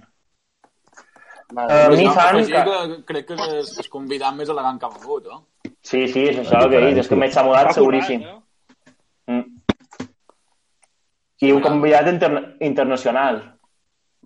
Vale. 1.55 1.73
Eh, 1.73 1.85
Però 1.87 1.97
mi 1.97 2.05
jo 2.09 2.13
fan 2.13 2.41
que... 2.45 2.63
que... 2.67 3.05
crec 3.07 3.27
que 3.29 3.35
és 3.61 3.71
el 3.79 3.89
convidat 3.89 4.35
més 4.35 4.49
elegant 4.51 4.81
que 4.83 4.87
ha 4.89 4.91
vingut, 4.97 5.29
eh? 5.31 5.71
Sí, 5.87 6.09
sí, 6.11 6.25
és 6.33 6.41
això 6.43 6.65
el 6.65 6.71
que 6.73 6.81
he 6.81 6.87
dit. 6.89 6.99
És 7.05 7.09
que 7.09 7.15
m'he 7.21 7.29
mudat 7.47 7.71
seguríssim. 7.77 8.25
Mm. 9.27 9.45
I 11.47 11.53
un 11.53 11.61
convidat 11.61 12.09
interna 12.09 12.43
internacional. 12.61 13.43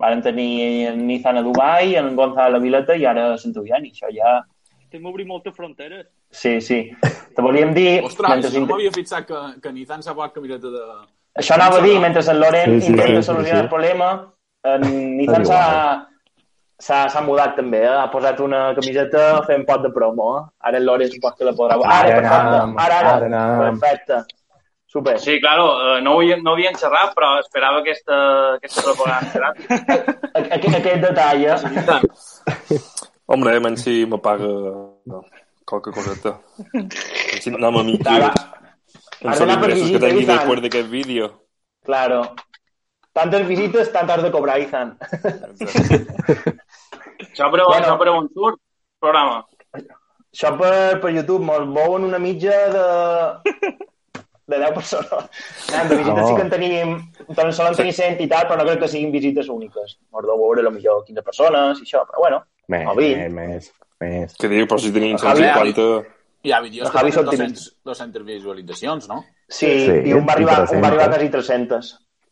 Varen 0.01 0.22
tenir 0.24 0.86
en 0.89 1.06
Nizan 1.06 1.36
a 1.36 1.43
Dubai, 1.43 1.97
en 1.97 2.14
Gonzalo 2.16 2.56
a 2.56 2.62
Vileta 2.62 2.97
i 2.97 3.05
ara 3.05 3.32
a 3.35 3.39
Sant 3.39 3.56
Eugeni. 3.56 3.93
Això 3.93 4.09
ja... 4.14 4.39
Estem 4.81 5.05
obrint 5.06 5.28
moltes 5.28 5.55
fronteres. 5.55 6.06
Sí, 6.31 6.60
sí. 6.60 6.78
Te 7.36 7.43
volíem 7.43 7.74
dir... 7.74 8.01
Ostres, 8.06 8.31
mentre 8.31 8.62
no 8.62 8.70
m'havia 8.70 8.93
fixat 8.94 9.27
que, 9.28 9.40
que 9.62 9.72
Nizan 9.74 10.02
s'ha 10.02 10.14
posat 10.14 10.36
camiseta 10.39 10.72
de... 10.72 10.85
Això 11.40 11.55
anava 11.56 11.78
a 11.78 11.85
dir, 11.85 11.98
mentre 12.02 12.22
en 12.27 12.40
Loren 12.40 12.72
Sí, 12.72 12.81
sí, 12.81 12.93
intenta 12.94 13.10
sí, 13.10 13.18
sí, 13.18 13.27
solucionar 13.28 13.60
sí. 13.60 13.66
el 13.66 13.70
problema, 13.74 14.09
en 14.66 14.86
Nizan 15.18 15.47
s'ha 15.47 15.64
s'ha 16.81 17.20
mudat 17.20 17.59
també, 17.59 17.82
eh? 17.85 17.93
ha 17.93 18.09
posat 18.09 18.40
una 18.40 18.70
camiseta 18.77 19.24
fent 19.44 19.66
pot 19.68 19.82
de 19.85 19.90
promo. 19.93 20.31
Eh? 20.39 20.44
Ara 20.70 20.81
el 20.81 20.86
Loren 20.89 21.10
supos 21.12 21.36
que 21.36 21.44
la 21.44 21.52
podrà... 21.59 21.77
Ara 21.85 22.16
ara, 22.22 22.36
ara, 22.86 23.01
ara 23.01 23.16
anam. 23.27 23.64
Perfecte. 23.66 24.22
Super. 24.91 25.21
Sí, 25.23 25.37
claro, 25.41 25.67
eh, 25.97 26.01
no, 26.03 26.17
ho, 26.19 26.23
no 26.43 26.53
havien 26.57 26.75
xerrat, 26.75 27.12
però 27.15 27.29
esperava 27.39 27.79
aquesta, 27.79 28.17
aquesta 28.57 28.83
propaganda. 28.89 29.53
Aquest, 30.57 30.75
aquest 30.81 31.05
detall, 31.05 31.45
eh? 31.47 32.79
Hombre, 33.31 33.53
menys 33.62 33.85
si 33.87 34.01
me 34.11 34.19
paga 34.19 34.49
no, 34.49 35.21
qualque 35.69 35.93
coseta. 35.95 36.33
Si 37.39 37.53
anem 37.55 37.79
a 37.79 37.83
mi. 37.87 37.95
Ara- 38.03 38.33
ara 39.31 39.37
per 39.62 39.71
ingressos 39.71 39.93
que 39.95 40.01
tingui 40.03 40.27
després 40.27 40.62
d'aquest 40.65 40.91
vídeo. 40.91 41.29
Claro. 41.87 42.23
Tantes 43.15 43.47
visites, 43.47 43.93
tantes 43.95 44.23
de 44.27 44.31
cobrar, 44.35 44.59
Izan. 44.62 44.97
Això 47.31 47.47
per, 47.51 47.62
Bueno. 47.62 47.79
això 47.79 47.95
per 47.99 48.09
on 48.11 48.29
surt 48.35 48.59
programa. 48.99 49.45
Això 50.31 50.53
per, 50.59 50.75
per 51.03 51.11
YouTube 51.15 51.45
mos 51.47 51.67
veuen 51.79 52.07
una 52.11 52.19
mitja 52.23 52.59
de... 52.75 52.85
de 54.51 54.59
10 54.59 54.72
persones. 54.77 55.10
De 55.70 55.97
visites 55.97 56.14
No. 56.20 56.27
sí 56.28 56.35
que 56.36 56.43
en 56.47 56.51
tenim... 56.51 56.94
Doncs 57.28 57.56
solen 57.56 57.77
tenir 57.78 57.93
100 57.97 58.20
i 58.24 58.28
tal, 58.31 58.47
però 58.48 58.59
no 58.60 58.66
crec 58.68 58.81
que 58.85 58.89
siguin 58.93 59.12
visites 59.14 59.48
úniques. 59.48 59.97
Mos 60.12 60.27
deu 60.27 60.39
veure 60.43 60.70
millor 60.74 61.05
15 61.06 61.22
persones 61.27 61.81
i 61.81 61.86
això, 61.89 62.05
però 62.09 62.24
bueno. 62.27 62.43
Més, 62.70 62.86
O 62.90 62.94
vint. 62.98 63.27
més, 63.35 63.70
més. 64.01 64.35
Què 64.39 64.48
diu? 64.52 64.66
Però 64.70 64.78
si 64.82 64.93
tenim 64.94 65.16
Javi, 65.18 65.47
150... 65.47 66.16
Hi 66.43 66.52
ha 66.56 66.60
vídeos 66.64 66.89
que 66.89 66.97
tenen 66.97 67.12
són 67.12 67.27
200, 67.28 67.64
200 67.85 68.22
visualitzacions, 68.24 69.09
no? 69.10 69.18
Sí, 69.51 69.68
Sí, 69.85 69.97
i 70.09 70.14
un 70.16 70.24
va 70.24 70.32
arribar, 70.39 70.62
un 70.72 70.81
va 70.81 70.89
arribar 70.89 71.09
a 71.10 71.18
300. 71.18 71.35
quasi 71.36 71.66
300. 71.68 71.90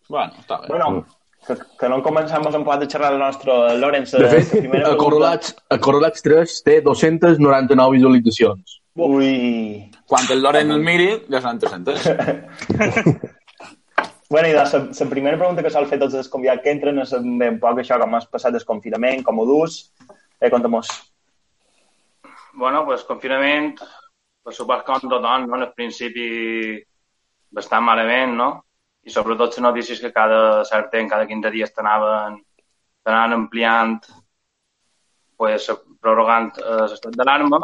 Bueno, 0.09 0.33
està 0.41 0.61
bé. 0.63 0.69
Bueno, 0.71 1.05
que, 1.47 1.57
que 1.81 1.89
no 1.93 1.99
començamos 2.03 2.55
en 2.57 2.65
plat 2.65 2.81
de 2.81 2.89
xerrar 2.89 3.11
el 3.13 3.19
nostre 3.21 3.53
Lorenz. 3.77 4.15
De 4.17 4.31
fet, 4.33 4.55
la 4.55 4.61
primera 4.63 4.93
a. 4.95 4.97
Correlats, 4.97 5.53
a 5.69 5.79
Correlats 5.85 6.25
3 6.25 6.55
té 6.65 6.79
299 6.87 7.99
visualitzacions. 7.99 8.79
Ui... 8.95 9.91
Quan 10.09 10.25
el 10.33 10.41
Loren 10.43 10.73
el 10.73 10.81
miri, 10.83 11.11
ja 11.29 11.43
seran 11.43 11.59
300. 11.59 13.35
Bueno, 14.29 14.49
i 14.49 14.53
la, 14.53 14.69
primera 15.09 15.39
pregunta 15.39 15.63
que 15.65 15.71
sol 15.73 15.87
fer 15.89 15.97
tots 16.01 16.13
els 16.19 16.27
convidats 16.29 16.61
que 16.61 16.73
entren 16.75 16.99
és 17.01 17.15
un 17.17 17.39
poc 17.63 17.79
això, 17.81 17.97
com 17.97 18.13
has 18.19 18.27
passat 18.29 18.59
el 18.59 18.67
confinament, 18.69 19.23
com 19.25 19.39
ho 19.41 19.47
dus. 19.49 19.79
Eh, 20.37 20.51
conta'm-nos. 20.53 20.91
Bueno, 22.61 22.83
pues 22.85 23.07
confinament, 23.09 23.81
per 24.45 24.53
suport 24.53 24.85
com 24.85 25.01
tothom, 25.01 25.47
no? 25.49 25.57
En 25.57 25.65
el 25.65 25.73
principi 25.73 26.29
bastant 27.57 27.87
malament, 27.87 28.37
no? 28.37 28.51
I 29.09 29.15
sobretot 29.15 29.57
les 29.57 29.65
notícies 29.65 30.05
que 30.05 30.13
cada 30.13 30.63
cert 30.69 30.93
temps, 30.93 31.09
cada 31.09 31.25
15 31.27 31.55
dies 31.55 31.73
t'anaven 31.73 32.37
t'anaven 33.09 33.33
ampliant 33.39 33.97
pues, 35.41 35.71
prorrogant 36.03 36.51
eh, 36.61 36.85
l'estat 36.91 37.17
d'alarma 37.17 37.63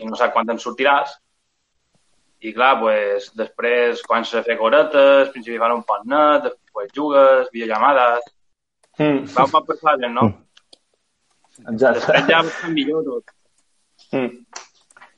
i 0.00 0.08
no 0.08 0.18
saps 0.18 0.34
quan 0.34 0.48
te'n 0.48 0.60
sortiràs. 0.62 1.14
I 2.44 2.52
clar, 2.52 2.74
pues, 2.82 3.30
després 3.38 4.02
comences 4.06 4.38
a 4.38 4.44
fer 4.46 4.58
coretes, 4.60 5.30
principi 5.34 5.60
fan 5.60 5.78
un 5.78 5.86
pot 5.88 6.04
net, 6.08 6.50
després 6.50 6.92
jugues, 6.96 7.48
videollamades... 7.54 8.32
Mm. 8.96 9.24
Va 9.32 9.44
un 9.44 9.52
poc 9.52 9.66
per 9.68 9.76
fàcil, 9.80 10.12
no? 10.12 10.28
Exacte. 11.64 11.98
Després 11.98 12.30
ja 12.30 12.44
bastant 12.44 12.76
millor 12.76 13.04
tot. 13.08 13.34
Mm. 14.12 14.62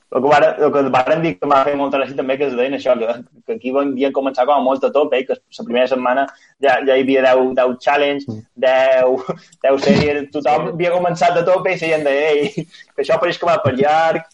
El 0.09 0.23
que, 0.23 0.29
varen, 0.31 0.55
el 0.65 0.71
que 0.73 0.81
varen 0.89 1.19
dir 1.21 1.31
que 1.37 1.47
m'ha 1.47 1.59
fet 1.67 1.75
molta 1.77 1.99
gràcia 1.99 2.17
també 2.17 2.35
que 2.39 2.47
es 2.47 2.55
deien 2.57 2.73
això, 2.73 2.95
que, 2.97 3.13
que 3.45 3.57
aquí 3.59 3.73
havien 3.77 4.15
començat 4.15 4.47
com 4.49 4.55
a 4.55 4.63
molt 4.65 4.87
a 4.87 4.89
tope, 4.95 5.19
que 5.27 5.37
la 5.37 5.65
primera 5.67 5.91
setmana 5.91 6.23
ja, 6.65 6.79
ja 6.87 6.95
hi 6.95 7.03
havia 7.03 7.21
10, 7.27 7.51
10 7.59 7.75
challenge, 7.83 8.39
10, 8.65 9.29
10 9.67 9.85
sèries, 9.85 10.25
tothom 10.33 10.71
havia 10.71 10.95
començat 10.95 11.37
a 11.37 11.45
tope 11.45 11.75
i 11.75 11.77
seien 11.77 12.07
de, 12.07 12.15
ei, 12.31 12.65
que 12.95 13.05
això 13.05 13.19
pareix 13.21 13.37
que 13.37 13.51
va 13.51 13.59
per 13.61 13.75
llarg, 13.77 14.25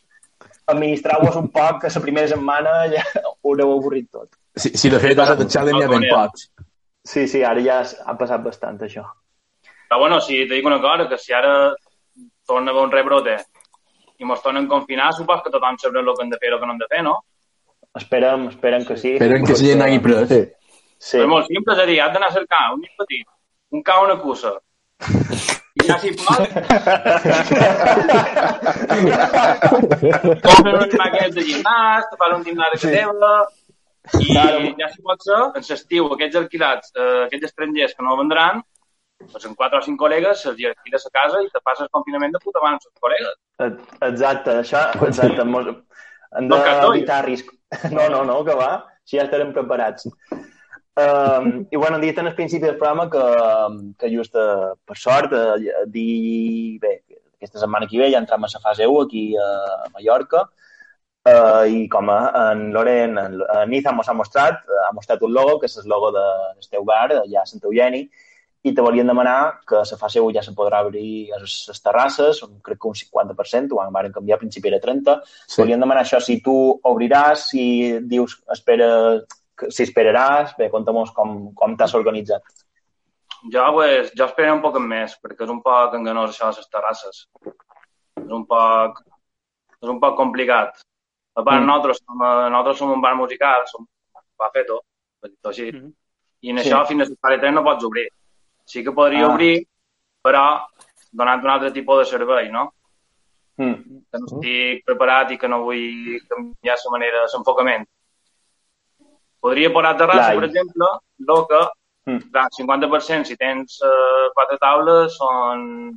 administrau-vos 0.71 1.35
un 1.39 1.49
poc, 1.53 1.81
que 1.83 1.91
la 1.93 2.01
primera 2.01 2.27
setmana 2.27 2.73
ja 2.91 3.03
ho 3.23 3.35
haureu 3.51 3.75
avorrit 3.75 4.09
tot. 4.11 4.29
Si, 4.55 4.71
si 4.77 4.89
de 4.89 4.99
fet 5.03 5.19
ara 5.19 5.35
de 5.37 5.47
xalen 5.51 5.77
ja 5.81 5.89
ben 5.91 6.07
pocs. 6.09 6.49
Sí, 7.05 7.27
sí, 7.29 7.43
ara 7.45 7.61
ja 7.61 7.81
ha 7.83 8.15
passat 8.17 8.41
bastant, 8.43 8.81
això. 8.81 9.05
Però 9.85 9.99
bueno, 10.01 10.19
si 10.21 10.39
te 10.47 10.55
dic 10.55 10.65
una 10.65 10.81
cosa, 10.81 11.07
que 11.09 11.19
si 11.21 11.33
ara 11.33 11.75
torna 12.47 12.71
a 12.71 12.73
haver 12.73 12.85
un 12.87 12.91
rebrote 12.91 13.37
i 14.17 14.25
mos 14.25 14.41
tornen 14.41 14.65
a 14.65 14.71
confinar, 14.71 15.11
supos 15.13 15.43
que 15.43 15.51
tothom 15.53 15.77
sabrà 15.77 16.01
el 16.01 16.13
que 16.15 16.23
hem 16.23 16.31
de 16.31 16.39
fer 16.41 16.49
i 16.49 16.53
el 16.55 16.59
que 16.59 16.69
no 16.69 16.73
hem 16.73 16.81
de 16.81 16.89
fer, 16.89 17.03
no? 17.03 17.17
Esperem, 17.95 18.47
esperem 18.49 18.85
que 18.87 18.97
sí. 18.97 19.13
Esperen 19.19 19.45
que 19.45 19.55
se 19.55 19.67
gent 19.67 19.83
hagi 19.83 19.99
pres. 20.03 20.29
Sí. 20.31 20.41
sí. 20.97 21.19
És 21.21 21.29
molt 21.29 21.51
simple, 21.51 21.75
és 21.75 21.83
a 21.83 21.89
dir, 21.91 21.99
has 22.03 22.15
d'anar 22.15 22.31
a 22.31 22.37
cercar 22.39 22.63
un 22.73 22.81
nen 22.81 22.95
petit, 23.03 23.27
un 23.75 23.85
ca 23.85 23.99
o 24.01 24.07
una 24.07 24.17
cussa. 24.23 24.55
I 25.85 25.87
ja 25.89 25.97
s'hi 26.01 26.11
pot, 26.17 27.55
compren 30.41 30.79
un 30.81 30.95
maquet 30.99 31.33
de 31.35 31.43
gimnàs, 31.45 32.07
te 32.11 32.17
fan 32.21 32.35
un 32.39 32.43
gimnàs 32.47 32.75
de 32.75 32.91
teva, 32.95 33.33
i 34.21 34.33
ja 34.35 34.89
s'hi 34.91 35.01
pot 35.05 35.19
ser, 35.25 35.41
en 35.59 35.65
l'estiu, 35.69 36.07
aquests 36.15 36.39
alquilats, 36.41 36.91
eh, 36.97 37.25
aquests 37.27 37.49
estrangers 37.51 37.93
que 37.97 38.05
no 38.07 38.17
vendran, 38.21 38.61
doncs 39.25 39.45
en 39.49 39.55
quatre 39.59 39.79
o 39.79 39.85
cinc 39.85 39.97
col·legues 40.01 40.41
se'ls 40.43 40.59
alquiles 40.71 41.05
a 41.07 41.11
casa 41.15 41.41
i 41.45 41.49
te 41.53 41.61
passes 41.63 41.87
confinament 41.95 42.33
de 42.35 42.41
puta 42.43 42.59
mare 42.63 42.75
amb 42.77 42.83
els 42.83 43.03
col·legues. 43.05 43.35
Eh, 43.63 43.71
Exacte, 44.09 44.57
això, 44.63 44.81
exacte. 45.07 45.43
Mos- 45.53 45.71
Hem 46.35 46.49
d'evitar 46.51 47.21
risc. 47.29 47.51
No, 47.95 48.05
no, 48.11 48.23
no, 48.27 48.35
que 48.47 48.53
va, 48.55 48.85
si 49.07 49.17
ja 49.17 49.23
estarem 49.25 49.49
preparats. 49.55 50.05
Um, 50.95 51.65
I 51.71 51.75
bueno, 51.75 51.97
hem 51.97 52.03
dit 52.05 52.17
en 52.21 52.27
el 52.29 52.35
principi 52.35 52.63
del 52.65 52.77
programa 52.77 53.09
que, 53.11 53.23
que 53.99 54.09
just 54.15 54.35
eh, 54.39 54.69
per 54.87 54.95
sort, 54.95 55.33
eh, 55.35 55.81
dir, 55.91 56.79
bé, 56.79 56.93
aquesta 57.35 57.59
setmana 57.59 57.87
que 57.91 57.99
ve 57.99 58.07
ja 58.13 58.21
entrem 58.21 58.45
a 58.47 58.51
la 58.53 58.61
fase 58.63 58.87
1 58.87 59.01
aquí 59.03 59.25
a 59.35 59.89
Mallorca 59.91 60.45
uh, 61.27 61.65
i 61.67 61.89
com 61.91 62.09
a, 62.13 62.19
en 62.53 62.69
Loren, 62.71 63.17
en, 63.19 63.35
en 63.43 63.73
Ethan 63.75 63.97
mos 63.99 64.07
ha 64.07 64.15
mostrat, 64.15 64.63
ha 64.87 64.93
mostrat 64.95 65.21
un 65.27 65.33
logo, 65.35 65.57
que 65.59 65.67
és 65.67 65.75
el 65.83 65.89
logo 65.91 66.13
de, 66.15 66.23
del 66.55 66.71
teu 66.71 66.87
bar, 66.87 67.09
allà 67.19 67.43
a 67.43 67.45
Sant 67.49 67.67
Eugeni, 67.67 68.05
i 68.65 68.71
te 68.73 68.81
volien 68.81 69.05
demanar 69.11 69.59
que 69.67 69.75
a 69.77 69.83
la 69.85 69.97
fase 69.99 70.23
1 70.23 70.31
ja 70.33 70.41
se 70.47 70.55
podrà 70.55 70.79
obrir 70.87 71.27
les, 71.35 71.57
les 71.69 71.83
terrasses, 71.83 72.39
un- 72.47 72.61
crec 72.63 72.79
que 72.81 72.87
un 72.87 72.95
50%, 72.95 73.75
ho 73.75 73.83
van 73.83 74.13
canviar, 74.15 74.39
al 74.39 74.45
principi 74.47 74.71
era 74.71 74.79
30%. 74.79 75.19
Sí. 75.45 75.59
Volien 75.61 75.83
demanar 75.83 76.07
això, 76.07 76.23
si 76.23 76.39
tu 76.41 76.55
obriràs, 76.87 77.49
si 77.51 77.65
dius, 77.99 78.39
espera, 78.55 79.19
si 79.69 79.83
esperaràs, 79.83 80.55
bé, 80.57 80.69
conta'm 80.69 81.03
com, 81.15 81.53
com 81.53 81.75
t'has 81.77 81.93
organitzat. 81.95 82.43
Jo, 83.51 83.65
pues, 83.73 84.11
jo 84.17 84.25
espero 84.25 84.55
un 84.55 84.61
poc 84.61 84.79
més, 84.81 85.19
perquè 85.21 85.45
és 85.45 85.51
un 85.53 85.61
poc 85.61 85.93
enganós 85.93 86.31
això 86.31 86.49
de 86.49 86.57
les 86.57 86.69
terrasses. 86.69 87.27
És 88.17 88.31
un 88.31 88.45
poc, 88.49 89.01
és 89.81 89.89
un 89.89 89.99
poc 89.99 90.15
complicat. 90.17 90.81
A 91.35 91.43
part, 91.43 91.59
Mm. 91.59 91.63
mm. 91.63 91.67
nosaltres, 91.67 91.97
som, 92.05 92.21
eh, 92.21 92.49
nosaltres 92.49 92.77
som 92.77 92.91
un 92.91 93.01
bar 93.01 93.15
musical, 93.15 93.63
som 93.67 93.85
va 94.39 94.49
fer 94.51 94.65
tot, 94.65 94.83
així. 95.43 95.71
Mhm. 95.71 95.93
I 96.41 96.49
en 96.51 96.57
Sí. 96.59 96.69
això, 96.69 96.85
fins 96.87 97.01
a 97.01 97.05
les 97.29 97.41
3 97.41 97.53
no 97.53 97.63
pots 97.63 97.83
obrir. 97.83 98.07
Sí 98.65 98.83
que 98.83 98.91
podria 98.91 99.25
Ah. 99.25 99.33
obrir, 99.33 99.67
però 100.23 100.65
donant 101.11 101.43
un 101.43 101.49
altre 101.49 101.71
tipus 101.71 101.99
de 101.99 102.05
servei, 102.05 102.49
no? 102.49 102.73
Mm. 103.57 103.73
Que 104.11 104.19
no 104.19 104.25
estic 104.25 104.85
preparat 104.85 105.31
i 105.31 105.37
que 105.37 105.47
no 105.47 105.63
vull 105.63 106.19
canviar 106.27 106.77
la 106.83 106.91
manera, 106.91 107.25
l'enfocament. 107.25 107.87
Podria 109.45 109.71
posar 109.73 109.95
terrassa, 109.99 110.31
Clar, 110.31 110.35
i- 110.35 110.39
per 110.41 110.47
exemple, 110.49 110.91
el 111.25 111.43
que 111.51 111.63
Mm. 112.07 112.19
Clar, 112.31 112.43
50% 112.53 113.25
si 113.25 113.35
tens 113.35 113.79
uh, 113.81 114.27
quatre 114.35 114.59
taules 114.61 115.15
són 115.17 115.95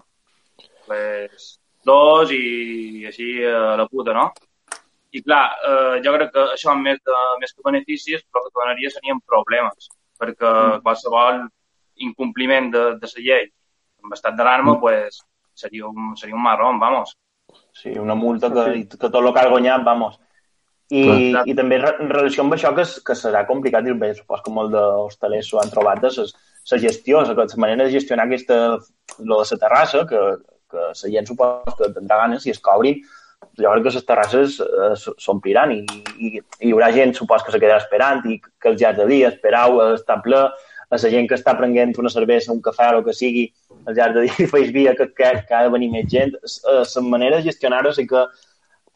pues, 0.87 1.59
dos 1.85 2.31
i 2.33 3.05
així 3.09 3.27
a 3.45 3.75
la 3.77 3.87
puta, 3.91 4.15
no? 4.17 4.31
I 5.13 5.21
clar, 5.25 5.43
uh, 5.69 5.95
jo 6.05 6.13
crec 6.17 6.33
que 6.33 6.45
això 6.55 6.73
més, 6.81 6.97
de, 7.05 7.19
més 7.43 7.53
que 7.53 7.65
beneficis 7.65 8.23
el 8.25 8.41
que 8.47 8.55
donaria 8.57 8.91
serien 8.93 9.21
problemes, 9.21 9.89
perquè 10.21 10.49
Mm. 10.49 10.83
qualsevol 10.85 11.43
incompliment 12.09 12.71
de, 12.73 12.85
de 13.01 13.07
la 13.15 13.23
llei 13.27 13.45
amb 14.05 14.13
estat 14.17 14.35
d'alarma 14.37 14.75
Mm. 14.77 14.81
pues, 14.81 15.21
seria, 15.55 15.87
un, 15.87 16.17
seria 16.17 16.35
un 16.37 16.43
marrón, 16.43 16.79
vamos. 16.81 17.17
Sí, 17.73 17.91
una 17.99 18.15
multa 18.15 18.49
que, 18.53 18.89
que 18.89 18.97
tot 18.97 19.15
el 19.15 19.33
que 19.33 19.41
has 19.41 19.51
guanyat, 19.51 19.83
vamos. 19.85 20.19
I, 20.89 21.03
Clar. 21.05 21.43
i 21.45 21.55
també 21.57 21.77
en 21.85 22.09
relació 22.09 22.45
amb 22.45 22.57
això, 22.57 22.73
que, 22.77 22.85
que 23.05 23.17
serà 23.19 23.45
complicat, 23.49 23.87
i 23.87 23.97
bé, 23.99 24.15
supos 24.17 24.41
que 24.45 24.53
molts 24.55 24.73
d'hostalers 24.73 25.51
s'ho 25.51 25.61
han 25.61 25.73
trobat, 25.73 26.01
de 26.01 26.13
la 26.17 26.79
gestió, 26.81 27.21
la, 27.25 27.47
manera 27.57 27.85
de 27.85 27.93
gestionar 27.93 28.25
aquesta, 28.27 28.79
lo 29.19 29.43
de 29.43 29.49
la 29.51 29.59
terrassa, 29.61 30.07
que, 30.09 30.23
que 30.71 30.87
la 30.89 31.13
gent 31.13 31.29
supos 31.29 31.77
que 31.77 31.93
tindrà 31.97 32.23
ganes, 32.25 32.43
si 32.43 32.55
es 32.55 32.61
cobrin, 32.61 33.03
jo 33.59 33.71
crec 33.73 33.85
que 33.85 33.93
les 33.95 34.07
terrasses 34.07 34.57
eh, 34.65 34.95
s'ompliran 35.19 35.73
i, 35.75 35.83
i, 36.17 36.33
i 36.39 36.41
hi 36.69 36.73
haurà 36.73 36.91
gent, 36.95 37.15
supos, 37.15 37.45
que 37.45 37.55
se 37.55 37.61
quedarà 37.61 37.79
esperant 37.83 38.25
i 38.27 38.39
que 38.41 38.73
els 38.73 38.81
llarg 38.81 38.99
de 39.03 39.07
dia 39.13 39.31
esperau 39.33 39.81
a 39.83 39.93
estar 39.99 40.21
ple, 40.25 40.41
a 40.89 40.97
la 40.97 41.11
gent 41.13 41.29
que 41.29 41.37
està 41.37 41.53
prenent 41.57 41.93
una 42.01 42.13
cervesa, 42.13 42.53
un 42.53 42.63
cafè 42.65 42.91
o 42.97 43.05
que 43.05 43.13
sigui, 43.13 43.49
al 43.85 43.97
llarg 43.97 44.17
de 44.17 44.27
dia 44.29 44.49
feix 44.53 44.73
via 44.73 44.95
que, 44.97 45.11
que, 45.13 45.33
que 45.49 45.55
ha 45.55 45.65
de 45.67 45.73
venir 45.75 45.91
més 45.93 46.09
gent. 46.11 46.35
Eh, 46.39 46.85
La 46.85 47.03
manera 47.05 47.37
de 47.37 47.51
gestionar-ho 47.51 47.93
sí 47.93 48.07
que 48.07 48.25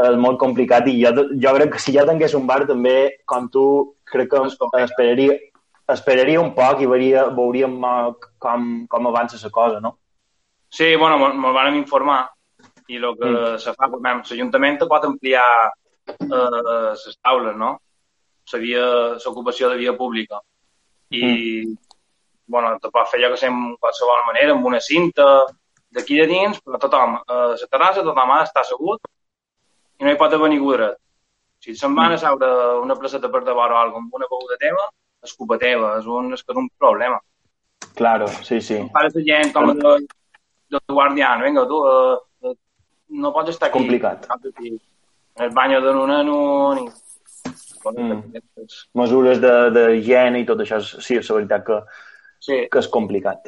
és 0.08 0.18
molt 0.18 0.38
complicat 0.40 0.86
i 0.88 0.96
jo, 1.02 1.12
jo 1.44 1.54
crec 1.56 1.74
que 1.74 1.80
si 1.82 1.94
ja 1.94 2.06
tingués 2.08 2.34
un 2.38 2.46
bar 2.46 2.62
també, 2.68 3.22
com 3.28 3.48
tu, 3.52 3.64
crec 4.12 4.30
que 4.32 4.42
esperaria, 4.82 5.38
esperaria 5.92 6.40
un 6.40 6.52
poc 6.54 6.82
i 6.82 6.88
veuria, 6.90 7.26
veuríem 7.34 7.76
eh, 7.84 8.12
com, 8.42 8.86
com 8.88 9.10
avança 9.10 9.40
la 9.42 9.50
cosa, 9.50 9.80
no? 9.80 9.98
Sí, 10.72 10.96
bueno, 10.96 11.18
me 11.34 11.52
van 11.52 11.76
informar 11.76 12.30
i 12.88 12.96
el 12.96 13.16
que 13.18 13.28
Mm. 13.28 13.58
se 13.58 13.72
fa, 13.74 13.88
l'Ajuntament 13.88 14.78
pot 14.88 15.04
ampliar 15.04 15.44
eh, 16.08 16.96
les 17.04 17.18
taules, 17.22 17.56
no? 17.56 17.78
L'ocupació 18.52 19.68
de 19.70 19.76
via 19.76 19.96
pública. 19.96 20.40
I, 21.10 21.74
bueno, 22.46 22.78
te 22.80 22.88
pot 22.90 23.08
fer 23.08 23.20
jo 23.22 23.30
que 23.30 23.36
sé, 23.36 23.46
en 23.46 23.76
qualsevol 23.76 24.24
manera, 24.26 24.52
amb 24.52 24.64
una 24.66 24.80
cinta 24.80 25.46
d'aquí 25.92 26.16
de 26.18 26.26
dins, 26.26 26.58
però 26.64 26.78
tothom, 26.80 27.18
a 27.26 27.34
la 27.52 27.68
terrassa 27.70 28.02
tothom 28.02 28.30
ha 28.30 28.40
d'estar 28.40 28.62
assegut 28.62 29.00
i 30.00 30.04
no 30.04 30.12
hi 30.12 30.18
pot 30.20 30.32
haver 30.34 30.50
ningú 30.52 30.72
dret. 30.76 30.98
Si 31.62 31.76
se'n 31.78 31.94
van 31.94 32.14
a 32.14 32.18
seure 32.18 32.48
a 32.48 32.80
una 32.82 32.96
placeta 32.98 33.30
per 33.30 33.44
davant 33.46 33.74
o 33.74 33.78
alguna 33.78 34.04
amb 34.06 34.16
una 34.18 34.28
beguda 34.30 34.58
teva, 34.60 34.88
és 35.22 35.34
culpa 35.38 35.58
teva, 35.62 35.92
és 36.00 36.08
un, 36.10 36.32
és 36.34 36.42
que 36.42 36.54
és 36.54 36.58
un 36.58 36.68
problema. 36.78 37.20
Claro, 37.94 38.26
sí, 38.42 38.60
sí. 38.60 38.80
Pares 38.92 39.14
de 39.14 39.22
gent 39.26 39.52
com 39.54 39.70
de, 39.78 39.94
de 40.72 40.80
guardián, 40.88 41.42
vinga, 41.44 41.66
tu, 41.70 41.78
uh, 41.78 42.16
uh, 42.48 42.56
no 43.22 43.32
pots 43.32 43.54
estar 43.54 43.68
aquí. 43.68 43.78
Complicat. 43.78 44.26
En 44.62 45.44
el 45.44 45.50
baño 45.50 45.80
de 45.80 45.90
un 45.90 46.10
en 46.10 46.28
un... 46.28 46.78
I... 46.78 46.88
Mm. 47.82 48.38
Mesures 48.94 49.40
de, 49.42 49.52
de 49.74 49.84
higiene 49.96 50.42
i 50.42 50.46
tot 50.46 50.60
això, 50.62 50.78
sí, 50.82 51.16
és 51.18 51.30
la 51.30 51.40
veritat 51.40 51.64
que, 51.66 51.78
Sí. 52.42 52.56
que 52.66 52.80
és 52.82 52.88
complicat. 52.90 53.46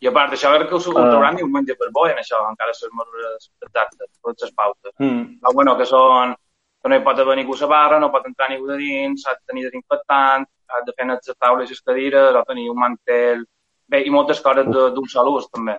I 0.00 0.06
a 0.06 0.12
part 0.14 0.30
d'això, 0.30 0.52
crec 0.54 0.68
que 0.68 0.76
ho 0.76 0.78
Ah. 0.78 1.06
uh... 1.06 1.10
trauran 1.10 1.36
diumenge 1.36 1.74
per 1.78 1.88
bo, 1.92 2.06
en 2.06 2.18
això, 2.18 2.38
encara 2.50 2.70
les 2.70 2.82
mesures 3.00 3.50
exactes, 3.66 4.10
totes 4.22 4.42
les 4.48 4.54
pautes. 4.54 4.92
Mm. 4.98 5.40
Però, 5.40 5.52
bueno, 5.54 5.76
que 5.76 5.86
són 5.86 6.34
que 6.82 6.88
no 6.88 6.94
hi 6.94 7.02
pot 7.02 7.18
haver 7.18 7.36
ningú 7.36 7.54
a 7.56 7.60
la 7.60 7.66
barra, 7.66 7.98
no 7.98 8.12
pot 8.12 8.26
entrar 8.26 8.48
ningú 8.50 8.68
de 8.68 8.76
dins, 8.78 9.22
s'ha 9.22 9.34
de 9.34 9.40
tenir 9.50 9.64
desinfectant, 9.64 10.46
ha 10.68 10.82
de 10.86 10.92
fer 10.94 11.06
les 11.06 11.34
taules 11.38 11.70
i 11.70 11.74
les 11.74 11.82
cadires, 11.82 12.28
ha 12.34 12.38
de 12.38 12.44
tenir 12.46 12.70
un 12.70 12.78
mantel... 12.78 13.46
Bé, 13.88 14.02
i 14.04 14.10
moltes 14.12 14.40
coses 14.44 14.66
d'un 14.68 15.06
sol 15.08 15.30
ús, 15.32 15.46
també. 15.48 15.78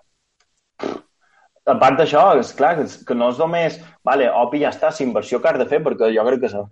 a 1.70 1.76
part 1.78 2.00
d'això, 2.00 2.24
és 2.42 2.50
clar, 2.58 2.72
que, 2.80 2.86
que 3.06 3.14
no 3.14 3.28
és 3.30 3.38
només, 3.38 3.76
vale, 4.04 4.26
opi, 4.34 4.64
ja 4.64 4.72
està, 4.74 4.90
la 4.90 5.06
inversió 5.06 5.38
que 5.40 5.52
has 5.52 5.60
de 5.60 5.68
fer, 5.70 5.78
perquè 5.86 6.10
jo 6.16 6.24
crec 6.26 6.42
que 6.42 6.50
s'ha 6.50 6.64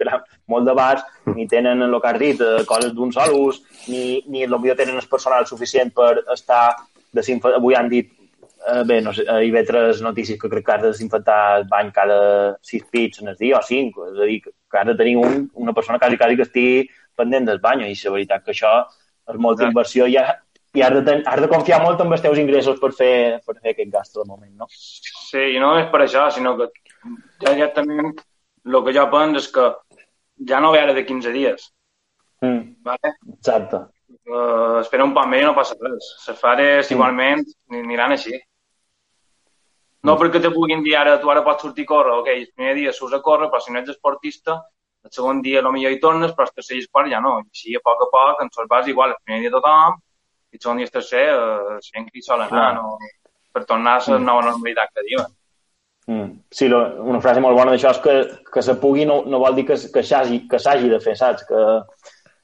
molt 0.50 0.66
de 0.66 0.74
bars 0.74 1.04
ni 1.36 1.46
tenen 1.48 1.84
el 1.86 2.00
que 2.02 2.10
has 2.10 2.18
dit, 2.20 2.42
eh, 2.42 2.64
coses 2.66 2.96
d'un 2.98 3.12
sol 3.14 3.36
ús, 3.38 3.62
ni, 3.88 4.24
ni 4.26 4.48
potser 4.50 4.76
tenen 4.80 4.98
el 4.98 5.08
personal 5.12 5.46
suficient 5.46 5.94
per 5.94 6.24
estar 6.34 6.76
desinfectant. 7.14 7.60
Avui 7.62 7.76
han 7.76 7.90
dit, 7.90 8.12
eh, 8.68 8.84
bé, 8.88 9.02
no 9.02 9.14
sé, 9.14 9.26
hi 9.28 9.52
ve 9.52 9.64
tres 9.68 10.02
notícies 10.02 10.40
que 10.40 10.50
crec 10.50 10.66
que 10.66 10.76
has 10.76 10.82
de 10.82 10.94
desinfectar 10.94 11.40
el 11.60 11.68
bany 11.72 11.92
cada 11.96 12.58
sis 12.62 12.84
pits 12.92 13.22
en 13.22 13.34
el 13.34 13.38
dia 13.40 13.60
o 13.60 13.64
cinc, 13.66 13.98
és 14.12 14.20
a 14.20 14.30
dir, 14.30 14.42
que 14.44 14.80
has 14.80 14.88
de 14.88 14.96
tenir 14.96 15.18
un, 15.18 15.50
una 15.54 15.74
persona 15.74 16.00
quasi, 16.00 16.18
quasi 16.18 16.36
que 16.36 16.48
estigui 16.48 16.90
pendent 17.16 17.48
del 17.48 17.62
bany, 17.64 17.86
i 17.88 17.96
la 18.04 18.16
veritat 18.18 18.44
que 18.44 18.54
això 18.54 18.74
és 19.28 19.36
molta 19.36 19.64
Exacte. 19.64 19.72
inversió 19.72 20.08
i, 20.08 20.18
ha, 20.18 20.38
i 20.78 20.84
has, 20.86 20.94
de 20.94 21.04
ten, 21.08 21.24
has 21.26 21.42
de 21.42 21.50
confiar 21.52 21.82
molt 21.84 22.02
en 22.04 22.12
els 22.14 22.24
teus 22.24 22.40
ingressos 22.40 22.80
per 22.80 22.92
fer, 22.96 23.40
per 23.46 23.58
fer 23.58 23.74
aquest 23.74 23.92
gast 23.94 24.20
de 24.20 24.26
moment, 24.28 24.54
no? 24.64 24.70
Sí, 24.70 25.54
i 25.56 25.60
no 25.64 25.74
és 25.82 25.90
per 25.92 26.04
això, 26.06 26.28
sinó 26.32 26.56
que 26.60 26.70
ja 27.44 27.54
directament 27.54 28.14
el 28.68 28.84
que 28.84 28.94
jo 28.96 29.08
penso 29.12 29.42
és 29.42 29.52
que 29.56 29.68
ja 30.50 30.60
no 30.64 30.72
ve 30.76 30.82
ara 30.84 30.96
de 30.96 31.06
15 31.06 31.34
dies. 31.34 31.70
Mm, 32.44 32.84
Vale? 32.86 33.14
exacte. 33.34 33.88
Uh, 34.28 34.82
espera 34.82 35.06
un 35.08 35.14
més 35.32 35.42
i 35.42 35.46
no 35.46 35.54
passa 35.56 35.76
res. 35.80 36.08
Les 36.28 36.40
fares 36.40 36.90
Mm. 36.92 36.96
igualment 36.98 37.46
ni- 37.70 37.80
aniran 37.80 38.12
així. 38.12 38.34
No 40.04 40.16
perquè 40.20 40.42
te 40.42 40.52
puguin 40.54 40.84
dir 40.84 40.96
ara, 40.98 41.18
tu 41.20 41.30
ara 41.32 41.44
pots 41.44 41.64
sortir 41.64 41.84
a 41.88 41.92
córrer, 41.92 42.14
ok, 42.22 42.28
el 42.34 42.50
primer 42.56 42.76
dia 42.76 42.92
surts 42.94 43.16
a 43.18 43.22
córrer, 43.22 43.50
però 43.50 43.60
si 43.62 43.72
no 43.74 43.80
ets 43.80 43.90
esportista, 43.96 44.58
el 45.04 45.12
segon 45.12 45.42
dia 45.42 45.62
potser 45.62 45.90
hi 45.92 46.00
tornes, 46.00 46.34
però 46.36 46.46
el 46.48 46.54
tercer 46.56 46.78
quart 46.92 47.10
ja 47.12 47.20
no. 47.24 47.38
I 47.40 47.48
així 47.50 47.76
a 47.76 47.80
poc 47.84 48.04
a 48.04 48.10
poc 48.12 48.42
ens 48.44 48.58
el 48.60 48.68
vas 48.68 48.88
igual, 48.88 49.10
el 49.16 49.24
primer 49.24 49.42
dia 49.42 49.52
tothom, 49.52 49.98
i 50.52 50.56
el 50.56 50.60
segon 50.62 50.78
dia 50.78 50.86
el 50.86 50.92
tercer, 50.92 51.26
eh, 51.30 51.80
gent 51.88 52.06
que 52.12 52.20
hi 52.20 52.22
sol 52.22 52.42
anar, 52.42 52.74
no? 52.76 52.98
per 53.54 53.66
tornar 53.66 53.96
a 53.98 54.12
la 54.12 54.20
Mm. 54.20 54.26
nova 54.26 54.42
normalitat 54.44 54.90
que 54.94 55.02
diuen. 55.08 55.26
Mm. 56.08 56.40
Sí, 56.52 56.68
lo, 56.70 57.04
una 57.04 57.20
frase 57.20 57.42
molt 57.42 57.58
bona 57.58 57.72
d'això 57.72 57.90
és 57.90 57.98
que, 58.00 58.44
que 58.54 58.62
se 58.62 58.76
pugui 58.76 59.04
no, 59.06 59.24
no 59.26 59.40
vol 59.40 59.56
dir 59.56 59.66
que, 59.66 59.74
que 59.92 60.04
s'hagi 60.60 60.90
de 60.90 61.00
fer, 61.02 61.18
saps? 61.18 61.44
Que, 61.44 61.56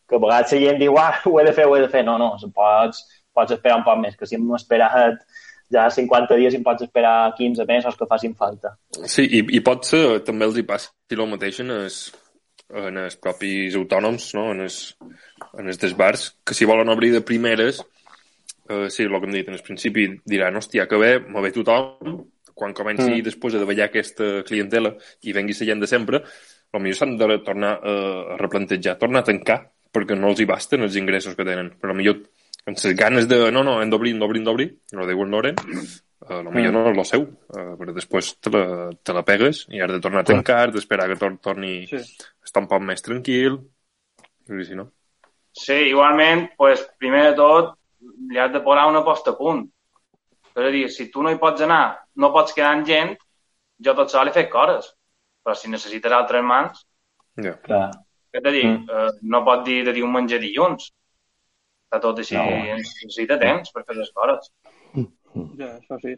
que 0.09 0.17
a 0.17 0.21
vegades 0.21 0.53
la 0.55 0.61
gent 0.65 0.81
diu, 0.81 0.97
ah, 0.99 1.13
ho 1.25 1.39
he 1.39 1.45
de 1.47 1.53
fer, 1.55 1.67
ho 1.67 1.77
he 1.77 1.83
de 1.83 1.91
fer. 1.91 2.03
No, 2.07 2.17
no, 2.21 2.33
pots, 2.55 3.05
pots 3.33 3.55
esperar 3.55 3.79
un 3.79 3.87
poc 3.87 4.01
més, 4.01 4.17
que 4.19 4.29
si 4.29 4.37
hem 4.39 4.49
esperat 4.57 5.23
ja 5.73 5.87
50 5.89 6.37
dies 6.37 6.53
i 6.53 6.59
em 6.59 6.65
pots 6.65 6.85
esperar 6.85 7.33
15 7.37 7.65
mesos 7.69 7.95
que 7.97 8.09
facin 8.09 8.35
falta. 8.37 8.75
Sí, 9.05 9.25
i, 9.25 9.41
i 9.57 9.63
pot 9.65 9.87
ser, 9.89 10.03
també 10.27 10.45
els 10.49 10.59
hi 10.59 10.65
passa 10.67 10.91
el 11.13 11.25
mateix 11.29 11.59
en 11.63 11.71
els, 11.73 11.97
en 12.73 12.99
els 13.05 13.17
propis 13.21 13.75
autònoms, 13.79 14.29
no? 14.37 14.49
en, 14.53 14.63
els, 14.67 14.79
en 15.59 15.69
els 15.69 15.81
desbars, 15.81 16.29
que 16.45 16.57
si 16.57 16.69
volen 16.69 16.89
obrir 16.93 17.11
de 17.13 17.21
primeres, 17.25 17.83
eh, 18.69 18.87
sí, 18.89 19.05
el 19.05 19.17
que 19.17 19.29
hem 19.29 19.35
dit, 19.35 19.49
en 19.49 19.57
el 19.57 19.65
principi 19.65 20.07
diran, 20.25 20.57
hòstia, 20.57 20.87
que 20.89 20.99
bé, 21.01 21.13
me 21.25 21.43
ve 21.45 21.53
tothom, 21.55 22.23
quan 22.53 22.73
comenci 22.77 23.09
mm. 23.09 23.23
després 23.25 23.55
a 23.55 23.61
davallar 23.61 23.89
aquesta 23.89 24.41
clientela 24.47 24.93
i 25.25 25.33
vengui 25.33 25.55
la 25.57 25.69
gent 25.71 25.81
de 25.81 25.89
sempre, 25.89 26.21
potser 26.73 26.97
s'han 26.97 27.15
de 27.17 27.37
tornar 27.45 27.77
eh, 27.85 28.33
a 28.33 28.37
replantejar, 28.41 28.97
tornar 29.01 29.21
a 29.21 29.29
tancar, 29.29 29.59
perquè 29.93 30.17
no 30.17 30.31
els 30.33 30.41
hi 30.41 30.47
basten 30.49 30.85
els 30.85 30.97
ingressos 30.99 31.35
que 31.37 31.45
tenen. 31.47 31.73
Però 31.81 31.93
potser 31.93 32.17
amb 32.65 32.79
les 32.79 32.97
ganes 32.97 33.27
de, 33.27 33.39
no, 33.51 33.63
no, 33.67 33.77
hem 33.81 33.91
d'obrir, 33.91 34.13
hem 34.15 34.23
d'obrir, 34.23 34.41
hem 34.41 34.47
d'obrir, 34.47 34.67
no 34.95 35.07
diuen 35.09 35.33
l'hora, 35.33 35.51
eh, 35.53 36.39
potser 36.47 36.71
no 36.71 36.85
és 36.91 36.97
el 36.97 37.07
seu, 37.09 37.27
eh, 37.51 37.69
però 37.79 37.95
després 37.95 38.33
te 38.39 38.53
la, 38.53 38.65
te 39.03 39.15
la 39.15 39.25
pegues 39.27 39.65
i 39.73 39.83
has 39.83 39.91
de 39.91 39.99
tornar 40.03 40.23
a 40.23 40.29
tancar, 40.31 40.65
d'esperar 40.71 41.09
que 41.11 41.19
tor 41.19 41.35
torni 41.43 41.75
sí. 41.89 41.99
a 41.99 42.47
estar 42.47 42.63
un 42.63 42.69
poc 42.71 42.85
més 42.87 43.03
tranquil, 43.03 43.59
i 44.47 44.67
si 44.67 44.79
no. 44.79 44.87
Sí, 45.53 45.75
igualment, 45.91 46.47
pues, 46.57 46.81
primer 46.97 47.27
de 47.29 47.35
tot, 47.37 47.75
li 48.31 48.39
has 48.41 48.51
de 48.53 48.63
posar 48.63 48.87
una 48.89 49.03
posta 49.05 49.35
a 49.35 49.37
punt. 49.37 49.67
És 50.53 50.63
a 50.63 50.71
dir, 50.73 50.87
si 50.93 51.09
tu 51.11 51.23
no 51.25 51.31
hi 51.33 51.37
pots 51.41 51.61
anar, 51.65 51.83
no 52.15 52.31
pots 52.33 52.55
quedar 52.55 52.73
amb 52.77 52.87
gent, 52.87 53.13
jo 53.83 53.93
tot 53.97 54.11
sol 54.13 54.29
he 54.29 54.33
fet 54.33 54.49
coses. 54.53 54.89
Però 55.43 55.55
si 55.57 55.69
necessites 55.69 56.15
altres 56.15 56.45
mans... 56.45 56.83
Ja. 57.43 57.55
Clar. 57.65 57.87
Què 58.33 58.41
t'he 58.41 58.51
dit? 58.55 58.65
Mm. 58.65 58.89
Uh, 58.89 59.29
no 59.29 59.43
pot 59.45 59.63
dir 59.67 59.83
de 59.85 59.93
dir 59.93 60.03
un 60.05 60.13
menjar 60.13 60.41
dilluns. 60.41 60.89
Està 61.87 62.01
tot 62.01 62.19
així, 62.23 62.35
No. 62.35 62.77
necessita 62.81 63.37
temps 63.37 63.69
per 63.71 63.83
fer 63.85 63.95
les 63.99 64.13
coses. 64.17 64.53
Ja, 65.59 65.75
això 65.77 65.99
sí. 66.01 66.15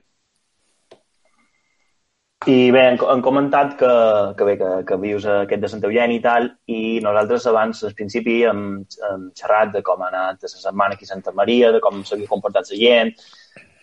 I 2.46 2.70
bé, 2.72 2.82
han, 2.92 2.98
han 3.10 3.22
comentat 3.26 3.72
que, 3.80 3.92
que 4.38 4.46
bé, 4.48 4.54
que, 4.60 4.72
que 4.86 4.98
vius 5.02 5.24
aquest 5.26 5.64
de 5.64 5.70
Santa 5.72 5.88
Eugènia 5.90 6.20
i 6.20 6.22
tal, 6.22 6.50
i 6.70 6.82
nosaltres 7.02 7.48
abans, 7.50 7.82
al 7.88 7.96
principi, 7.98 8.36
hem, 8.46 8.62
hem 9.10 9.24
xerrat 9.40 9.72
de 9.74 9.82
com 9.88 10.04
ha 10.04 10.12
anat 10.12 10.46
la 10.46 10.52
setmana 10.52 10.94
aquí 10.94 11.08
a 11.08 11.14
Santa 11.14 11.34
Maria, 11.34 11.72
de 11.74 11.82
com 11.82 12.04
s'havia 12.06 12.30
comportat 12.30 12.70
la 12.70 12.78
gent, 12.78 13.16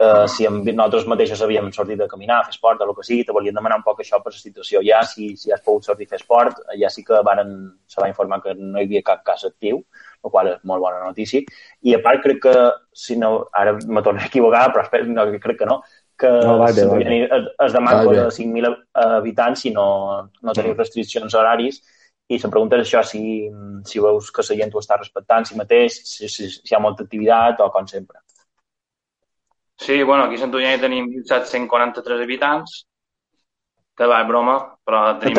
eh, 0.02 0.26
si 0.28 0.46
hem, 0.48 0.60
nosaltres 0.64 1.06
mateixos 1.10 1.42
havíem 1.44 1.70
sortit 1.74 2.00
a 2.02 2.08
caminar, 2.10 2.40
a 2.40 2.48
fer 2.48 2.56
esport, 2.56 2.82
o 2.82 2.88
el 2.88 2.96
que 2.96 3.06
sigui, 3.06 3.24
te 3.28 3.34
volíem 3.36 3.56
demanar 3.56 3.78
un 3.80 3.86
poc 3.86 4.02
això 4.02 4.20
per 4.22 4.34
la 4.34 4.40
situació. 4.40 4.82
Ja, 4.86 5.02
si, 5.08 5.32
si 5.40 5.54
has 5.54 5.62
pogut 5.64 5.88
sortir 5.88 6.08
a 6.08 6.12
fer 6.14 6.20
esport, 6.20 6.60
ja 6.80 6.90
sí 6.92 7.04
que 7.06 7.22
varen, 7.26 7.54
se 7.86 8.02
va 8.02 8.10
informar 8.10 8.42
que 8.44 8.56
no 8.58 8.80
hi 8.80 8.88
havia 8.88 9.04
cap 9.06 9.24
cas 9.26 9.46
actiu, 9.48 9.82
el 10.22 10.30
qual 10.30 10.52
és 10.52 10.60
molt 10.68 10.84
bona 10.84 11.00
notícia. 11.04 11.42
I 11.82 11.96
a 11.96 12.02
part 12.04 12.22
crec 12.26 12.42
que, 12.44 12.56
si 12.92 13.16
no, 13.18 13.32
ara 13.52 13.74
me 13.86 14.02
torno 14.02 14.22
a 14.22 14.28
equivocar, 14.28 14.68
però 14.74 14.86
espero, 14.86 15.08
no, 15.10 15.26
crec 15.38 15.62
que 15.62 15.70
no, 15.70 15.80
que 16.18 16.30
No, 16.30 16.58
va 16.60 16.68
bé, 16.70 16.84
va 16.86 17.00
bé. 17.00 17.22
es, 17.24 17.48
es 17.66 17.72
demana 17.72 18.04
de 18.04 18.28
5.000 18.30 18.76
habitants 19.06 19.64
si 19.64 19.72
no, 19.74 19.86
no 20.42 20.54
teniu 20.54 20.76
restriccions 20.78 21.34
horaris 21.34 21.80
i 22.32 22.38
la 22.40 22.50
pregunta 22.52 22.78
és 22.78 22.86
això, 22.86 23.02
si, 23.04 23.22
si 23.88 24.00
veus 24.00 24.30
que 24.32 24.44
la 24.46 24.58
gent 24.60 24.74
ho 24.74 24.80
està 24.80 24.98
respectant, 24.98 25.44
si 25.48 25.58
mateix, 25.58 25.98
si, 26.08 26.28
si, 26.32 26.48
si 26.52 26.70
hi 26.70 26.76
ha 26.76 26.80
molta 26.80 27.04
activitat 27.04 27.60
o 27.60 27.68
com 27.74 27.88
sempre. 27.90 28.22
Sí, 29.82 30.02
bueno, 30.06 30.24
aquí 30.28 30.36
a 30.38 30.42
Sant 30.44 30.54
Ullany 30.54 30.78
tenim 30.80 31.08
1.743 31.24 32.22
habitants, 32.22 32.74
que 33.98 34.06
va, 34.08 34.20
broma, 34.28 34.54
però 34.86 35.00
tenim... 35.20 35.36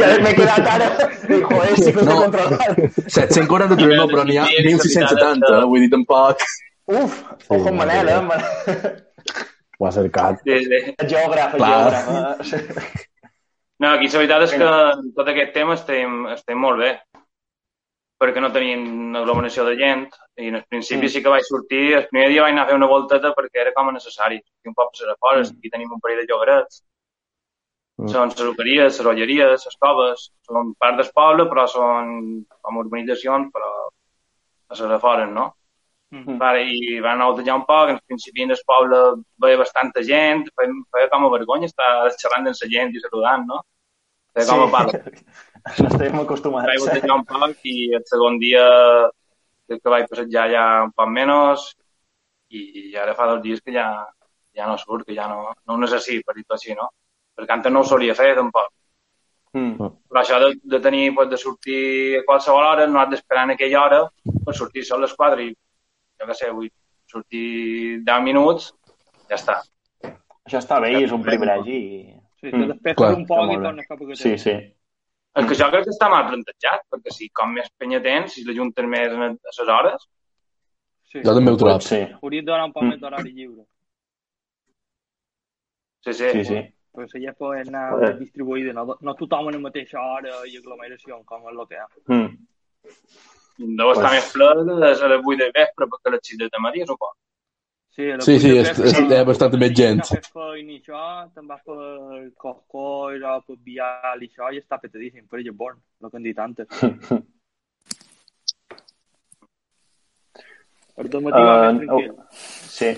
ja 0.00 0.08
m'he 0.24 0.32
quedat 0.36 0.66
ara. 0.74 0.88
Dic, 1.30 1.46
Joder, 1.46 1.76
sí 1.78 1.92
que 1.94 2.02
ho 2.02 2.08
No. 2.08 2.16
controlat. 2.24 2.82
743 3.06 3.96
no, 4.00 4.06
però 4.10 4.26
n'hi 4.28 4.36
ha 4.42 4.48
1.670, 4.50 5.54
eh? 5.60 5.64
vull 5.70 5.86
dir, 5.86 5.90
tampoc... 5.94 6.42
Uf, 6.90 7.20
ojo 7.48 7.70
amb 7.70 7.78
Manel, 7.80 8.10
eh? 8.12 8.20
Manel. 8.26 8.98
Ho 9.78 9.86
ha 9.88 9.92
cercat. 9.94 10.42
Sí, 10.44 10.58
sí. 10.66 10.82
Geògraf, 11.14 11.54
geògraf. 11.56 12.10
No, 13.82 13.88
aquí 13.94 14.06
la 14.10 14.20
veritat 14.20 14.44
és 14.46 14.52
que 14.58 14.68
en 14.98 15.08
tot 15.16 15.30
aquest 15.32 15.54
tema 15.56 15.74
estem, 15.78 16.20
estem 16.34 16.60
molt 16.62 16.78
bé, 16.82 16.92
perquè 18.20 18.40
no 18.40 18.50
tenim 18.52 19.14
aglomeració 19.16 19.64
de 19.66 19.76
gent, 19.76 20.06
i 20.38 20.48
en 20.48 20.54
el 20.56 20.64
principi 20.68 21.06
Mm. 21.06 21.08
sí 21.10 21.22
que 21.22 21.28
vaig 21.28 21.42
sortir, 21.44 21.94
el 21.94 22.08
primer 22.08 22.28
dia 22.30 22.42
vaig 22.42 22.52
anar 22.52 22.62
a 22.64 22.66
fer 22.66 22.76
una 22.76 22.86
volteta 22.86 23.34
perquè 23.34 23.60
era 23.60 23.72
com 23.72 23.88
a 23.88 23.92
necessari, 23.92 24.36
i 24.36 24.68
un 24.68 24.74
poc 24.74 24.92
per 24.92 25.06
les 25.06 25.14
afores, 25.16 25.52
Mm. 25.52 25.58
aquí 25.58 25.70
tenim 25.70 25.92
un 25.92 26.00
parell 26.00 26.20
de 26.20 26.26
llogarets, 26.32 26.82
Mm. 27.98 28.08
són 28.08 28.28
les 28.28 28.40
olleries, 28.40 28.98
les 28.98 29.06
olleries, 29.06 29.66
les 29.66 29.76
coves, 29.78 30.30
són 30.46 30.74
part 30.78 30.96
del 30.96 31.10
poble, 31.14 31.44
però 31.50 31.66
són 31.68 32.44
com 32.62 32.76
urbanitzacions, 32.76 33.50
però 33.52 33.68
a 34.68 34.74
les 34.74 34.80
afores, 34.80 35.28
no? 35.30 35.54
Mhm. 36.10 36.38
Vale, 36.38 36.62
I 36.64 37.00
van 37.00 37.14
anar 37.16 37.24
a 37.26 37.30
voltejar 37.32 37.54
un 37.56 37.64
poc, 37.66 37.88
en 37.90 37.98
principi 38.06 38.46
del 38.46 38.58
poble 38.66 39.22
veia 39.36 39.56
bastanta 39.56 40.00
gent, 40.02 40.48
feia, 40.54 40.70
feia 40.92 41.08
com 41.10 41.24
a 41.24 41.30
vergonya 41.30 41.66
estar 41.66 42.08
xerrant 42.10 42.46
amb 42.46 42.54
la 42.60 42.68
gent 42.68 42.94
i 42.94 43.00
saludant, 43.00 43.46
no? 43.46 43.62
Feia 44.32 44.46
com 44.46 44.62
a 44.62 44.70
pal. 44.70 44.90
No 45.64 45.88
estem 45.88 46.18
acostumats. 46.20 46.68
vaig 46.68 46.82
voltejar 46.82 47.16
un 47.16 47.24
poc 47.28 47.64
i 47.70 47.94
el 47.96 48.04
segon 48.08 48.36
dia 48.42 48.64
crec 49.68 49.80
que 49.80 49.92
vaig 49.94 50.10
passejar 50.10 50.44
ja 50.52 50.64
un 50.84 50.92
poc 50.92 51.08
menys 51.08 51.70
i 52.54 52.92
ara 53.00 53.14
fa 53.18 53.26
dos 53.30 53.40
dies 53.42 53.62
que 53.64 53.72
ja, 53.72 53.86
ja 54.54 54.66
no 54.68 54.76
surt, 54.78 55.06
que 55.06 55.14
ja 55.16 55.26
no, 55.30 55.54
no 55.66 55.74
ho 55.74 55.80
necessito, 55.80 56.22
per 56.26 56.36
dir-ho 56.36 56.54
així, 56.54 56.74
no? 56.78 56.90
Perquè 57.34 57.56
antes 57.56 57.72
no 57.72 57.80
ho 57.82 57.88
solia 57.88 58.14
fer, 58.14 58.34
tampoc. 58.36 58.68
Mm. 59.54 59.88
Però 60.10 60.20
això 60.20 60.38
de, 60.42 60.52
de 60.62 60.80
tenir, 60.84 61.08
pues, 61.16 61.30
de 61.32 61.40
sortir 61.40 61.80
a 62.20 62.22
qualsevol 62.28 62.68
hora, 62.68 62.86
no 62.86 63.00
has 63.00 63.10
d'esperar 63.10 63.48
en 63.48 63.54
aquella 63.56 63.80
hora, 63.82 64.00
per 64.46 64.54
sortir 64.54 64.84
sol 64.86 65.02
a 65.02 65.08
les 65.08 65.16
4 65.18 65.42
i, 65.42 65.50
jo 66.20 66.28
què 66.28 66.38
sé, 66.38 66.52
vull 66.54 66.70
sortir 67.10 67.48
10 68.06 68.22
minuts, 68.28 68.70
ja 69.32 69.40
està. 69.40 69.58
Això 70.44 70.60
està 70.60 70.78
bé 70.84 70.92
i 70.94 71.02
és 71.08 71.16
un 71.16 71.24
privilegi. 71.26 71.80
Sí, 72.38 72.50
Mm, 72.52 72.60
te 72.60 72.66
despeses 72.74 72.98
clar, 72.98 73.14
un 73.16 73.22
poc 73.26 73.52
i 73.54 73.54
tornes 73.56 73.86
cap 73.88 74.00
a 74.02 74.06
casa. 74.06 74.20
Sí, 74.20 74.34
sí. 74.36 74.52
És 75.34 75.46
que 75.48 75.54
jo 75.58 75.66
crec 75.70 75.84
que 75.84 75.90
està 75.90 76.08
mal 76.08 76.28
plantejat, 76.28 76.84
perquè 76.92 77.10
si 77.10 77.28
com 77.34 77.52
més 77.52 77.68
penya 77.76 78.00
tens, 78.02 78.32
si 78.36 78.44
l'ajuntes 78.46 78.86
més 78.86 79.10
a 79.12 79.30
les 79.34 79.68
hores, 79.76 80.04
sí. 81.10 81.22
Jo 81.24 81.34
també 81.34 81.50
ho 81.50 81.56
trobo. 81.56 81.80
Sí, 81.80 82.00
Hauries 82.22 82.44
de 82.44 82.50
donar 82.52 82.66
un 82.68 82.72
poc 82.72 82.84
Mm. 82.84 82.88
més 82.88 83.00
d'horari 83.00 83.32
lliure. 83.32 83.64
sí, 86.04 86.12
sí. 86.12 86.30
sí, 86.30 86.44
sí. 86.44 86.60
Perquè 86.94 87.18
la 87.18 87.20
gent 87.24 87.36
pot 87.38 87.56
anar 87.58 87.90
Joder. 87.90 88.18
distribuïda, 88.20 88.72
no, 88.72 88.96
no 89.00 89.14
tothom 89.18 89.48
a 89.48 89.50
la 89.50 89.58
mateixa 89.58 89.98
hora 89.98 90.34
i 90.46 90.56
aglomeració, 90.60 91.16
com 91.26 91.42
és 91.48 91.56
el 91.58 91.66
que 91.66 91.74
hi 91.74 91.78
ha. 91.82 91.86
Mm. 92.06 92.28
Deu 93.78 93.90
estar 93.90 94.10
Pues- 94.10 94.14
més 94.14 94.32
ple 94.34 94.46
a 94.46 94.54
les, 94.54 95.02
a 95.02 95.08
les 95.08 95.20
8 95.24 95.38
del 95.40 95.52
vespre 95.56 95.86
perquè 95.90 96.10
a 96.10 96.14
les 96.14 96.20
6 96.22 96.38
de 96.38 96.60
matí, 96.62 96.78
de 96.78 96.84
és- 96.84 96.90
vespre, 96.90 97.08
és- 97.10 97.33
hi 98.02 99.16
ha 99.16 99.24
bastanta 99.28 99.58
més 99.60 99.74
gent. 99.78 100.00
No 100.02 100.08
fes 100.10 100.32
feina 100.34 100.72
i 100.74 100.80
això, 100.80 101.02
te'n 101.34 101.46
vas 101.46 101.60
per 101.62 101.76
Coscoll 102.42 103.22
o 103.30 103.36
per 103.46 103.56
Vial 103.68 104.24
i 104.24 104.28
això, 104.30 104.50
i 104.50 104.58
està 104.62 104.80
petadíssim, 104.82 105.28
per 105.30 105.38
Lletborn, 105.42 105.78
el 106.02 106.10
que 106.10 106.18
han 106.18 106.26
dit 106.26 106.40
antes. 106.42 106.66
El 110.96 111.08
del 111.10 111.24
matí 111.26 111.40
va 111.42 111.54
Eh, 111.54 111.72
més 111.72 111.86
tranquil. 111.86 112.12
Sí. 112.74 112.90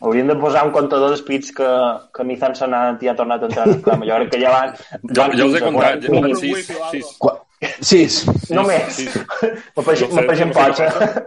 Hauríem 0.00 0.30
de 0.32 0.36
posar 0.40 0.64
un 0.66 0.72
comptador 0.72 1.10
d'espits 1.12 1.52
que, 1.52 1.68
que 2.14 2.24
Nizan 2.24 2.54
s'ha 2.56 2.66
anat 2.70 3.02
i 3.04 3.10
ha 3.10 3.14
tornat 3.18 3.42
a 3.42 3.50
entrar 3.50 3.66
en 3.68 3.82
programa. 3.82 4.08
Jo 4.08 4.16
crec 4.22 4.32
que 4.34 4.40
ja 4.46 4.54
van... 4.54 4.74
Jo, 5.02 5.20
van 5.20 5.36
jo 5.36 5.46
els 5.50 5.58
he 5.58 5.60
15, 5.60 5.66
comptat, 5.66 6.06
40. 6.06 6.14
ja 6.14 6.20
van 6.24 6.34
Sis. 6.40 6.66
sis, 6.66 6.82
sis. 6.94 7.14
Qua... 7.18 7.36
Sis. 7.84 8.20
Només. 8.56 9.00
pocs, 9.76 10.06
què 10.06 10.88
eh? 10.88 11.24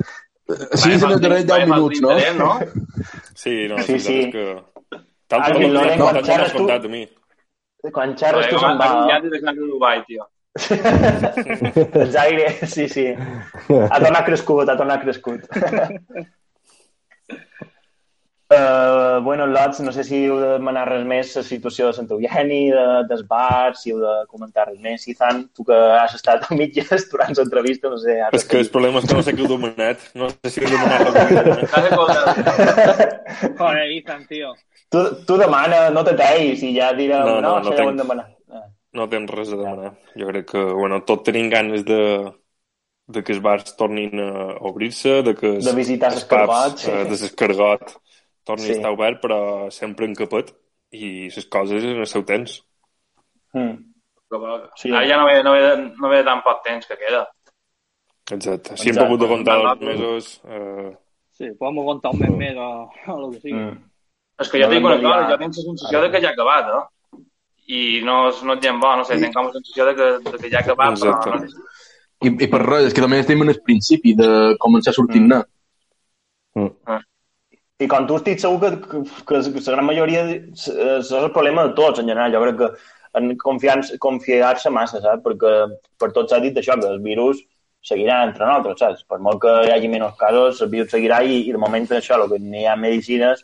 Sis 0.75 1.03
en 1.03 1.11
els 1.15 1.21
darrers 1.23 1.45
10 1.47 1.67
minuts, 1.71 2.01
no? 2.03 2.11
Interès, 2.11 2.35
no? 2.35 2.51
Sí, 3.33 3.55
no, 3.71 3.77
Sí, 3.79 3.93
sí, 3.93 3.99
sí. 3.99 4.05
sí. 4.07 4.19
és 4.19 4.31
que... 4.33 4.45
Tant 5.31 5.41
Ah, 5.41 5.51
com 5.51 5.61
que 5.61 5.67
no, 5.67 5.73
Loren, 5.79 5.97
no, 5.99 6.05
quan 6.11 6.23
xerres 6.27 6.51
tu- 6.51 6.57
contat 6.59 6.83
a 6.85 6.89
mi. 6.91 7.03
Quan 7.95 8.15
xerres 8.19 8.47
tu 8.51 8.59
se'n 8.59 8.77
va... 8.81 8.89
Ja 9.09 9.17
t'he 9.23 9.31
deixat 9.33 9.55
de 9.57 9.65
Dubai, 9.71 10.03
tio. 10.07 10.27
El 12.03 12.11
Zaire, 12.13 12.51
sí, 12.69 12.85
sí. 12.91 13.05
Ha 13.15 13.97
tornat 14.03 14.25
crescut, 14.27 14.69
ha 14.69 14.77
tornat 14.77 15.01
crescut. 15.07 15.47
Uh, 18.53 19.21
bueno, 19.23 19.47
Lots, 19.47 19.79
no 19.81 19.91
sé 19.91 20.03
si 20.03 20.19
heu 20.27 20.35
de 20.41 20.49
demanar 20.55 20.83
res 20.89 21.03
més 21.07 21.31
la 21.37 21.43
situació 21.47 21.87
de 21.87 21.95
Sant 21.97 22.09
Eugeni, 22.13 22.59
de, 22.73 22.83
dels 23.09 23.23
bars, 23.29 23.81
si 23.81 23.93
heu 23.93 23.99
de 24.01 24.13
comentar 24.29 24.67
res 24.67 24.79
més. 24.83 25.07
Izan, 25.09 25.47
tu 25.55 25.65
que 25.67 25.77
has 25.97 26.13
estat 26.17 26.45
a 26.45 26.57
mitges 26.57 27.07
durant 27.11 27.33
l'entrevista, 27.37 27.89
no 27.89 27.97
sé... 28.01 28.19
És 28.35 28.45
que 28.49 28.59
el 28.61 28.69
problema 28.73 29.01
és 29.01 29.09
que 29.09 29.17
no 29.17 29.23
sé 29.25 29.33
què 29.33 29.43
heu 29.45 29.49
demanat. 29.55 30.05
No 30.19 30.29
sé 30.29 30.53
si 30.53 30.63
heu 30.63 30.69
demanat. 30.69 31.65
Joder, 33.59 33.87
Ethan, 33.97 34.23
tio. 34.29 34.53
tu, 34.93 35.03
tu 35.25 35.39
demana, 35.41 35.89
no 35.95 36.05
te 36.05 36.13
teis 36.19 36.61
i 36.63 36.75
ja 36.77 36.93
direu, 36.93 37.25
No, 37.25 37.41
no, 37.41 37.41
no, 37.41 37.57
no, 37.65 37.73
no 37.73 37.75
ho 37.87 37.89
hem 37.89 37.99
demanat. 38.03 38.31
Ah. 38.53 38.67
No 38.93 39.09
tens 39.09 39.33
res 39.33 39.51
a 39.51 39.57
demanar. 39.57 39.91
Jo 40.19 40.29
crec 40.29 40.51
que, 40.53 40.63
bueno, 40.77 41.01
tot 41.07 41.25
tenim 41.25 41.49
ganes 41.49 41.85
de, 41.87 42.01
de 43.09 43.23
que 43.25 43.33
els 43.33 43.41
bars 43.43 43.75
tornin 43.79 44.21
a 44.21 44.29
obrir-se, 44.69 45.21
de 45.25 45.33
que 45.37 45.55
els, 45.57 45.65
De 45.65 45.75
visitar 45.77 46.13
els 46.13 46.21
l'escargot, 46.21 46.77
sí. 46.83 46.91
eh, 46.91 47.05
de 47.09 47.17
l'escargot 47.17 47.97
torni 48.43 48.65
Sí. 48.65 48.71
a 48.71 48.75
estar 48.75 48.91
obert, 48.91 49.21
però 49.23 49.69
sempre 49.71 50.05
en 50.05 50.15
capet 50.15 50.53
i 50.91 51.29
les 51.29 51.45
coses 51.47 51.83
en 51.83 51.99
el 52.03 52.07
seu 52.07 52.23
temps. 52.23 52.63
Mm. 53.53 53.77
Però, 54.29 54.69
Sí. 54.75 54.89
Ara 54.91 55.07
ja 55.07 55.17
no 55.17 55.25
ve, 55.25 55.43
no, 55.43 55.51
ve, 55.53 55.93
no 56.01 56.09
ve 56.09 56.23
tan 56.23 56.41
poc 56.43 56.63
temps 56.63 56.85
que 56.87 56.97
queda. 56.97 57.27
Exacte. 58.31 58.77
Si 58.77 58.89
hem 58.89 58.95
Exacte. 58.95 59.09
pogut 59.09 59.23
aguantar 59.27 59.57
Exacte. 59.59 59.85
dos 59.85 59.93
mesos... 59.93 60.41
Eh... 60.45 60.97
Sí, 61.33 61.45
podem 61.57 61.79
aguantar 61.79 62.11
un 62.13 62.19
mes 62.19 62.29
més 62.37 62.55
o, 62.57 62.67
o 63.07 63.13
el 63.25 63.31
que 63.33 63.39
sigui. 63.41 63.59
Mm. 63.59 63.77
És 64.39 64.49
que 64.49 64.59
jo 64.61 64.65
No 64.67 64.71
tinc 64.73 64.85
una 64.85 64.95
hem 64.95 65.01
cosa, 65.03 65.29
jo 65.29 65.37
tinc 65.37 65.55
la 65.57 65.63
sensació 65.63 66.01
de 66.01 66.09
que 66.11 66.21
ja 66.21 66.29
ha 66.29 66.33
acabat, 66.33 66.69
eh? 66.73 67.19
I 67.73 68.01
no, 68.03 68.15
és- 68.29 68.43
no 68.43 68.53
et 68.53 68.65
bo, 68.81 68.95
no 68.97 69.03
sé, 69.05 69.17
tinc 69.17 69.33
com 69.33 69.45
la 69.45 69.51
sensació 69.53 69.85
de 69.85 69.95
que, 69.95 70.07
de 70.31 70.37
que 70.37 70.49
ja 70.49 70.57
ha 70.57 70.61
acabat, 70.61 70.97
però 70.99 71.13
Exacte. 71.15 71.29
no, 71.47 71.63
I, 72.23 72.29
I 72.45 72.47
per 72.47 72.61
res, 72.61 72.85
és 72.87 72.93
que 72.93 73.01
també 73.01 73.19
estem 73.19 73.41
en 73.41 73.49
el 73.49 73.61
principi 73.61 74.13
de 74.15 74.55
començar 74.59 74.91
a 74.91 74.93
sortir-ne. 74.97 75.41
I 77.83 77.87
com 77.91 78.05
tu 78.07 78.17
estic 78.19 78.41
segur 78.41 78.59
que, 78.63 78.69
que, 78.81 79.01
que, 79.29 79.39
que 79.55 79.63
la 79.65 79.75
gran 79.75 79.87
majoria 79.89 80.25
és 80.31 80.67
és 80.71 81.09
el 81.19 81.31
problema 81.35 81.65
de 81.67 81.73
tots 81.79 81.99
en 82.01 82.11
general. 82.11 82.35
Jo 82.35 82.43
crec 82.43 82.59
que 82.61 82.69
en 83.19 83.33
confiar-se 83.37 83.97
confiar 84.01 84.53
massa, 84.71 85.01
saps? 85.01 85.23
Perquè 85.25 85.55
per 85.99 86.11
tots 86.13 86.31
s'ha 86.33 86.41
dit 86.43 86.57
això, 86.57 86.79
que 86.79 86.89
el 86.89 87.01
virus 87.03 87.41
seguirà 87.83 88.21
entre 88.27 88.45
nosaltres, 88.45 88.79
saps? 88.79 89.03
Per 89.09 89.19
molt 89.19 89.41
que 89.43 89.53
hi 89.67 89.73
hagi 89.73 89.91
menys 89.91 90.15
casos, 90.19 90.61
el 90.61 90.71
virus 90.71 90.93
seguirà 90.95 91.21
i, 91.23 91.43
i 91.49 91.51
de 91.51 91.61
moment 91.61 91.89
això, 91.91 92.17
el 92.17 92.29
que 92.31 92.39
ni 92.39 92.63
hi 92.63 92.69
ha 92.69 92.77
medicines 92.79 93.43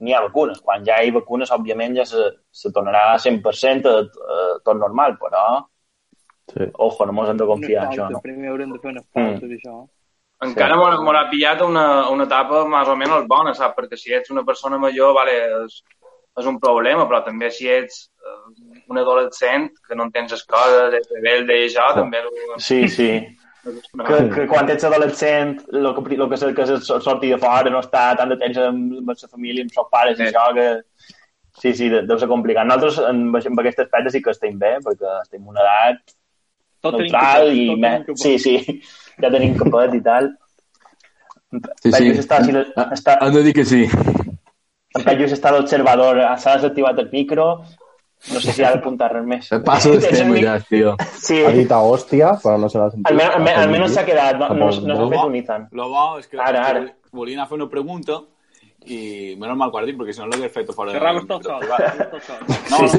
ni 0.00 0.12
hi 0.12 0.14
ha 0.14 0.22
vacunes. 0.22 0.60
Quan 0.62 0.84
ja 0.86 1.00
hi 1.02 1.10
ha 1.10 1.16
vacunes, 1.16 1.50
òbviament, 1.50 1.96
ja 1.98 2.04
se, 2.06 2.28
se 2.52 2.70
tornarà 2.74 3.14
a 3.14 3.18
100% 3.18 3.90
a, 3.90 3.98
a 4.04 4.38
tot 4.62 4.78
normal, 4.78 5.18
però 5.18 5.48
Sí. 6.48 6.64
ojo, 6.78 7.04
no 7.06 7.12
mos 7.12 7.28
hem 7.28 7.36
de 7.36 7.44
confiar 7.44 7.88
això, 7.88 8.08
no? 8.08 8.20
primer 8.24 8.48
haurem 8.48 8.70
de 8.72 8.78
fer 8.80 8.92
unes 8.94 9.04
pautes 9.12 9.50
i 9.50 9.56
això. 9.58 9.74
Encara 10.46 10.74
sí. 10.76 10.80
m'haurà 11.02 11.24
pillat 11.32 11.62
una, 11.66 11.86
una 12.14 12.24
etapa 12.28 12.60
més 12.70 12.88
o 12.88 12.94
menys 12.96 13.24
bona, 13.30 13.54
saps? 13.58 13.74
Perquè 13.78 13.96
si 13.98 14.12
ets 14.14 14.30
una 14.30 14.44
persona 14.46 14.78
major, 14.78 15.10
vale, 15.16 15.32
és, 15.64 15.80
és 16.38 16.46
un 16.46 16.60
problema, 16.62 17.08
però 17.10 17.24
també 17.26 17.48
si 17.50 17.66
ets 17.68 18.04
eh, 18.22 18.82
un 18.86 19.00
adolescent 19.02 19.66
que 19.88 19.96
no 19.98 20.06
entens 20.06 20.30
les 20.36 20.44
coses, 20.46 20.94
ets 21.00 21.10
rebelde 21.16 21.56
i 21.58 21.66
això, 21.66 21.88
també... 21.96 22.22
ho- 22.22 22.60
Sí, 22.62 22.84
sí. 22.88 23.10
que, 24.06 24.18
que 24.32 24.44
quan 24.48 24.70
ets 24.70 24.86
adolescent, 24.86 25.56
el 25.74 25.88
que, 25.96 26.14
el 26.14 26.28
que, 26.30 26.52
que 26.60 26.66
sortir 26.86 27.32
de 27.34 27.40
fora 27.42 27.68
no 27.74 27.82
està 27.82 28.12
tant 28.16 28.30
de 28.30 28.38
temps 28.40 28.60
amb, 28.62 28.94
amb 29.02 29.10
la 29.10 29.28
família, 29.34 29.66
amb 29.66 29.82
els 29.82 29.90
pares 29.96 30.20
i 30.20 30.22
Sí. 30.22 30.28
això, 30.30 30.46
que... 30.54 30.68
Sí, 31.58 31.72
sí, 31.74 31.88
de- 31.90 32.04
deu 32.06 32.14
ser 32.22 32.28
complicat. 32.30 32.68
Nosaltres, 32.70 33.00
en, 33.10 33.24
en 33.34 33.58
aquest 33.64 33.80
aspecte, 33.82 34.14
sí 34.14 34.22
que 34.22 34.30
estem 34.30 34.54
bé, 34.62 34.76
perquè 34.86 35.16
estem 35.24 35.42
en 35.42 35.48
una 35.50 35.64
edat 35.66 36.14
Tot 36.86 36.94
neutral 36.94 37.50
i... 37.50 37.64
tot 37.72 37.80
Me... 37.82 37.92
Sí, 38.22 38.36
sí, 38.38 38.54
ja 39.22 39.30
tenim 39.30 39.56
capot 39.58 39.94
i 39.94 40.00
tal. 40.04 40.30
Sí, 41.82 41.90
sí. 41.92 42.08
Està, 42.20 42.42
si 42.44 42.52
Ah, 42.76 42.90
està, 42.92 43.18
Han 43.24 43.32
de 43.34 43.42
dir 43.42 43.54
que 43.56 43.64
sí. 43.64 43.84
en 43.88 45.04
Penyus 45.04 45.32
està 45.32 45.50
d'observador, 45.54 46.18
s'ha 46.38 46.56
desactivat 46.58 46.98
el 46.98 47.08
micro, 47.12 47.62
no 48.32 48.40
sé 48.42 48.52
si 48.52 48.62
ha 48.64 48.72
d'apuntar 48.74 49.12
res 49.12 49.24
més. 49.24 49.48
Passo 49.64 49.92
tema 49.98 50.32
mic- 50.34 50.42
ja, 50.44 50.58
tio. 50.60 50.96
Sí, 51.22 51.38
Ha 51.44 51.50
dit 51.54 51.70
a 51.72 51.78
hòstia, 51.80 52.34
però 52.42 52.58
no 52.60 52.68
se 52.68 52.78
l'ha 52.78 52.90
sentit. 52.90 53.06
almenys, 53.10 53.34
almenys, 53.36 53.58
almenys 53.64 53.94
s'ha 53.94 54.04
quedat, 54.04 54.36
no, 54.38 54.48
no, 54.48 54.66
no 54.66 54.72
s'ha 54.72 54.82
Tampoc. 54.86 55.12
fet 55.14 55.24
un 55.24 55.36
Ethan. 55.36 55.68
Lo 55.72 55.88
bo 55.88 56.18
és 56.18 56.26
que, 56.26 56.36
Ara, 56.40 56.66
ara. 56.66 56.80
que 56.84 56.94
volia 57.12 57.36
anar 57.36 57.44
a 57.46 57.48
fer 57.48 57.56
una 57.60 57.68
pregunta 57.70 58.20
i 58.86 59.36
menys 59.38 59.56
mal 59.56 59.70
que 59.70 59.76
ho 59.76 59.80
has 59.80 59.86
dit, 59.86 59.96
perquè 59.96 60.12
si 60.12 60.20
no 60.20 60.26
l'hagués 60.26 60.52
fet 60.52 60.68
a 60.70 60.72
fora... 60.72 60.92
Ferran 60.92 61.16
està 61.22 61.34
al 61.36 61.42
sol. 61.42 61.62
està 61.62 62.12
al 62.12 62.20
sol. 62.26 62.40
No, 62.70 62.88
sí. 62.88 62.98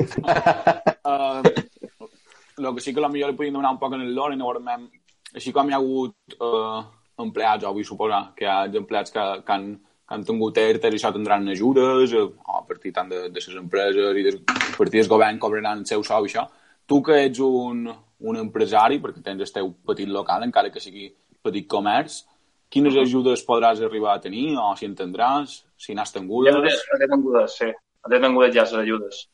el 2.57 2.73
que 2.75 2.81
sí 2.81 2.93
que 2.93 3.01
potser 3.01 3.27
li 3.29 3.35
podíem 3.37 3.53
demanar 3.53 3.71
un 3.73 3.79
poc 3.79 3.93
en 3.93 4.01
el 4.01 4.13
lore, 4.15 4.35
no 4.35 4.45
veurem, 4.49 4.89
així 5.35 5.53
com 5.55 5.69
hi 5.69 5.75
ha 5.75 5.79
hagut 5.81 6.39
uh, 6.39 6.81
empleats, 7.21 7.65
o 7.67 7.73
vull 7.75 7.87
suposar 7.87 8.23
que 8.37 8.45
hi 8.45 8.49
ha 8.49 8.81
empleats 8.81 9.13
que, 9.15 9.25
que, 9.45 9.55
han, 9.55 9.67
que 9.77 10.15
han 10.15 10.25
tingut 10.27 10.57
ERTE 10.57 10.91
i 10.93 10.99
això 10.99 11.11
tindran 11.15 11.47
ajudes, 11.53 12.15
eh, 12.15 12.25
a 12.55 12.63
partir 12.67 12.93
tant 12.95 13.11
de, 13.11 13.27
de 13.29 13.43
les 13.45 13.59
empreses 13.61 14.19
i 14.21 14.25
de, 14.27 14.35
a 14.47 14.77
partir 14.77 15.01
del 15.01 15.11
govern 15.11 15.39
cobraran 15.41 15.83
el 15.83 15.87
seu 15.89 16.03
sou 16.07 16.25
i 16.25 16.31
això. 16.31 16.47
Tu 16.89 17.01
que 17.05 17.19
ets 17.27 17.41
un, 17.45 17.85
un 18.31 18.41
empresari, 18.41 18.99
perquè 19.03 19.23
tens 19.25 19.45
el 19.45 19.53
teu 19.53 19.73
petit 19.85 20.09
local, 20.09 20.45
encara 20.47 20.71
que 20.73 20.81
sigui 20.83 21.11
petit 21.45 21.67
comerç, 21.69 22.23
quines 22.69 22.95
ajudes 23.01 23.43
podràs 23.45 23.81
arribar 23.81 24.15
a 24.15 24.21
tenir, 24.21 24.53
o 24.57 24.71
si 24.77 24.87
en 24.89 24.95
tindràs, 24.97 25.59
si 25.77 25.95
n'has 25.97 26.13
Ja 26.13 26.19
tingudes... 26.19 26.81
he 26.95 27.07
tingudes, 27.07 27.57
sí. 27.57 27.69
He 28.09 28.19
tingudes 28.21 28.55
ja 28.55 28.65
les 28.65 28.73
ajudes. 28.81 29.27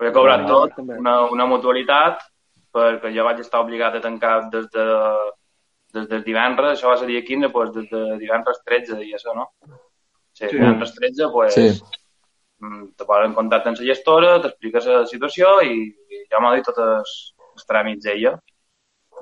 He 0.00 0.12
cobrat 0.12 0.44
Ah, 0.44 0.48
tot, 0.48 0.80
una, 0.84 1.14
una 1.32 1.46
mutualitat, 1.48 2.20
perquè 2.76 3.10
jo 3.16 3.24
vaig 3.26 3.40
estar 3.42 3.60
obligat 3.64 3.96
a 3.98 4.00
tancar 4.04 4.34
des 4.52 4.66
de, 4.74 4.86
des 5.96 6.08
del 6.10 6.24
divendres, 6.26 6.76
això 6.76 6.92
va 6.92 6.96
ser 7.00 7.08
dia 7.10 7.22
15, 7.24 7.48
doncs 7.52 7.74
des 7.76 7.90
de 7.90 8.02
divendres 8.22 8.60
13 8.64 9.00
i 9.06 9.14
això, 9.16 9.34
no? 9.36 9.50
Sí, 10.36 10.46
divendres 10.52 10.92
13, 10.94 11.22
doncs, 11.32 11.54
Sí. 11.56 11.68
mm, 12.60 12.82
te 12.96 13.04
posen 13.08 13.30
en 13.30 13.34
contacte 13.38 13.68
amb 13.70 13.78
la 13.80 13.86
gestora, 13.92 14.34
t'expliques 14.42 14.86
la 14.92 15.06
situació 15.06 15.54
i, 15.64 15.78
i 16.12 16.26
ja 16.30 16.40
m'ha 16.40 16.54
dit 16.56 16.64
tots 16.68 16.78
els, 16.84 17.14
els 17.54 17.66
tràmits 17.70 18.04
d'ella. 18.04 18.34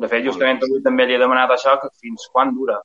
De 0.01 0.09
fet, 0.11 0.25
justament 0.27 0.59
avui 0.67 0.83
també 0.83 1.07
li 1.07 1.15
he 1.15 1.19
demanat 1.23 1.51
això, 1.55 1.77
que 1.81 1.89
fins 2.03 2.27
quan 2.33 2.51
dura 2.57 2.81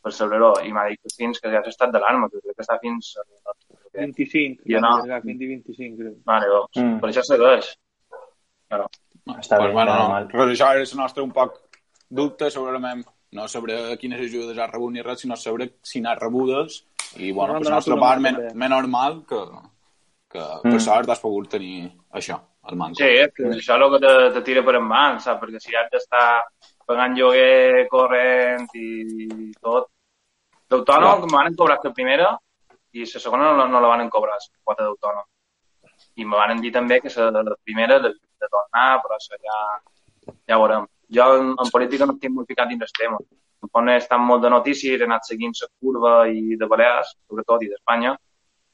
per 0.00 0.12
saber-ho, 0.16 0.52
i 0.64 0.70
m'ha 0.72 0.86
dit 0.88 1.00
que 1.02 1.10
fins 1.16 1.40
que 1.42 1.50
ja 1.52 1.60
s'ha 1.60 1.68
estat 1.74 1.90
d'alarma, 1.92 2.28
que 2.30 2.38
crec 2.40 2.54
que 2.56 2.62
està 2.64 2.78
fins... 2.80 3.16
a- 3.18 3.56
25. 3.92 4.62
Jo 4.70 4.78
no. 4.80 4.92
20 5.02 5.42
i 5.44 5.48
25, 5.50 5.96
crec. 5.98 6.14
Mare, 6.24 6.46
doncs, 6.46 6.76
Mm. 6.78 7.00
per 7.02 7.08
això 7.10 7.22
segueix. 7.26 7.72
Claro. 8.68 8.86
Està 9.26 9.58
pues, 9.58 9.68
bé, 9.68 9.72
bueno, 9.72 9.94
no. 9.94 10.02
normal. 10.02 10.28
Però 10.32 10.46
això 10.48 10.70
és 10.80 10.92
el 10.92 11.00
nostre 11.02 11.22
un 11.22 11.32
poc 11.32 11.58
dubte, 12.08 12.50
segurament, 12.50 13.04
no 13.32 13.46
sobre 13.48 13.96
quines 13.98 14.20
ajudes 14.20 14.58
ha 14.58 14.66
rebut 14.70 14.92
ni 14.92 15.02
res, 15.02 15.20
sinó 15.22 15.36
sobre 15.36 15.68
si 15.82 16.00
n'ha 16.00 16.16
rebudes. 16.18 16.84
I, 17.16 17.32
bueno, 17.32 17.56
han 17.56 17.64
la 17.64 17.76
nostra 17.76 17.94
donat 17.94 17.98
una 17.98 18.06
part, 18.06 18.22
men, 18.22 18.58
més 18.58 18.70
normal 18.70 19.22
que, 19.28 19.40
que 20.30 20.40
Mm. 20.40 20.72
per 20.72 20.80
sort 20.80 21.10
has 21.10 21.20
pogut 21.20 21.48
tenir 21.50 21.90
això, 22.12 22.38
el 22.70 22.76
manco. 22.76 23.00
Sí, 23.00 23.04
és 23.04 23.32
que 23.34 23.48
això 23.48 23.76
és 23.76 23.82
el 23.82 23.90
que 23.94 24.00
te, 24.06 24.12
te 24.34 24.42
tira 24.46 24.62
per 24.62 24.76
en 24.78 24.86
mans, 24.86 25.24
saps? 25.24 25.40
Perquè 25.42 25.60
si 25.60 25.74
has 25.74 25.90
d'estar 25.90 26.44
pagant 26.86 27.16
lloguer, 27.16 27.86
corrent 27.90 28.68
i 28.74 29.52
tot. 29.60 29.90
D'autònom, 30.70 31.26
me 31.26 31.36
van 31.36 31.54
cobrar 31.58 31.78
la 31.82 31.92
primera 31.92 32.38
i 32.92 33.06
la 33.06 33.20
segona 33.22 33.52
no, 33.56 33.66
no 33.66 33.80
la 33.80 33.88
van 33.88 34.08
cobrar, 34.10 34.38
la 34.38 34.64
quota 34.64 34.86
d'autònom. 34.86 35.26
I 36.16 36.24
me 36.24 36.36
van 36.36 36.60
dir 36.60 36.72
també 36.72 37.00
que 37.00 37.10
la, 37.16 37.42
la 37.42 37.56
primera 37.64 37.98
de, 38.40 38.46
de 38.46 38.48
tornar, 38.56 39.02
però 39.04 39.16
això 39.18 39.36
ja, 39.44 39.58
ja 40.48 40.56
ho 40.58 40.62
veurem. 40.64 40.86
Jo 41.12 41.28
en, 41.36 41.52
en 41.58 41.70
política 41.70 42.06
no 42.06 42.14
estic 42.16 42.30
molt 42.32 42.48
ficat 42.48 42.68
dins 42.68 42.82
el 42.82 42.92
tema. 42.98 43.18
Em 43.62 43.68
pone 43.68 43.96
estan 44.00 44.22
molt 44.24 44.42
de 44.42 44.50
notícies, 44.50 45.00
he 45.00 45.04
anat 45.04 45.26
seguint 45.28 45.52
la 45.60 45.68
curva 45.80 46.14
i 46.32 46.56
de 46.56 46.66
Balears, 46.66 47.16
sobretot, 47.28 47.62
i 47.62 47.68
d'Espanya, 47.68 48.16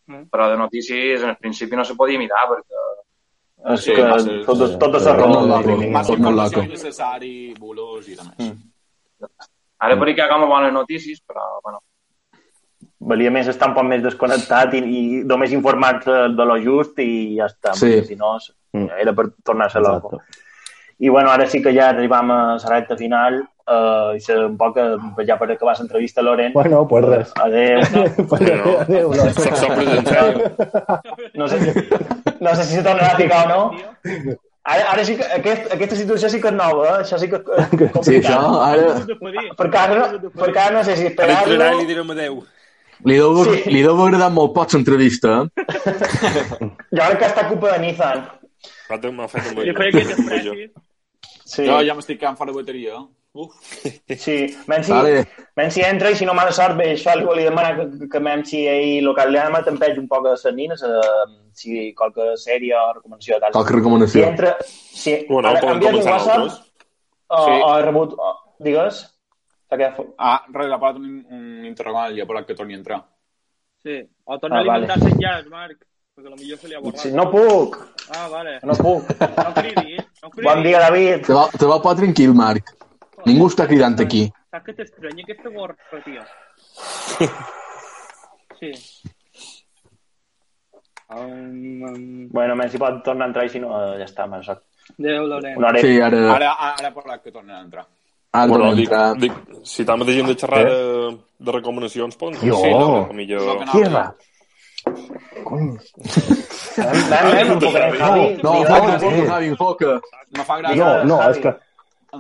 Mm. 0.07 0.29
però 0.31 0.45
de 0.49 0.57
notícies 0.57 1.21
en 1.25 1.31
el 1.31 1.37
principi 1.37 1.75
no 1.75 1.83
se 1.85 1.97
podia 1.97 2.17
mirar 2.17 2.45
perquè 2.47 2.83
És 3.75 3.81
Sí, 3.83 3.91
que 3.91 4.03
ser- 4.21 4.45
tot, 4.47 4.79
tot 4.79 4.95
és 4.95 5.03
Sí, 5.03 5.09
error. 5.11 5.29
molt 5.29 5.51
de 5.67 5.73
loco. 5.73 5.91
Massa 5.91 6.13
informació 6.13 6.63
innecessari, 6.63 7.55
bulos 7.59 8.07
i 8.07 8.15
de 8.15 8.23
més. 8.23 8.39
Mm. 8.39 9.27
Ara 9.81 9.97
per 9.99 10.15
que 10.15 10.29
com 10.31 10.47
bones 10.49 10.73
notícies, 10.73 11.21
però, 11.27 11.61
bueno, 11.65 11.81
Valia 13.07 13.31
més 13.31 13.47
estar 13.49 13.69
un 13.71 13.75
poc 13.77 13.85
més 13.87 14.03
desconnectat 14.03 14.75
i, 14.75 14.81
i 14.83 15.03
només 15.25 15.53
informar-te 15.55 16.17
de 16.35 16.45
lo 16.49 16.57
just 16.63 16.99
i 16.99 17.37
ja 17.39 17.47
està. 17.47 17.75
Sí. 17.79 18.01
Si 18.05 18.17
no, 18.19 18.37
Mm. 18.77 18.91
era 19.01 19.13
per 19.17 19.31
tornar-se 19.47 19.81
loco. 19.81 20.11
Exacte. 20.19 20.43
I 20.99 21.09
bueno, 21.09 21.31
ara 21.31 21.47
sí 21.49 21.63
que 21.63 21.73
ja 21.73 21.91
arribam 21.91 22.31
a 22.31 22.39
la 22.57 22.69
recta 22.73 22.97
final 22.97 23.39
eh, 23.41 24.17
i 24.17 24.21
ser 24.21 24.37
un 24.45 24.57
poc 24.59 24.77
eh, 24.81 24.97
ja 25.29 25.39
per 25.41 25.51
acabar 25.53 25.75
l'entrevista, 25.79 26.21
Loren. 26.21 26.53
Bueno, 26.53 26.83
pues 26.89 27.05
res. 27.07 27.33
Adéu. 27.41 27.81
Pues 28.29 28.41
adéu, 28.43 28.81
adéu, 28.81 29.13
no. 29.15 29.25
No 31.35 31.49
sé, 31.49 31.59
no 32.41 32.55
sé 32.55 32.65
si 32.65 32.75
se 32.75 32.83
tornarà 32.83 33.13
a 33.13 33.17
ficar 33.17 33.47
o 33.47 33.49
no. 33.49 33.63
Ara, 34.67 34.91
ara 34.93 35.05
sí 35.07 35.15
que 35.17 35.25
aquest, 35.37 35.73
aquesta 35.73 35.97
situació 35.97 36.29
sí 36.29 36.41
que 36.43 36.49
és 36.51 36.57
nova, 36.59 36.87
eh? 36.89 37.03
això 37.05 37.19
sí 37.23 37.29
que 37.31 37.39
és 37.39 37.69
complicat. 37.71 38.03
Sí, 38.03 38.17
això, 38.19 38.41
ara 38.67 38.97
Perquè 39.61 39.79
ara, 39.79 40.09
perquè 40.35 40.59
ara 40.65 40.75
no 40.75 40.83
sé 40.85 40.97
si 40.99 41.07
Ara 41.07 41.13
entrarà 41.13 41.31
i 41.31 41.37
li 41.37 41.55
esperar-lo... 41.55 41.85
direm 41.87 42.11
adeu. 42.17 42.41
Li 43.05 43.17
deu, 43.19 43.45
Sí. 43.45 43.71
li 43.71 43.83
deu 43.83 43.93
haver 43.95 44.09
agradat 44.15 44.33
molt 44.33 44.55
poc 44.55 44.73
l'entrevista, 44.75 45.43
eh? 45.43 45.67
Jo 46.93 47.03
crec 47.03 47.19
que 47.19 47.27
està 47.29 47.49
culpa 47.49 47.73
de 47.73 47.79
Nissan. 47.85 48.25
Fet- 48.89 49.13
m'ha 49.13 49.29
fet 49.29 49.53
un 49.53 49.65
I 49.67 49.71
aquests 49.71 50.25
precis. 50.27 50.71
Sí, 51.47 51.67
Jo 51.67 51.81
ja 51.87 51.95
m'estic 51.95 52.19
quedant 52.21 52.37
fora 52.39 52.53
de 52.53 52.59
bateria. 52.59 52.97
Uf. 53.37 53.53
sí. 54.17 54.37
Menys 54.67 54.87
si, 54.87 54.93
Vale. 54.93 55.27
menys 55.59 55.75
si 55.75 55.83
entra 55.85 56.11
i 56.11 56.17
si 56.17 56.25
no 56.25 56.33
mala 56.35 56.53
sort, 56.57 56.75
bé, 56.79 56.95
això 56.95 57.13
li 57.19 57.25
volia 57.27 57.51
demanar 57.51 57.75
que, 57.77 58.09
que 58.09 58.21
menys 58.21 58.49
si 58.49 58.63
ahir 58.67 59.03
local 59.05 59.31
llama 59.31 59.61
tempeix 59.63 59.99
un 60.01 60.09
poc 60.09 60.25
a 60.27 60.31
les 60.33 60.47
nines, 60.57 60.83
eh, 60.83 61.27
si 61.53 61.93
qualque 61.95 62.33
sèrie 62.41 62.73
o 62.75 62.95
recomanació 62.95 63.39
tal. 63.39 63.53
Qualque 63.53 63.75
Si 63.75 63.77
recomanació. 63.77 64.25
entra... 64.31 64.57
Si, 64.65 65.27
Bueno, 65.29 65.51
ara, 65.51 65.61
enviat 65.75 65.95
un 66.01 66.09
WhatsApp 66.09 66.47
o, 67.29 67.45
Sí. 67.45 67.61
o 67.63 67.83
rebut... 67.83 68.15
O, 68.17 68.33
digues? 68.59 69.03
S'ha 69.69 69.77
quedat... 69.77 69.97
fo- 69.97 70.15
Ah, 70.19 70.45
res, 70.55 70.71
ha 70.73 70.79
parat 70.79 70.97
un, 71.03 71.25
un 71.31 71.65
interrogant 71.67 72.15
i 72.17 72.21
ha 72.23 72.27
parat 72.31 72.47
que 72.47 72.55
torni 72.59 72.75
a 72.75 72.81
entrar. 72.81 73.01
Sí. 73.83 74.01
O 74.25 74.39
torna 74.39 74.59
Ah, 74.59 74.61
a 74.61 74.65
vale. 74.65 74.87
alimentar-se 74.87 75.19
ja, 75.23 75.37
Marc. 75.51 75.83
Perquè 76.17 76.31
potser 76.33 76.57
se 76.63 76.69
li 76.71 76.75
ha 76.75 76.81
borrat. 76.81 77.01
Sí, 77.03 77.11
no 77.13 77.27
puc, 77.31 77.75
Ah, 78.17 78.29
vale. 78.33 78.55
no 78.63 78.73
puc. 78.79 79.11
No 79.21 79.51
cridi, 79.59 79.97
eh? 79.99 80.05
No 80.23 80.31
cridi. 80.31 80.47
Bon 80.49 80.63
dia, 80.65 80.79
David. 80.81 81.27
Te 81.27 81.35
va, 81.37 81.43
te 81.53 81.67
va 81.69 81.77
pas 81.83 81.97
tranquil, 81.99 82.33
Marc. 82.35 82.73
Ningú 83.27 83.49
està 83.51 83.67
cridant 83.69 83.99
aquí. 84.01 84.23
Saps 84.55 84.65
que 84.65 84.73
t'estranya 84.79 85.25
aquesta 85.27 85.51
gorra, 85.51 85.77
tio? 86.07 86.23
Sí. 88.57 88.73
Um, 91.09 91.83
um, 91.85 92.29
Bueno, 92.33 92.57
menys 92.59 92.73
si 92.75 92.79
pot 92.83 93.03
tornar 93.05 93.27
a 93.27 93.31
entrar 93.31 93.45
i 93.47 93.51
si 93.53 93.61
no, 93.63 93.71
ja 93.99 94.07
està, 94.09 94.27
mala 94.31 94.43
sort. 94.47 94.65
Adéu, 94.99 95.27
Lorenz. 95.27 95.59
Una 95.59 95.69
hora... 95.69 95.83
Sí, 95.85 96.01
ara... 96.01 96.23
Ara, 96.35 96.53
ara 96.73 96.91
parlat 96.95 97.23
que 97.23 97.33
tornen 97.35 97.55
a 97.57 97.61
entrar. 97.63 97.85
Ara 98.43 98.47
Bueno, 98.53 98.75
dic, 98.75 98.91
dic, 99.23 99.33
si 99.65 99.85
tant 99.85 99.99
mateix 100.01 100.19
hem 100.21 100.27
de 100.31 100.35
xerrar 100.37 100.61
Eh? 100.67 100.71
de, 100.71 101.19
de 101.39 101.53
recomanacions, 101.53 102.17
poden 102.17 102.39
Jo. 102.41 102.57
sí, 102.63 102.71
no? 102.71 103.09
Millor... 103.13 103.43
No, 103.47 103.59
que 103.59 103.65
no. 103.67 103.73
Qui 103.73 103.83
és? 103.83 103.91
Cony. 105.45 105.77
Ven, 106.77 107.53
un 107.53 107.59
poc, 107.61 107.73
Javi. 107.99 108.41
No, 108.43 108.53
Javi. 108.65 109.51
No 110.37 110.45
fa 110.45 110.59
gràcia. 110.61 110.77
No, 110.77 111.05
no, 111.05 111.17
Javi. 111.23 111.33
és 111.33 111.39
que 111.43 111.55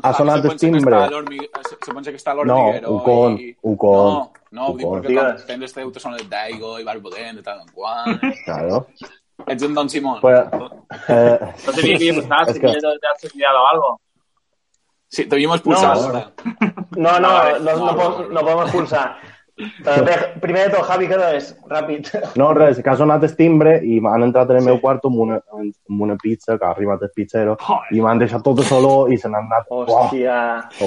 ha 0.03 0.13
sonat 0.15 0.45
el 0.45 0.57
timbre. 0.59 0.99
se- 1.09 1.93
pensa 1.95 2.11
que 2.11 2.17
està 2.19 2.33
a 2.33 2.35
No, 2.35 2.45
l'hormiguero. 2.45 2.91
un 2.93 2.99
con, 3.05 3.39
i- 3.41 3.57
un 3.63 3.77
con. 3.77 3.93
No, 3.93 4.33
no, 4.51 4.67
ho 4.69 4.77
dic 4.77 4.87
con. 4.87 5.03
perquè 5.03 5.15
quan 5.15 5.47
tens 5.47 5.65
el 5.71 5.73
teu 5.75 5.93
te 5.93 6.01
sona 6.01 6.17
el 6.17 6.29
d'aigo 6.29 6.79
i 6.81 6.85
vas 6.85 6.99
podent 6.99 7.37
de 7.37 7.43
tant 7.43 7.61
en 7.61 7.69
quant. 7.73 8.19
Claro. 8.45 8.87
Ets 9.47 9.63
en 9.63 9.75
Don 9.75 9.89
Simón. 9.89 10.19
Pues, 10.21 10.39
eh, 11.09 11.39
No 11.67 11.73
havia 11.73 12.15
passat, 12.23 12.49
és 12.49 12.55
si 12.55 12.61
que, 12.61 12.67
havia 12.67 12.81
d'haver-se 12.81 13.31
cridat 13.31 13.55
o 13.55 13.67
algo. 13.73 14.01
Sí, 15.09 15.25
expulsat. 15.55 15.97
No. 15.97 16.09
ara. 16.11 16.27
No, 16.97 17.19
no, 17.21 17.33
Vale. 17.33 17.59
no, 17.63 17.77
no, 17.87 17.95
podem, 17.97 18.35
no 18.35 18.41
podem 18.47 18.63
expulsar. 18.67 19.07
Uh, 19.57 20.03
bé, 20.05 20.15
primer 20.43 20.67
de 20.67 20.73
tot, 20.75 20.85
Javi, 20.85 21.07
què 21.09 21.17
és? 21.33 21.47
Ràpid. 21.71 22.09
no, 22.37 22.51
res, 22.53 22.77
que 22.85 22.91
ha 22.93 22.97
sonat 23.01 23.23
el 23.25 23.33
timbre 23.39 23.79
i 23.89 23.95
m'han 24.05 24.27
entrat 24.27 24.51
en 24.53 24.59
el 24.61 24.67
meu 24.67 24.77
quarto 24.83 25.09
amb 25.09 25.23
una, 25.25 25.39
amb 25.57 26.03
una 26.05 26.17
pizza, 26.21 26.59
que 26.61 26.67
ha 26.67 26.75
arribat 26.75 27.07
el 27.07 27.13
pizzero, 27.17 27.55
i 27.97 28.03
m'han 28.05 28.21
deixat 28.21 28.45
tot 28.45 28.61
solo 28.69 29.07
i 29.09 29.17
se 29.17 29.31
n'han 29.33 29.49
anat. 29.49 29.71
Hòstia. 29.73 30.35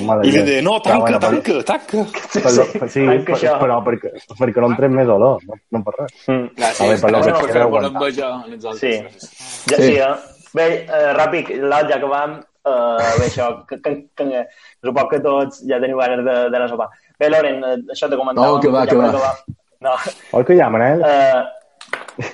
m'ha 0.06 0.20
I 0.22 0.36
li 0.36 0.44
deia, 0.52 0.62
no, 0.68 0.76
Però, 0.86 1.00
tanca, 1.00 1.18
bueno, 1.18 1.20
tanca, 1.24 1.58
tanca. 1.66 2.04
Per, 2.36 2.54
per, 2.84 2.90
sí, 2.94 3.08
tanca 3.10 3.40
per, 3.42 3.56
però 3.64 3.80
perquè, 3.88 4.14
perquè 4.38 4.62
no 4.62 4.70
entrem 4.76 4.94
més 5.00 5.10
olor, 5.16 5.42
no, 5.50 5.58
no 5.74 5.84
per 5.88 5.96
res. 6.04 6.14
Mm. 6.28 6.52
Gràcies. 6.60 6.84
A 6.86 6.92
veure, 6.92 7.02
per 7.02 7.12
lo 7.16 7.24
que 7.26 7.48
queda 7.56 7.66
aguantar. 7.66 7.94
les 8.54 8.70
altres. 8.70 8.86
Sí. 8.86 8.94
Ja, 9.72 9.78
Sí. 9.82 9.82
sí, 9.88 9.98
eh? 9.98 10.14
Bé, 10.54 10.70
eh, 10.86 11.10
ràpid, 11.18 11.56
l'alt, 11.66 11.90
ja 11.90 11.98
que 12.02 12.14
vam, 12.14 12.38
eh, 12.66 13.14
bé, 13.20 13.28
això, 13.28 13.52
que, 13.70 13.80
que, 13.82 13.96
que, 14.16 14.44
suposo 14.84 15.08
que 15.14 15.22
tots 15.24 15.62
ja 15.70 15.80
teniu 15.80 16.02
ganes 16.02 16.26
de, 16.26 16.36
d'anar 16.50 16.66
a 16.68 16.74
sopar. 16.74 16.90
Bé, 17.20 17.30
Loren, 17.30 17.64
eh, 17.64 17.78
això 17.96 18.10
t'he 18.10 18.20
comentat. 18.20 18.44
No, 18.44 18.60
que 18.60 18.74
va, 18.74 18.86
que 18.88 18.98
va. 18.98 19.34
No, 19.80 19.96
Oi 20.36 20.44
que 20.44 20.58
ja, 20.60 20.68
Manel? 20.70 21.04
eh, 21.08 22.30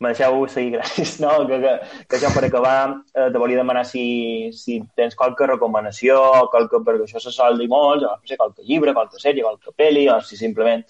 me 0.00 0.12
deixeu 0.12 0.46
seguir, 0.48 0.74
gràcies. 0.78 1.14
No, 1.20 1.46
que, 1.48 1.60
que, 1.60 1.72
que 2.08 2.18
això 2.18 2.32
per 2.34 2.46
acabar, 2.48 2.74
eh, 3.14 3.28
te 3.32 3.40
volia 3.40 3.60
demanar 3.60 3.84
si, 3.88 4.50
si 4.56 4.78
tens 4.96 5.16
qualque 5.16 5.48
recomanació, 5.48 6.18
qualque, 6.52 6.80
perquè 6.84 7.08
això 7.08 7.20
se 7.20 7.32
sol 7.32 7.60
dir 7.60 7.68
molt, 7.72 8.04
o 8.04 8.14
no 8.16 8.28
sé, 8.28 8.36
qualque 8.40 8.64
llibre, 8.68 8.96
qualque 8.96 9.20
sèrie, 9.20 9.44
qualque 9.44 9.72
pel·li, 9.76 10.06
o 10.12 10.20
si 10.24 10.40
simplement 10.40 10.84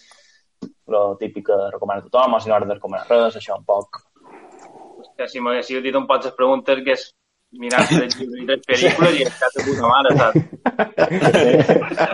lo 0.91 1.17
típic 1.19 1.47
que 1.47 1.59
recomana 1.73 2.03
tothom, 2.03 2.35
o 2.35 2.41
si 2.41 2.51
no 2.51 2.57
has 2.57 2.67
de 2.67 2.75
recomanar 2.75 3.07
res, 3.11 3.39
això 3.39 3.59
un 3.59 3.67
poc. 3.67 4.03
Que 5.19 5.27
si 5.29 5.43
m'haguéssiu 5.43 5.83
dit 5.83 5.95
un 5.95 6.07
poc 6.11 6.27
les 6.27 6.35
preguntes 6.35 6.83
que 6.87 6.95
és 6.97 7.09
mirar 7.53 7.87
tres 7.89 8.17
llibres 8.19 8.43
i 8.43 8.47
tres 8.47 8.61
pel·lícules 8.67 9.19
i 9.19 9.23
estar 9.27 9.49
de 9.57 9.65
puta 9.67 9.89
mare, 9.91 10.11
saps? 10.19 10.39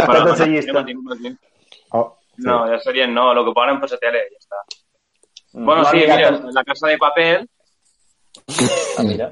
Tota 0.07 0.37
la 0.39 0.47
llista. 0.47 0.85
Oh, 1.93 2.07
No, 2.39 2.67
ja 2.69 2.79
serien 2.85 3.15
no, 3.15 3.31
el 3.33 3.45
que 3.47 3.53
ponen 3.57 3.79
per 3.81 3.89
la 3.91 3.97
tele, 3.99 4.19
ja 4.31 4.39
està. 4.43 4.59
Mm. 5.55 5.65
Bueno, 5.65 5.85
sí, 5.87 6.01
ja 6.07 6.17
mira, 6.17 6.31
que- 6.41 6.53
La 6.53 6.65
Casa 6.65 6.89
de 6.89 6.99
Papel, 6.99 7.49
Ah, 8.99 9.03
mira. 9.03 9.29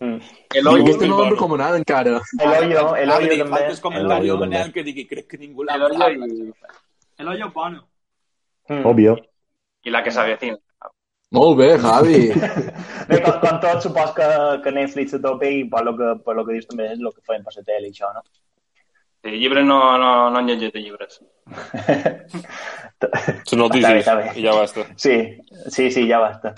Mm. 0.00 0.18
El 0.54 0.64
I 0.64 0.66
Hoyo, 0.66 0.82
aquesta 0.84 1.06
no 1.06 1.18
l'hem 1.20 1.30
recomanat 1.34 1.74
encara. 1.76 2.20
El 2.40 2.48
hoyo, 2.48 2.96
el 2.96 3.10
Ara 3.10 3.18
hoyo 3.18 3.28
dic, 3.28 3.38
també. 3.42 3.50
faltes 3.58 3.80
comentari 3.80 4.14
El 4.14 4.24
de 4.24 4.30
hoyo 4.32 4.38
Manel 4.40 4.60
també. 4.62 4.72
que 4.74 4.82
digui, 4.82 5.06
crec 5.06 5.26
que 5.28 5.38
ningú 5.38 5.62
l'ha 5.64 5.74
El 5.74 5.82
hoyo 5.82 5.98
parlat. 5.98 6.28
i, 6.28 6.52
El 7.18 7.28
hoyo 7.28 7.46
es 7.46 7.52
bueno. 7.54 7.84
Mm. 8.68 8.86
Òbvio. 8.86 9.16
i 9.84 9.90
la 9.90 10.02
que 10.02 10.10
s'avecina. 10.10 10.56
Molt 11.34 11.58
bé, 11.58 11.68
Javi. 11.82 12.20
Bé, 13.10 13.18
com, 13.24 13.36
com 13.42 13.60
tot, 13.62 13.82
supos 13.82 14.14
que, 14.16 14.26
que 14.64 14.72
Netflix 14.72 15.14
se 15.16 15.20
tope 15.24 15.50
i 15.50 15.64
per 15.70 15.82
lo 15.86 15.94
que, 15.98 16.14
per 16.24 16.36
lo 16.38 16.44
que 16.46 16.56
dius 16.56 16.68
també 16.70 16.88
és 16.92 17.00
el 17.00 17.10
que 17.10 17.24
feien 17.26 17.44
per 17.44 17.54
la 17.56 17.64
tele 17.66 17.90
i 17.90 17.92
això, 17.92 18.10
no? 18.14 18.22
Sí, 19.24 19.32
llibres 19.40 19.64
no, 19.64 19.78
no, 20.00 20.10
no 20.30 20.40
han 20.40 20.48
llegit 20.50 20.74
de 20.74 20.82
llibres. 20.84 21.20
Són 23.48 23.62
notícies, 23.64 24.10
i 24.36 24.44
ja 24.44 24.56
basta. 24.56 24.84
Sí, 25.00 25.16
sí, 25.72 25.90
sí, 25.90 26.06
ja 26.10 26.20
basta. 26.20 26.52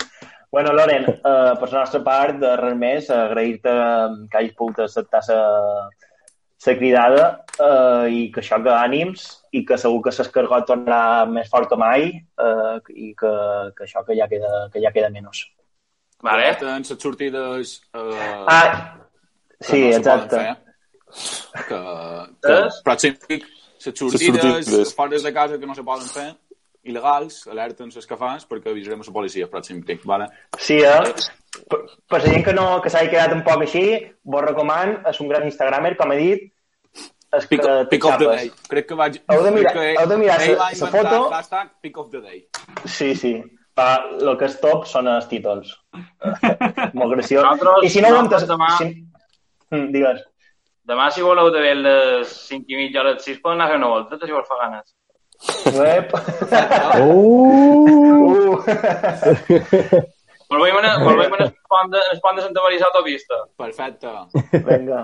Bueno, 0.51 0.73
Loren, 0.75 1.07
eh, 1.07 1.53
per 1.59 1.71
la 1.71 1.79
nostra 1.79 2.03
part, 2.03 2.37
de 2.43 2.53
res 2.59 2.75
més, 2.79 3.09
agrair-te 3.11 3.73
que 4.31 4.39
hagis 4.39 4.55
pogut 4.59 4.83
acceptar 4.83 5.23
la 5.29 5.39
la 6.65 6.73
cridada 6.77 7.25
eh, 7.59 8.07
i 8.11 8.21
que 8.33 8.41
això, 8.41 8.57
que 8.63 8.73
ànims 8.73 9.27
i 9.53 9.63
que 9.65 9.77
segur 9.77 10.01
que 10.03 10.13
l'escargot 10.15 10.65
tornarà 10.67 11.25
més 11.29 11.49
fort 11.49 11.69
que 11.69 11.77
mai 11.79 12.07
eh, 12.17 12.77
i 12.95 13.13
que, 13.17 13.33
que 13.77 13.85
això 13.85 14.03
que 14.07 14.17
ja 14.17 14.27
queda, 14.31 14.69
que 14.73 14.81
ja 14.81 14.91
queda 14.95 15.09
menys. 15.13 15.43
Vale? 16.23 16.55
Tens 16.59 16.89
les 16.91 17.01
sortides... 17.03 17.75
Eh, 17.93 18.45
Ah, 18.47 18.97
que 19.59 19.67
sí, 19.69 19.81
no 19.81 19.97
exacte. 19.97 20.35
poden 20.35 20.55
fer. 20.55 20.55
Que, 21.67 21.81
que 22.43 22.55
Eh? 22.57 23.13
pic, 23.27 23.45
les 23.85 23.99
sortides, 23.99 24.41
sortides. 24.41 24.67
les 24.73 24.93
fores 24.95 25.23
de 25.23 25.33
casa 25.33 25.57
que 25.59 25.65
no 25.69 25.75
se 25.75 25.83
poden 25.83 26.07
fer, 26.09 26.31
il·legals, 26.89 27.41
alerten 27.51 27.89
les 27.93 28.07
que 28.07 28.17
fas 28.19 28.45
perquè 28.49 28.71
avisarem 28.71 29.01
a 29.03 29.07
la 29.07 29.13
policia 29.15 29.47
pròxim 29.51 29.83
pic, 29.85 30.05
vale? 30.05 30.27
Sí, 30.57 30.77
eh? 30.79 31.01
Per, 31.69 31.79
per 32.07 32.19
la 32.21 32.31
gent 32.31 32.43
que, 32.45 32.53
no, 32.53 32.67
que 32.83 32.89
s'hagi 32.93 33.09
quedat 33.11 33.33
un 33.35 33.43
poc 33.45 33.63
així, 33.65 33.83
vos 34.23 34.45
recoman, 34.45 34.97
és 35.09 35.19
un 35.23 35.29
gran 35.31 35.45
instagramer, 35.49 35.95
com 35.99 36.11
he 36.13 36.17
dit, 36.21 36.47
és 37.37 37.43
que 37.45 37.57
Pick, 37.57 37.63
té 37.67 37.85
pick 37.91 38.05
of 38.07 38.17
the 38.21 38.27
day. 38.31 38.51
Crec 38.71 38.87
que 38.87 38.95
vaig... 38.95 39.17
Heu 39.27 39.43
de 39.43 39.51
mirar- 39.51 39.73
que 39.75 39.87
heu 39.99 40.07
de 40.07 40.17
mirar 40.17 40.39
inventar 40.47 40.91
foto. 40.93 41.29
Hashtag 41.33 41.73
pick 41.83 41.97
of 41.99 42.09
the 42.11 42.21
day. 42.23 42.45
Sí, 42.85 43.13
sí. 43.15 43.33
Pa, 43.77 43.89
el 44.17 44.31
que 44.39 44.47
és 44.47 44.55
top 44.61 44.87
són 44.89 45.09
els 45.11 45.27
títols. 45.29 45.73
Molt 46.97 47.13
graciós. 47.13 47.43
Nosaltres- 47.43 47.83
I 47.85 47.89
si 47.93 48.01
no 48.01 48.09
ho 48.13 48.15
nosaltres 48.21 48.47
entes... 48.47 48.49
demà- 48.55 48.77
Si... 48.79 49.75
Mm, 49.75 49.91
digues. 49.93 50.23
Demà, 50.87 51.09
si 51.11 51.21
voleu 51.21 51.49
de 51.51 51.59
ver 51.61 51.75
les 51.75 52.31
5 52.47 52.71
i 52.71 52.77
mitja 52.79 53.01
a 53.03 53.09
les 53.09 53.23
6, 53.27 53.41
poden 53.43 53.59
anar 53.59 53.67
a 53.67 53.71
fer 53.73 53.79
una 53.81 53.89
volta, 53.91 54.17
si 54.23 54.31
vos 54.31 54.47
fa 54.47 54.55
ganes. 54.63 54.93
Uep. 55.73 56.13
Uh! 57.01 57.87
Uh. 58.33 58.57
Volvem 60.47 60.77
a 60.79 60.97
volvem 61.03 61.33
a 61.33 61.51
pont 61.67 61.91
de 61.91 62.41
Santa 62.41 62.61
Marisa 62.61 62.85
autopista. 62.85 63.35
Perfecte. 63.57 64.07
Vinga. 64.51 65.01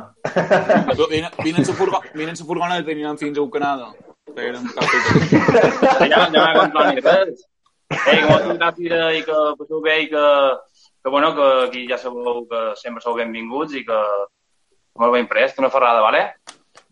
Vine, 1.09 1.29
vine 1.43 1.57
en 1.59 1.67
la 1.67 1.73
furgo, 1.75 1.99
vine 2.13 2.31
en 2.31 2.37
la 2.39 2.45
furgoneta 2.47 2.89
i 2.89 2.93
anirem 2.93 3.17
fins 3.17 3.37
a. 3.37 3.91
Pegarem 4.33 4.63
cafè. 4.71 4.99
Ja, 6.07 6.29
ja 6.31 6.45
m'ha 6.45 6.53
contat 6.61 6.95
ni 6.95 7.01
res. 7.03 7.43
Ei, 7.93 8.21
que 8.21 8.29
moltes 8.29 8.57
gràcies 8.57 9.17
i 9.19 9.23
que 9.27 9.39
passeu 9.59 9.81
bé 9.83 9.97
i 10.01 10.07
que, 10.09 10.25
que, 11.03 11.09
bueno, 11.09 11.33
que 11.35 11.49
aquí 11.67 11.83
ja 11.89 11.97
sabeu 11.97 12.45
que 12.49 12.61
sempre 12.79 13.03
sou 13.03 13.13
benvinguts 13.19 13.75
i 13.75 13.83
que 13.85 13.99
molt 14.99 15.13
ben 15.13 15.27
prest, 15.27 15.59
una 15.59 15.69
ferrada, 15.73 16.01
vale? 16.01 16.23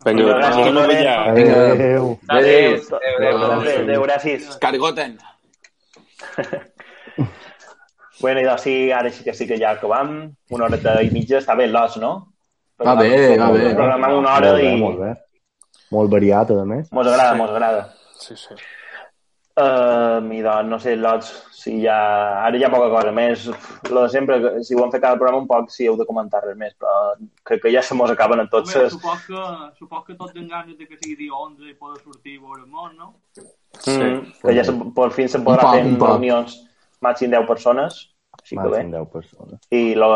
Vinga, 0.04 0.24
gràcies, 0.34 0.56
gràcies, 0.56 0.74
Loren. 0.74 1.02
ja. 1.04 1.16
Adéu. 1.30 2.06
Gràcies. 2.28 2.88
Adéu, 2.92 3.16
Adéu, 3.18 3.42
adéu. 3.52 3.82
adéu, 3.84 4.02
gràcies. 4.08 4.48
Cargoten. 4.60 5.18
Bueno, 8.22 8.40
i 8.40 8.44
doncs 8.46 8.62
sí, 8.62 8.74
ara 8.94 9.10
sí 9.10 9.24
que 9.24 9.34
sí 9.34 9.46
que 9.48 9.58
ja 9.58 9.72
acabam. 9.74 10.32
Una 10.50 10.64
horeta 10.68 11.00
i 11.02 11.10
mitja, 11.10 11.40
està 11.42 11.56
bé 11.58 11.66
l'os, 11.70 11.96
no? 11.98 12.12
Va 12.82 12.94
bé, 12.98 13.36
va 13.38 13.50
bé. 13.54 13.72
Programant 13.74 14.14
una 14.18 14.36
hora 14.36 14.52
Molt 14.52 14.60
bé, 14.62 14.68
i 14.72 14.76
molt 14.80 15.00
bé. 15.00 15.10
Molt 15.92 16.10
variat, 16.10 16.50
a 16.50 16.64
més. 16.64 16.88
mos 16.92 17.06
agrada, 17.06 17.34
mos 17.34 17.50
agrada. 17.50 17.82
Sí, 18.18 18.34
sí. 18.36 18.54
Uh, 19.52 20.24
I 20.32 20.40
doncs, 20.40 20.68
no 20.70 20.78
sé, 20.80 20.94
lots, 20.96 21.28
si 21.52 21.74
ja... 21.82 21.96
Ara 22.40 22.56
hi 22.56 22.64
ha 22.64 22.70
poca 22.72 22.88
cosa 22.88 23.10
més. 23.12 23.44
Lo 23.90 24.06
de 24.06 24.12
sempre, 24.14 24.38
si 24.64 24.74
ho 24.74 24.80
hem 24.80 24.92
fet 24.94 25.02
cada 25.02 25.18
programa 25.20 25.42
un 25.42 25.48
poc, 25.50 25.68
si 25.74 25.84
heu 25.84 25.98
de 26.00 26.06
comentar 26.08 26.40
res 26.44 26.56
més, 26.56 26.72
però 26.80 26.94
crec 27.44 27.66
que 27.66 27.72
ja 27.74 27.82
se 27.84 27.96
mos 27.98 28.10
acaben 28.14 28.40
en 28.40 28.48
tots 28.52 28.72
Home, 28.72 28.88
ses... 28.88 28.96
supos 28.96 29.26
que, 29.26 29.42
supos 29.76 30.06
que 30.06 30.16
tots 30.16 30.32
tenen 30.32 30.48
ganes 30.54 30.78
de 30.78 30.88
que 30.88 30.96
sigui 30.96 31.18
dia 31.26 31.36
11 31.36 31.68
i 31.68 31.76
poder 31.76 32.00
sortir 32.00 32.38
i 32.38 32.40
veure 32.40 32.62
el 32.62 32.70
món, 32.72 32.96
no? 32.96 33.12
Mm, 33.84 34.32
que 34.40 34.56
ja 34.56 34.64
se, 34.64 34.74
per 34.96 35.10
fi 35.12 35.28
se 35.28 35.42
podrà 35.44 35.68
fer 35.74 35.84
reunions 35.84 36.56
màxim 37.04 37.32
10 37.34 37.44
persones, 37.50 38.00
així 38.38 38.56
que 38.56 38.64
bé. 38.64 38.80
Màxim 38.80 38.96
10 38.96 39.12
persones. 39.12 39.62
I 39.68 39.84
lo, 39.98 40.10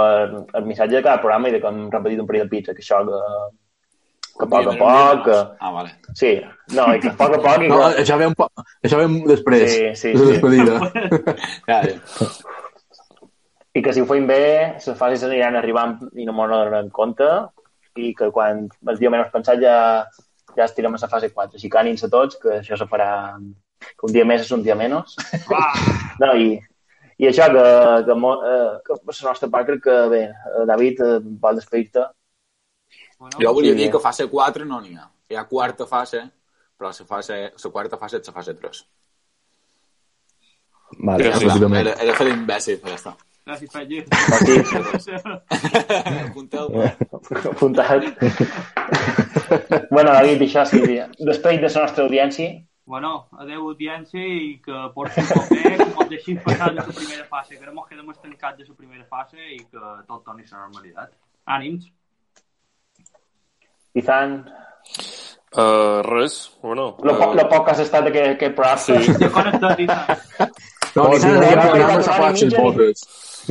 el 0.56 0.68
missatge 0.68 0.96
de 0.96 1.04
cada 1.04 1.20
programa 1.20 1.50
i 1.50 1.56
de 1.56 1.60
que 1.60 1.72
hem 1.72 1.86
repetit 1.92 2.24
un 2.24 2.28
parell 2.30 2.46
de 2.46 2.52
pizza, 2.56 2.76
que 2.76 2.84
això 2.84 3.04
que, 3.04 3.20
que 3.20 3.65
a 4.44 4.48
poc 4.50 4.66
a 4.68 4.74
poc, 4.80 5.22
que... 5.24 5.36
Ah, 5.60 5.70
vale. 5.72 5.94
Sí, 6.18 6.32
no, 6.76 6.86
i 6.94 7.00
que 7.00 7.08
a 7.12 7.16
poc 7.16 7.36
a 7.36 7.40
poc 7.44 7.62
i 7.64 7.70
No, 7.70 7.78
que... 7.86 8.02
això 8.02 8.18
ve, 8.20 8.26
un 8.28 8.34
po... 8.36 8.48
això 8.84 8.98
ve 9.00 9.06
després. 9.30 9.66
Sí, 9.72 9.88
sí, 10.02 10.12
de 10.12 10.18
sí. 10.24 10.32
despedida. 10.34 10.76
Ja, 11.70 11.80
ja. 11.86 11.96
I 13.76 13.82
que 13.84 13.92
si 13.92 14.00
ho 14.00 14.06
feim 14.08 14.24
bé, 14.28 14.40
les 14.80 14.96
fases 14.96 15.24
aniran 15.26 15.56
arribant 15.58 15.98
i 16.16 16.24
no 16.24 16.32
m'ho 16.32 16.46
donaran 16.48 16.86
compte 16.96 17.26
i 18.00 18.14
que 18.16 18.30
quan 18.32 18.62
el 18.88 19.00
dia 19.00 19.10
menys 19.12 19.28
pensat 19.32 19.60
ja, 19.60 19.76
ja 20.56 20.64
estirem 20.64 20.94
a 20.96 21.00
la 21.02 21.10
fase 21.12 21.28
4. 21.32 21.58
Així 21.58 21.68
que 21.72 21.80
ànims 21.80 22.04
a 22.06 22.10
tots, 22.12 22.38
que 22.40 22.58
això 22.62 22.78
se 22.80 22.88
farà... 22.88 23.10
Que 23.86 24.08
un 24.08 24.14
dia 24.14 24.24
més 24.24 24.40
és 24.46 24.52
un 24.56 24.62
dia 24.64 24.74
menys. 24.74 25.12
no, 26.22 26.30
i, 26.40 26.56
i 27.20 27.28
això, 27.28 27.50
que, 27.52 27.66
que, 28.08 28.16
mo- 28.16 28.38
eh, 28.48 28.78
que 28.86 28.96
per 29.04 29.14
la 29.18 29.28
nostra 29.28 29.50
part 29.52 29.68
crec 29.68 29.82
que 29.84 29.96
bé, 30.12 30.22
eh, 30.32 30.64
David, 30.72 31.02
eh, 31.04 31.18
vol 31.44 31.60
despedir-te. 31.60 32.06
Bueno, 33.18 33.38
Jo 33.40 33.52
volia 33.54 33.72
Sí. 33.72 33.78
dir 33.78 33.90
que 33.90 33.98
fase 33.98 34.26
4 34.28 34.64
no 34.64 34.80
n'hi 34.80 34.94
ha. 34.96 35.10
Hi 35.28 35.36
ha 35.36 35.44
quarta 35.44 35.86
fase, 35.86 36.20
però 36.78 36.88
la, 36.92 37.06
fase, 37.06 37.52
la 37.64 37.70
quarta 37.70 37.96
fase 37.96 38.16
és 38.18 38.26
la 38.28 38.32
fase 38.32 38.54
3. 38.54 38.86
Vale, 40.98 41.24
Gràcies. 41.24 41.72
Era, 41.80 41.94
era 42.02 42.14
fer 42.14 42.26
l'imbècil, 42.28 42.78
però 42.80 42.90
ja 42.94 43.00
està. 43.00 43.16
Gràcies, 43.46 43.70
Peggy. 43.70 44.04
Apunteu. 46.26 46.66
Apuntat. 47.52 48.02
bueno, 49.94 50.12
David, 50.12 50.42
això 50.42 50.64
sí. 50.66 50.80
Després 51.18 51.60
de 51.60 51.68
la 51.68 51.82
nostra 51.86 52.04
audiència, 52.04 52.62
Bueno, 52.86 53.26
adeu 53.42 53.64
audiència 53.66 54.22
i 54.22 54.60
que 54.62 54.72
porti 54.94 55.18
un 55.18 55.26
cop 55.26 55.48
bé, 55.50 55.72
que 55.74 55.86
mos 55.90 56.06
deixin 56.08 56.36
passar 56.44 56.68
de 56.70 56.76
la 56.76 56.84
primera 56.86 57.24
fase, 57.26 57.56
que 57.56 57.64
ara 57.64 57.72
mos 57.74 57.88
quedem 57.88 58.12
estancats 58.12 58.60
de 58.60 58.66
la 58.68 58.76
primera 58.78 59.02
fase 59.10 59.40
i 59.42 59.58
que 59.58 59.80
tot 60.06 60.22
torni 60.22 60.44
a 60.46 60.52
la 60.52 60.60
normalitat. 60.68 61.10
Ànims. 61.56 61.88
Izan, 63.96 64.42
Uh, 65.56 66.02
res, 66.02 66.50
bueno... 66.60 66.98
lo, 67.02 67.16
po- 67.16 67.32
eh, 67.32 67.36
lo 67.36 67.48
poc 67.48 67.64
que 67.64 67.70
has 67.72 67.78
estat 67.80 68.06
aquest, 68.10 68.34
aquest 68.34 68.54
programa. 68.54 68.76
Sí. 68.76 68.92
Jo 69.22 69.30
connectat, 69.32 69.80
Izan. 69.80 70.06
No. 70.96 71.02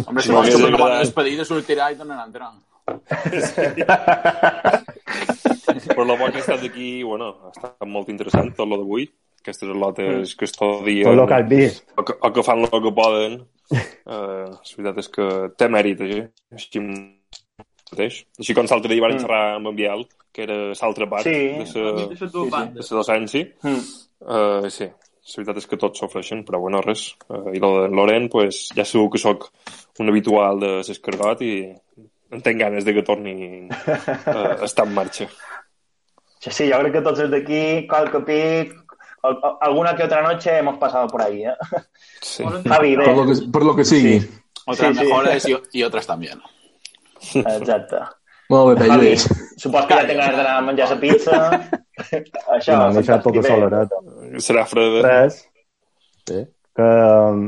Hombre, 0.06 0.22
si 0.22 0.32
vols 0.34 0.46
sí, 0.46 0.52
fer 0.52 0.60
sí, 0.60 0.64
una 0.68 0.78
bona 0.78 0.96
sí. 1.00 1.04
despedida, 1.08 1.44
sortirà 1.48 1.90
i 1.90 1.96
tornarà 1.98 2.22
a 2.22 2.26
entrar. 2.30 2.52
Però 5.96 6.04
la 6.06 6.18
boca 6.20 6.36
ha 6.36 6.44
estat 6.44 6.62
aquí, 6.68 6.90
bueno, 7.02 7.26
ha 7.48 7.52
estat 7.56 7.88
molt 7.90 8.10
interessant 8.14 8.50
tot 8.58 8.68
lo 8.70 8.78
d'avui. 8.82 9.04
Aquestes 9.42 9.70
lotes 9.70 10.36
que 10.36 10.46
estudien... 10.50 11.08
Tot 11.08 11.20
el 11.22 11.28
que 11.30 11.38
has 11.40 11.48
vist. 11.50 11.84
O 11.96 11.98
que, 12.06 12.14
o 12.20 12.22
que 12.34 12.42
fan 12.46 12.60
el 12.66 12.82
que 12.86 12.94
poden. 12.98 13.32
Uh, 13.72 13.76
la 14.06 14.60
veritat 14.78 14.98
és 15.02 15.10
que 15.16 15.26
té 15.58 15.66
mèrit, 15.74 15.98
així. 16.06 16.20
Així 16.54 16.68
mateix. 17.92 18.26
Així 18.40 18.54
com 18.58 18.66
l'altre 18.70 18.92
dia 18.94 19.02
van 19.06 19.20
xerrar 19.20 19.56
amb 19.56 19.68
en 19.72 19.76
Biel, 19.76 20.06
que 20.34 20.44
era 20.44 20.56
l'altra 20.74 21.08
part 21.10 21.24
Sí. 21.24 21.32
de 21.32 21.82
la 21.82 22.28
dues 22.32 22.50
bandes. 22.52 22.90
de 22.90 22.96
la 22.96 23.02
docència. 23.02 23.48
Mm. 23.64 23.84
Uh, 24.26 24.70
sí, 24.72 24.86
la 24.86 25.36
veritat 25.38 25.58
és 25.58 25.68
que 25.68 25.78
tots 25.78 26.00
s'ofreixen, 26.00 26.44
però 26.46 26.60
bueno, 26.60 26.82
res. 26.82 27.16
Uh, 27.30 27.52
I 27.54 27.60
lo 27.60 27.84
de 27.84 27.90
Loren, 27.90 28.30
pues, 28.30 28.70
ja 28.76 28.86
segur 28.86 29.10
que 29.12 29.18
sóc 29.22 29.50
un 30.00 30.10
habitual 30.10 30.60
de 30.60 30.72
l'escargot 30.84 31.42
i 31.42 31.54
en 32.32 32.42
tenc 32.42 32.60
ganes 32.60 32.84
de 32.86 32.94
que 32.94 33.04
torni 33.04 33.68
uh, 33.70 34.62
a 34.62 34.66
estar 34.66 34.88
en 34.88 34.94
marxa. 34.94 35.28
Sí, 36.40 36.52
sí, 36.52 36.68
yo 36.68 36.80
creo 36.80 36.92
que 36.92 37.02
todos 37.02 37.20
desde 37.20 37.38
aquí, 37.38 37.88
Calcapic, 37.88 38.74
al- 39.24 39.40
al- 39.42 39.58
alguna 39.62 39.96
que 39.96 40.04
otra 40.04 40.22
noche 40.22 40.58
hemos 40.58 40.78
pasado 40.78 41.08
por 41.08 41.22
ahí, 41.22 41.44
¿eh? 41.44 41.54
Sí. 42.22 42.44
Javi, 42.68 42.96
Per 42.98 43.16
lo 43.16 43.26
que, 43.26 43.34
per 43.52 43.64
lo 43.64 43.76
que 43.76 43.86
sigui. 43.86 44.20
Sí. 44.20 44.30
Otras 44.68 44.94
Sí, 44.98 45.00
sí. 45.00 45.06
mejores 45.06 45.48
y, 45.48 45.56
y 45.80 45.84
otras 45.84 46.06
también. 46.08 46.40
Exacte. 47.34 48.04
Molt 48.54 48.78
bé, 48.78 48.88
Javi, 48.88 49.08
Lluís. 49.10 49.26
supos 49.58 49.86
que 49.90 49.98
ja 49.98 50.06
tinc 50.06 50.20
ganes 50.22 50.38
d'anar 50.38 50.56
a 50.60 50.64
menjar 50.66 50.90
la 50.92 50.98
pizza. 51.02 51.38
Això, 51.98 52.78
deixat 52.94 53.24
fantàstic, 53.24 53.24
tota 53.26 53.42
bé. 53.42 53.48
solereta. 53.50 54.02
Serà 54.46 54.66
freda. 54.70 55.02
Res. 55.08 55.40
Sí. 56.30 56.44
Que 56.76 56.90
um, 57.32 57.48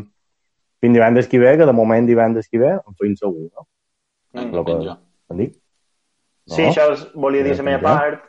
fins 0.82 0.98
divendres 0.98 1.28
que 1.30 1.42
ve, 1.44 1.54
que 1.60 1.68
de 1.70 1.76
moment 1.76 2.08
divendres 2.10 2.50
que 2.50 2.62
ve, 2.62 2.74
em 2.80 2.98
feim 3.02 3.14
segur, 3.20 3.50
no? 3.52 3.68
Mm. 4.38 4.52
Lo 4.56 4.64
que 4.66 4.78
em 4.78 5.44
dic? 5.44 5.54
Sí, 6.48 6.64
això 6.70 6.88
us 6.94 7.06
volia 7.14 7.44
dir 7.44 7.58
la 7.60 7.66
meva 7.68 7.84
part. 7.84 8.26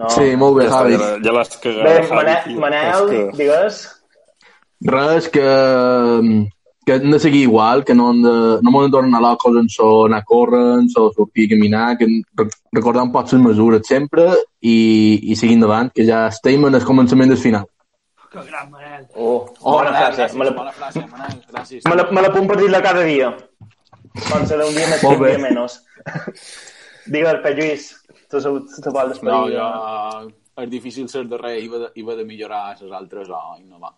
No. 0.00 0.08
Sí, 0.10 0.30
molt 0.40 0.56
bé, 0.56 0.68
Javi. 0.72 0.96
ja, 0.96 1.32
l'has 1.36 1.50
cagat, 1.60 1.82
Bé, 1.84 1.96
Javi, 2.08 2.14
Manel. 2.16 2.54
Manel 2.64 3.10
digues. 3.36 3.82
Res, 4.88 5.28
que, 5.30 5.44
que 6.84 6.94
hem 6.96 7.10
de 7.12 7.18
seguir 7.20 7.42
igual, 7.42 7.84
que 7.84 7.94
no 7.94 8.10
hem 8.10 8.22
de, 8.22 8.32
no 8.62 8.70
hem 8.74 8.86
de 8.86 8.90
tornar 8.96 9.20
locos 9.22 9.56
en 9.60 9.68
so 9.70 10.06
anar 10.06 10.18
a 10.22 10.24
córrer, 10.24 10.62
en 10.80 10.88
so 10.90 11.12
sortir 11.14 11.46
a 11.46 11.54
caminar, 11.54 11.96
que 11.98 12.06
re- 12.34 12.48
recordar 12.72 13.04
un 13.04 13.12
poc 13.12 13.30
les 13.32 13.40
mesures 13.42 13.86
sempre 13.86 14.26
i, 14.60 15.20
i 15.30 15.36
seguir 15.36 15.54
endavant, 15.60 15.92
que 15.94 16.04
ja 16.08 16.24
estem 16.26 16.64
en 16.66 16.74
el 16.74 16.84
començament 16.84 17.28
del 17.30 17.38
final. 17.38 17.68
Que 18.32 18.42
gran, 18.48 18.70
Manel. 18.70 19.06
Oh, 19.14 19.52
Oh, 19.60 19.72
bona 19.78 19.90
Manel, 19.92 20.14
frase. 20.14 20.38
Me 20.38 20.44
la, 20.48 20.52
bona 20.56 20.72
frase, 20.72 21.06
Manel, 21.06 21.40
gràcies. 21.52 21.82
me 21.88 21.94
la, 21.96 22.08
me 22.10 22.22
la 22.22 22.32
puc 22.32 22.46
per 22.48 22.56
dir-la 22.62 22.80
cada 22.82 23.02
dia. 23.04 23.30
Quan 24.28 24.46
serà 24.48 24.66
un 24.66 24.74
dia 24.74 24.88
més 24.90 25.00
que 25.00 25.06
un 25.14 25.22
dia 25.24 25.38
menys. 25.38 25.78
Digues, 27.06 27.40
Pep 27.42 27.58
Lluís, 27.58 27.88
tu 28.30 28.40
se, 28.40 28.50
se 28.82 28.90
vol 28.90 29.08
No, 29.08 29.08
despedir. 29.12 29.56
jo, 29.58 30.32
és 30.62 30.68
difícil 30.70 31.08
ser 31.08 31.24
darrer 31.30 31.58
i 31.62 31.68
va 31.68 31.78
de, 31.84 31.88
i 31.96 32.02
va 32.06 32.14
de 32.18 32.24
millorar 32.28 32.76
les 32.80 32.92
altres 32.92 33.28
o 33.30 33.40
innovar. 33.60 33.92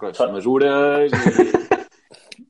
Res, 0.00 0.16
Sort. 0.16 0.32
mesures 0.32 1.12
i, 1.12 1.79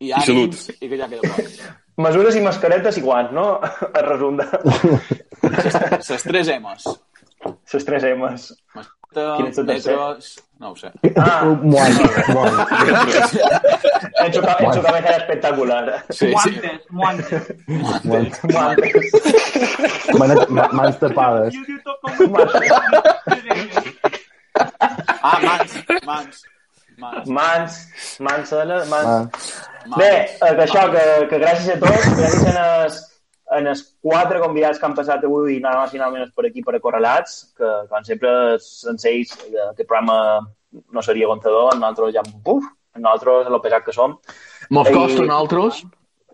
i, 0.00 0.10
ànims, 0.16 0.26
salut. 0.26 0.82
I 0.82 0.88
que 0.88 0.96
ja 1.00 1.08
queda 1.12 1.22
poc. 1.28 1.44
Mesures 2.04 2.36
i 2.38 2.40
mascaretes 2.40 2.96
i 2.96 3.02
guants, 3.04 3.32
no? 3.36 3.46
A 3.98 4.02
resum 4.06 4.38
de 4.40 4.46
Les 5.44 6.22
tres 6.24 6.48
M's. 6.56 6.86
les 7.72 7.84
tres 7.84 8.04
és 8.04 8.16
Mascareta, 8.74 9.62
metros... 9.64 10.30
No 10.60 10.70
ho 10.70 10.76
sé. 10.76 10.90
Ah, 11.16 11.40
Molt, 11.48 11.62
molt. 12.36 12.72
he 14.20 14.26
hecho, 14.26 14.42
he 14.42 14.66
hecho 14.66 14.82
cabeza 14.84 15.14
espectacular. 15.16 16.04
Sí, 16.10 16.28
sí. 16.44 16.52
Guantes, 16.90 17.44
guantes. 18.04 18.40
Guantes. 18.52 18.92
Mans, 20.20 20.48
ma- 20.50 20.68
mans 20.72 20.98
tapades. 21.00 21.54
Ah, 25.22 25.38
mans, 25.42 25.72
mans. 26.04 26.44
Mans. 27.00 27.26
Mans, 27.26 27.72
mans, 28.20 28.52
mans, 28.52 28.88
mans. 28.90 29.68
Bé, 29.96 30.10
eh, 30.26 30.54
que 30.56 30.64
això, 30.66 30.86
que, 30.92 31.04
que 31.30 31.40
gràcies 31.42 31.74
a 31.74 31.78
tots, 31.80 32.08
gràcies 32.18 32.56
a 32.56 32.64
els, 32.84 32.98
en 33.58 33.70
els 33.72 33.82
quatre 34.02 34.40
convidats 34.42 34.78
que 34.78 34.86
han 34.86 34.96
passat 34.98 35.24
avui, 35.26 35.58
nada 35.62 35.82
más 35.82 35.94
i 35.94 36.00
nada 36.00 36.14
menos 36.14 36.32
per 36.36 36.46
aquí, 36.46 36.62
per 36.66 36.76
Acorralats, 36.76 37.38
que, 37.58 37.70
com 37.90 38.04
sempre, 38.06 38.32
sense 38.64 39.08
ells, 39.10 39.32
eh, 39.48 39.70
aquest 39.70 39.88
programa 39.88 40.18
no 40.70 41.02
seria 41.02 41.30
contador, 41.30 41.72
nosaltres 41.74 42.14
ja, 42.14 42.26
buf, 42.44 42.68
nosaltres, 42.96 43.48
el 43.48 43.62
pesat 43.64 43.86
que 43.86 43.96
som. 43.96 44.18
Mos 44.70 44.90
I- 44.90 44.94
costa 44.94 45.24
a 45.24 45.26
nosaltres? 45.32 45.82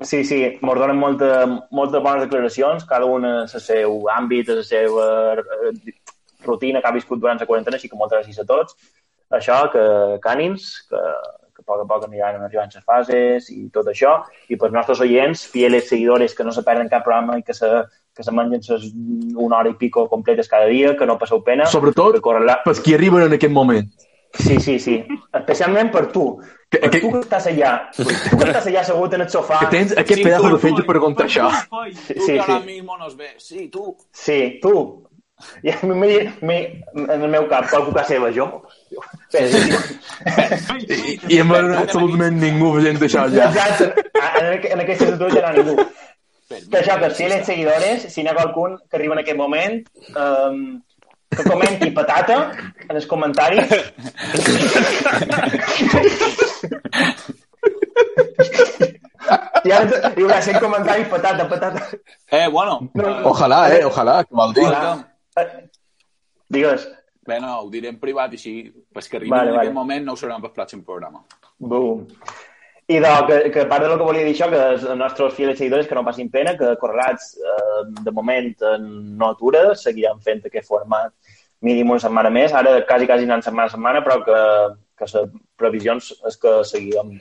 Sí, 0.05 0.24
sí, 0.28 0.43
ens 0.44 0.60
donen 0.60 0.98
molta, 1.01 1.47
moltes 1.73 2.02
bones 2.05 2.27
declaracions, 2.27 2.85
cada 2.85 3.06
una 3.09 3.31
a 3.39 3.47
el 3.47 3.62
seu 3.64 4.10
àmbit, 4.12 4.51
a 4.52 4.59
la 4.59 4.64
seva 4.66 5.06
eh, 5.40 5.94
rutina 6.44 6.82
que 6.82 6.90
ha 6.90 6.93
viscut 6.93 7.23
durant 7.23 7.40
la 7.40 7.47
quarantena, 7.48 7.78
així 7.81 7.89
que 7.89 7.97
moltes 7.97 8.20
gràcies 8.20 8.43
a 8.43 8.44
tots. 8.44 8.77
Això, 9.32 9.56
que, 9.73 9.86
que 10.20 10.28
ànims, 10.31 10.68
que, 10.90 11.01
que 11.01 11.45
a 11.66 11.72
poc 11.72 11.82
a 11.82 11.86
poc 11.90 12.05
aniran 12.06 12.43
arribant 12.47 12.70
les 12.72 12.84
fases 12.84 13.51
i 13.51 13.68
tot 13.74 13.86
això. 13.90 14.20
I 14.48 14.56
pels 14.56 14.72
nostres 14.72 15.01
oients, 15.02 15.47
fieles 15.51 15.88
seguidores 15.88 16.34
que 16.34 16.44
no 16.47 16.52
se 16.55 16.62
perden 16.62 16.88
cap 16.88 17.02
programa 17.05 17.38
i 17.38 17.43
que 17.43 17.55
se, 17.55 17.66
que 18.14 18.22
se 18.22 18.32
mengen 18.32 18.62
ses 18.62 18.86
una 19.34 19.59
hora 19.59 19.70
i 19.70 19.74
pico 19.74 20.09
completes 20.09 20.48
cada 20.48 20.66
dia, 20.70 20.97
que 20.97 21.06
no 21.06 21.18
passeu 21.18 21.43
pena. 21.43 21.66
Sobretot 21.66 22.20
la... 22.47 22.60
pels 22.64 22.80
qui 22.80 22.94
arriben 22.94 23.22
en 23.26 23.32
aquest 23.34 23.52
moment. 23.52 23.88
Sí, 24.36 24.59
sí, 24.60 24.78
sí. 24.78 24.98
Especialment 25.32 25.90
per 25.90 26.06
tu. 26.12 26.38
Que- 26.68 26.78
Per 26.82 26.90
que- 26.90 27.01
tu 27.01 27.10
que 27.12 27.20
estàs 27.20 27.47
allà. 27.47 27.90
Tu 27.97 28.05
que 28.05 28.12
estàs 28.51 28.66
allà 28.66 28.80
assegut 28.82 29.14
en 29.14 29.20
el 29.22 29.28
sofà. 29.30 29.59
Que 29.60 29.66
tens 29.70 29.93
aquest 29.97 30.18
Sí, 30.18 30.24
pedazo 30.24 30.48
tu, 30.51 30.56
de 30.56 30.59
fetge 30.60 30.82
per 30.84 30.98
contar 31.01 31.26
això. 31.26 31.47
Sí, 31.94 32.14
Tú 32.14 32.20
sí, 32.26 32.32
que 32.34 32.40
ahora 32.40 32.59
sí. 32.60 32.66
mismo 32.66 32.98
nos 32.98 33.16
ves. 33.16 33.34
Sí, 33.38 33.68
tú. 33.68 33.97
Sí, 34.12 34.59
tu. 34.60 35.05
I 35.62 35.70
a 35.70 35.76
mi, 35.84 36.14
mi, 36.40 36.56
en 36.96 37.22
el 37.22 37.28
meu 37.28 37.44
cap, 37.50 37.66
qualcú 37.68 37.92
que 37.92 38.04
seva, 38.08 38.30
jo. 38.32 38.46
Bé, 39.34 39.42
sí, 39.52 39.58
I, 40.96 41.16
i 41.34 41.40
en 41.42 41.50
veure 41.50 41.76
absolutament 41.82 42.38
ningú 42.40 42.70
veient 42.78 43.00
això 43.04 43.26
ja. 43.34 43.50
Exacte. 43.50 44.06
En, 44.16 44.46
en 44.72 44.84
aquesta 44.84 45.10
situació 45.10 45.28
ja 45.34 45.42
no 45.42 45.48
hi 45.50 45.50
ha 45.50 45.56
ningú. 45.58 45.74
Que 46.48 46.78
això, 46.80 46.96
que 47.02 47.10
si 47.18 47.28
les 47.28 47.44
seguidores, 47.44 48.06
si 48.12 48.22
n'hi 48.22 48.30
ha 48.32 48.36
qualcun 48.38 48.78
que 48.88 48.96
arriba 48.96 49.16
en 49.16 49.20
aquest 49.24 49.38
moment, 49.40 49.80
um, 50.14 50.60
que 51.36 51.44
comenti 51.44 51.90
patata 51.90 52.38
en 52.86 52.94
els 52.96 53.08
comentaris. 53.10 53.74
I 59.66 59.74
ara 59.74 60.12
hi 60.14 60.22
haurà 60.22 60.38
100 60.46 60.62
comentaris 60.62 61.10
patata, 61.10 61.48
patata. 61.50 61.82
Eh, 62.30 62.46
bueno. 62.48 62.78
Ojalà, 63.32 63.60
eh? 63.74 63.84
Ojalà, 63.84 64.22
que 64.24 64.40
vol 64.40 64.54
dir. 64.54 64.64
Hola. 64.70 64.94
Digues. 66.56 66.88
Bé, 67.26 67.40
no, 67.42 67.56
ho 67.60 67.70
diré 67.70 67.90
en 67.90 67.98
privat 67.98 68.34
i 68.34 68.38
així, 68.38 68.52
pues 68.94 69.08
que 69.10 69.18
arribi 69.18 69.32
Vale, 69.32 69.50
en 69.50 69.56
vale. 69.56 69.64
aquest 69.66 69.74
moment 69.74 70.04
no 70.06 70.14
ho 70.14 70.20
seran 70.20 70.42
per 70.44 70.52
pròxim 70.54 70.84
programa. 70.86 71.24
Boom. 71.58 72.04
I 72.86 73.00
de, 73.02 73.10
que, 73.26 73.38
que 73.50 73.64
part 73.66 73.82
del 73.82 73.96
que 73.98 74.06
volia 74.06 74.22
dir 74.22 74.34
això, 74.36 74.46
que 74.52 74.60
els 74.76 74.84
nostres 74.94 75.34
fidels 75.34 75.58
seguidors 75.58 75.88
que 75.90 75.96
no 75.98 76.04
passin 76.06 76.30
pena, 76.30 76.52
que 76.58 76.76
Correlats 76.78 77.32
eh, 77.34 77.80
de 78.06 78.12
moment 78.14 78.52
eh, 78.62 78.76
no 78.78 79.32
atura, 79.32 79.72
seguirem 79.74 80.20
fent 80.22 80.46
aquest 80.46 80.68
format 80.70 81.10
mínim 81.66 81.90
una 81.90 82.04
setmana 82.04 82.30
més, 82.30 82.54
ara 82.54 82.76
quasi, 82.86 83.08
quasi 83.10 83.26
anant 83.26 83.42
setmana 83.42 83.66
a 83.66 83.74
setmana, 83.74 84.04
però 84.06 84.20
que, 84.22 84.38
que 85.00 85.08
les 85.10 85.34
previsions 85.58 86.12
és 86.30 86.38
que 86.38 86.60
seguirem 86.68 87.16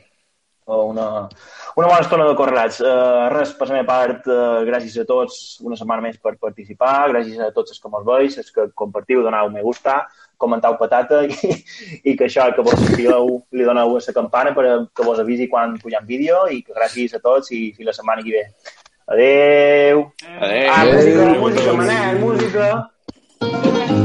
una, 0.66 1.30
una 1.76 1.88
bona 1.88 2.02
estona 2.02 2.28
de 2.28 2.36
correlats. 2.36 2.80
Uh, 2.82 3.30
res, 3.34 3.54
per 3.58 3.68
la 3.70 3.78
meva 3.78 3.88
part, 3.90 4.28
uh, 4.28 4.64
gràcies 4.68 4.98
a 5.02 5.06
tots 5.08 5.60
una 5.66 5.78
setmana 5.78 6.02
més 6.06 6.18
per 6.18 6.36
participar, 6.42 7.10
gràcies 7.14 7.40
a 7.40 7.52
tots 7.56 7.76
els 7.76 7.82
que 7.82 7.92
mos 7.92 8.06
veus, 8.08 8.38
els 8.42 8.52
que 8.52 8.70
compartiu, 8.74 9.24
donau 9.24 9.50
me 9.54 9.64
gusta, 9.66 10.02
comentau 10.38 10.78
patata 10.80 11.24
i, 11.26 11.36
i 12.04 12.16
que 12.16 12.28
això, 12.28 12.48
que 12.56 12.66
vos 12.66 12.80
subscriveu, 12.80 13.38
li 13.56 13.68
doneu 13.68 13.96
a 13.96 14.02
la 14.08 14.18
campana 14.18 14.56
per 14.56 14.66
a 14.70 14.80
que 14.96 15.06
vos 15.06 15.22
avisi 15.22 15.50
quan 15.52 15.78
pugem 15.82 16.06
vídeo 16.06 16.46
i 16.50 16.62
que 16.64 16.76
gràcies 16.76 17.16
a 17.16 17.22
tots 17.24 17.54
i 17.54 17.70
fins 17.76 17.92
la 17.92 17.98
setmana 18.00 18.26
que 18.26 18.36
ve. 18.36 18.48
Adeu! 19.06 20.08
Adéu. 20.42 20.72
Ah, 20.74 20.84
música, 20.90 21.30
música, 21.40 21.74
Manel, 21.78 22.20
música! 22.20 24.05